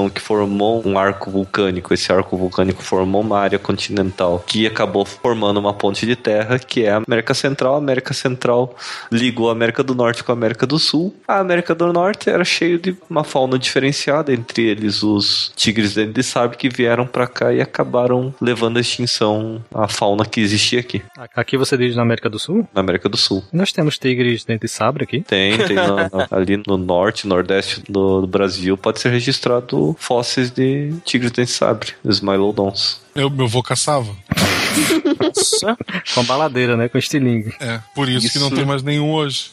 subducção 0.00 0.10
que 0.10 0.20
formou 0.20 0.82
um 0.86 0.98
arco 0.98 1.30
vulcânico. 1.30 1.92
Esse 1.92 2.12
arco 2.12 2.36
vulcânico 2.36 2.82
formou 2.82 3.20
uma 3.20 3.38
área 3.38 3.58
continental 3.58 4.42
que 4.46 4.66
acabou 4.66 5.04
formando 5.04 5.58
uma 5.58 5.74
ponte 5.74 6.06
de 6.06 6.16
terra, 6.16 6.58
que 6.58 6.84
é 6.84 6.90
a 6.92 7.02
América 7.06 7.34
Central. 7.34 7.74
A 7.74 7.78
América 7.78 8.14
Central 8.14 8.74
ligou 9.10 9.48
a 9.48 9.52
América 9.52 9.82
do 9.82 9.94
Norte 9.94 10.24
com 10.24 10.32
a 10.32 10.34
América 10.34 10.66
do 10.66 10.78
Sul. 10.78 11.14
A 11.26 11.38
América 11.40 11.74
do 11.74 11.92
Norte 11.92 12.30
era 12.30 12.44
cheio 12.44 12.78
de 12.78 12.96
uma 13.08 13.24
fauna 13.24 13.58
diferenciada, 13.58 14.32
entre 14.32 14.62
eles 14.68 15.02
os 15.02 15.52
tigres 15.56 15.94
dente 15.94 16.12
de 16.12 16.22
sabre 16.22 16.56
que 16.56 16.68
vieram 16.68 17.06
pra 17.06 17.26
cá 17.26 17.52
e 17.52 17.60
acabaram 17.60 18.34
levando 18.40 18.76
à 18.78 18.80
extinção 18.80 19.62
a 19.74 19.88
fauna 19.88 20.24
que 20.24 20.40
existia 20.40 20.80
aqui, 20.80 21.02
Aqui 21.34 21.56
você 21.56 21.76
diz 21.76 21.94
na 21.96 22.02
América 22.02 22.28
do 22.30 22.38
Sul? 22.38 22.66
na 22.74 22.80
América 22.80 23.08
do 23.08 23.16
Sul. 23.16 23.42
Nós 23.52 23.72
temos 23.72 23.98
tigres 23.98 24.44
dente 24.44 24.62
de 24.62 24.68
sabre 24.68 25.04
aqui. 25.04 25.20
Tem, 25.22 25.56
tem 25.58 25.76
na- 25.76 26.08
na- 26.12 26.28
ali 26.30 26.60
no 26.66 26.76
norte, 26.76 27.26
nordeste 27.26 27.82
do, 27.88 28.20
do 28.22 28.26
Brasil, 28.26 28.76
pode 28.76 29.00
ser 29.00 29.10
registrado 29.10 29.89
fósseis 29.98 30.50
de 30.50 30.92
tigres 31.04 31.32
de 31.32 31.46
sabre, 31.46 31.92
Smilodons. 32.04 33.00
Eu, 33.14 33.30
meu 33.30 33.46
avô 33.46 33.62
caçava. 33.62 34.14
Nossa. 35.20 35.76
Com 36.14 36.20
a 36.20 36.22
baladeira, 36.24 36.76
né? 36.76 36.88
Com 36.88 36.98
estilingue. 36.98 37.54
É, 37.60 37.80
por 37.94 38.08
isso, 38.08 38.30
que 38.30 38.38
não 38.38 38.46
Isso. 38.48 38.56
tem 38.56 38.64
mais 38.64 38.82
nenhum 38.82 39.10
hoje. 39.12 39.50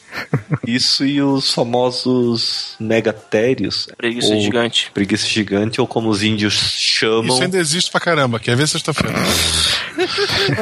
Isso 0.66 1.04
e 1.04 1.20
os 1.22 1.52
famosos 1.52 2.74
megatérios. 2.80 3.88
Preguiça 3.96 4.34
ou 4.34 4.40
gigante. 4.40 4.90
Preguiça 4.92 5.26
gigante, 5.26 5.80
ou 5.80 5.86
como 5.86 6.08
os 6.08 6.22
índios 6.22 6.54
chamam. 6.54 7.34
Isso 7.34 7.42
ainda 7.42 7.58
existe 7.58 7.90
pra 7.90 8.00
caramba. 8.00 8.38
Quer 8.40 8.56
ver 8.56 8.66
sexta-feira? 8.68 9.14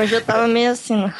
Hoje 0.01 0.15
eu 0.15 0.21
tava 0.23 0.49
meio 0.49 0.71
assim, 0.73 0.97
né? 0.97 1.15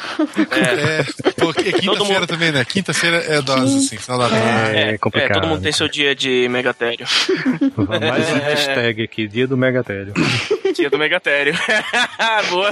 É, 0.51 1.03
pô, 1.33 1.51
é 1.51 1.53
quinta-feira 1.71 2.19
mundo- 2.21 2.27
também, 2.27 2.51
né? 2.51 2.65
Quinta-feira 2.65 3.17
é 3.17 3.41
dose, 3.41 3.77
assim, 3.85 3.97
final 3.97 4.19
da 4.19 4.29
tarde. 4.29 4.77
É, 4.77 4.97
complicado. 4.97 5.41
todo 5.41 5.47
mundo 5.49 5.61
tem 5.61 5.71
seu 5.71 5.87
dia 5.87 6.15
de 6.15 6.47
megatério. 6.49 7.05
Mais 7.87 8.29
um 8.31 8.39
hashtag 8.43 9.03
aqui, 9.03 9.27
dia 9.27 9.47
do 9.47 9.55
Megatério. 9.57 10.13
dia 10.75 10.89
do 10.89 10.97
megatério. 10.97 11.53
Boa. 12.49 12.71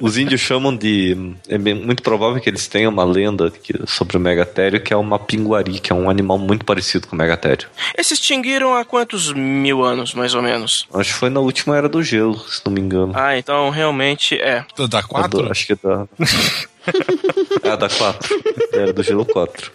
Os 0.00 0.16
índios 0.18 0.27
chamam 0.36 0.76
de. 0.76 1.16
É 1.48 1.56
bem- 1.56 1.74
muito 1.74 2.02
provável 2.02 2.40
que 2.42 2.50
eles 2.50 2.66
tenham 2.66 2.92
uma 2.92 3.04
lenda 3.04 3.50
que- 3.50 3.72
sobre 3.86 4.16
o 4.16 4.20
megatério, 4.20 4.80
que 4.82 4.92
é 4.92 4.96
uma 4.96 5.18
pinguari, 5.18 5.78
que 5.78 5.92
é 5.92 5.94
um 5.94 6.10
animal 6.10 6.36
muito 6.36 6.64
parecido 6.64 7.06
com 7.06 7.14
o 7.14 7.18
megatério. 7.18 7.68
Eles 7.94 8.08
se 8.08 8.14
extinguiram 8.14 8.74
há 8.76 8.84
quantos 8.84 9.32
mil 9.32 9.84
anos, 9.84 10.12
mais 10.12 10.34
ou 10.34 10.42
menos? 10.42 10.86
Acho 10.92 11.12
que 11.12 11.18
foi 11.18 11.30
na 11.30 11.40
última 11.40 11.76
era 11.76 11.88
do 11.88 12.02
gelo, 12.02 12.38
se 12.48 12.60
não 12.66 12.72
me 12.72 12.80
engano. 12.80 13.12
Ah, 13.14 13.38
então 13.38 13.70
realmente 13.70 14.34
é. 14.36 14.64
Da 14.76 14.86
Da- 14.86 15.02
quatro? 15.02 15.50
Acho 15.50 15.66
que 15.66 15.76
é 16.86 17.62
da. 17.62 17.72
Ah, 17.72 17.76
da 17.76 17.88
4. 17.88 18.42
Era 18.72 18.92
do 18.92 19.02
Gelo 19.02 19.24
4. 19.24 19.70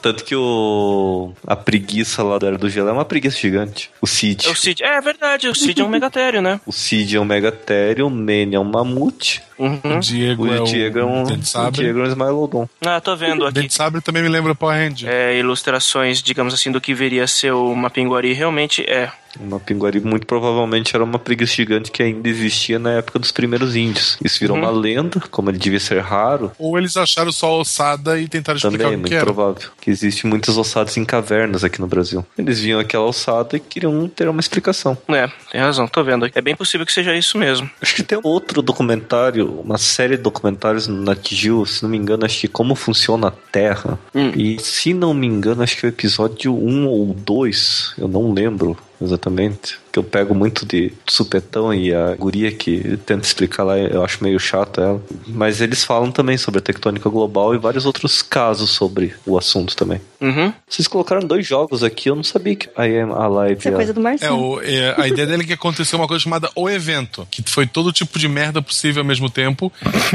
Tanto 0.00 0.24
que 0.24 0.34
o. 0.34 1.32
A 1.46 1.56
preguiça 1.56 2.22
lá 2.22 2.38
da 2.38 2.48
Era 2.48 2.58
do 2.58 2.68
Gelo 2.68 2.88
é 2.88 2.92
uma 2.92 3.04
preguiça 3.04 3.38
gigante. 3.38 3.90
O 4.00 4.06
Cid. 4.06 4.46
É 4.46 4.50
o 4.50 4.56
Cid. 4.56 4.82
É, 4.82 4.96
é 4.96 5.00
verdade, 5.00 5.48
o 5.48 5.54
Cid 5.54 5.80
é 5.80 5.84
um 5.84 5.88
megatério, 5.88 6.42
né? 6.42 6.60
O 6.66 6.72
Cid 6.72 7.16
é 7.16 7.20
um 7.20 7.24
megatério, 7.24 8.06
o 8.06 8.10
Mene 8.10 8.54
é 8.54 8.60
um 8.60 8.64
mamute, 8.64 9.42
Uhum. 9.62 9.96
O 9.96 10.00
Diego 10.00 10.46
o 10.48 10.52
é 10.52 10.60
Diego 10.64 10.98
é 10.98 11.04
um. 11.04 11.22
O. 11.22 11.70
Diego 11.70 12.00
é 12.00 12.02
um 12.02 12.06
Smilodon. 12.06 12.68
Ah, 12.84 13.00
tô 13.00 13.14
vendo 13.14 13.46
aqui. 13.46 13.60
Dente 13.60 13.74
Sabre 13.74 14.00
também 14.00 14.20
me 14.20 14.28
lembra 14.28 14.56
Power 14.56 14.76
Hand. 14.76 15.04
É, 15.06 15.38
ilustrações, 15.38 16.20
digamos 16.20 16.52
assim, 16.52 16.72
do 16.72 16.80
que 16.80 16.92
viria 16.92 17.22
a 17.22 17.28
ser 17.28 17.52
uma 17.52 17.88
pinguari. 17.88 18.32
Realmente 18.32 18.82
é. 18.82 19.10
Uma 19.40 19.58
pinguari 19.60 20.00
muito 20.00 20.26
provavelmente 20.26 20.94
era 20.94 21.04
uma 21.04 21.18
preguiça 21.18 21.54
gigante 21.54 21.90
que 21.90 22.02
ainda 22.02 22.28
existia 22.28 22.78
na 22.78 22.92
época 22.92 23.18
dos 23.18 23.32
primeiros 23.32 23.74
índios. 23.76 24.16
Isso 24.24 24.38
virou 24.40 24.56
Uhum. 24.56 24.62
uma 24.64 24.70
lenda, 24.70 25.20
como 25.30 25.50
ele 25.50 25.58
devia 25.58 25.80
ser 25.80 26.00
raro. 26.00 26.52
Ou 26.58 26.76
eles 26.78 26.96
acharam 26.96 27.32
só 27.32 27.46
a 27.48 27.56
ossada 27.58 28.18
e 28.20 28.28
tentaram 28.28 28.56
explicar 28.56 28.84
Também 28.84 28.86
é 28.86 28.90
o 28.90 28.92
que 28.92 29.00
muito 29.00 29.14
era. 29.14 29.24
provável 29.24 29.70
que 29.80 29.90
existe 29.90 30.26
muitas 30.26 30.56
ossadas 30.58 30.96
em 30.96 31.04
cavernas 31.04 31.64
aqui 31.64 31.80
no 31.80 31.86
Brasil. 31.86 32.24
Eles 32.36 32.60
viam 32.60 32.78
aquela 32.80 33.04
ossada 33.04 33.56
e 33.56 33.60
queriam 33.60 34.06
ter 34.08 34.28
uma 34.28 34.40
explicação. 34.40 34.96
É, 35.08 35.28
tem 35.50 35.60
razão, 35.60 35.86
tô 35.88 36.02
vendo. 36.04 36.28
É 36.34 36.40
bem 36.40 36.54
possível 36.56 36.84
que 36.86 36.92
seja 36.92 37.14
isso 37.14 37.38
mesmo. 37.38 37.68
Acho 37.80 37.94
que 37.96 38.02
tem 38.02 38.18
outro 38.22 38.60
documentário, 38.62 39.60
uma 39.60 39.78
série 39.78 40.16
de 40.16 40.22
documentários 40.22 40.86
na 40.86 41.16
Geo, 41.22 41.64
se 41.66 41.82
não 41.82 41.90
me 41.90 41.96
engano, 41.96 42.24
acho 42.24 42.40
que 42.40 42.48
Como 42.48 42.74
Funciona 42.74 43.28
a 43.28 43.30
Terra. 43.30 43.98
Hum. 44.14 44.30
E 44.36 44.58
se 44.60 44.92
não 44.92 45.14
me 45.14 45.26
engano, 45.26 45.62
acho 45.62 45.76
que 45.76 45.86
é 45.86 45.88
o 45.88 45.90
episódio 45.90 46.54
1 46.54 46.86
ou 46.86 47.14
2, 47.14 47.94
eu 47.98 48.08
não 48.08 48.32
lembro 48.32 48.76
exatamente. 49.02 49.78
Que 49.92 49.98
eu 49.98 50.02
pego 50.04 50.34
muito 50.34 50.64
de 50.64 50.90
supetão 51.06 51.72
e 51.74 51.94
a 51.94 52.14
guria 52.14 52.50
que 52.50 52.96
tenta 53.04 53.26
explicar 53.26 53.62
lá, 53.62 53.78
eu 53.78 54.02
acho 54.02 54.22
meio 54.24 54.38
chato 54.40 54.80
ela. 54.80 55.02
Mas 55.26 55.60
eles 55.60 55.84
falam 55.84 56.10
também 56.10 56.38
sobre 56.38 56.58
a 56.58 56.62
tectônica 56.62 57.08
global 57.10 57.54
e 57.54 57.58
vários 57.58 57.84
outros 57.84 58.22
casos 58.22 58.70
sobre 58.70 59.14
o 59.26 59.36
assunto 59.36 59.76
também. 59.76 60.00
Uhum. 60.20 60.52
Vocês 60.68 60.88
colocaram 60.88 61.20
dois 61.26 61.46
jogos 61.46 61.82
aqui, 61.84 62.08
eu 62.08 62.16
não 62.16 62.22
sabia 62.24 62.56
que 62.56 62.68
I 62.68 63.00
Am 63.00 63.12
Alive 63.12 63.58
Isso 63.58 63.68
é 63.68 63.70
era- 63.70 63.76
coisa 63.76 63.92
do 63.92 64.00
É, 64.00 64.02
Marcelo. 64.02 64.54
o, 64.56 64.62
é, 64.62 64.94
a 64.98 65.06
ideia 65.08 65.26
dele 65.26 65.42
é 65.42 65.46
que 65.46 65.52
aconteceu 65.52 65.98
uma 65.98 66.08
coisa 66.08 66.22
chamada 66.24 66.48
O 66.56 66.70
Evento, 66.70 67.26
que 67.30 67.42
foi 67.50 67.66
todo 67.66 67.92
tipo 67.92 68.18
de 68.18 68.28
merda 68.28 68.62
possível 68.62 69.02
ao 69.02 69.06
mesmo 69.06 69.28
tempo, 69.28 69.70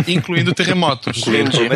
incluindo 0.07 0.53
terremotos. 0.55 1.17
incluindo 1.19 1.49
Entendi. 1.49 1.67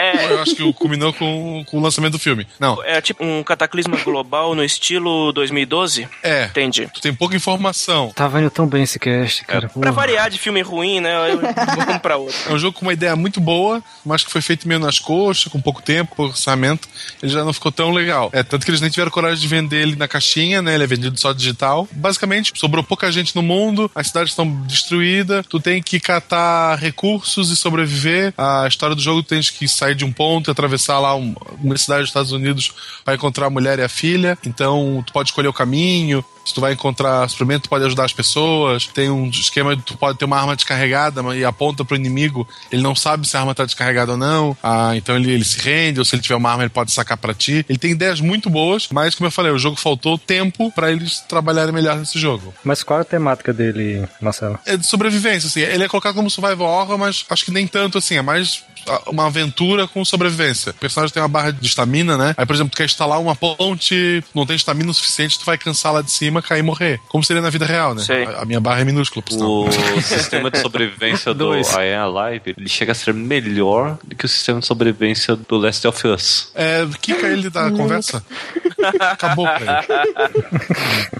É, 0.00 0.32
Eu 0.32 0.40
acho 0.42 0.54
que 0.54 0.72
culminou 0.72 1.12
com, 1.12 1.64
com 1.66 1.78
o 1.78 1.80
lançamento 1.80 2.12
do 2.12 2.18
filme. 2.18 2.46
Não, 2.58 2.82
é 2.84 3.00
tipo 3.00 3.24
um 3.24 3.42
cataclisma 3.42 3.96
global 3.98 4.54
no 4.54 4.64
estilo 4.64 5.32
2012? 5.32 6.08
é. 6.22 6.44
Entendi. 6.44 6.88
Tu 6.92 7.00
tem 7.00 7.14
pouca 7.14 7.36
informação. 7.36 8.12
Tava 8.14 8.40
indo 8.40 8.50
tão 8.50 8.66
bem 8.66 8.82
esse 8.82 8.98
cast, 8.98 9.44
cara. 9.44 9.68
Pra 9.68 9.68
porra. 9.68 9.92
variar 9.92 10.30
de 10.30 10.38
filme 10.38 10.60
ruim, 10.62 11.00
né? 11.00 11.32
Eu 11.32 11.40
vamos 11.40 11.98
pra 11.98 12.16
outro. 12.16 12.36
É 12.48 12.52
um 12.52 12.58
jogo 12.58 12.78
com 12.78 12.84
uma 12.86 12.92
ideia 12.92 13.14
muito 13.14 13.40
boa, 13.40 13.82
mas 14.04 14.24
que 14.24 14.30
foi 14.30 14.40
feito 14.40 14.66
meio 14.66 14.80
nas 14.80 14.98
coxas, 14.98 15.50
com 15.52 15.60
pouco 15.60 15.82
tempo, 15.82 16.14
pouco 16.16 16.32
orçamento. 16.32 16.88
Ele 17.22 17.30
já 17.32 17.44
não 17.44 17.52
ficou 17.52 17.70
tão 17.70 17.92
legal. 17.92 18.30
É, 18.32 18.42
tanto 18.42 18.64
que 18.64 18.70
eles 18.70 18.80
nem 18.80 18.90
tiveram 18.90 19.10
coragem 19.10 19.38
de 19.38 19.48
vender 19.48 19.82
ele 19.82 19.96
na 19.96 20.08
caixinha, 20.08 20.62
né? 20.62 20.74
Ele 20.74 20.84
é 20.84 20.86
vendido 20.86 21.18
só 21.20 21.32
digital. 21.32 21.88
Basicamente, 21.92 22.52
sobrou 22.56 22.82
pouca 22.82 23.10
gente 23.12 23.34
no 23.36 23.42
mundo, 23.42 23.90
as 23.94 24.08
cidades 24.08 24.32
estão 24.32 24.50
destruídas, 24.62 25.46
tu 25.48 25.60
tem 25.60 25.82
que 25.82 26.00
catar 26.00 26.76
recursos 26.78 27.50
e 27.50 27.56
sobreviver. 27.56 28.32
A 28.36 28.66
história 28.66 28.94
do 28.96 29.02
jogo 29.02 29.22
tens 29.22 29.50
que 29.50 29.68
sair 29.68 29.89
de 29.94 30.04
um 30.04 30.12
ponto 30.12 30.50
e 30.50 30.52
atravessar 30.52 30.98
lá 30.98 31.14
um- 31.14 31.34
uma 31.62 31.76
cidade 31.76 32.00
dos 32.02 32.10
Estados 32.10 32.32
Unidos 32.32 32.72
para 33.04 33.14
encontrar 33.14 33.46
a 33.46 33.50
mulher 33.50 33.78
e 33.78 33.82
a 33.82 33.88
filha. 33.88 34.36
Então, 34.46 35.02
tu 35.06 35.12
pode 35.12 35.28
escolher 35.30 35.48
o 35.48 35.52
caminho. 35.52 36.24
Se 36.44 36.54
tu 36.54 36.60
vai 36.60 36.72
encontrar 36.72 37.28
suprimento, 37.28 37.64
tu 37.64 37.68
pode 37.68 37.84
ajudar 37.84 38.04
as 38.06 38.12
pessoas. 38.12 38.86
Tem 38.86 39.10
um 39.10 39.28
esquema 39.28 39.76
de 39.76 39.82
tu 39.82 39.96
pode 39.96 40.18
ter 40.18 40.24
uma 40.24 40.38
arma 40.40 40.56
descarregada 40.56 41.22
e 41.36 41.44
aponta 41.44 41.84
pro 41.84 41.94
inimigo. 41.94 42.48
Ele 42.72 42.82
não 42.82 42.94
sabe 42.94 43.28
se 43.28 43.36
a 43.36 43.40
arma 43.40 43.54
tá 43.54 43.64
descarregada 43.64 44.12
ou 44.12 44.18
não. 44.18 44.56
Ah, 44.62 44.96
então 44.96 45.14
ele, 45.16 45.30
ele 45.30 45.44
se 45.44 45.60
rende, 45.60 45.98
ou 45.98 46.04
se 46.04 46.14
ele 46.14 46.22
tiver 46.22 46.34
uma 46.36 46.50
arma, 46.50 46.62
ele 46.62 46.70
pode 46.70 46.90
sacar 46.92 47.16
pra 47.18 47.34
ti. 47.34 47.64
Ele 47.68 47.78
tem 47.78 47.90
ideias 47.92 48.20
muito 48.20 48.48
boas, 48.48 48.88
mas 48.90 49.14
como 49.14 49.26
eu 49.28 49.30
falei, 49.30 49.52
o 49.52 49.58
jogo 49.58 49.76
faltou 49.76 50.16
tempo 50.18 50.72
pra 50.72 50.90
eles 50.90 51.20
trabalharem 51.20 51.72
melhor 51.74 51.96
nesse 51.96 52.18
jogo. 52.18 52.52
Mas 52.64 52.82
qual 52.82 52.98
é 52.98 53.02
a 53.02 53.04
temática 53.04 53.52
dele, 53.52 54.08
Marcelo? 54.20 54.58
É 54.66 54.76
de 54.76 54.86
sobrevivência, 54.86 55.46
assim. 55.46 55.60
Ele 55.60 55.84
é 55.84 55.88
colocado 55.88 56.14
como 56.14 56.30
survival 56.30 56.68
horror, 56.68 56.98
mas 56.98 57.24
acho 57.28 57.44
que 57.44 57.50
nem 57.52 57.66
tanto 57.66 57.98
assim. 57.98 58.16
É 58.16 58.22
mais 58.22 58.64
uma 59.06 59.26
aventura 59.26 59.86
com 59.86 60.04
sobrevivência. 60.04 60.70
O 60.70 60.74
personagem 60.74 61.12
tem 61.12 61.22
uma 61.22 61.28
barra 61.28 61.50
de 61.50 61.66
estamina, 61.66 62.16
né? 62.16 62.34
Aí, 62.36 62.46
por 62.46 62.54
exemplo, 62.54 62.70
tu 62.70 62.76
quer 62.76 62.84
instalar 62.84 63.20
uma 63.20 63.34
ponte, 63.36 64.22
não 64.34 64.46
tem 64.46 64.56
estamina 64.56 64.90
o 64.90 64.94
suficiente, 64.94 65.38
tu 65.38 65.44
vai 65.44 65.58
cansar 65.58 65.92
lá 65.92 66.02
de 66.02 66.10
cima, 66.10 66.42
cair 66.42 66.60
e 66.60 66.62
morrer. 66.62 67.00
Como 67.08 67.22
seria 67.22 67.42
na 67.42 67.50
vida 67.50 67.66
real, 67.66 67.94
né? 67.94 68.02
Sei. 68.02 68.24
A, 68.24 68.42
a 68.42 68.44
minha 68.44 68.60
barra 68.60 68.80
é 68.80 68.84
minúscula, 68.84 69.22
por 69.22 69.32
sinal. 69.32 69.68
O 69.96 70.02
sistema 70.02 70.50
de 70.50 70.58
sobrevivência 70.58 71.32
do 71.34 71.50
Dois. 71.50 71.72
I 71.72 71.94
Am 71.94 72.16
Alive, 72.16 72.54
ele 72.56 72.68
chega 72.68 72.92
a 72.92 72.94
ser 72.94 73.12
melhor 73.14 73.98
do 74.04 74.14
que 74.14 74.24
o 74.24 74.28
sistema 74.28 74.60
de 74.60 74.66
sobrevivência 74.66 75.36
do 75.36 75.56
Last 75.56 75.86
of 75.86 76.06
Us. 76.06 76.50
É, 76.54 76.86
quica 77.00 77.26
ele 77.26 77.50
da 77.50 77.70
conversa. 77.70 78.24
Acabou 79.00 79.46
ele. 79.46 79.66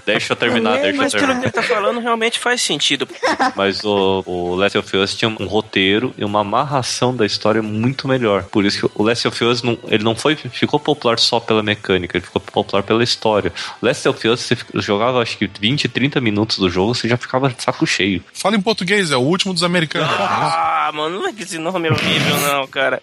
Deixa 0.05 0.33
eu 0.33 0.37
terminar, 0.37 0.79
deixa 0.79 0.89
eu 0.89 0.97
Mas 0.97 1.11
pelo 1.11 1.21
que 1.21 1.27
terminar. 1.27 1.43
ele 1.43 1.51
tá 1.51 1.63
falando, 1.63 1.99
realmente 1.99 2.39
faz 2.39 2.61
sentido. 2.61 3.07
Mas 3.55 3.83
o, 3.83 4.23
o 4.25 4.55
Last 4.55 4.77
of 4.77 4.97
Us 4.97 5.15
tinha 5.15 5.29
um 5.29 5.45
roteiro 5.45 6.13
e 6.17 6.23
uma 6.23 6.41
amarração 6.41 7.15
da 7.15 7.25
história 7.25 7.50
muito 7.59 8.07
melhor. 8.07 8.43
Por 8.43 8.63
isso 8.63 8.87
que 8.87 8.93
o 8.95 9.03
Last 9.03 9.27
of 9.27 9.43
Us 9.43 9.63
não, 9.63 9.77
ele 9.87 10.03
não 10.03 10.15
foi, 10.15 10.35
ficou 10.35 10.79
popular 10.79 11.19
só 11.19 11.39
pela 11.39 11.63
mecânica, 11.63 12.17
ele 12.17 12.25
ficou 12.25 12.41
popular 12.41 12.83
pela 12.83 13.03
história. 13.03 13.51
Last 13.81 14.07
of 14.07 14.27
Us, 14.27 14.39
você 14.41 14.57
jogava 14.75 15.21
acho 15.21 15.37
que 15.37 15.49
20, 15.59 15.89
30 15.89 16.21
minutos 16.21 16.59
do 16.59 16.69
jogo, 16.69 16.93
você 16.93 17.09
já 17.09 17.17
ficava 17.17 17.49
de 17.49 17.61
saco 17.61 17.85
cheio. 17.85 18.23
Fala 18.33 18.55
em 18.55 18.61
português, 18.61 19.11
é 19.11 19.17
o 19.17 19.21
último 19.21 19.53
dos 19.53 19.63
americanos. 19.63 20.09
Ah, 20.19 20.91
mano, 20.93 21.19
não 21.19 21.27
é 21.27 21.33
que 21.33 21.43
esse 21.43 21.57
nome 21.57 21.89
é 21.89 21.91
horrível, 21.91 22.37
não, 22.41 22.67
cara. 22.67 23.01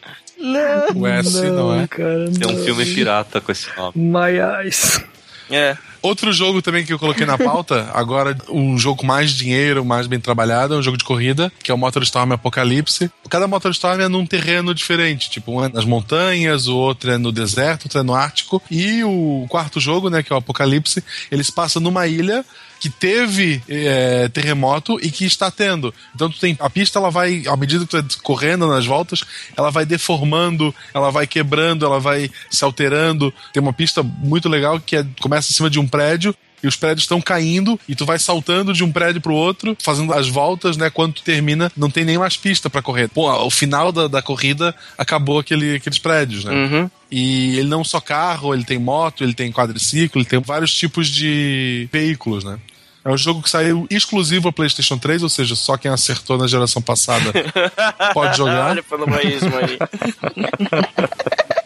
O 0.94 1.06
S 1.06 1.42
não 1.50 1.74
é. 1.80 1.86
cara, 1.88 2.30
Tem 2.30 2.48
um 2.48 2.64
filme 2.64 2.86
pirata 2.86 3.40
com 3.40 3.50
esse 3.50 3.68
nome. 3.76 3.92
My 3.96 4.38
eyes. 4.62 5.02
É. 5.50 5.76
Outro 6.02 6.32
jogo 6.32 6.62
também 6.62 6.84
que 6.84 6.92
eu 6.92 6.98
coloquei 6.98 7.26
na 7.26 7.36
pauta, 7.36 7.90
agora 7.94 8.36
um 8.48 8.78
jogo 8.78 9.00
com 9.00 9.06
mais 9.06 9.32
dinheiro, 9.32 9.84
mais 9.84 10.06
bem 10.06 10.20
trabalhado, 10.20 10.74
é 10.74 10.76
um 10.76 10.82
jogo 10.82 10.96
de 10.96 11.04
corrida, 11.04 11.52
que 11.62 11.70
é 11.70 11.74
o 11.74 11.78
MotorStorm 11.78 12.32
Apocalipse. 12.32 13.10
Cada 13.28 13.46
MotorStorm 13.46 14.00
é 14.00 14.08
num 14.08 14.26
terreno 14.26 14.74
diferente, 14.74 15.30
tipo, 15.30 15.52
um 15.52 15.64
é 15.64 15.68
nas 15.68 15.84
montanhas, 15.84 16.66
o 16.66 16.76
outro 16.76 17.10
é 17.10 17.18
no 17.18 17.32
deserto, 17.32 17.84
outro 17.84 18.00
é 18.00 18.02
no 18.02 18.14
Ártico. 18.14 18.62
E 18.70 19.02
o 19.04 19.46
quarto 19.48 19.80
jogo, 19.80 20.08
né, 20.08 20.22
que 20.22 20.32
é 20.32 20.36
o 20.36 20.38
Apocalipse, 20.38 21.02
eles 21.30 21.50
passam 21.50 21.80
numa 21.80 22.06
ilha 22.06 22.44
que 22.80 22.88
teve 22.88 23.62
é, 23.68 24.28
terremoto 24.28 24.98
e 25.02 25.10
que 25.10 25.24
está 25.24 25.50
tendo. 25.50 25.92
Então 26.14 26.30
tu 26.30 26.38
tem 26.38 26.56
a 26.60 26.70
pista, 26.70 26.98
ela 26.98 27.10
vai, 27.10 27.44
à 27.46 27.56
medida 27.56 27.84
que 27.84 27.90
tu 27.90 28.00
vai 28.00 28.06
correndo 28.22 28.66
nas 28.68 28.86
voltas, 28.86 29.24
ela 29.56 29.70
vai 29.70 29.84
deformando, 29.84 30.74
ela 30.94 31.10
vai 31.10 31.26
quebrando, 31.26 31.84
ela 31.84 32.00
vai 32.00 32.30
se 32.50 32.64
alterando. 32.64 33.32
Tem 33.52 33.62
uma 33.62 33.72
pista 33.72 34.02
muito 34.02 34.48
legal 34.48 34.80
que 34.80 34.96
é, 34.96 35.06
começa 35.20 35.50
em 35.50 35.54
cima 35.54 35.70
de 35.70 35.78
um 35.78 35.86
prédio 35.86 36.34
e 36.62 36.66
os 36.66 36.76
prédios 36.76 37.04
estão 37.04 37.20
caindo 37.20 37.78
e 37.88 37.94
tu 37.94 38.04
vai 38.04 38.18
saltando 38.18 38.72
de 38.72 38.84
um 38.84 38.90
prédio 38.90 39.20
pro 39.20 39.34
outro, 39.34 39.76
fazendo 39.80 40.12
as 40.12 40.28
voltas, 40.28 40.76
né? 40.76 40.90
Quando 40.90 41.14
tu 41.14 41.22
termina, 41.22 41.70
não 41.76 41.90
tem 41.90 42.04
nem 42.04 42.18
mais 42.18 42.36
pista 42.36 42.68
para 42.68 42.82
correr. 42.82 43.08
Pô, 43.08 43.30
o 43.30 43.50
final 43.50 43.92
da, 43.92 44.08
da 44.08 44.22
corrida 44.22 44.74
acabou 44.96 45.38
aquele, 45.38 45.76
aqueles 45.76 45.98
prédios, 45.98 46.44
né? 46.44 46.52
Uhum. 46.52 46.90
E 47.10 47.58
ele 47.58 47.68
não 47.68 47.82
só 47.82 48.00
carro, 48.00 48.54
ele 48.54 48.64
tem 48.64 48.78
moto, 48.78 49.24
ele 49.24 49.34
tem 49.34 49.50
quadriciclo, 49.52 50.20
ele 50.20 50.28
tem 50.28 50.40
vários 50.40 50.74
tipos 50.74 51.08
de 51.08 51.88
veículos, 51.92 52.44
né? 52.44 52.58
É 53.04 53.10
um 53.10 53.16
jogo 53.16 53.42
que 53.42 53.48
saiu 53.48 53.86
exclusivo 53.88 54.48
a 54.48 54.52
PlayStation 54.52 54.98
3, 54.98 55.22
ou 55.22 55.28
seja, 55.28 55.54
só 55.54 55.78
quem 55.78 55.90
acertou 55.90 56.36
na 56.36 56.46
geração 56.46 56.82
passada 56.82 57.32
pode 58.12 58.36
jogar. 58.36 58.70
Olha 58.70 58.82
pelo 58.82 59.06
baísmo 59.06 59.52
aí. 59.56 59.78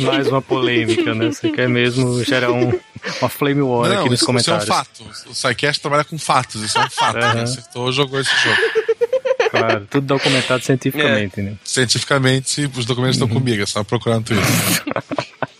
Mais 0.00 0.26
uma 0.28 0.40
polêmica, 0.42 1.14
né? 1.14 1.26
Você 1.26 1.50
quer 1.50 1.68
mesmo 1.68 2.22
gerar 2.24 2.50
um, 2.52 2.72
uma 3.20 3.28
flame 3.28 3.60
war 3.62 3.88
Não, 3.88 4.00
aqui 4.00 4.10
nos 4.10 4.20
isso, 4.20 4.30
isso 4.32 4.50
é 4.50 4.54
um 4.54 4.58
comentários. 4.58 4.68
fato. 4.68 5.04
O 5.30 5.34
SciCast 5.34 5.80
trabalha 5.80 6.04
com 6.04 6.18
fatos, 6.18 6.62
isso 6.62 6.78
é 6.78 6.84
um 6.84 6.90
fato. 6.90 7.18
Quem 7.18 7.22
Aham. 7.28 7.42
acertou 7.42 7.92
jogou 7.92 8.20
esse 8.20 8.30
jogo. 8.42 8.56
Claro, 9.50 9.86
tudo 9.88 10.06
documentado 10.06 10.64
cientificamente, 10.64 11.40
né? 11.40 11.54
Cientificamente, 11.64 12.68
os 12.76 12.84
documentos 12.84 13.16
estão 13.16 13.28
comigo, 13.28 13.62
é 13.62 13.66
só 13.66 13.84
procurar 13.84 14.16
no 14.16 14.22
Twitter. 14.22 14.46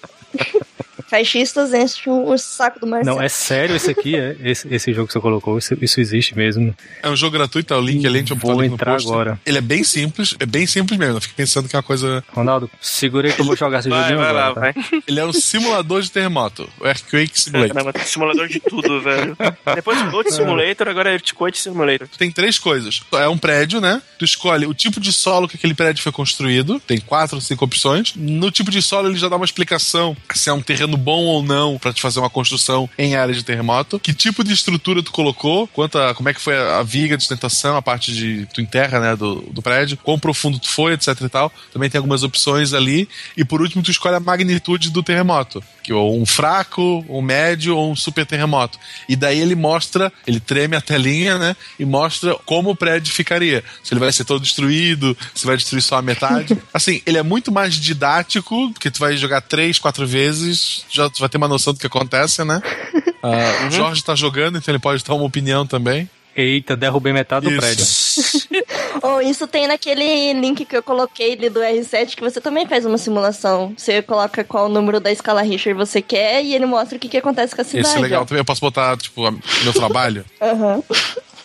Caixistas 1.15 1.73
enchem 1.73 2.13
o 2.13 2.37
saco 2.37 2.81
do 2.81 2.89
Marcelo. 2.89 3.17
Não, 3.17 3.23
é 3.23 3.29
sério 3.29 3.77
esse 3.77 3.89
aqui? 3.89 4.17
É? 4.17 4.35
Esse, 4.43 4.67
esse 4.75 4.93
jogo 4.93 5.07
que 5.07 5.13
você 5.13 5.21
colocou, 5.21 5.57
isso, 5.57 5.77
isso 5.81 6.01
existe 6.01 6.37
mesmo. 6.37 6.75
É 7.01 7.09
um 7.09 7.15
jogo 7.15 7.37
gratuito, 7.37 7.69
tá 7.69 7.79
o 7.79 7.81
link 7.81 8.03
gente 8.03 8.31
vai 8.31 8.39
botar 8.39 8.47
Vou 8.49 8.57
o 8.57 8.63
link 8.63 8.71
no 8.71 8.75
entrar 8.75 8.93
post. 8.95 9.09
agora. 9.09 9.41
Ele 9.47 9.59
é 9.59 9.61
bem 9.61 9.85
simples, 9.85 10.35
é 10.41 10.45
bem 10.45 10.67
simples 10.67 10.99
mesmo. 10.99 11.17
Eu 11.17 11.21
fico 11.21 11.35
pensando 11.37 11.69
que 11.69 11.77
é 11.77 11.79
uma 11.79 11.85
coisa. 11.85 12.25
Ronaldo, 12.33 12.69
segura 12.81 13.29
aí 13.29 13.33
que 13.33 13.41
eu 13.41 13.45
vou 13.45 13.55
jogar 13.55 13.79
esse 13.79 13.89
Vai, 13.89 14.01
joguinho 14.03 14.19
vai 14.19 14.33
lá, 14.33 14.47
agora, 14.49 14.73
tá? 14.73 14.81
vai. 14.91 15.03
Ele 15.07 15.21
é 15.21 15.25
um 15.25 15.33
simulador 15.33 16.03
de 16.03 16.11
terremoto. 16.11 16.69
O 16.81 16.87
Earthquake 16.87 17.41
Simulator. 17.41 17.77
Caramba, 17.77 18.05
simulador 18.05 18.49
de 18.49 18.59
tudo, 18.59 19.01
velho. 19.01 19.37
Depois 19.73 20.03
do 20.03 20.11
Goat 20.11 20.33
Simulator, 20.33 20.89
agora 20.89 21.11
é 21.11 21.13
Earthquake 21.13 21.57
Simulator. 21.57 22.09
Tem 22.19 22.31
três 22.33 22.59
coisas. 22.59 23.01
É 23.13 23.29
um 23.29 23.39
prédio, 23.39 23.81
né? 23.81 24.03
Tu 24.19 24.25
escolhe 24.25 24.67
o 24.67 24.75
tipo 24.75 24.99
de 24.99 25.13
solo 25.13 25.47
que 25.47 25.57
aquele 25.57 25.75
prédio 25.75 26.03
foi 26.03 26.11
construído. 26.11 26.81
Tem 26.81 26.99
quatro 26.99 27.37
ou 27.37 27.41
cinco 27.41 27.65
opções. 27.65 28.15
No 28.17 28.51
tipo 28.51 28.71
de 28.73 28.83
solo 28.83 29.09
ele 29.09 29.17
já 29.17 29.29
dá 29.29 29.37
uma 29.37 29.45
explicação 29.45 30.17
se 30.35 30.51
é 30.51 30.53
um 30.53 30.61
terreno 30.61 30.97
bom 31.05 31.25
ou 31.25 31.43
não 31.43 31.79
pra 31.79 31.93
te 31.93 32.01
fazer 32.01 32.19
uma 32.19 32.31
construção 32.31 32.89
em 32.99 33.15
área 33.15 33.35
de 33.35 33.45
terremoto. 33.45 34.01
Que 34.01 34.15
tipo 34.15 34.43
de 34.43 34.53
estrutura 34.53 35.03
tu 35.03 35.13
colocou? 35.13 35.69
Quanto 35.69 35.99
a, 35.99 36.15
como 36.15 36.29
é 36.29 36.35
que 36.35 36.41
foi 36.41 36.57
a, 36.57 36.79
a 36.79 36.83
viga 36.83 37.17
de 37.17 37.23
sustentação, 37.23 37.77
a 37.77 37.83
parte 37.83 38.13
de 38.13 38.47
tu 38.47 38.61
enterra, 38.61 38.99
né, 38.99 39.17
do, 39.17 39.43
do 39.43 39.61
prédio? 39.61 39.99
Quão 39.99 40.19
profundo 40.19 40.59
tu 40.59 40.69
foi, 40.69 40.95
etc 40.95 41.21
e 41.21 41.29
tal. 41.29 41.53
Também 41.73 41.91
tem 41.91 41.99
algumas 41.99 42.23
opções 42.23 42.73
ali. 42.73 43.09
E 43.37 43.45
por 43.45 43.61
último, 43.61 43.83
tu 43.83 43.91
escolhe 43.91 44.17
a 44.17 44.21
magnitude 44.21 44.91
do 44.91 45.03
terremoto. 45.03 45.63
Que 45.83 45.93
ou 45.93 46.19
um 46.19 46.25
fraco, 46.25 47.05
um 47.09 47.21
médio 47.21 47.77
ou 47.77 47.93
um 47.93 47.97
super 47.97 48.25
terremoto. 48.25 48.79
E 49.07 49.15
daí 49.15 49.39
ele 49.39 49.55
mostra, 49.55 50.13
ele 50.27 50.41
treme 50.41 50.77
a 50.77 50.81
telinha, 50.81 51.39
né? 51.39 51.55
E 51.79 51.85
mostra 51.85 52.35
como 52.47 52.71
o 52.71 52.77
prédio 52.77 53.13
ficaria. 53.13 53.63
Se 53.83 53.93
ele 53.93 54.01
vai 54.01 54.11
ser 54.11 54.25
todo 54.25 54.43
destruído, 54.43 55.17
se 55.35 55.47
vai 55.47 55.57
destruir 55.57 55.83
só 55.83 55.97
a 55.97 56.03
metade. 56.03 56.57
Assim, 56.73 57.03
ele 57.05 57.19
é 57.19 57.23
muito 57.23 57.53
mais 57.53 57.75
didático, 57.75 58.71
porque 58.73 58.91
tu 58.91 58.99
vai 58.99 59.17
jogar 59.17 59.43
três, 59.43 59.79
quatro 59.79 60.07
vezes, 60.07 60.85
já 60.95 61.11
vai 61.19 61.29
ter 61.29 61.37
uma 61.37 61.49
noção 61.49 61.73
do 61.73 61.79
que 61.79 61.87
acontece, 61.87 62.45
né? 62.45 62.61
Ah, 63.27 63.69
o 63.69 63.71
Jorge 63.71 64.05
tá 64.05 64.15
jogando, 64.15 64.59
então 64.59 64.71
ele 64.71 64.79
pode 64.79 65.03
dar 65.03 65.15
uma 65.15 65.25
opinião 65.25 65.67
também. 65.67 66.11
Eita, 66.37 66.77
derrubei 66.77 67.11
metade 67.11 67.47
do 67.47 67.53
Isso. 67.53 68.21
prédio. 68.51 68.65
Ou 69.03 69.23
isso 69.23 69.47
tem 69.47 69.67
naquele 69.67 70.33
link 70.35 70.65
que 70.65 70.77
eu 70.77 70.83
coloquei 70.83 71.33
ali 71.33 71.49
do 71.49 71.61
R7 71.61 72.17
que 72.17 72.21
você 72.21 72.41
também 72.41 72.67
faz 72.67 72.85
uma 72.85 72.99
simulação. 72.99 73.73
Você 73.77 74.03
coloca 74.03 74.45
qual 74.45 74.69
número 74.69 75.01
da 75.01 75.11
escala 75.11 75.43
Richter 75.43 75.75
você 75.75 76.03
quer 76.03 76.43
e 76.45 76.55
ele 76.55 76.67
mostra 76.67 76.97
o 76.97 77.01
que, 77.01 77.09
que 77.09 77.17
acontece 77.17 77.55
com 77.55 77.63
a 77.63 77.65
cidade. 77.65 77.87
Esse 77.87 77.97
é 77.97 78.01
legal 78.01 78.23
ó. 78.23 78.25
também. 78.25 78.41
Eu 78.41 78.45
posso 78.45 78.61
botar, 78.61 78.97
tipo, 78.97 79.23
meu 79.31 79.73
trabalho. 79.73 80.25
Aham. 80.41 80.83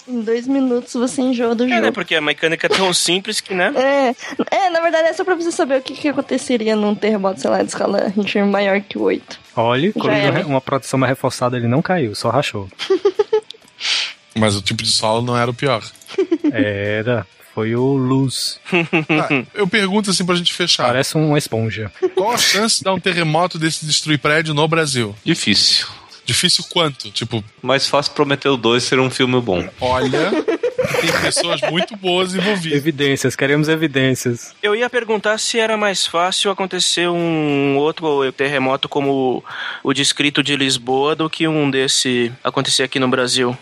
Em 0.10 0.22
dois 0.22 0.48
minutos 0.48 0.94
você 0.94 1.22
enjoa 1.22 1.54
do 1.54 1.66
É, 1.66 1.70
jogo. 1.70 1.82
né? 1.82 1.92
Porque 1.92 2.16
a 2.16 2.22
mecânica 2.22 2.66
é 2.66 2.70
tão 2.70 2.92
simples 2.94 3.40
que, 3.40 3.54
né? 3.54 3.72
É, 3.78 4.16
é, 4.66 4.70
na 4.72 4.82
verdade 4.82 5.08
é 5.10 5.14
só 5.14 5.24
pra 5.24 5.36
você 5.36 5.52
saber 5.52 5.78
o 5.78 5.82
que, 5.82 5.94
que 5.94 6.08
aconteceria 6.08 6.76
num 6.76 6.96
terremoto, 6.96 7.40
sei 7.40 7.50
lá, 7.50 7.62
de 7.62 7.70
escala 7.70 8.12
Richter 8.16 8.46
maior 8.46 8.82
que 8.82 8.98
8. 8.98 9.40
Olha, 9.56 9.94
quando 9.94 10.10
era. 10.10 10.46
uma 10.48 10.60
proteção 10.62 10.98
mais 11.00 11.10
reforçada 11.12 11.56
ele 11.58 11.68
não 11.68 11.82
caiu, 11.82 12.16
só 12.16 12.30
rachou. 12.30 12.68
Mas 14.36 14.56
o 14.56 14.62
tipo 14.62 14.82
de 14.84 14.90
solo 14.90 15.22
não 15.22 15.38
era 15.38 15.50
o 15.50 15.54
pior. 15.54 15.84
Era. 16.52 17.26
Foi 17.54 17.76
o 17.76 17.94
Luz. 17.94 18.60
Tá, 19.08 19.28
eu 19.54 19.68
pergunto 19.68 20.10
assim 20.12 20.26
pra 20.26 20.36
gente 20.36 20.54
fechar. 20.54 20.86
Parece 20.88 21.16
uma 21.16 21.38
esponja. 21.38 21.92
Qual 22.16 22.32
a 22.32 22.38
chance 22.38 22.78
de 22.78 22.84
dar 22.84 22.94
um 22.94 23.00
terremoto 23.00 23.58
desse 23.60 23.86
destruir 23.86 24.18
prédio 24.20 24.54
no 24.54 24.66
Brasil? 24.68 25.14
Difícil. 25.26 25.88
Difícil 26.30 26.64
quanto? 26.70 27.10
Tipo, 27.10 27.44
Mais 27.60 27.88
fácil 27.88 28.14
Prometeu 28.14 28.56
2 28.56 28.84
ser 28.84 29.00
um 29.00 29.10
filme 29.10 29.42
bom. 29.42 29.68
olha, 29.82 30.30
tem 31.02 31.12
pessoas 31.24 31.60
muito 31.72 31.98
boas 31.98 32.36
envolvidas. 32.36 32.78
Evidências, 32.78 33.36
queremos 33.36 33.68
evidências. 33.68 34.54
Eu 34.62 34.76
ia 34.76 34.88
perguntar 34.92 35.40
se 35.40 35.60
era 35.60 35.76
mais 35.76 36.06
fácil 36.06 36.52
acontecer 36.52 37.10
um 37.10 37.78
outro 37.78 38.32
terremoto 38.32 38.88
como 38.88 39.44
o 39.84 39.92
descrito 39.92 40.44
de 40.44 40.56
Lisboa 40.56 41.16
do 41.16 41.28
que 41.28 41.48
um 41.48 41.68
desse 41.72 42.32
acontecer 42.44 42.84
aqui 42.84 43.00
no 43.00 43.08
Brasil. 43.08 43.58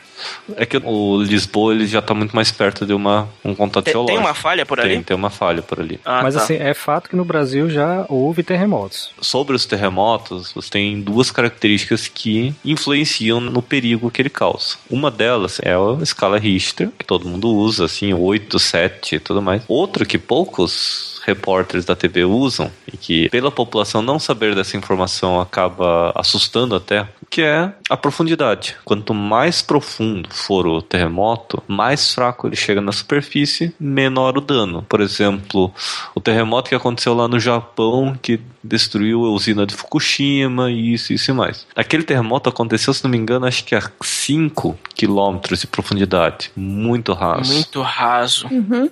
É 0.55 0.65
que 0.65 0.77
o 0.77 1.21
Lisboa 1.21 1.73
ele 1.73 1.85
já 1.87 2.01
tá 2.01 2.13
muito 2.13 2.35
mais 2.35 2.51
perto 2.51 2.85
de 2.85 2.93
uma, 2.93 3.27
um 3.43 3.53
contato 3.53 3.85
Tem, 3.85 3.93
geológico. 3.93 4.17
tem 4.17 4.27
uma 4.27 4.33
falha 4.33 4.65
por 4.65 4.79
ali? 4.79 4.89
Tem, 4.89 5.03
tem 5.03 5.15
uma 5.15 5.29
falha 5.29 5.61
por 5.61 5.79
ali. 5.79 5.99
Ah, 6.03 6.21
Mas 6.23 6.35
tá. 6.35 6.41
assim, 6.41 6.55
é 6.55 6.73
fato 6.73 7.09
que 7.09 7.15
no 7.15 7.25
Brasil 7.25 7.69
já 7.69 8.05
houve 8.09 8.43
terremotos. 8.43 9.11
Sobre 9.21 9.55
os 9.55 9.65
terremotos, 9.65 10.51
você 10.53 10.69
tem 10.69 11.01
duas 11.01 11.31
características 11.31 12.07
que 12.07 12.53
influenciam 12.63 13.39
no 13.39 13.61
perigo 13.61 14.09
que 14.11 14.21
ele 14.21 14.29
causa. 14.29 14.75
Uma 14.89 15.11
delas 15.11 15.59
é 15.61 15.73
a 15.73 16.01
escala 16.01 16.37
Richter, 16.39 16.89
que 16.97 17.05
todo 17.05 17.27
mundo 17.27 17.49
usa, 17.49 17.85
assim, 17.85 18.13
8, 18.13 18.59
7 18.59 19.15
e 19.15 19.19
tudo 19.19 19.41
mais. 19.41 19.61
Outra 19.67 20.05
que 20.05 20.17
poucos 20.17 21.16
repórteres 21.27 21.83
da 21.83 21.95
TV 21.95 22.23
usam 22.23 22.71
e 22.91 22.95
que 22.95 23.29
pela 23.29 23.51
população 23.51 24.01
não 24.01 24.17
saber 24.17 24.55
dessa 24.55 24.77
informação 24.77 25.41
acaba 25.41 26.13
assustando 26.15 26.73
até, 26.73 27.05
que 27.29 27.41
é 27.41 27.71
a 27.89 27.97
profundidade. 27.97 28.77
Quanto 28.85 29.13
mais 29.13 29.61
profundo 29.61 30.29
for 30.31 30.65
o 30.65 30.81
terremoto, 30.81 31.61
mais 31.67 32.13
fraco 32.13 32.47
ele 32.47 32.55
chega 32.55 32.79
na 32.79 32.93
superfície, 32.93 33.75
menor 33.77 34.37
o 34.37 34.41
dano. 34.41 34.85
Por 34.87 35.01
exemplo, 35.01 35.73
o 36.15 36.21
terremoto 36.21 36.69
que 36.69 36.75
aconteceu 36.75 37.13
lá 37.13 37.27
no 37.27 37.39
Japão, 37.39 38.17
que 38.21 38.39
destruiu 38.67 39.25
a 39.25 39.29
usina 39.29 39.65
de 39.65 39.73
Fukushima, 39.73 40.69
e 40.69 40.93
isso, 40.93 41.13
isso 41.13 41.31
e 41.31 41.33
mais. 41.33 41.65
Aquele 41.75 42.03
terremoto 42.03 42.49
aconteceu, 42.49 42.93
se 42.93 43.03
não 43.03 43.11
me 43.11 43.17
engano, 43.17 43.45
acho 43.45 43.63
que 43.63 43.75
a 43.75 43.81
5 44.01 44.77
quilômetros 44.93 45.61
de 45.61 45.67
profundidade. 45.67 46.51
Muito 46.55 47.13
raso. 47.13 47.53
Muito 47.53 47.81
raso. 47.81 48.47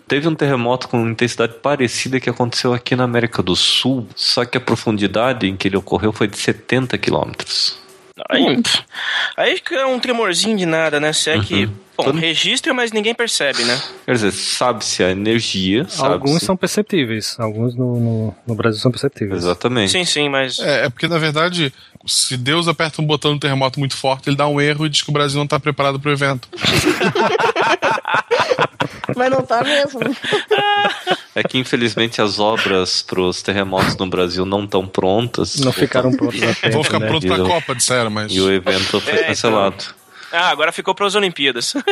Teve 0.08 0.28
um 0.28 0.36
terremoto 0.36 0.88
com 0.88 1.08
intensidade 1.08 1.54
parecida 1.62 2.20
que 2.20 2.30
aconteceu 2.30 2.74
aqui 2.74 2.96
na 2.96 3.04
América 3.04 3.44
do 3.44 3.56
Sul, 3.56 4.08
só 4.16 4.46
que 4.46 4.58
a 4.58 4.62
profundidade 4.62 5.48
em 5.48 5.56
que 5.56 5.68
ele 5.68 5.78
ocorreu 5.78 6.12
foi 6.12 6.28
de 6.28 6.38
70 6.38 6.98
quilômetros. 6.98 7.78
Aí, 8.30 8.62
pff, 8.62 8.84
aí 9.36 9.56
fica 9.56 9.86
um 9.88 10.00
tremorzinho 10.00 10.58
de 10.58 10.66
nada, 10.66 11.00
né? 11.00 11.12
Se 11.12 11.30
é 11.30 11.40
que. 11.40 11.70
Bom, 11.98 12.04
Todo- 12.06 12.18
registra, 12.20 12.74
mas 12.74 12.92
ninguém 12.92 13.16
percebe, 13.16 13.64
né? 13.64 13.82
Quer 14.06 14.14
dizer, 14.14 14.32
sabe-se 14.34 15.02
a 15.04 15.12
energia, 15.12 15.86
sabe 15.88 16.14
Alguns 16.14 16.44
são 16.44 16.58
perceptíveis. 16.58 17.36
Alguns 17.40 17.74
no, 17.76 18.00
no, 18.00 18.36
no 18.46 18.56
Brasil 18.56 18.80
são 18.82 18.92
perceptíveis. 18.92 19.44
Exatamente. 19.44 19.92
Sim, 19.92 20.04
sim, 20.04 20.28
mas. 20.30 20.60
É, 20.60 20.86
é 20.86 20.90
porque, 20.90 21.08
na 21.08 21.18
verdade, 21.18 21.74
se 22.06 22.36
Deus 22.36 22.68
aperta 22.68 23.02
um 23.02 23.06
botão 23.06 23.32
no 23.34 23.40
terremoto 23.40 23.80
muito 23.80 23.96
forte, 23.96 24.30
ele 24.30 24.36
dá 24.36 24.46
um 24.48 24.60
erro 24.60 24.86
e 24.86 24.90
diz 24.90 25.02
que 25.02 25.10
o 25.10 25.14
Brasil 25.14 25.40
não 25.40 25.48
tá 25.48 25.58
preparado 25.60 26.00
pro 26.00 26.12
evento. 26.12 26.50
Mas 29.16 29.30
não 29.32 29.42
tá 29.44 29.64
mesmo. 29.64 30.00
É 31.36 31.44
que 31.44 31.58
infelizmente 31.58 32.22
as 32.22 32.40
obras 32.40 33.02
para 33.02 33.22
os 33.22 33.42
terremotos 33.42 33.96
no 33.98 34.08
Brasil 34.08 34.46
não 34.46 34.64
estão 34.66 34.86
prontas. 34.86 35.58
Não 35.58 35.72
ficaram 35.72 36.10
a 36.10 36.12
tempo, 36.12 36.32
Vão 36.72 36.84
ficar 36.84 37.00
né? 37.00 37.08
pronto 37.08 37.26
pra 37.28 37.38
E 37.38 37.42
o- 37.42 37.46
Copa, 37.46 37.76
disseram, 37.76 38.10
mas. 38.10 38.32
E 38.32 38.42
o 38.42 38.52
evento 38.52 39.00
foi 39.00 39.14
É, 39.14 39.32
então. 39.32 39.74
Ah, 40.32 40.50
agora 40.50 40.72
ficou 40.72 40.94
para 40.96 41.06
as 41.08 41.16
Olimpíadas. 41.16 41.74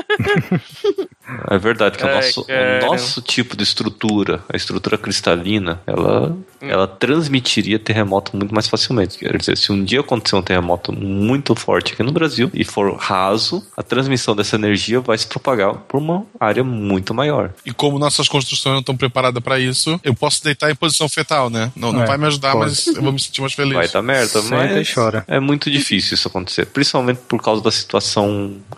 É 1.50 1.58
verdade 1.58 1.98
que 1.98 2.04
o 2.04 2.08
nosso, 2.14 2.42
o 2.42 2.86
nosso 2.86 3.22
tipo 3.22 3.56
de 3.56 3.64
estrutura, 3.64 4.44
a 4.52 4.58
estrutura 4.58 4.98
cristalina, 4.98 5.82
ela, 5.88 6.30
Hum. 6.30 6.44
ela 6.62 6.86
transmitiria 6.86 7.80
terremoto 7.80 8.36
muito 8.36 8.54
mais 8.54 8.68
facilmente. 8.68 9.18
Quer 9.18 9.38
dizer, 9.38 9.58
se 9.58 9.72
um 9.72 9.84
dia 9.84 10.02
acontecer 10.02 10.36
um 10.36 10.42
terremoto 10.42 10.92
muito 10.92 11.56
forte 11.56 11.94
aqui 11.94 12.04
no 12.04 12.12
Brasil 12.12 12.52
e 12.54 12.64
for 12.66 12.94
raso, 12.98 13.66
a 13.76 13.82
transmissão 13.82 14.36
dessa 14.36 14.56
energia 14.58 15.00
vai 15.00 15.18
se 15.18 15.26
propagar 15.26 15.74
por 15.76 15.98
uma 15.98 16.26
área 16.40 16.64
muito 16.64 17.14
maior. 17.14 17.52
E 17.66 17.72
como 17.74 17.98
nossas 17.98 18.28
construções 18.28 18.74
não 18.74 18.80
estão 18.82 18.96
preparadas 18.98 19.42
pra 19.42 19.58
isso, 19.60 20.00
eu 20.04 20.14
posso 20.14 20.44
deitar 20.44 20.70
em 20.72 20.76
posição 20.76 21.08
fetal, 21.08 21.50
né? 21.50 21.72
Não, 21.76 21.92
não 21.94 22.04
É, 22.04 22.06
vai 22.06 22.18
me 22.18 22.28
ajudar, 22.28 22.52
pode. 22.54 22.66
mas 22.70 22.88
eu 22.88 23.02
vou 23.02 23.14
me 23.14 23.20
sentir 23.20 23.40
mais 23.42 23.54
feliz. 23.54 23.74
Vai 23.74 23.88
dar 23.88 24.02
merda, 24.02 24.42
Senta 24.42 24.56
mas 24.56 24.88
e 24.90 24.94
chora. 24.94 25.24
é 25.28 25.40
muito 25.40 25.72
difícil 25.72 26.16
isso 26.16 26.28
acontecer, 26.28 26.66
principalmente 26.68 27.22
por 27.28 27.42
causa 27.42 27.62
da 27.64 27.72
situação 27.72 28.23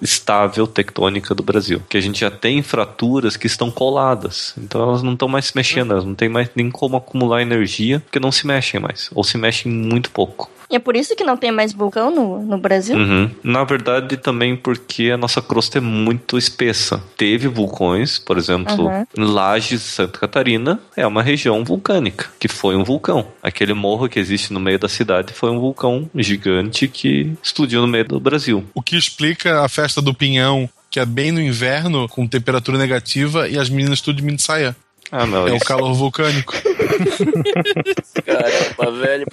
estável 0.02 0.68
tectônica 0.68 1.34
do 1.34 1.44
Brasil, 1.44 1.82
que 1.90 1.98
a 1.98 2.02
gente 2.02 2.20
já 2.20 2.32
tem 2.32 2.62
fraturas 2.62 3.38
que 3.38 3.48
estão 3.48 3.72
coladas, 3.72 4.54
então 4.58 4.82
elas 4.82 5.04
não 5.04 5.14
estão 5.14 5.28
mais 5.28 5.46
se 5.46 5.56
mexendo, 5.56 5.92
elas 5.92 6.06
não 6.06 6.16
tem 6.16 6.30
mais 6.30 6.50
nem 6.56 6.70
como 6.70 6.98
acumular 6.98 7.42
energia, 7.42 8.00
porque 8.00 8.20
não 8.20 8.32
se 8.32 8.46
mexem 8.48 8.80
mais, 8.80 9.10
ou 9.14 9.24
se 9.24 9.38
mexem 9.38 9.72
muito 9.72 10.12
pouco. 10.12 10.50
E 10.70 10.76
é 10.76 10.80
por 10.80 10.96
isso 10.96 11.16
que 11.16 11.24
não 11.24 11.38
tem 11.38 11.52
mais 11.52 11.72
vulcão 11.74 12.10
no, 12.10 12.42
no 12.42 12.58
Brasil? 12.58 12.98
Uhum. 12.98 13.30
Na 13.44 13.64
verdade, 13.64 14.18
também 14.18 14.56
porque 14.56 15.12
a 15.12 15.18
nossa 15.18 15.42
crosta 15.42 15.78
é 15.78 15.82
muito 15.82 16.38
espessa. 16.38 17.02
Teve 17.16 17.48
vulcões, 17.48 18.18
por 18.18 18.38
exemplo, 18.38 18.86
Uhum. 18.88 19.06
Lages, 19.16 19.82
Santa 19.84 20.20
Catarina, 20.20 20.80
é 20.96 21.06
uma 21.06 21.22
região 21.22 21.64
vulcânica, 21.64 22.30
que 22.40 22.48
foi 22.48 22.76
um 22.76 22.84
vulcão. 22.84 23.28
Aquele 23.44 23.74
morro 23.74 24.10
que 24.10 24.20
existe 24.20 24.52
no 24.52 24.60
meio 24.60 24.80
da 24.80 24.90
cidade 24.90 25.34
foi 25.34 25.52
um 25.52 25.60
vulcão 25.60 26.10
gigante 26.16 26.88
que 26.88 27.34
explodiu 27.44 27.82
no 27.82 27.88
meio 27.88 28.06
do 28.06 28.20
Brasil. 28.20 28.64
O 28.74 28.82
que 28.82 28.98
explica 28.98 29.62
a 29.62 29.70
festa 29.70 30.02
do 30.02 30.14
pinhão, 30.14 30.68
que 30.90 31.00
é 31.00 31.06
bem 31.06 31.32
no 31.32 31.42
inverno, 31.42 32.08
com 32.10 32.26
temperatura 32.28 32.78
negativa, 32.78 33.48
e 33.48 33.58
as 33.60 33.70
meninas 33.70 34.02
tudo 34.02 34.16
de 34.18 34.24
mini 34.24 34.40
saia. 34.40 34.76
Ah, 35.12 35.26
não, 35.28 35.48
É 35.48 35.52
o 35.52 35.56
isso- 35.58 35.66
calor 35.66 35.94
vulcânico. 35.94 36.54
Caramba, 38.26 38.92
velho. 39.00 39.26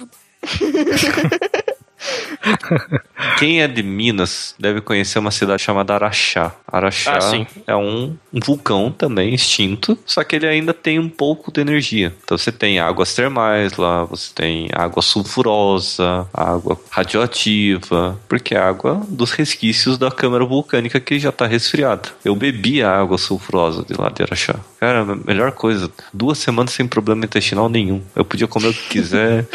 Quem 3.37 3.61
é 3.61 3.67
de 3.67 3.81
Minas 3.81 4.53
deve 4.59 4.81
conhecer 4.81 5.19
uma 5.19 5.31
cidade 5.31 5.61
chamada 5.61 5.93
Araxá. 5.93 6.53
Araxá 6.67 7.17
Ah, 7.21 7.45
é 7.67 7.75
um, 7.75 8.15
um 8.33 8.39
vulcão 8.43 8.91
também 8.91 9.33
extinto, 9.33 9.97
só 10.05 10.23
que 10.23 10.35
ele 10.35 10.47
ainda 10.47 10.73
tem 10.73 10.99
um 10.99 11.09
pouco 11.09 11.51
de 11.51 11.61
energia. 11.61 12.13
Então 12.23 12.37
você 12.37 12.51
tem 12.51 12.79
águas 12.79 13.13
termais 13.13 13.77
lá, 13.77 14.03
você 14.03 14.31
tem 14.33 14.67
água 14.73 15.01
sulfurosa, 15.01 16.27
água 16.33 16.79
radioativa, 16.89 18.19
porque 18.27 18.55
é 18.55 18.59
água 18.59 19.01
dos 19.07 19.31
resquícios 19.31 19.97
da 19.97 20.11
câmara 20.11 20.45
vulcânica 20.45 20.99
que 20.99 21.19
já 21.19 21.29
está 21.29 21.47
resfriada. 21.47 22.09
Eu 22.23 22.35
bebi 22.35 22.83
a 22.83 22.91
água 22.91 23.17
sulfurosa 23.17 23.83
de 23.83 23.93
lá 23.93 24.09
de 24.09 24.23
Araxá. 24.23 24.59
Cara, 24.83 24.99
a 25.03 25.15
melhor 25.15 25.53
coisa, 25.53 25.89
duas 26.13 26.37
semanas 26.39 26.73
sem 26.73 26.85
problema 26.85 27.23
intestinal 27.23 27.69
nenhum. 27.69 28.01
Eu 28.13 28.25
podia 28.25 28.47
comer 28.49 28.67
o 28.67 28.73
que 28.73 28.89
quiser. 28.89 29.45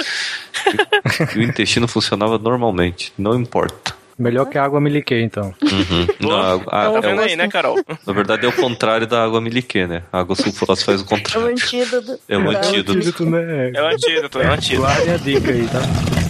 e 1.37 1.39
o 1.39 1.43
intestino 1.43 1.87
funcionava 1.87 2.39
normalmente, 2.39 3.13
não 3.19 3.35
importa. 3.39 3.95
Melhor 4.19 4.47
que 4.47 4.57
a 4.57 4.65
água 4.65 4.81
miliquê, 4.81 5.21
então. 5.21 5.53
Uhum. 5.63 6.07
Não, 6.19 6.33
a- 6.33 6.55
a- 6.55 6.59
Tá 6.59 6.83
é 6.85 6.89
o- 6.89 7.03
vendo 7.03 7.21
aí, 7.21 7.37
né, 7.37 7.47
Carol? 7.47 7.77
na 8.07 8.13
verdade 8.15 8.47
é 8.47 8.49
o 8.49 8.53
contrário 8.53 9.07
da 9.07 9.23
água 9.23 9.39
miliquê, 9.39 9.87
né? 9.87 10.03
A 10.11 10.21
água 10.21 10.35
sulfurosa 10.35 10.83
faz 10.83 11.03
o 11.03 11.05
É 11.05 11.05
o 11.05 11.09
contrário. 11.09 11.49
antídoto. 11.51 12.19
É 12.27 12.39
o 12.39 12.49
antídoto. 12.51 13.27
né? 13.27 13.71
É 13.75 13.83
o 13.83 13.87
antídoto, 13.87 14.41
é 14.41 14.49
o 14.49 14.53
antídoto. 14.55 14.81
Guarde 14.87 15.11
a 15.11 15.17
dica 15.19 15.53
aí, 15.53 15.69
tá? 15.69 16.28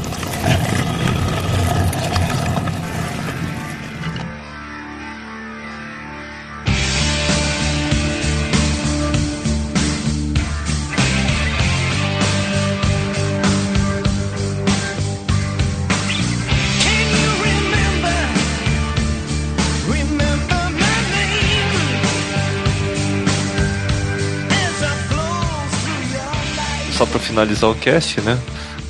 Finalizar 27.39 27.71
o 27.71 27.75
cast, 27.75 28.21
né? 28.21 28.37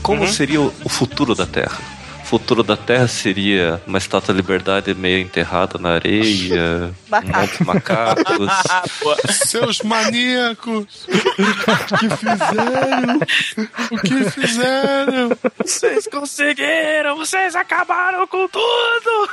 Como 0.03 0.27
seria 0.27 0.61
o, 0.61 0.73
o 0.83 0.89
futuro 0.89 1.35
da 1.35 1.45
Terra? 1.45 1.98
O 2.29 2.37
futuro 2.37 2.63
da 2.63 2.77
Terra 2.77 3.09
seria 3.09 3.81
uma 3.87 3.97
estátua 3.97 4.35
da 4.35 4.39
liberdade 4.39 4.95
meio 4.95 5.19
enterrada 5.19 5.79
na 5.79 5.95
areia, 5.95 6.93
Macaco. 7.09 7.39
muitos 7.39 7.61
macacos. 7.61 8.53
Seus 9.49 9.81
maníacos! 9.81 11.09
O 11.09 11.97
que 11.97 12.11
fizeram? 12.19 13.21
O 13.91 13.99
que 14.03 14.31
fizeram? 14.31 15.31
Vocês 15.65 16.07
conseguiram! 16.07 17.17
Vocês 17.17 17.57
acabaram 17.57 18.27
com 18.27 18.47
tudo! 18.47 19.31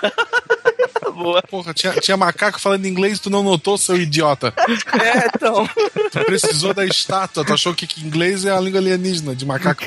boa. 1.12 1.42
Porra, 1.42 1.74
tinha, 1.74 1.92
tinha 1.96 2.16
macaco 2.16 2.62
falando 2.62 2.86
inglês, 2.86 3.20
tu 3.20 3.30
não 3.30 3.44
notou, 3.44 3.78
seu 3.78 3.98
idiota. 3.98 4.54
É, 4.58 5.28
então. 5.36 5.68
Tu 6.14 6.20
precisou 6.24 6.74
da 6.74 6.86
estátua, 6.86 7.44
tu 7.44 7.54
achou 7.54 7.74
que, 7.74 7.86
que 7.88 8.06
inglês 8.06 8.46
é 8.46 8.52
a 8.52 8.60
língua 8.62 8.80
alienígena 8.80 9.36
de 9.36 9.46
macaco. 9.46 9.84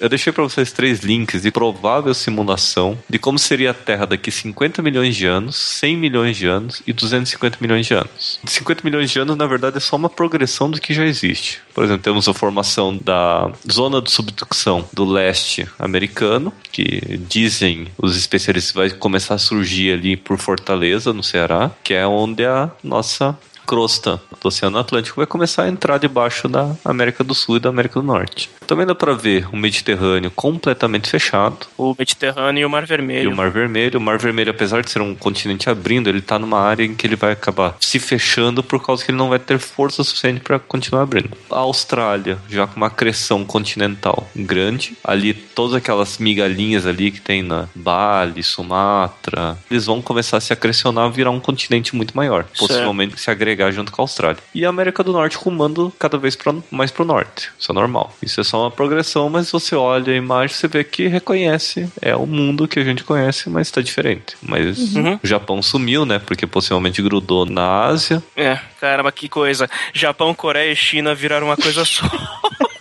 Eu 0.00 0.08
deixei 0.08 0.32
pra 0.32 0.42
vocês 0.42 0.72
três 0.72 1.00
links 1.00 1.42
de 1.42 1.50
provável 1.50 2.12
simulação 2.14 2.98
de 3.08 3.18
como 3.18 3.38
seria 3.38 3.70
a 3.70 3.74
Terra 3.74 4.06
daqui 4.06 4.30
50 4.30 4.82
milhões 4.82 5.16
de 5.16 5.26
anos, 5.26 5.56
100 5.56 5.96
milhões 5.96 6.36
de 6.36 6.46
anos 6.46 6.82
e 6.86 6.92
250 6.92 7.58
milhões 7.60 7.86
de 7.86 7.94
anos. 7.94 8.40
50 8.44 8.82
milhões 8.84 9.10
de 9.10 9.18
anos, 9.18 9.36
na 9.36 9.46
verdade, 9.46 9.76
é 9.76 9.80
só 9.80 9.96
uma 9.96 10.08
progressão 10.08 10.70
do 10.70 10.80
que 10.80 10.94
já 10.94 11.04
existe. 11.04 11.60
Por 11.74 11.84
exemplo, 11.84 12.02
temos 12.02 12.28
a 12.28 12.34
formação 12.34 12.96
da 12.96 13.50
zona 13.70 14.00
de 14.00 14.10
subducção 14.10 14.88
do 14.92 15.04
leste 15.04 15.68
americano, 15.78 16.52
que 16.72 17.18
dizem 17.28 17.88
os 17.98 18.16
especialistas 18.16 18.74
vai 18.74 18.90
começar 18.90 19.34
a 19.34 19.38
surgir 19.38 19.92
ali 19.92 20.16
por 20.16 20.38
Fortaleza, 20.38 21.12
no 21.12 21.22
Ceará, 21.22 21.70
que 21.82 21.94
é 21.94 22.06
onde 22.06 22.44
a 22.44 22.70
nossa 22.82 23.36
crosta 23.66 24.20
do 24.40 24.48
Oceano 24.48 24.78
Atlântico 24.78 25.16
vai 25.16 25.26
começar 25.26 25.64
a 25.64 25.68
entrar 25.68 25.98
debaixo 25.98 26.48
da 26.48 26.74
América 26.84 27.24
do 27.24 27.34
Sul 27.34 27.56
e 27.56 27.60
da 27.60 27.68
América 27.68 28.00
do 28.00 28.06
Norte. 28.06 28.48
Também 28.66 28.86
dá 28.86 28.94
para 28.94 29.12
ver 29.14 29.48
o 29.52 29.56
Mediterrâneo 29.56 30.30
completamente 30.30 31.08
fechado 31.08 31.66
O 31.78 31.94
Mediterrâneo 31.98 32.62
e 32.62 32.64
o 32.64 32.70
Mar 32.70 32.82
e 32.82 32.86
Vermelho. 32.86 33.30
o 33.30 33.36
Mar 33.36 33.50
Vermelho. 33.50 33.98
O 33.98 34.02
Mar 34.02 34.18
Vermelho, 34.18 34.50
apesar 34.50 34.82
de 34.82 34.90
ser 34.90 35.00
um 35.00 35.14
continente 35.14 35.68
abrindo, 35.70 36.08
ele 36.08 36.20
tá 36.20 36.38
numa 36.38 36.60
área 36.60 36.84
em 36.84 36.94
que 36.94 37.06
ele 37.06 37.16
vai 37.16 37.32
acabar 37.32 37.76
se 37.80 37.98
fechando 37.98 38.62
por 38.62 38.82
causa 38.84 39.04
que 39.04 39.10
ele 39.10 39.18
não 39.18 39.28
vai 39.28 39.38
ter 39.38 39.58
força 39.58 40.02
suficiente 40.04 40.40
para 40.40 40.58
continuar 40.58 41.02
abrindo. 41.02 41.30
A 41.50 41.58
Austrália, 41.58 42.38
já 42.48 42.66
com 42.66 42.76
uma 42.76 42.86
acreção 42.88 43.44
continental 43.44 44.28
grande, 44.34 44.96
ali 45.02 45.32
todas 45.34 45.74
aquelas 45.74 46.18
migalhinhas 46.18 46.86
ali 46.86 47.10
que 47.10 47.20
tem 47.20 47.42
na 47.42 47.68
Bali, 47.74 48.42
Sumatra, 48.42 49.56
eles 49.70 49.86
vão 49.86 50.00
começar 50.02 50.36
a 50.36 50.40
se 50.40 50.52
acrecionar 50.52 51.08
e 51.08 51.12
virar 51.12 51.30
um 51.30 51.40
continente 51.40 51.94
muito 51.96 52.16
maior, 52.16 52.44
Certo. 52.44 52.58
possivelmente 52.58 53.20
se 53.20 53.30
agregar 53.30 53.55
junto 53.72 53.90
com 53.92 54.02
a 54.02 54.04
Austrália. 54.04 54.38
E 54.54 54.64
a 54.64 54.68
América 54.68 55.02
do 55.02 55.12
Norte 55.12 55.36
rumando 55.36 55.92
cada 55.98 56.16
vez 56.18 56.36
pra, 56.36 56.54
mais 56.70 56.90
pro 56.90 57.04
norte. 57.04 57.50
Isso 57.58 57.72
é 57.72 57.74
normal. 57.74 58.14
Isso 58.22 58.40
é 58.40 58.44
só 58.44 58.62
uma 58.62 58.70
progressão, 58.70 59.28
mas 59.28 59.50
você 59.50 59.74
olha 59.74 60.12
a 60.12 60.16
imagem, 60.16 60.54
você 60.56 60.68
vê 60.68 60.84
que 60.84 61.06
reconhece. 61.06 61.90
É 62.00 62.14
o 62.14 62.26
mundo 62.26 62.68
que 62.68 62.78
a 62.78 62.84
gente 62.84 63.04
conhece, 63.04 63.48
mas 63.50 63.68
está 63.68 63.80
diferente. 63.80 64.36
Mas 64.42 64.94
Uhum. 64.94 65.18
o 65.22 65.26
Japão 65.26 65.62
sumiu, 65.62 66.04
né? 66.06 66.18
Porque 66.18 66.46
possivelmente 66.46 67.02
grudou 67.02 67.44
na 67.46 67.84
Ásia. 67.84 68.22
É, 68.36 68.58
caramba, 68.80 69.10
que 69.12 69.28
coisa. 69.28 69.68
Japão, 69.92 70.34
Coreia 70.34 70.72
e 70.72 70.76
China 70.76 71.14
viraram 71.14 71.46
uma 71.48 71.56
coisa 71.56 71.84
só. 71.84 72.04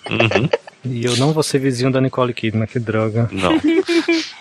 Uhum. 0.10 0.49
E 0.86 1.06
eu 1.06 1.16
não 1.18 1.34
vou 1.34 1.44
ser 1.44 1.60
vizinho 1.60 1.91
da 1.91 1.99
Nicole 1.99 2.34
Kidman, 2.34 2.68
que 2.68 2.80
droga. 2.80 3.30
Não. 3.32 3.60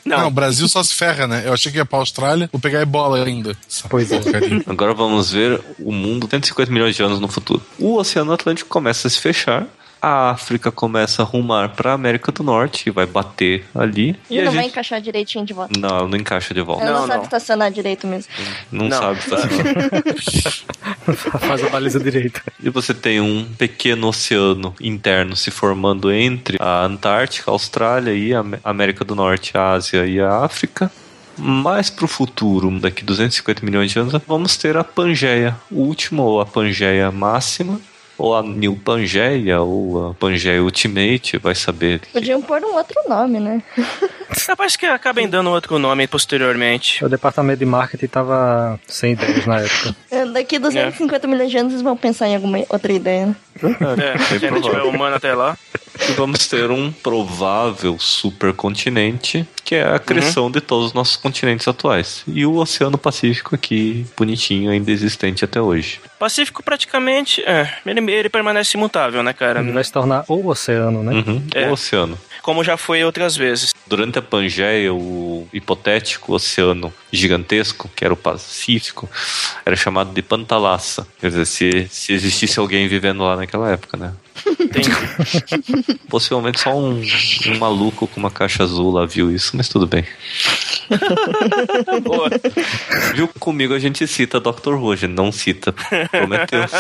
Não, 0.05 0.19
Não, 0.19 0.29
o 0.29 0.31
Brasil 0.31 0.69
só 0.69 0.83
se 0.83 0.93
ferra, 0.93 1.27
né? 1.27 1.45
Eu 1.47 1.55
achei 1.55 1.73
que 1.73 1.79
ia 1.79 1.87
pra 1.87 1.99
Austrália, 1.99 2.51
vou 2.53 2.61
pegar 2.61 2.83
ebola 2.83 3.25
ainda. 3.25 3.57
Pois 3.89 4.13
é. 4.13 4.21
Agora 4.67 4.93
vamos 4.93 5.33
ver 5.33 5.59
o 5.79 5.91
mundo 5.91 6.29
150 6.31 6.71
milhões 6.71 6.95
de 6.95 7.03
anos 7.03 7.19
no 7.21 7.27
futuro. 7.27 7.63
O 7.79 7.97
Oceano 7.97 8.31
Atlântico 8.33 8.69
começa 8.69 9.09
a 9.09 9.11
se 9.11 9.19
fechar. 9.19 9.67
A 10.07 10.31
África 10.33 10.71
começa 10.71 11.23
a 11.23 11.25
rumar 11.25 11.71
para 11.71 11.93
a 11.93 11.95
América 11.95 12.31
do 12.31 12.43
Norte 12.43 12.89
e 12.89 12.91
vai 12.93 13.07
bater 13.07 13.65
ali. 13.75 14.15
E, 14.29 14.39
a 14.39 14.45
não 14.45 14.53
vai 14.53 14.65
gente... 14.65 14.73
encaixar 14.73 15.01
direitinho 15.01 15.47
de 15.47 15.55
volta. 15.55 15.81
Não, 15.81 15.89
ela 15.89 16.07
não 16.09 16.19
encaixa 16.19 16.53
de 16.53 16.61
volta. 16.61 16.83
Ela 16.85 16.93
não, 16.93 17.01
Não, 17.01 17.07
sabe 17.07 17.17
não. 17.19 17.25
estacionar 17.25 17.71
direito 17.71 18.07
mesmo. 18.07 18.31
Não, 18.71 18.89
Não. 18.89 18.99
sabe. 18.99 19.21
Tá? 19.21 19.39
Faz 21.41 21.65
a 21.65 21.69
baliza 21.71 21.99
direita. 22.01 22.43
E 22.63 22.69
você 22.69 22.93
tem 22.93 23.19
um 23.21 23.45
pequeno 23.57 24.09
oceano 24.09 24.75
interno 24.81 25.35
se 25.37 25.51
formando 25.51 26.13
entre 26.13 26.59
a 26.61 26.85
Antártica, 26.85 27.51
a 27.51 27.55
Austrália 27.55 28.13
e 28.13 28.35
a 28.35 28.41
Am- 28.41 28.59
América 28.63 29.05
do 29.05 29.15
Norte, 29.15 29.57
a 29.57 29.73
Ásia 29.73 30.07
e 30.07 30.21
a 30.21 30.45
África. 30.45 30.91
Mais 31.39 31.91
pro 31.91 32.07
futuro, 32.07 32.71
daqui 32.79 33.03
250 33.05 33.65
milhões 33.65 33.91
de 33.91 33.99
anos, 33.99 34.15
vamos 34.27 34.57
ter 34.57 34.77
a 34.77 34.85
Pangeia 34.85 35.57
última 35.71 36.23
ou 36.23 36.41
a 36.41 36.47
Pangeia 36.47 37.11
máxima, 37.11 37.81
ou 38.17 38.35
a 38.35 38.43
New 38.43 38.77
Pangeia, 38.77 39.61
ou 39.61 40.11
a 40.11 40.15
Pangeia 40.15 40.63
Ultimate, 40.63 41.39
vai 41.39 41.55
saber. 41.55 42.01
Podiam 42.13 42.41
pôr 42.41 42.63
um 42.63 42.75
outro 42.75 43.01
nome, 43.09 43.41
né? 43.41 43.63
capaz 44.47 44.77
que 44.77 44.87
acabem 44.87 45.29
dando 45.29 45.51
outro 45.51 45.79
nome 45.79 46.07
posteriormente. 46.07 47.05
O 47.05 47.09
departamento 47.09 47.59
de 47.59 47.65
marketing 47.65 48.07
tava 48.07 48.79
sem 48.87 49.13
ideias 49.13 49.47
na 49.47 49.61
época. 49.61 49.97
É, 50.11 50.25
Daqui 50.35 50.59
250 50.59 51.27
milhões 51.27 51.51
de 51.51 51.59
anos 51.59 51.73
eles 51.73 51.83
vão 51.83 51.97
pensar 51.97 52.29
em 52.29 52.35
alguma 52.35 52.59
outra 52.69 52.93
ideia, 52.93 53.27
né? 53.27 53.37
É, 53.63 54.19
se 54.39 54.47
ainda 54.47 54.61
tiver 54.61 54.83
humano 54.83 55.17
até 55.17 55.35
lá. 55.35 55.57
E 56.09 56.13
vamos 56.13 56.47
ter 56.49 56.71
um 56.71 56.91
provável 56.91 57.97
supercontinente, 57.99 59.47
que 59.65 59.77
é 59.77 59.85
a 59.95 59.99
criação 59.99 60.51
de 60.51 60.61
todos 60.61 60.87
os 60.87 60.93
nossos 60.93 61.17
continentes 61.17 61.67
atuais. 61.69 62.25
E 62.27 62.45
o 62.45 62.57
Oceano 62.57 62.99
Pacífico 62.99 63.55
aqui, 63.55 64.05
bonitinho, 64.17 64.71
ainda 64.71 64.91
existente 64.91 65.45
até 65.45 65.61
hoje. 65.61 66.01
Pacífico 66.19 66.63
praticamente, 66.63 67.43
é, 67.43 67.73
ele, 67.87 68.11
ele 68.11 68.29
permanece 68.29 68.77
imutável, 68.77 69.23
né, 69.23 69.33
cara? 69.33 69.61
Ele 69.61 69.73
vai 69.73 69.85
se 69.85 69.93
tornar 69.93 70.25
o 70.29 70.49
oceano, 70.49 71.03
né? 71.03 71.13
Uhum, 71.13 71.43
É. 71.55 71.69
O 71.69 71.73
oceano. 71.73 72.19
Como 72.43 72.63
já 72.63 72.77
foi 72.77 73.03
outras 73.05 73.37
vezes. 73.37 73.74
Durante 73.87 74.19
a 74.19 74.23
Pangeia, 74.23 74.93
o 74.93 75.47
hipotético 75.53 76.33
oceano 76.35 76.93
gigantesco, 77.13 77.91
que 77.95 78.05
era 78.05 78.15
o 78.15 78.17
Pacífico, 78.17 79.09
era 79.65 79.77
chamado 79.77 80.13
de 80.13 80.23
Pantalassa. 80.23 81.07
Quer 81.21 81.29
dizer, 81.29 81.47
se, 81.47 81.89
se 81.91 82.13
existisse 82.13 82.59
alguém 82.59 82.89
vivendo 82.89 83.23
lá 83.23 83.37
naquela 83.37 83.71
época, 83.71 83.97
né? 83.97 84.13
Entendi. 84.59 84.91
Possivelmente 86.09 86.61
só 86.61 86.77
um, 86.77 87.01
um 87.47 87.59
maluco 87.59 88.07
com 88.07 88.21
uma 88.21 88.31
caixa 88.31 88.63
azul 88.63 88.91
lá 88.91 89.07
viu 89.07 89.31
isso, 89.31 89.57
mas 89.57 89.69
tudo 89.69 89.87
bem. 89.87 90.05
Boa. 92.03 92.31
Viu 93.15 93.29
comigo 93.39 93.75
a 93.75 93.79
gente 93.79 94.07
cita 94.07 94.41
Dr. 94.41 94.75
Who, 94.75 94.93
a 94.93 94.97
gente 94.97 95.13
não 95.13 95.31
cita 95.33 95.73
Prometheus. 95.73 96.71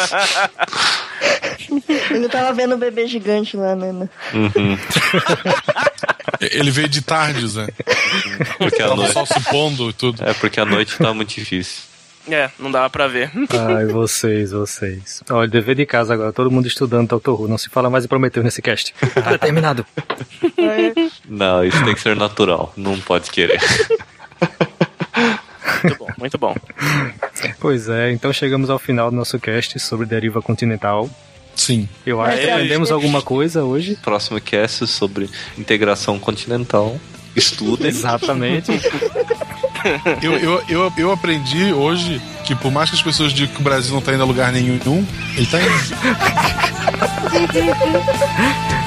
Ele 2.10 2.28
tava 2.28 2.52
vendo 2.52 2.74
o 2.74 2.78
bebê 2.78 3.06
gigante 3.06 3.56
lá, 3.56 3.74
né? 3.74 3.92
né? 3.92 4.08
Uhum. 4.32 4.78
Ele 6.40 6.70
veio 6.70 6.88
de 6.88 7.00
tardes, 7.02 7.54
né? 7.54 7.68
Porque 8.58 8.82
a 8.82 8.88
Tava 8.88 8.96
noite, 8.96 9.12
só 9.12 9.24
se 9.24 9.40
pondo 9.50 9.90
e 9.90 9.92
tudo. 9.92 10.22
é 10.24 10.34
porque 10.34 10.60
a 10.60 10.64
noite 10.64 10.96
tá 10.98 11.14
muito 11.14 11.34
difícil. 11.34 11.93
É, 12.28 12.50
não 12.58 12.70
dava 12.70 12.88
pra 12.88 13.06
ver. 13.06 13.30
Ai, 13.50 13.86
vocês, 13.92 14.52
vocês. 14.52 15.22
Olha, 15.30 15.48
dever 15.48 15.74
de 15.74 15.84
casa 15.84 16.14
agora, 16.14 16.32
todo 16.32 16.50
mundo 16.50 16.66
estudando 16.66 17.08
Doctor 17.08 17.40
Who. 17.40 17.48
Não 17.48 17.58
se 17.58 17.68
fala 17.68 17.90
mais 17.90 18.04
em 18.04 18.08
Prometeu 18.08 18.42
nesse 18.42 18.62
cast. 18.62 18.94
Tá 19.14 19.38
terminado. 19.38 19.84
Não, 21.28 21.64
isso 21.64 21.82
tem 21.84 21.94
que 21.94 22.00
ser 22.00 22.14
natural, 22.16 22.72
não 22.76 22.98
pode 23.00 23.30
querer. 23.30 23.58
Muito 25.82 25.98
bom, 25.98 26.08
muito 26.18 26.38
bom. 26.38 26.54
Pois 27.58 27.88
é, 27.88 28.10
então 28.12 28.32
chegamos 28.32 28.68
ao 28.70 28.78
final 28.78 29.10
do 29.10 29.16
nosso 29.16 29.38
cast 29.38 29.78
sobre 29.80 30.06
deriva 30.06 30.42
continental. 30.42 31.08
Sim. 31.56 31.88
Eu 32.04 32.20
acho 32.20 32.38
que 32.38 32.44
Aê. 32.44 32.52
aprendemos 32.52 32.90
alguma 32.90 33.22
coisa 33.22 33.64
hoje. 33.64 33.96
Próximo 34.02 34.40
cast 34.40 34.86
sobre 34.86 35.30
integração 35.56 36.18
continental. 36.18 36.98
Estudem. 37.34 37.88
Exatamente. 37.88 38.72
Eu, 40.22 40.38
eu, 40.38 40.62
eu, 40.68 40.92
eu 40.96 41.12
aprendi 41.12 41.72
hoje 41.72 42.20
que 42.44 42.54
por 42.54 42.70
mais 42.70 42.90
que 42.90 42.96
as 42.96 43.02
pessoas 43.02 43.32
digam 43.32 43.54
que 43.54 43.60
o 43.60 43.64
Brasil 43.64 43.92
não 43.94 44.00
tá 44.00 44.14
indo 44.14 44.22
a 44.22 44.26
lugar 44.26 44.52
nenhum, 44.52 45.06
ele 45.36 45.46
tá 45.46 45.58
indo. 45.60 45.74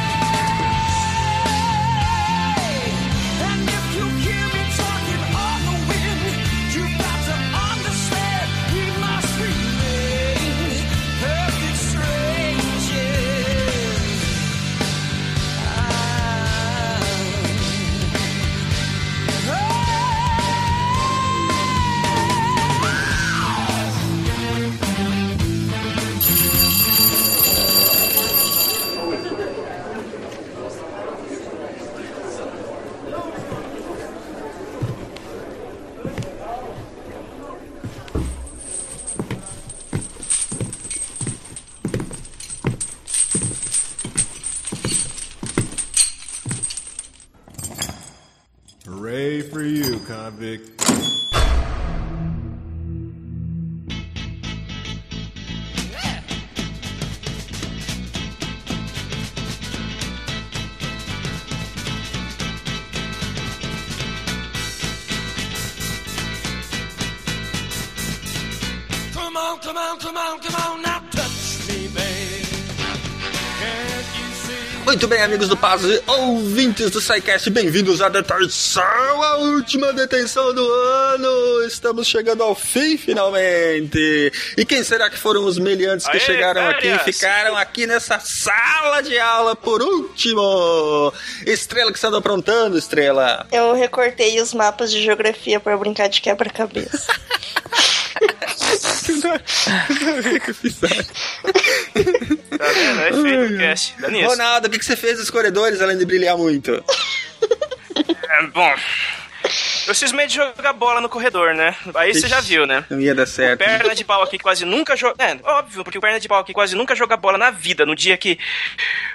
Muito 75.07 75.15
bem, 75.15 75.23
amigos 75.23 75.47
do 75.47 75.55
Pause, 75.55 76.03
ouvintes 76.05 76.91
do 76.91 76.99
SciCast, 76.99 77.49
bem-vindos 77.49 78.01
à 78.01 78.09
detenção, 78.09 78.83
a 79.23 79.37
última 79.37 79.93
detenção 79.93 80.53
do 80.53 80.69
ano. 80.69 81.63
Estamos 81.65 82.05
chegando 82.05 82.43
ao 82.43 82.53
fim, 82.53 82.97
finalmente. 82.97 84.33
E 84.57 84.65
quem 84.65 84.83
será 84.83 85.09
que 85.09 85.17
foram 85.17 85.45
os 85.45 85.57
meliantes 85.57 86.05
que 86.05 86.17
Aê, 86.17 86.19
chegaram 86.19 86.67
aqui 86.67 86.87
e 86.87 86.97
férias! 86.97 87.03
ficaram 87.15 87.55
aqui 87.55 87.87
nessa 87.87 88.19
sala 88.19 88.99
de 88.99 89.17
aula 89.17 89.55
por 89.55 89.81
último? 89.81 91.13
Estrela, 91.45 91.93
que 91.93 91.99
você 91.99 92.07
andou 92.07 92.19
aprontando, 92.19 92.77
Estrela? 92.77 93.47
Eu 93.49 93.73
recortei 93.75 94.41
os 94.41 94.53
mapas 94.53 94.91
de 94.91 95.01
geografia 95.01 95.57
pra 95.57 95.77
brincar 95.77 96.09
de 96.09 96.19
quebra-cabeça. 96.19 97.07
Tá 102.57 102.65
vendo? 102.73 103.01
É 103.01 103.11
feito 103.13 103.53
o 103.53 103.57
cast. 103.57 103.95
Dá 103.99 104.09
nisso. 104.09 104.29
Ronaldo, 104.29 104.67
o 104.67 104.71
que 104.71 104.79
que 104.79 104.85
você 104.85 104.95
fez 104.95 105.19
nos 105.19 105.29
corredores 105.29 105.81
além 105.81 105.97
de 105.97 106.05
brilhar 106.05 106.37
muito? 106.37 106.83
É, 108.29 108.43
bom. 108.53 108.73
Eu 109.87 109.95
cismei 109.95 110.27
de 110.27 110.35
jogar 110.35 110.73
bola 110.73 110.99
no 110.99 111.07
corredor, 111.07 111.53
né? 111.55 111.73
Aí 111.95 112.13
você 112.13 112.27
já 112.27 112.41
viu, 112.41 112.65
né? 112.65 112.83
Não 112.89 112.99
ia 112.99 113.15
dar 113.15 113.25
certo. 113.25 113.59
Perna 113.59 113.95
de 113.95 114.03
pau 114.03 114.21
aqui 114.21 114.37
quase 114.37 114.65
nunca 114.65 114.95
joga. 114.97 115.15
É, 115.23 115.37
óbvio, 115.43 115.83
porque 115.83 115.97
o 115.97 116.01
perna 116.01 116.19
de 116.19 116.27
pau 116.27 116.39
aqui 116.39 116.51
quase 116.53 116.75
nunca 116.75 116.93
joga 116.93 117.15
bola 117.15 117.37
na 117.37 117.51
vida. 117.51 117.85
No 117.85 117.95
dia 117.95 118.17
que. 118.17 118.37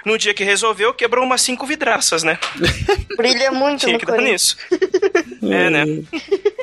No 0.03 0.17
dia 0.17 0.33
que 0.33 0.43
resolveu, 0.43 0.93
quebrou 0.93 1.23
umas 1.23 1.41
cinco 1.41 1.65
vidraças, 1.65 2.23
né? 2.23 2.39
Brilha 3.15 3.51
muito 3.51 3.81
Tinha 3.81 3.93
no 3.93 3.99
que 3.99 4.05
dar 4.05 4.17
nisso. 4.17 4.57
É, 5.43 5.69
né? 5.69 5.85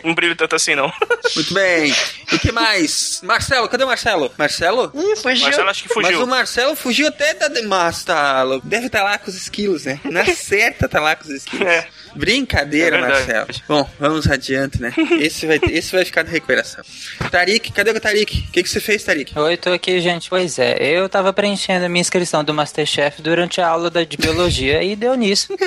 Não 0.02 0.14
brilho 0.14 0.34
tanto 0.34 0.56
assim, 0.56 0.74
não. 0.74 0.92
Muito 1.36 1.54
bem. 1.54 1.94
E 2.32 2.38
que 2.38 2.50
mais? 2.50 3.20
Marcelo, 3.22 3.68
cadê 3.68 3.84
o 3.84 3.86
Marcelo? 3.86 4.32
Marcelo? 4.36 4.90
Ih, 4.94 5.16
fugiu. 5.16 5.44
Marcelo 5.44 5.68
acho 5.68 5.82
que 5.82 5.94
Mas 5.94 6.06
fugiu. 6.06 6.24
o 6.24 6.26
Marcelo 6.26 6.74
fugiu 6.74 7.08
até 7.08 7.34
da 7.34 7.48
Demasta. 7.48 8.14
Deve 8.64 8.86
estar 8.86 9.02
lá 9.02 9.18
com 9.18 9.30
os 9.30 9.36
esquilos, 9.36 9.84
né? 9.84 10.00
Na 10.04 10.24
certa 10.24 10.88
tá 10.88 11.00
lá 11.00 11.14
com 11.14 11.24
os 11.24 11.30
esquilos. 11.30 11.66
É. 11.66 11.86
Brincadeira, 12.14 12.96
É. 12.96 13.00
Marcelo. 13.00 13.46
Bom, 13.68 13.88
vamos 13.98 14.30
adiante, 14.30 14.80
né? 14.80 14.92
Esse 15.20 15.46
vai, 15.46 15.60
esse 15.70 15.92
vai 15.92 16.04
ficar 16.04 16.24
na 16.24 16.30
recuperação. 16.30 16.82
Tarik, 17.30 17.72
cadê 17.72 17.90
o 17.90 18.00
Tarik? 18.00 18.44
O 18.48 18.52
que, 18.52 18.62
que 18.62 18.68
você 18.68 18.80
fez, 18.80 19.02
Tarik? 19.04 19.36
Oi, 19.38 19.56
tô 19.56 19.70
aqui, 19.72 20.00
gente. 20.00 20.28
Pois 20.28 20.58
é, 20.58 20.76
eu 20.80 21.08
tava 21.08 21.32
preenchendo 21.32 21.84
a 21.84 21.88
minha 21.88 22.00
inscrição 22.00 22.42
do 22.44 22.52
Masterchef 22.54 23.20
durante 23.22 23.60
a 23.60 23.68
aula 23.68 23.90
da- 23.90 24.04
de 24.04 24.16
biologia 24.16 24.82
e 24.82 24.94
deu 24.96 25.14
nisso. 25.14 25.48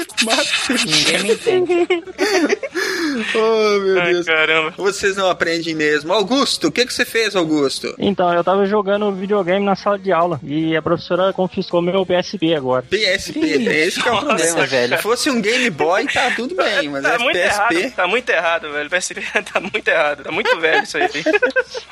Ninguém 0.85 1.23
me 1.23 1.33
entende. 1.33 1.87
Oh, 3.35 3.79
meu 3.79 4.01
Ai, 4.01 4.13
Deus. 4.13 4.25
caramba. 4.25 4.73
Vocês 4.75 5.15
não 5.15 5.29
aprendem 5.29 5.75
mesmo. 5.75 6.11
Augusto, 6.11 6.67
o 6.67 6.71
que, 6.71 6.85
que 6.85 6.93
você 6.93 7.05
fez, 7.05 7.35
Augusto? 7.35 7.93
Então, 7.99 8.33
eu 8.33 8.43
tava 8.43 8.65
jogando 8.65 9.11
videogame 9.13 9.63
na 9.63 9.75
sala 9.75 9.99
de 9.99 10.11
aula 10.11 10.39
e 10.43 10.75
a 10.75 10.81
professora 10.81 11.31
confiscou 11.31 11.81
meu 11.81 12.05
PSP 12.05 12.55
agora. 12.55 12.83
PSP, 12.89 13.67
é 13.67 13.85
esse 13.87 14.01
que 14.01 14.07
é 14.07 14.11
o 14.11 14.15
Nossa, 14.15 14.27
problema. 14.27 14.65
velho. 14.65 14.97
Se 14.97 15.03
fosse 15.03 15.29
um 15.29 15.41
Game 15.41 15.69
Boy, 15.69 16.07
tá 16.07 16.31
tudo 16.35 16.55
bem, 16.55 16.89
mas 16.89 17.03
Tá 17.03 17.13
é 17.13 17.17
muito 17.17 17.37
PSP. 17.39 17.75
errado, 17.75 17.95
tá 17.95 18.07
muito 18.07 18.29
errado, 18.29 18.71
velho. 18.71 18.89
PSP 18.89 19.21
tá 19.53 19.59
muito 19.59 19.87
errado, 19.87 20.23
tá 20.23 20.31
muito 20.31 20.59
velho 20.59 20.83
isso 20.83 20.97
aí. 20.97 21.09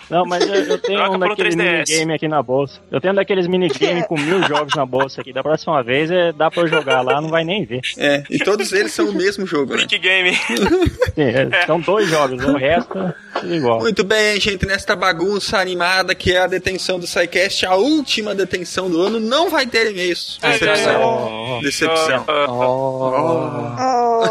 Não, 0.09 0.25
mas 0.25 0.47
eu, 0.47 0.55
eu 0.55 0.77
tenho 0.77 0.99
Troca 0.99 1.15
um 1.15 1.19
daqueles 1.19 1.55
3DS. 1.55 1.57
minigame 1.87 2.13
aqui 2.13 2.27
na 2.27 2.41
bolsa. 2.43 2.79
Eu 2.91 2.99
tenho 3.01 3.13
um 3.13 3.15
daqueles 3.15 3.47
minigame 3.47 4.03
com 4.07 4.19
mil 4.19 4.43
jogos 4.43 4.73
na 4.75 4.85
bolsa 4.85 5.21
aqui. 5.21 5.31
Da 5.33 5.41
próxima 5.43 5.81
vez 5.83 6.09
é, 6.11 6.31
dá 6.31 6.49
pra 6.51 6.63
eu 6.63 6.67
jogar 6.67 7.01
lá, 7.01 7.19
não 7.21 7.29
vai 7.29 7.43
nem 7.43 7.65
ver. 7.65 7.81
É, 7.97 8.23
e 8.29 8.39
todos 8.39 8.71
eles 8.73 8.91
são 8.93 9.09
o 9.09 9.13
mesmo 9.13 9.45
jogo, 9.45 9.75
né? 9.75 9.85
Game. 9.85 10.35
Sim, 11.15 11.21
é, 11.21 11.65
são 11.65 11.79
dois 11.79 12.09
jogos, 12.09 12.43
o 12.43 12.57
resto 12.57 12.97
é 13.43 13.47
igual. 13.55 13.79
Muito 13.79 14.03
bem, 14.03 14.39
gente, 14.39 14.65
nesta 14.65 14.95
bagunça 14.95 15.57
animada 15.57 16.15
que 16.15 16.33
é 16.33 16.39
a 16.39 16.47
detenção 16.47 16.99
do 16.99 17.05
SciCast, 17.05 17.65
a 17.65 17.75
última 17.75 18.33
detenção 18.33 18.89
do 18.89 19.01
ano, 19.01 19.19
não 19.19 19.49
vai 19.49 19.65
ter 19.65 19.91
e-mails. 19.91 20.39
Decepção. 20.41 21.59
Decepção. 21.61 22.25
Oh. 22.27 23.11
Ai, 23.77 24.30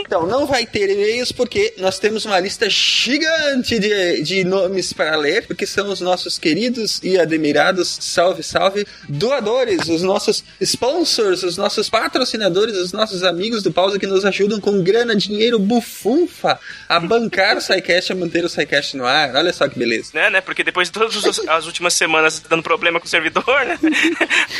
Então, 0.00 0.26
não 0.26 0.46
vai 0.46 0.66
ter 0.66 0.90
e-mails 0.90 1.32
porque 1.32 1.74
nós 1.78 1.98
temos 1.98 2.24
uma 2.24 2.38
lista 2.38 2.68
gigante 2.68 3.78
de, 3.78 4.22
de 4.22 4.44
nomes 4.44 4.92
para 4.92 5.16
ler, 5.16 5.46
porque 5.46 5.66
são 5.66 5.88
os 5.88 6.00
nossos 6.00 6.38
queridos 6.38 7.00
e 7.02 7.18
admirados, 7.18 7.98
salve, 8.00 8.42
salve, 8.42 8.86
doadores, 9.08 9.88
os 9.88 10.02
nossos 10.02 10.44
sponsors, 10.60 11.42
os 11.42 11.56
nossos 11.56 11.88
patrocinadores, 11.88 12.76
os 12.76 12.92
nossos 12.92 13.22
amigos 13.22 13.62
do 13.62 13.72
Pausa 13.72 13.98
que 13.98 14.06
nos 14.06 14.24
ajudam 14.24 14.60
com 14.60 14.82
grana, 14.82 15.14
dinheiro, 15.14 15.58
bufunfa 15.58 16.58
a 16.88 17.00
bancar 17.00 17.56
o 17.56 17.60
SciCast, 17.60 18.12
a 18.12 18.16
manter 18.16 18.44
o 18.44 18.48
SciCast 18.48 18.96
no 18.96 19.06
ar. 19.06 19.34
Olha 19.34 19.52
só 19.52 19.68
que 19.68 19.78
beleza. 19.78 20.10
né, 20.14 20.30
né? 20.30 20.40
Porque 20.40 20.64
depois 20.64 20.88
de 20.88 20.92
todas 20.92 21.40
as 21.48 21.66
últimas 21.66 21.94
semanas 21.94 22.42
dando 22.48 22.62
problema 22.62 22.98
com 23.00 23.06
o 23.06 23.08
servidor, 23.08 23.64
né? 23.64 23.78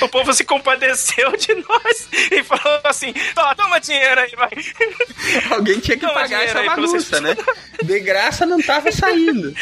O 0.01 0.09
povo 0.09 0.33
se 0.33 0.45
compadeceu 0.45 1.37
de 1.37 1.55
nós 1.55 2.09
e 2.31 2.43
falou 2.43 2.81
assim: 2.85 3.15
"Tó, 3.35 3.55
toma 3.55 3.79
dinheiro 3.79 4.12
aí, 4.21 4.31
vai. 4.37 4.51
Alguém 5.51 5.81
tinha 5.81 5.97
que 5.97 6.07
Toma 6.07 6.15
pagar 6.15 6.29
dinheiro 6.47 6.59
essa 6.59 6.77
bagunça, 6.77 7.21
né? 7.21 7.37
De 7.83 8.01
graça 8.01 8.47
não 8.47 8.61
tava 8.61 8.93
saindo. 8.93 9.53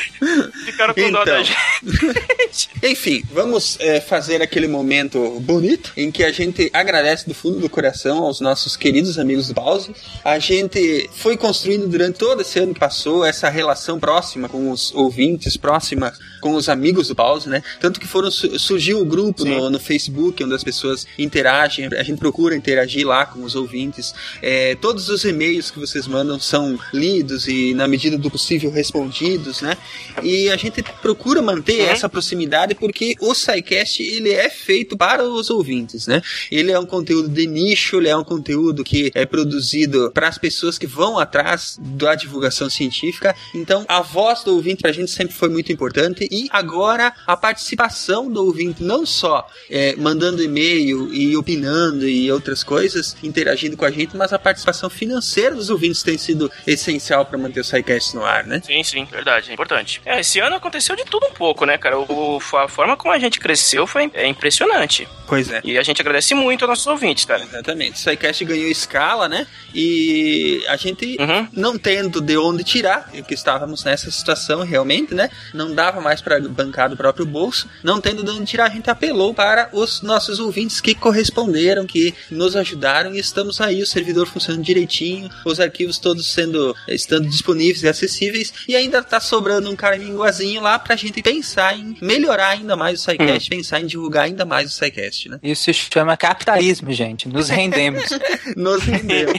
Ficaram 0.64 0.92
com 0.94 1.10
dó 1.10 1.24
da 1.24 1.40
Então. 1.40 1.44
gente. 1.44 2.70
Enfim, 2.82 3.22
vamos 3.32 3.78
é, 3.80 4.00
fazer 4.00 4.42
aquele 4.42 4.68
momento 4.68 5.40
bonito 5.40 5.92
em 5.96 6.10
que 6.10 6.22
a 6.24 6.30
gente 6.32 6.70
agradece 6.72 7.26
do 7.26 7.34
fundo 7.34 7.60
do 7.60 7.70
coração 7.70 8.18
aos 8.24 8.40
nossos 8.40 8.76
queridos 8.76 9.18
amigos 9.18 9.48
do 9.48 9.54
Pause. 9.54 9.92
A 10.24 10.38
gente 10.38 11.08
foi 11.14 11.36
construindo 11.36 11.86
durante 11.88 12.18
todo 12.18 12.42
esse 12.42 12.58
ano 12.58 12.74
que 12.74 12.80
passou 12.80 13.24
essa 13.24 13.48
relação 13.48 13.98
próxima 13.98 14.48
com 14.48 14.70
os 14.70 14.92
ouvintes, 14.94 15.56
próxima 15.56 16.12
com 16.40 16.54
os 16.54 16.68
amigos 16.68 17.08
do 17.08 17.14
Pause, 17.14 17.48
né? 17.48 17.62
Tanto 17.80 17.98
que 18.00 18.06
foram 18.06 18.30
su- 18.30 18.58
surgiu 18.58 19.00
o 19.00 19.04
grupo 19.04 19.44
no, 19.44 19.70
no 19.70 19.78
Facebook 19.80 20.42
onde 20.44 20.54
as 20.54 20.64
pessoas 20.64 21.06
interagem. 21.18 21.88
A 21.98 22.02
gente 22.02 22.18
procura 22.18 22.54
interagir 22.56 23.06
lá 23.06 23.24
com 23.26 23.42
os 23.42 23.54
ouvintes. 23.54 24.14
É, 24.42 24.74
todos 24.74 25.08
os 25.08 25.24
e-mails 25.24 25.70
que 25.70 25.78
vocês 25.78 26.06
mandam 26.06 26.38
são 26.38 26.78
lidos 26.92 27.48
e 27.48 27.74
na 27.74 27.86
medida 27.86 28.16
do 28.16 28.30
possível 28.30 28.70
respondidos, 28.70 29.60
né? 29.60 29.76
E 30.22 30.48
a 30.50 30.56
gente 30.56 30.82
procura 31.02 31.42
manter 31.42 31.80
essa 31.80 32.08
proximidade 32.08 32.74
porque 32.74 33.14
o 33.20 33.34
SciCast 33.34 34.02
ele 34.02 34.32
é 34.32 34.48
feito 34.48 34.96
para 34.96 35.24
os 35.24 35.50
ouvintes, 35.50 36.06
né? 36.06 36.22
Ele 36.50 36.72
é 36.72 36.78
um 36.78 36.86
conteúdo 36.86 37.28
de 37.28 37.46
nicho, 37.46 37.96
ele 37.96 38.08
é 38.08 38.16
um 38.16 38.24
conteúdo 38.24 38.84
que 38.84 39.10
é 39.14 39.26
produzido 39.26 40.10
para 40.12 40.28
as 40.28 40.38
pessoas 40.38 40.78
que 40.78 40.86
vão 40.86 41.18
atrás 41.18 41.78
da 41.80 42.14
divulgação 42.14 42.68
científica. 42.70 43.34
Então, 43.54 43.84
a 43.88 44.00
voz 44.00 44.42
do 44.44 44.54
ouvinte 44.54 44.82
pra 44.82 44.92
gente 44.92 45.10
sempre 45.10 45.34
foi 45.34 45.48
muito 45.48 45.72
importante 45.72 46.28
e 46.30 46.48
agora 46.50 47.12
a 47.26 47.36
participação 47.36 48.30
do 48.30 48.44
ouvinte 48.44 48.82
não 48.82 49.04
só 49.04 49.46
é, 49.68 49.94
mandando 49.96 50.42
e-mail 50.42 51.12
e 51.12 51.36
opinando 51.36 52.08
e 52.08 52.30
outras 52.30 52.62
coisas, 52.62 53.16
interagindo 53.22 53.76
com 53.76 53.84
a 53.84 53.90
gente, 53.90 54.16
mas 54.16 54.29
a 54.32 54.38
participação 54.38 54.88
financeira 54.90 55.54
dos 55.54 55.70
ouvintes 55.70 56.02
tem 56.02 56.16
sido 56.18 56.50
essencial 56.66 57.24
para 57.26 57.38
manter 57.38 57.60
o 57.60 57.64
SciCast 57.64 58.14
no 58.14 58.24
ar, 58.24 58.44
né? 58.44 58.60
Sim, 58.64 58.82
sim, 58.82 59.04
verdade, 59.04 59.50
é 59.50 59.54
importante. 59.54 60.00
É, 60.04 60.20
esse 60.20 60.38
ano 60.40 60.56
aconteceu 60.56 60.94
de 60.96 61.04
tudo 61.04 61.26
um 61.26 61.32
pouco, 61.32 61.64
né, 61.64 61.76
cara? 61.78 61.98
O, 61.98 62.40
a 62.56 62.68
forma 62.68 62.96
como 62.96 63.12
a 63.12 63.18
gente 63.18 63.38
cresceu 63.40 63.86
foi 63.86 64.10
é 64.14 64.26
impressionante. 64.26 65.08
Pois 65.26 65.50
é. 65.50 65.60
E 65.64 65.78
a 65.78 65.82
gente 65.82 66.00
agradece 66.00 66.34
muito 66.34 66.62
aos 66.64 66.70
nossos 66.70 66.86
ouvintes, 66.86 67.24
cara. 67.24 67.42
Exatamente. 67.42 67.94
O 67.94 67.98
SciCast 67.98 68.44
ganhou 68.44 68.68
escala, 68.68 69.28
né? 69.28 69.46
E 69.74 70.64
a 70.68 70.76
gente 70.76 71.16
Uhum. 71.20 71.48
não 71.52 71.78
tendo 71.78 72.20
de 72.20 72.36
onde 72.36 72.64
tirar, 72.64 73.08
porque 73.12 73.34
estávamos 73.34 73.84
nessa 73.84 74.10
situação 74.10 74.64
realmente, 74.64 75.14
né? 75.14 75.30
Não 75.54 75.74
dava 75.74 76.00
mais 76.00 76.20
para 76.20 76.40
bancar 76.40 76.88
do 76.90 76.96
próprio 76.96 77.24
bolso. 77.24 77.68
Não 77.82 78.00
tendo 78.00 78.22
de 78.24 78.30
onde 78.30 78.44
tirar, 78.46 78.66
a 78.66 78.70
gente 78.70 78.90
apelou 78.90 79.32
para 79.32 79.68
os 79.72 80.02
nossos 80.02 80.38
ouvintes 80.40 80.80
que 80.80 80.94
corresponderam, 80.94 81.86
que 81.86 82.14
nos 82.30 82.56
ajudaram 82.56 83.14
e 83.14 83.18
estamos 83.18 83.60
aí, 83.60 83.82
o 83.82 83.86
servidor 84.20 84.26
funcionando 84.26 84.62
direitinho, 84.64 85.28
os 85.44 85.60
arquivos 85.60 85.98
todos 85.98 86.32
sendo 86.32 86.74
estando 86.88 87.28
disponíveis 87.28 87.82
e 87.82 87.88
acessíveis 87.88 88.52
e 88.68 88.76
ainda 88.76 89.02
tá 89.02 89.20
sobrando 89.20 89.70
um 89.70 89.76
caraminguazinho 89.76 90.60
lá 90.60 90.78
pra 90.78 90.96
gente 90.96 91.22
pensar 91.22 91.76
em 91.76 91.96
melhorar 92.00 92.48
ainda 92.50 92.76
mais 92.76 93.00
o 93.00 93.02
SciCast, 93.02 93.48
pensar 93.48 93.80
em 93.80 93.86
divulgar 93.86 94.24
ainda 94.24 94.44
mais 94.44 94.70
o 94.70 94.72
SciCast, 94.72 95.28
né? 95.28 95.38
Isso 95.42 95.64
se 95.64 95.72
chama 95.74 96.16
capitalismo, 96.16 96.92
gente. 96.92 97.28
Nos 97.28 97.48
rendemos. 97.48 98.04
Nos 98.56 98.82
rendemos. 98.82 99.34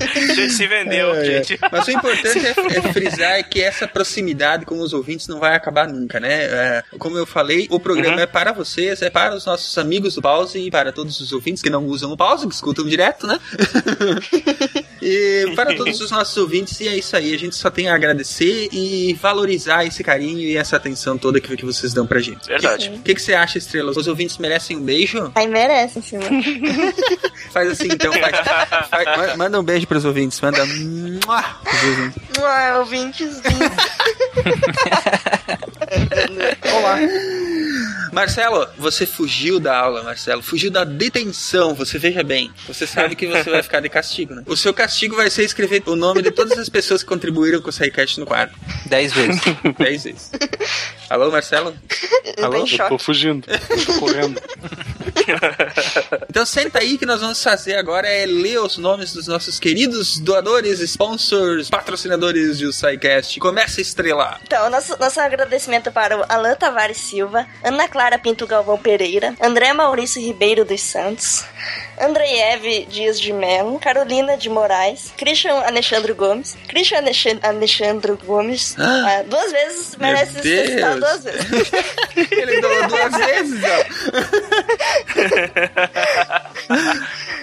a 0.00 0.34
gente 0.34 0.52
se 0.52 0.66
vendeu, 0.66 1.14
É, 1.14 1.20
é. 1.38 1.44
gente. 1.44 1.58
Mas 1.70 1.86
o 1.86 1.90
importante 1.90 2.46
é, 2.46 2.50
é 2.78 2.92
frisar 2.92 3.48
que 3.48 3.60
essa 3.60 3.86
proximidade 3.86 4.64
com 4.64 4.78
os 4.80 4.92
ouvintes 4.92 5.28
não 5.28 5.38
vai 5.38 5.54
acabar 5.54 5.88
nunca, 5.88 6.18
né? 6.20 6.44
É, 6.44 6.84
como 6.98 7.16
eu 7.16 7.26
falei, 7.26 7.66
o 7.70 7.78
programa 7.78 8.12
Uhum. 8.16 8.20
é 8.22 8.26
para 8.26 8.52
vocês, 8.52 9.00
é 9.00 9.08
para 9.08 9.34
os 9.34 9.46
nossos 9.46 9.76
amigos 9.78 10.14
do 10.16 10.22
Pause 10.22 10.58
e 10.58 10.70
para 10.70 10.92
todos 10.92 11.20
os 11.20 11.32
ouvintes 11.32 11.62
que 11.62 11.70
não 11.70 11.86
usam 11.86 12.10
o 12.12 12.16
Pause, 12.16 12.46
que 12.48 12.54
escutam 12.54 12.71
direto. 12.72 12.92
direto, 13.02 13.26
né? 13.26 13.38
e 15.02 15.52
para 15.56 15.74
todos 15.74 16.00
os 16.00 16.10
nossos 16.10 16.36
ouvintes, 16.36 16.80
e 16.80 16.88
é 16.88 16.96
isso 16.96 17.16
aí. 17.16 17.34
A 17.34 17.38
gente 17.38 17.56
só 17.56 17.70
tem 17.70 17.88
a 17.88 17.94
agradecer 17.94 18.68
e 18.72 19.14
valorizar 19.20 19.84
esse 19.84 20.02
carinho 20.04 20.38
e 20.38 20.56
essa 20.56 20.76
atenção 20.76 21.18
toda 21.18 21.40
que, 21.40 21.56
que 21.56 21.64
vocês 21.64 21.92
dão 21.92 22.06
pra 22.06 22.20
gente. 22.20 22.46
Verdade. 22.46 22.90
O 22.94 23.02
que, 23.02 23.14
que 23.14 23.22
você 23.22 23.34
acha, 23.34 23.58
Estrela? 23.58 23.90
Os 23.90 24.06
ouvintes 24.06 24.38
merecem 24.38 24.76
um 24.76 24.82
beijo? 24.82 25.30
Aí 25.34 25.46
merece, 25.48 26.00
sim. 26.02 26.18
Faz 27.50 27.70
assim, 27.70 27.88
então. 27.90 28.12
Faz, 28.12 28.36
faz- 28.88 29.16
ma- 29.16 29.36
manda 29.36 29.60
um 29.60 29.64
beijo 29.64 29.86
pros 29.86 30.04
ouvintes. 30.04 30.40
Manda. 30.40 30.64
Mua 30.64 31.42
pros 31.42 31.84
ouvintes. 31.84 32.22
Ah, 32.42 32.78
ouvintes. 32.78 33.40
Olá. 36.76 36.98
Marcelo, 38.12 38.68
você 38.76 39.06
fugiu 39.06 39.58
da 39.58 39.76
aula, 39.76 40.02
Marcelo. 40.02 40.42
Fugiu 40.42 40.70
da 40.70 40.84
detenção. 40.84 41.74
Você 41.74 41.98
veja 41.98 42.22
bem. 42.22 42.52
Você 42.66 42.86
sabe 42.86 43.16
que 43.16 43.26
você 43.26 43.50
vai 43.50 43.62
ficar 43.62 43.80
de 43.80 43.88
castigo, 43.88 44.34
né? 44.34 44.42
O 44.46 44.56
seu 44.56 44.74
castigo 44.74 45.16
vai 45.16 45.30
ser 45.30 45.44
escrever 45.44 45.82
o 45.86 45.96
nome 45.96 46.20
de 46.22 46.30
todas 46.30 46.58
as 46.58 46.68
pessoas 46.68 47.02
que 47.02 47.08
contribuíram 47.08 47.60
com 47.60 47.70
o 47.70 47.72
SciCast 47.72 48.20
no 48.20 48.26
quadro. 48.26 48.54
Dez 48.86 49.12
vezes. 49.12 49.40
Dez 49.78 50.04
vezes. 50.04 50.30
Alô, 51.08 51.30
Marcelo? 51.30 51.74
Alô? 52.42 52.66
Eu 52.66 52.88
tô 52.88 52.98
fugindo. 52.98 53.46
Eu 53.48 53.84
tô 53.86 53.94
correndo. 53.98 54.40
Então 56.32 56.46
senta 56.46 56.78
aí 56.78 56.96
que 56.96 57.04
nós 57.04 57.20
vamos 57.20 57.42
fazer 57.42 57.76
agora 57.76 58.08
é 58.08 58.24
ler 58.24 58.58
os 58.58 58.78
nomes 58.78 59.12
dos 59.12 59.26
nossos 59.26 59.60
queridos 59.60 60.18
doadores, 60.18 60.80
sponsors, 60.80 61.68
patrocinadores 61.68 62.58
do 62.58 62.72
SciCast. 62.72 63.38
Começa 63.38 63.78
a 63.78 63.82
estrelar. 63.82 64.40
Então, 64.42 64.70
nosso, 64.70 64.98
nosso 64.98 65.20
agradecimento 65.20 65.92
para 65.92 66.18
o 66.18 66.24
Alan 66.26 66.54
Tavares 66.54 66.96
Silva, 66.96 67.46
Ana 67.62 67.86
Clara 67.86 68.18
Pinto 68.18 68.46
Galvão 68.46 68.78
Pereira, 68.78 69.34
André 69.42 69.74
Maurício 69.74 70.22
Ribeiro 70.22 70.64
dos 70.64 70.80
Santos, 70.80 71.44
Andreieve 72.02 72.84
Dias 72.86 73.20
de 73.20 73.32
Mello, 73.32 73.78
Carolina 73.78 74.36
de 74.36 74.48
Moraes, 74.50 75.12
Christian 75.16 75.56
Alexandre 75.64 76.12
Gomes, 76.12 76.56
Christian 76.68 76.98
Alex- 76.98 77.38
Alexandre 77.42 78.14
Gomes, 78.26 78.74
ah, 78.78 79.22
duas 79.26 79.52
vezes 79.52 79.96
merece 79.96 80.42
ser 80.42 80.96
duas 80.98 81.22
vezes. 81.24 81.46
Ele 82.32 82.60
doou 82.60 82.88
duas 82.88 83.12
vezes, 83.16 83.60
ó. 83.64 83.84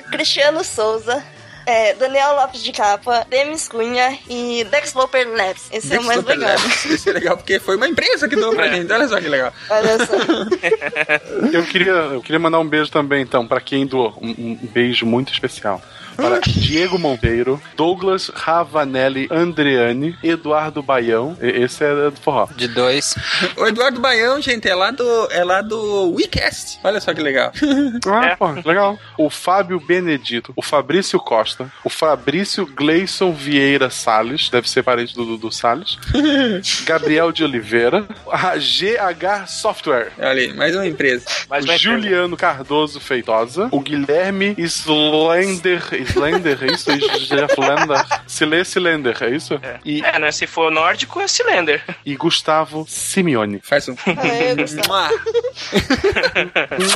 Cristiano 0.11 0.63
Souza. 0.63 1.23
É, 1.69 1.93
Daniel 1.93 2.35
Lopes 2.35 2.63
de 2.63 2.71
Capa, 2.71 3.25
Demis 3.29 3.67
Cunha 3.67 4.17
e 4.29 4.63
Dex 4.71 4.93
Loper 4.93 5.27
Labs. 5.29 5.67
Esse 5.71 5.95
é 5.95 5.99
o 5.99 6.03
mais 6.03 6.19
Super 6.19 6.37
legal. 6.37 6.55
Labs. 6.57 6.85
Esse 6.85 7.09
é 7.09 7.13
legal 7.13 7.37
porque 7.37 7.59
foi 7.59 7.75
uma 7.75 7.87
empresa 7.87 8.27
que 8.27 8.35
doou 8.35 8.53
pra 8.55 8.67
É. 8.67 8.73
gente. 8.75 8.91
Olha 8.91 9.07
só 9.07 9.19
que 9.21 9.27
legal. 9.27 9.53
Olha 9.69 9.97
só. 10.05 10.13
Eu 11.53 11.63
queria, 11.65 11.91
eu 11.91 12.21
queria 12.21 12.39
mandar 12.39 12.59
um 12.59 12.67
beijo 12.67 12.91
também, 12.91 13.21
então, 13.21 13.47
pra 13.47 13.59
quem 13.61 13.85
doou. 13.85 14.17
Um, 14.21 14.29
um 14.29 14.59
beijo 14.71 15.05
muito 15.05 15.31
especial. 15.31 15.81
Para 16.21 16.39
Diego 16.39 16.97
Monteiro, 16.99 17.61
Douglas 17.75 18.29
Ravanelli 18.33 19.27
Andreani, 19.31 20.15
Eduardo 20.23 20.81
Baião. 20.83 21.37
e- 21.41 21.59
Esse 21.63 21.83
é 21.83 22.09
do 22.09 22.19
forró. 22.21 22.47
De 22.55 22.67
dois. 22.67 23.15
O 23.57 23.65
Eduardo 23.67 23.99
Baião, 23.99 24.41
gente, 24.41 24.67
é 24.67 24.75
lá 24.75 24.91
do, 24.91 25.27
é 25.31 25.43
lá 25.43 25.61
do 25.61 26.13
WeCast. 26.13 26.79
Olha 26.83 26.99
só 27.01 27.13
que 27.13 27.21
legal. 27.21 27.51
Ah, 28.07 28.35
pô, 28.37 28.47
legal. 28.67 28.97
O 29.17 29.29
Fábio 29.29 29.79
Benedito, 29.79 30.51
o 30.55 30.61
Fabrício 30.61 31.19
Costa, 31.19 31.71
o 31.83 31.89
Fabrício 31.89 32.65
Gleison 32.65 33.31
Vieira 33.31 33.89
Salles, 33.89 34.49
deve 34.49 34.69
ser 34.69 34.83
parente 34.83 35.13
do 35.15 35.25
Dudu 35.25 35.51
Salles, 35.51 35.97
Gabriel 36.85 37.31
de 37.31 37.43
Oliveira, 37.43 38.05
a 38.31 38.55
GH 38.57 39.47
Software. 39.47 40.11
Olha 40.17 40.31
aí, 40.41 40.53
mais 40.53 40.75
uma 40.75 40.85
empresa. 40.87 41.25
Mais 41.49 41.63
o 41.63 41.67
uma 41.67 41.75
empresa. 41.75 41.77
Juliano 41.99 42.35
Cardoso 42.37 42.99
Feitosa, 42.99 43.67
o 43.71 43.79
Guilherme 43.79 44.55
Slender, 44.57 45.83
Slender, 46.09 46.57
é 46.63 46.67
isso? 46.73 46.91
Slender, 46.91 48.05
se 48.27 48.45
lê 48.45 48.61
Slender, 48.61 49.17
é 49.21 49.29
isso? 49.29 49.59
E, 49.85 50.01
É, 50.03 50.19
né? 50.19 50.31
Se 50.31 50.45
for 50.47 50.71
nórdico, 50.71 51.19
é 51.19 51.27
Cylinder. 51.27 51.81
e 52.05 52.15
Gustavo 52.15 52.85
Simeone. 52.87 53.59
Faz 53.63 53.87
um. 53.89 53.95
Aê, 54.05 54.55
Gustavo. 54.59 54.87
Mua. 54.89 55.09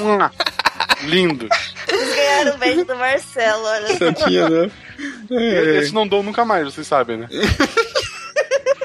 Mua. 0.02 0.32
Lindo. 1.04 1.48
Ganharam 1.90 2.56
o 2.56 2.58
beijo 2.58 2.86
do 2.86 2.96
Marcelo, 2.96 3.64
olha 3.66 3.88
só. 3.98 4.26
Tinha, 4.26 4.50
né? 4.50 4.72
Esse 5.80 5.94
não 5.94 6.08
dou 6.08 6.24
nunca 6.24 6.46
mais, 6.46 6.66
vocês 6.66 6.88
sabem, 6.88 7.18
né? 7.18 7.28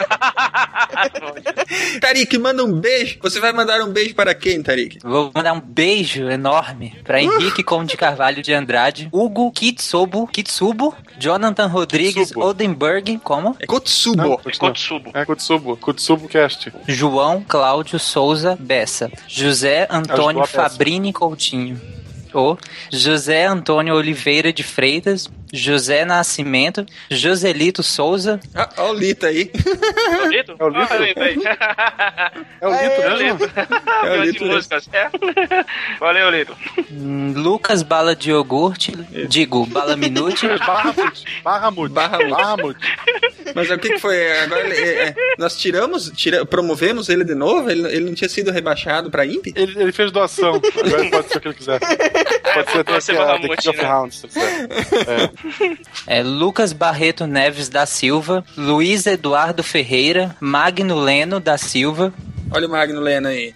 Tarik, 2.01 2.39
manda 2.39 2.65
um 2.65 2.73
beijo. 2.73 3.19
Você 3.23 3.41
vai 3.41 3.53
mandar 3.53 3.81
um 3.83 3.93
beijo 3.93 4.15
para 4.15 4.35
quem, 4.35 4.63
Tarik? 4.63 4.99
Vou 5.03 5.31
mandar 5.35 5.53
um 5.53 5.61
beijo 5.61 6.29
enorme 6.29 6.97
pra 7.05 7.21
Henrique 7.21 7.63
Conde 7.65 7.93
de 7.93 7.97
Carvalho 7.97 8.43
de 8.43 8.53
Andrade, 8.53 9.09
Hugo 9.13 9.51
Kitsubo, 9.53 10.27
Kitsubo, 10.27 10.95
Jonathan 11.19 11.67
Rodrigues 11.67 12.29
Kitsubo. 12.29 12.47
Oldenburg, 12.47 13.19
como? 13.23 13.57
É 13.59 13.67
Kotsubo. 13.67 14.17
Não, 14.17 14.37
Kotsubo. 14.37 15.11
É 15.15 15.25
Kutsubo, 15.25 15.77
Kutsubo 15.77 16.29
Cast. 16.29 16.73
João 16.87 17.45
Cláudio 17.47 17.99
Souza 17.99 18.57
Bessa, 18.59 19.11
José 19.27 19.87
Antônio 19.91 20.43
Ajudou 20.43 20.43
a 20.43 20.47
Bessa. 20.47 20.71
Fabrini 20.71 21.13
Coutinho, 21.13 21.81
o 22.35 22.57
José 22.93 23.47
Antônio 23.47 23.95
Oliveira 23.95 24.53
de 24.53 24.63
Freitas, 24.63 25.29
José 25.53 26.05
Nascimento, 26.05 26.85
Joselito 27.11 27.83
Souza, 27.83 28.39
Ah, 28.55 28.69
ó 28.77 28.91
o 28.91 28.93
Lito 28.93 29.25
aí. 29.27 29.51
É 29.55 30.23
o 30.23 30.27
Lito? 30.29 30.57
É 30.59 30.65
o 30.65 30.69
Lito? 30.69 30.93
É 30.93 30.99
o 30.99 31.03
Lito 31.03 31.21
É 32.61 33.13
o? 33.13 33.17
Lito. 33.17 33.51
É 34.05 34.13
o 34.19 34.23
Lito 34.25 34.45
músicas. 34.45 34.89
É. 34.93 35.09
Valeu, 35.99 36.31
Lito. 36.31 36.57
hum, 36.91 37.33
Lucas 37.35 37.83
Bala 37.83 38.15
de 38.15 38.31
Iogurte, 38.31 38.93
digo, 39.29 39.65
Bala 39.67 39.97
Minute, 39.97 40.47
Barramut. 40.67 41.25
Barramut. 41.43 41.93
Barramut. 41.93 42.31
Barramut. 42.31 42.79
Mas 43.55 43.71
o 43.71 43.79
que, 43.79 43.91
que 43.95 43.99
foi? 43.99 44.39
Agora 44.41 44.61
ele- 44.67 44.75
é, 44.77 45.03
é, 45.09 45.15
nós 45.39 45.57
tiramos, 45.57 46.11
tira, 46.15 46.45
promovemos 46.47 47.09
ele 47.09 47.25
de 47.25 47.35
novo? 47.35 47.71
Ele, 47.71 47.87
ele 47.89 48.05
não 48.07 48.15
tinha 48.15 48.29
sido 48.29 48.51
rebaixado 48.51 49.11
pra 49.11 49.25
IMP? 49.27 49.53
Ele, 49.57 49.81
ele 49.83 49.93
fez 49.93 50.11
doação. 50.11 50.55
Agora 50.85 51.01
ele 51.03 51.11
pode 51.11 51.29
ser 51.29 51.39
o 51.39 51.41
que 51.41 51.49
ele 51.49 51.55
quiser. 51.55 51.79
Pode 51.81 52.71
ser 52.73 52.79
até 52.79 52.97
aqui 52.97 53.11
a 53.13 53.15
Barramut, 53.15 53.49
The 53.49 53.57
King 53.57 53.69
of? 53.77 53.85
Rounds, 53.87 54.19
se 54.21 54.29
quiser. 54.29 54.69
É. 56.07 56.19
é, 56.19 56.23
Lucas 56.23 56.73
Barreto 56.73 57.27
Neves 57.27 57.69
da 57.69 57.87
Silva, 57.87 58.45
Luiz 58.57 59.07
Eduardo 59.07 59.63
Ferreira, 59.63 60.35
Magno 60.41 60.99
Leno 60.99 61.41
da 61.41 61.57
Silva, 61.59 62.13
Olha 62.51 62.67
o 62.67 62.71
Magno 62.71 63.01
Lena 63.01 63.29
aí. 63.31 63.53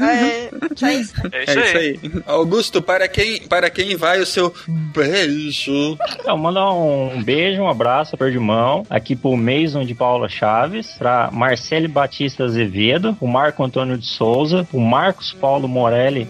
Aê, 0.00 0.50
só 0.74 0.88
isso. 0.88 1.14
É 1.32 1.38
É 1.38 1.42
isso 1.44 1.58
isso 1.60 1.76
aí. 1.76 2.00
aí. 2.02 2.22
Augusto, 2.26 2.80
para 2.82 3.08
quem, 3.08 3.40
para 3.42 3.68
quem 3.70 3.96
vai 3.96 4.20
o 4.20 4.26
seu 4.26 4.52
beijo? 4.94 5.96
Então, 6.20 6.36
mandar 6.38 6.72
um 6.72 7.22
beijo, 7.22 7.62
um 7.62 7.68
abraço, 7.68 8.14
aperto 8.14 8.32
de 8.32 8.38
mão, 8.38 8.84
aqui 8.88 9.14
pro 9.16 9.36
Mason 9.36 9.84
de 9.84 9.94
Paula 9.94 10.28
Chaves, 10.28 10.94
pra 10.98 11.30
Marcele 11.32 11.88
Batista 11.88 12.44
Azevedo, 12.44 13.16
o 13.20 13.26
Marco 13.26 13.62
Antônio 13.64 13.96
de 13.98 14.06
Souza, 14.06 14.66
o 14.72 14.80
Marcos 14.80 15.32
Paulo 15.32 15.68
Morelli 15.68 16.28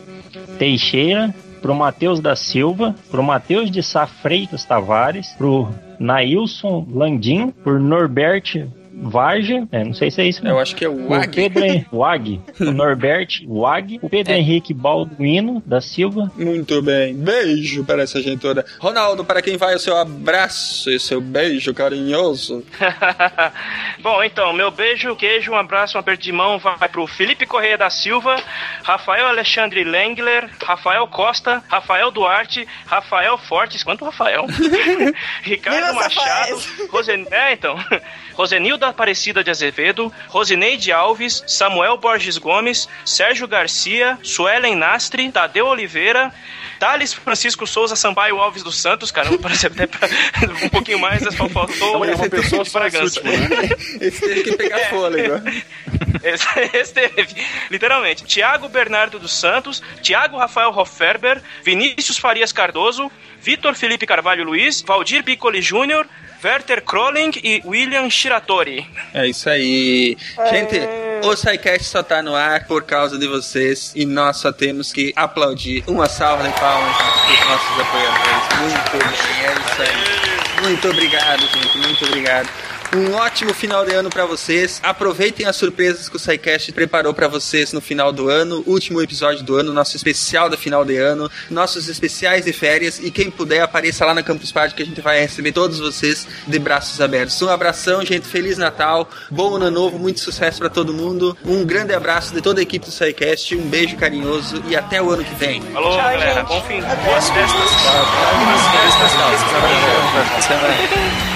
Teixeira, 0.58 1.34
pro 1.60 1.74
Matheus 1.74 2.20
da 2.20 2.36
Silva, 2.36 2.94
pro 3.10 3.22
Matheus 3.22 3.70
de 3.70 3.82
Sá 3.82 4.06
Freitas 4.06 4.64
Tavares, 4.64 5.28
pro 5.36 5.68
Nailson 5.98 6.86
Landim, 6.92 7.50
por 7.50 7.80
Norbert 7.80 8.66
Varja, 8.98 9.66
é, 9.70 9.84
não 9.84 9.92
sei 9.94 10.10
se 10.10 10.20
é 10.20 10.24
isso 10.26 10.40
Eu 10.40 10.44
mesmo. 10.44 10.58
acho 10.60 10.74
que 10.76 10.84
é 10.84 10.88
o 10.88 11.06
O 11.06 11.08
Wag. 11.10 11.34
Pedro 11.34 11.64
Hen- 11.64 11.86
Wag, 11.92 12.40
o 12.60 12.64
Norbert 12.72 13.28
Wag, 13.46 13.98
o 14.02 14.08
Pedro 14.08 14.32
É. 14.32 14.38
Henrique 14.38 14.72
Balduino 14.72 15.62
da 15.66 15.80
Silva, 15.80 16.30
Muito 16.36 16.80
bem. 16.82 17.14
Beijo 17.14 17.84
para 17.84 18.02
essa 18.02 18.20
gente 18.22 18.40
toda. 18.40 18.64
Ronaldo, 18.78 19.24
para 19.24 19.42
quem 19.42 19.56
vai 19.56 19.74
o 19.74 19.78
seu 19.78 19.96
abraço 19.96 20.90
e 20.90 20.98
seu 20.98 21.20
beijo 21.20 21.74
carinhoso? 21.74 22.64
Bom, 24.00 24.22
então, 24.22 24.52
meu 24.52 24.70
beijo, 24.70 25.14
queijo, 25.16 25.52
um 25.52 25.56
abraço, 25.56 25.96
um 25.96 26.00
aperto 26.00 26.22
de 26.22 26.32
mão 26.32 26.58
vai 26.58 26.88
pro 26.88 27.06
Felipe 27.06 27.46
Correia 27.46 27.76
da 27.78 27.90
Silva, 27.90 28.36
Rafael 28.82 29.26
Alexandre 29.26 29.84
Lengler, 29.84 30.48
Rafael 30.64 31.06
Costa, 31.08 31.62
Rafael 31.68 32.10
Duarte, 32.10 32.66
Rafael 32.86 33.36
Fortes, 33.38 33.82
quanto 33.82 34.04
Rafael? 34.04 34.46
Ricardo 35.42 35.94
Machado, 35.94 36.56
Rosen... 36.90 37.26
é, 37.30 37.52
então, 37.52 37.76
Rosenilda 38.34 38.85
Aparecida 38.88 39.42
de 39.44 39.50
Azevedo, 39.50 40.12
Rosineide 40.28 40.92
Alves, 40.92 41.42
Samuel 41.46 41.96
Borges 41.98 42.38
Gomes, 42.38 42.88
Sérgio 43.04 43.46
Garcia, 43.48 44.18
Suelen 44.22 44.74
Nastre, 44.76 45.30
Tadeu 45.30 45.66
Oliveira, 45.66 46.32
Thales 46.78 47.12
Francisco 47.14 47.66
Souza 47.66 47.96
Sampaio 47.96 48.38
Alves 48.38 48.62
dos 48.62 48.76
Santos, 48.80 49.10
caramba, 49.10 49.38
parece 49.38 49.66
até 49.66 49.86
pra- 49.86 50.08
um 50.64 50.68
pouquinho 50.68 50.98
mais, 50.98 51.22
só 51.22 51.48
faltou 51.48 52.04
É 52.04 52.14
uma 52.14 52.26
o 52.26 52.30
pessoa 52.30 52.62
de 52.62 52.68
esse 52.68 52.78
Bragança. 52.78 53.20
último, 53.20 53.32
né? 53.48 53.68
Esse 54.00 54.20
teve 54.20 54.42
que 54.42 54.56
pegar 54.56 54.78
fôlego. 54.90 55.34
Esse, 56.22 56.46
esse 56.76 56.92
teve, 56.92 57.26
literalmente. 57.70 58.24
Tiago 58.24 58.68
Bernardo 58.68 59.18
dos 59.18 59.32
Santos, 59.32 59.82
Tiago 60.02 60.36
Rafael 60.36 60.70
Hofferber, 60.76 61.40
Vinícius 61.62 62.18
Farias 62.18 62.52
Cardoso, 62.52 63.10
Vitor 63.40 63.74
Felipe 63.74 64.06
Carvalho 64.06 64.42
Luiz, 64.44 64.82
Valdir 64.82 65.22
Piccoli 65.22 65.62
Júnior, 65.62 66.06
Werther 66.46 66.80
Kroling 66.80 67.32
e 67.42 67.60
William 67.64 68.08
Shiratori. 68.08 68.88
É 69.12 69.26
isso 69.26 69.50
aí. 69.50 70.16
Gente, 70.48 70.78
O 71.24 71.34
SciCast 71.34 71.84
só 71.86 72.04
tá 72.04 72.22
no 72.22 72.36
ar 72.36 72.66
por 72.68 72.84
causa 72.84 73.18
de 73.18 73.26
vocês 73.26 73.92
e 73.96 74.06
nós 74.06 74.36
só 74.36 74.52
temos 74.52 74.92
que 74.92 75.12
aplaudir. 75.16 75.82
Uma 75.88 76.08
salva 76.08 76.44
de 76.46 76.60
palmas 76.60 76.96
para 76.96 77.44
nossos 77.50 77.80
apoiadores. 77.80 78.60
Muito 78.60 78.90
bem, 78.92 79.44
é 79.44 79.52
isso 79.54 79.82
aí. 79.82 80.62
Muito 80.62 80.88
obrigado, 80.88 81.40
gente. 81.40 81.78
Muito 81.78 82.04
obrigado. 82.04 82.48
Um 82.94 83.12
ótimo 83.14 83.52
final 83.52 83.84
de 83.84 83.92
ano 83.92 84.08
pra 84.08 84.24
vocês. 84.24 84.80
Aproveitem 84.82 85.44
as 85.46 85.56
surpresas 85.56 86.08
que 86.08 86.16
o 86.16 86.18
SciCast 86.18 86.72
preparou 86.72 87.12
pra 87.12 87.28
vocês 87.28 87.72
no 87.72 87.80
final 87.80 88.10
do 88.12 88.28
ano, 88.30 88.62
último 88.66 89.02
episódio 89.02 89.44
do 89.44 89.56
ano, 89.56 89.72
nosso 89.72 89.96
especial 89.96 90.48
da 90.48 90.56
final 90.56 90.84
de 90.84 90.96
ano, 90.96 91.30
nossos 91.50 91.88
especiais 91.88 92.44
de 92.46 92.52
férias 92.52 92.98
e 92.98 93.10
quem 93.10 93.30
puder 93.30 93.60
apareça 93.60 94.04
lá 94.06 94.14
na 94.14 94.22
Campus 94.22 94.50
Party 94.50 94.74
que 94.74 94.82
a 94.82 94.86
gente 94.86 95.00
vai 95.00 95.20
receber 95.20 95.52
todos 95.52 95.78
vocês 95.78 96.26
de 96.46 96.58
braços 96.58 97.00
abertos. 97.00 97.40
Um 97.42 97.48
abração, 97.50 98.04
gente. 98.04 98.26
Feliz 98.26 98.56
Natal, 98.56 99.08
bom 99.30 99.56
ano 99.56 99.70
novo, 99.70 99.98
muito 99.98 100.20
sucesso 100.20 100.58
pra 100.58 100.70
todo 100.70 100.92
mundo. 100.94 101.36
Um 101.44 101.64
grande 101.64 101.92
abraço 101.92 102.32
de 102.32 102.40
toda 102.40 102.60
a 102.60 102.62
equipe 102.62 102.86
do 102.86 102.92
SciCast, 102.92 103.54
um 103.56 103.68
beijo 103.68 103.96
carinhoso 103.96 104.62
e 104.68 104.74
até 104.76 105.02
o 105.02 105.10
ano 105.10 105.22
que 105.24 105.34
vem. 105.34 105.60
Falou, 105.60 105.90
Tchau, 105.90 105.98
galera. 105.98 106.34
gente. 106.34 106.48
Bom 106.48 106.62
fim. 106.62 106.78
Até. 106.80 106.96
Boas 107.04 107.28
festas. 107.28 107.70
Boas 108.40 108.62
festas. 110.48 111.35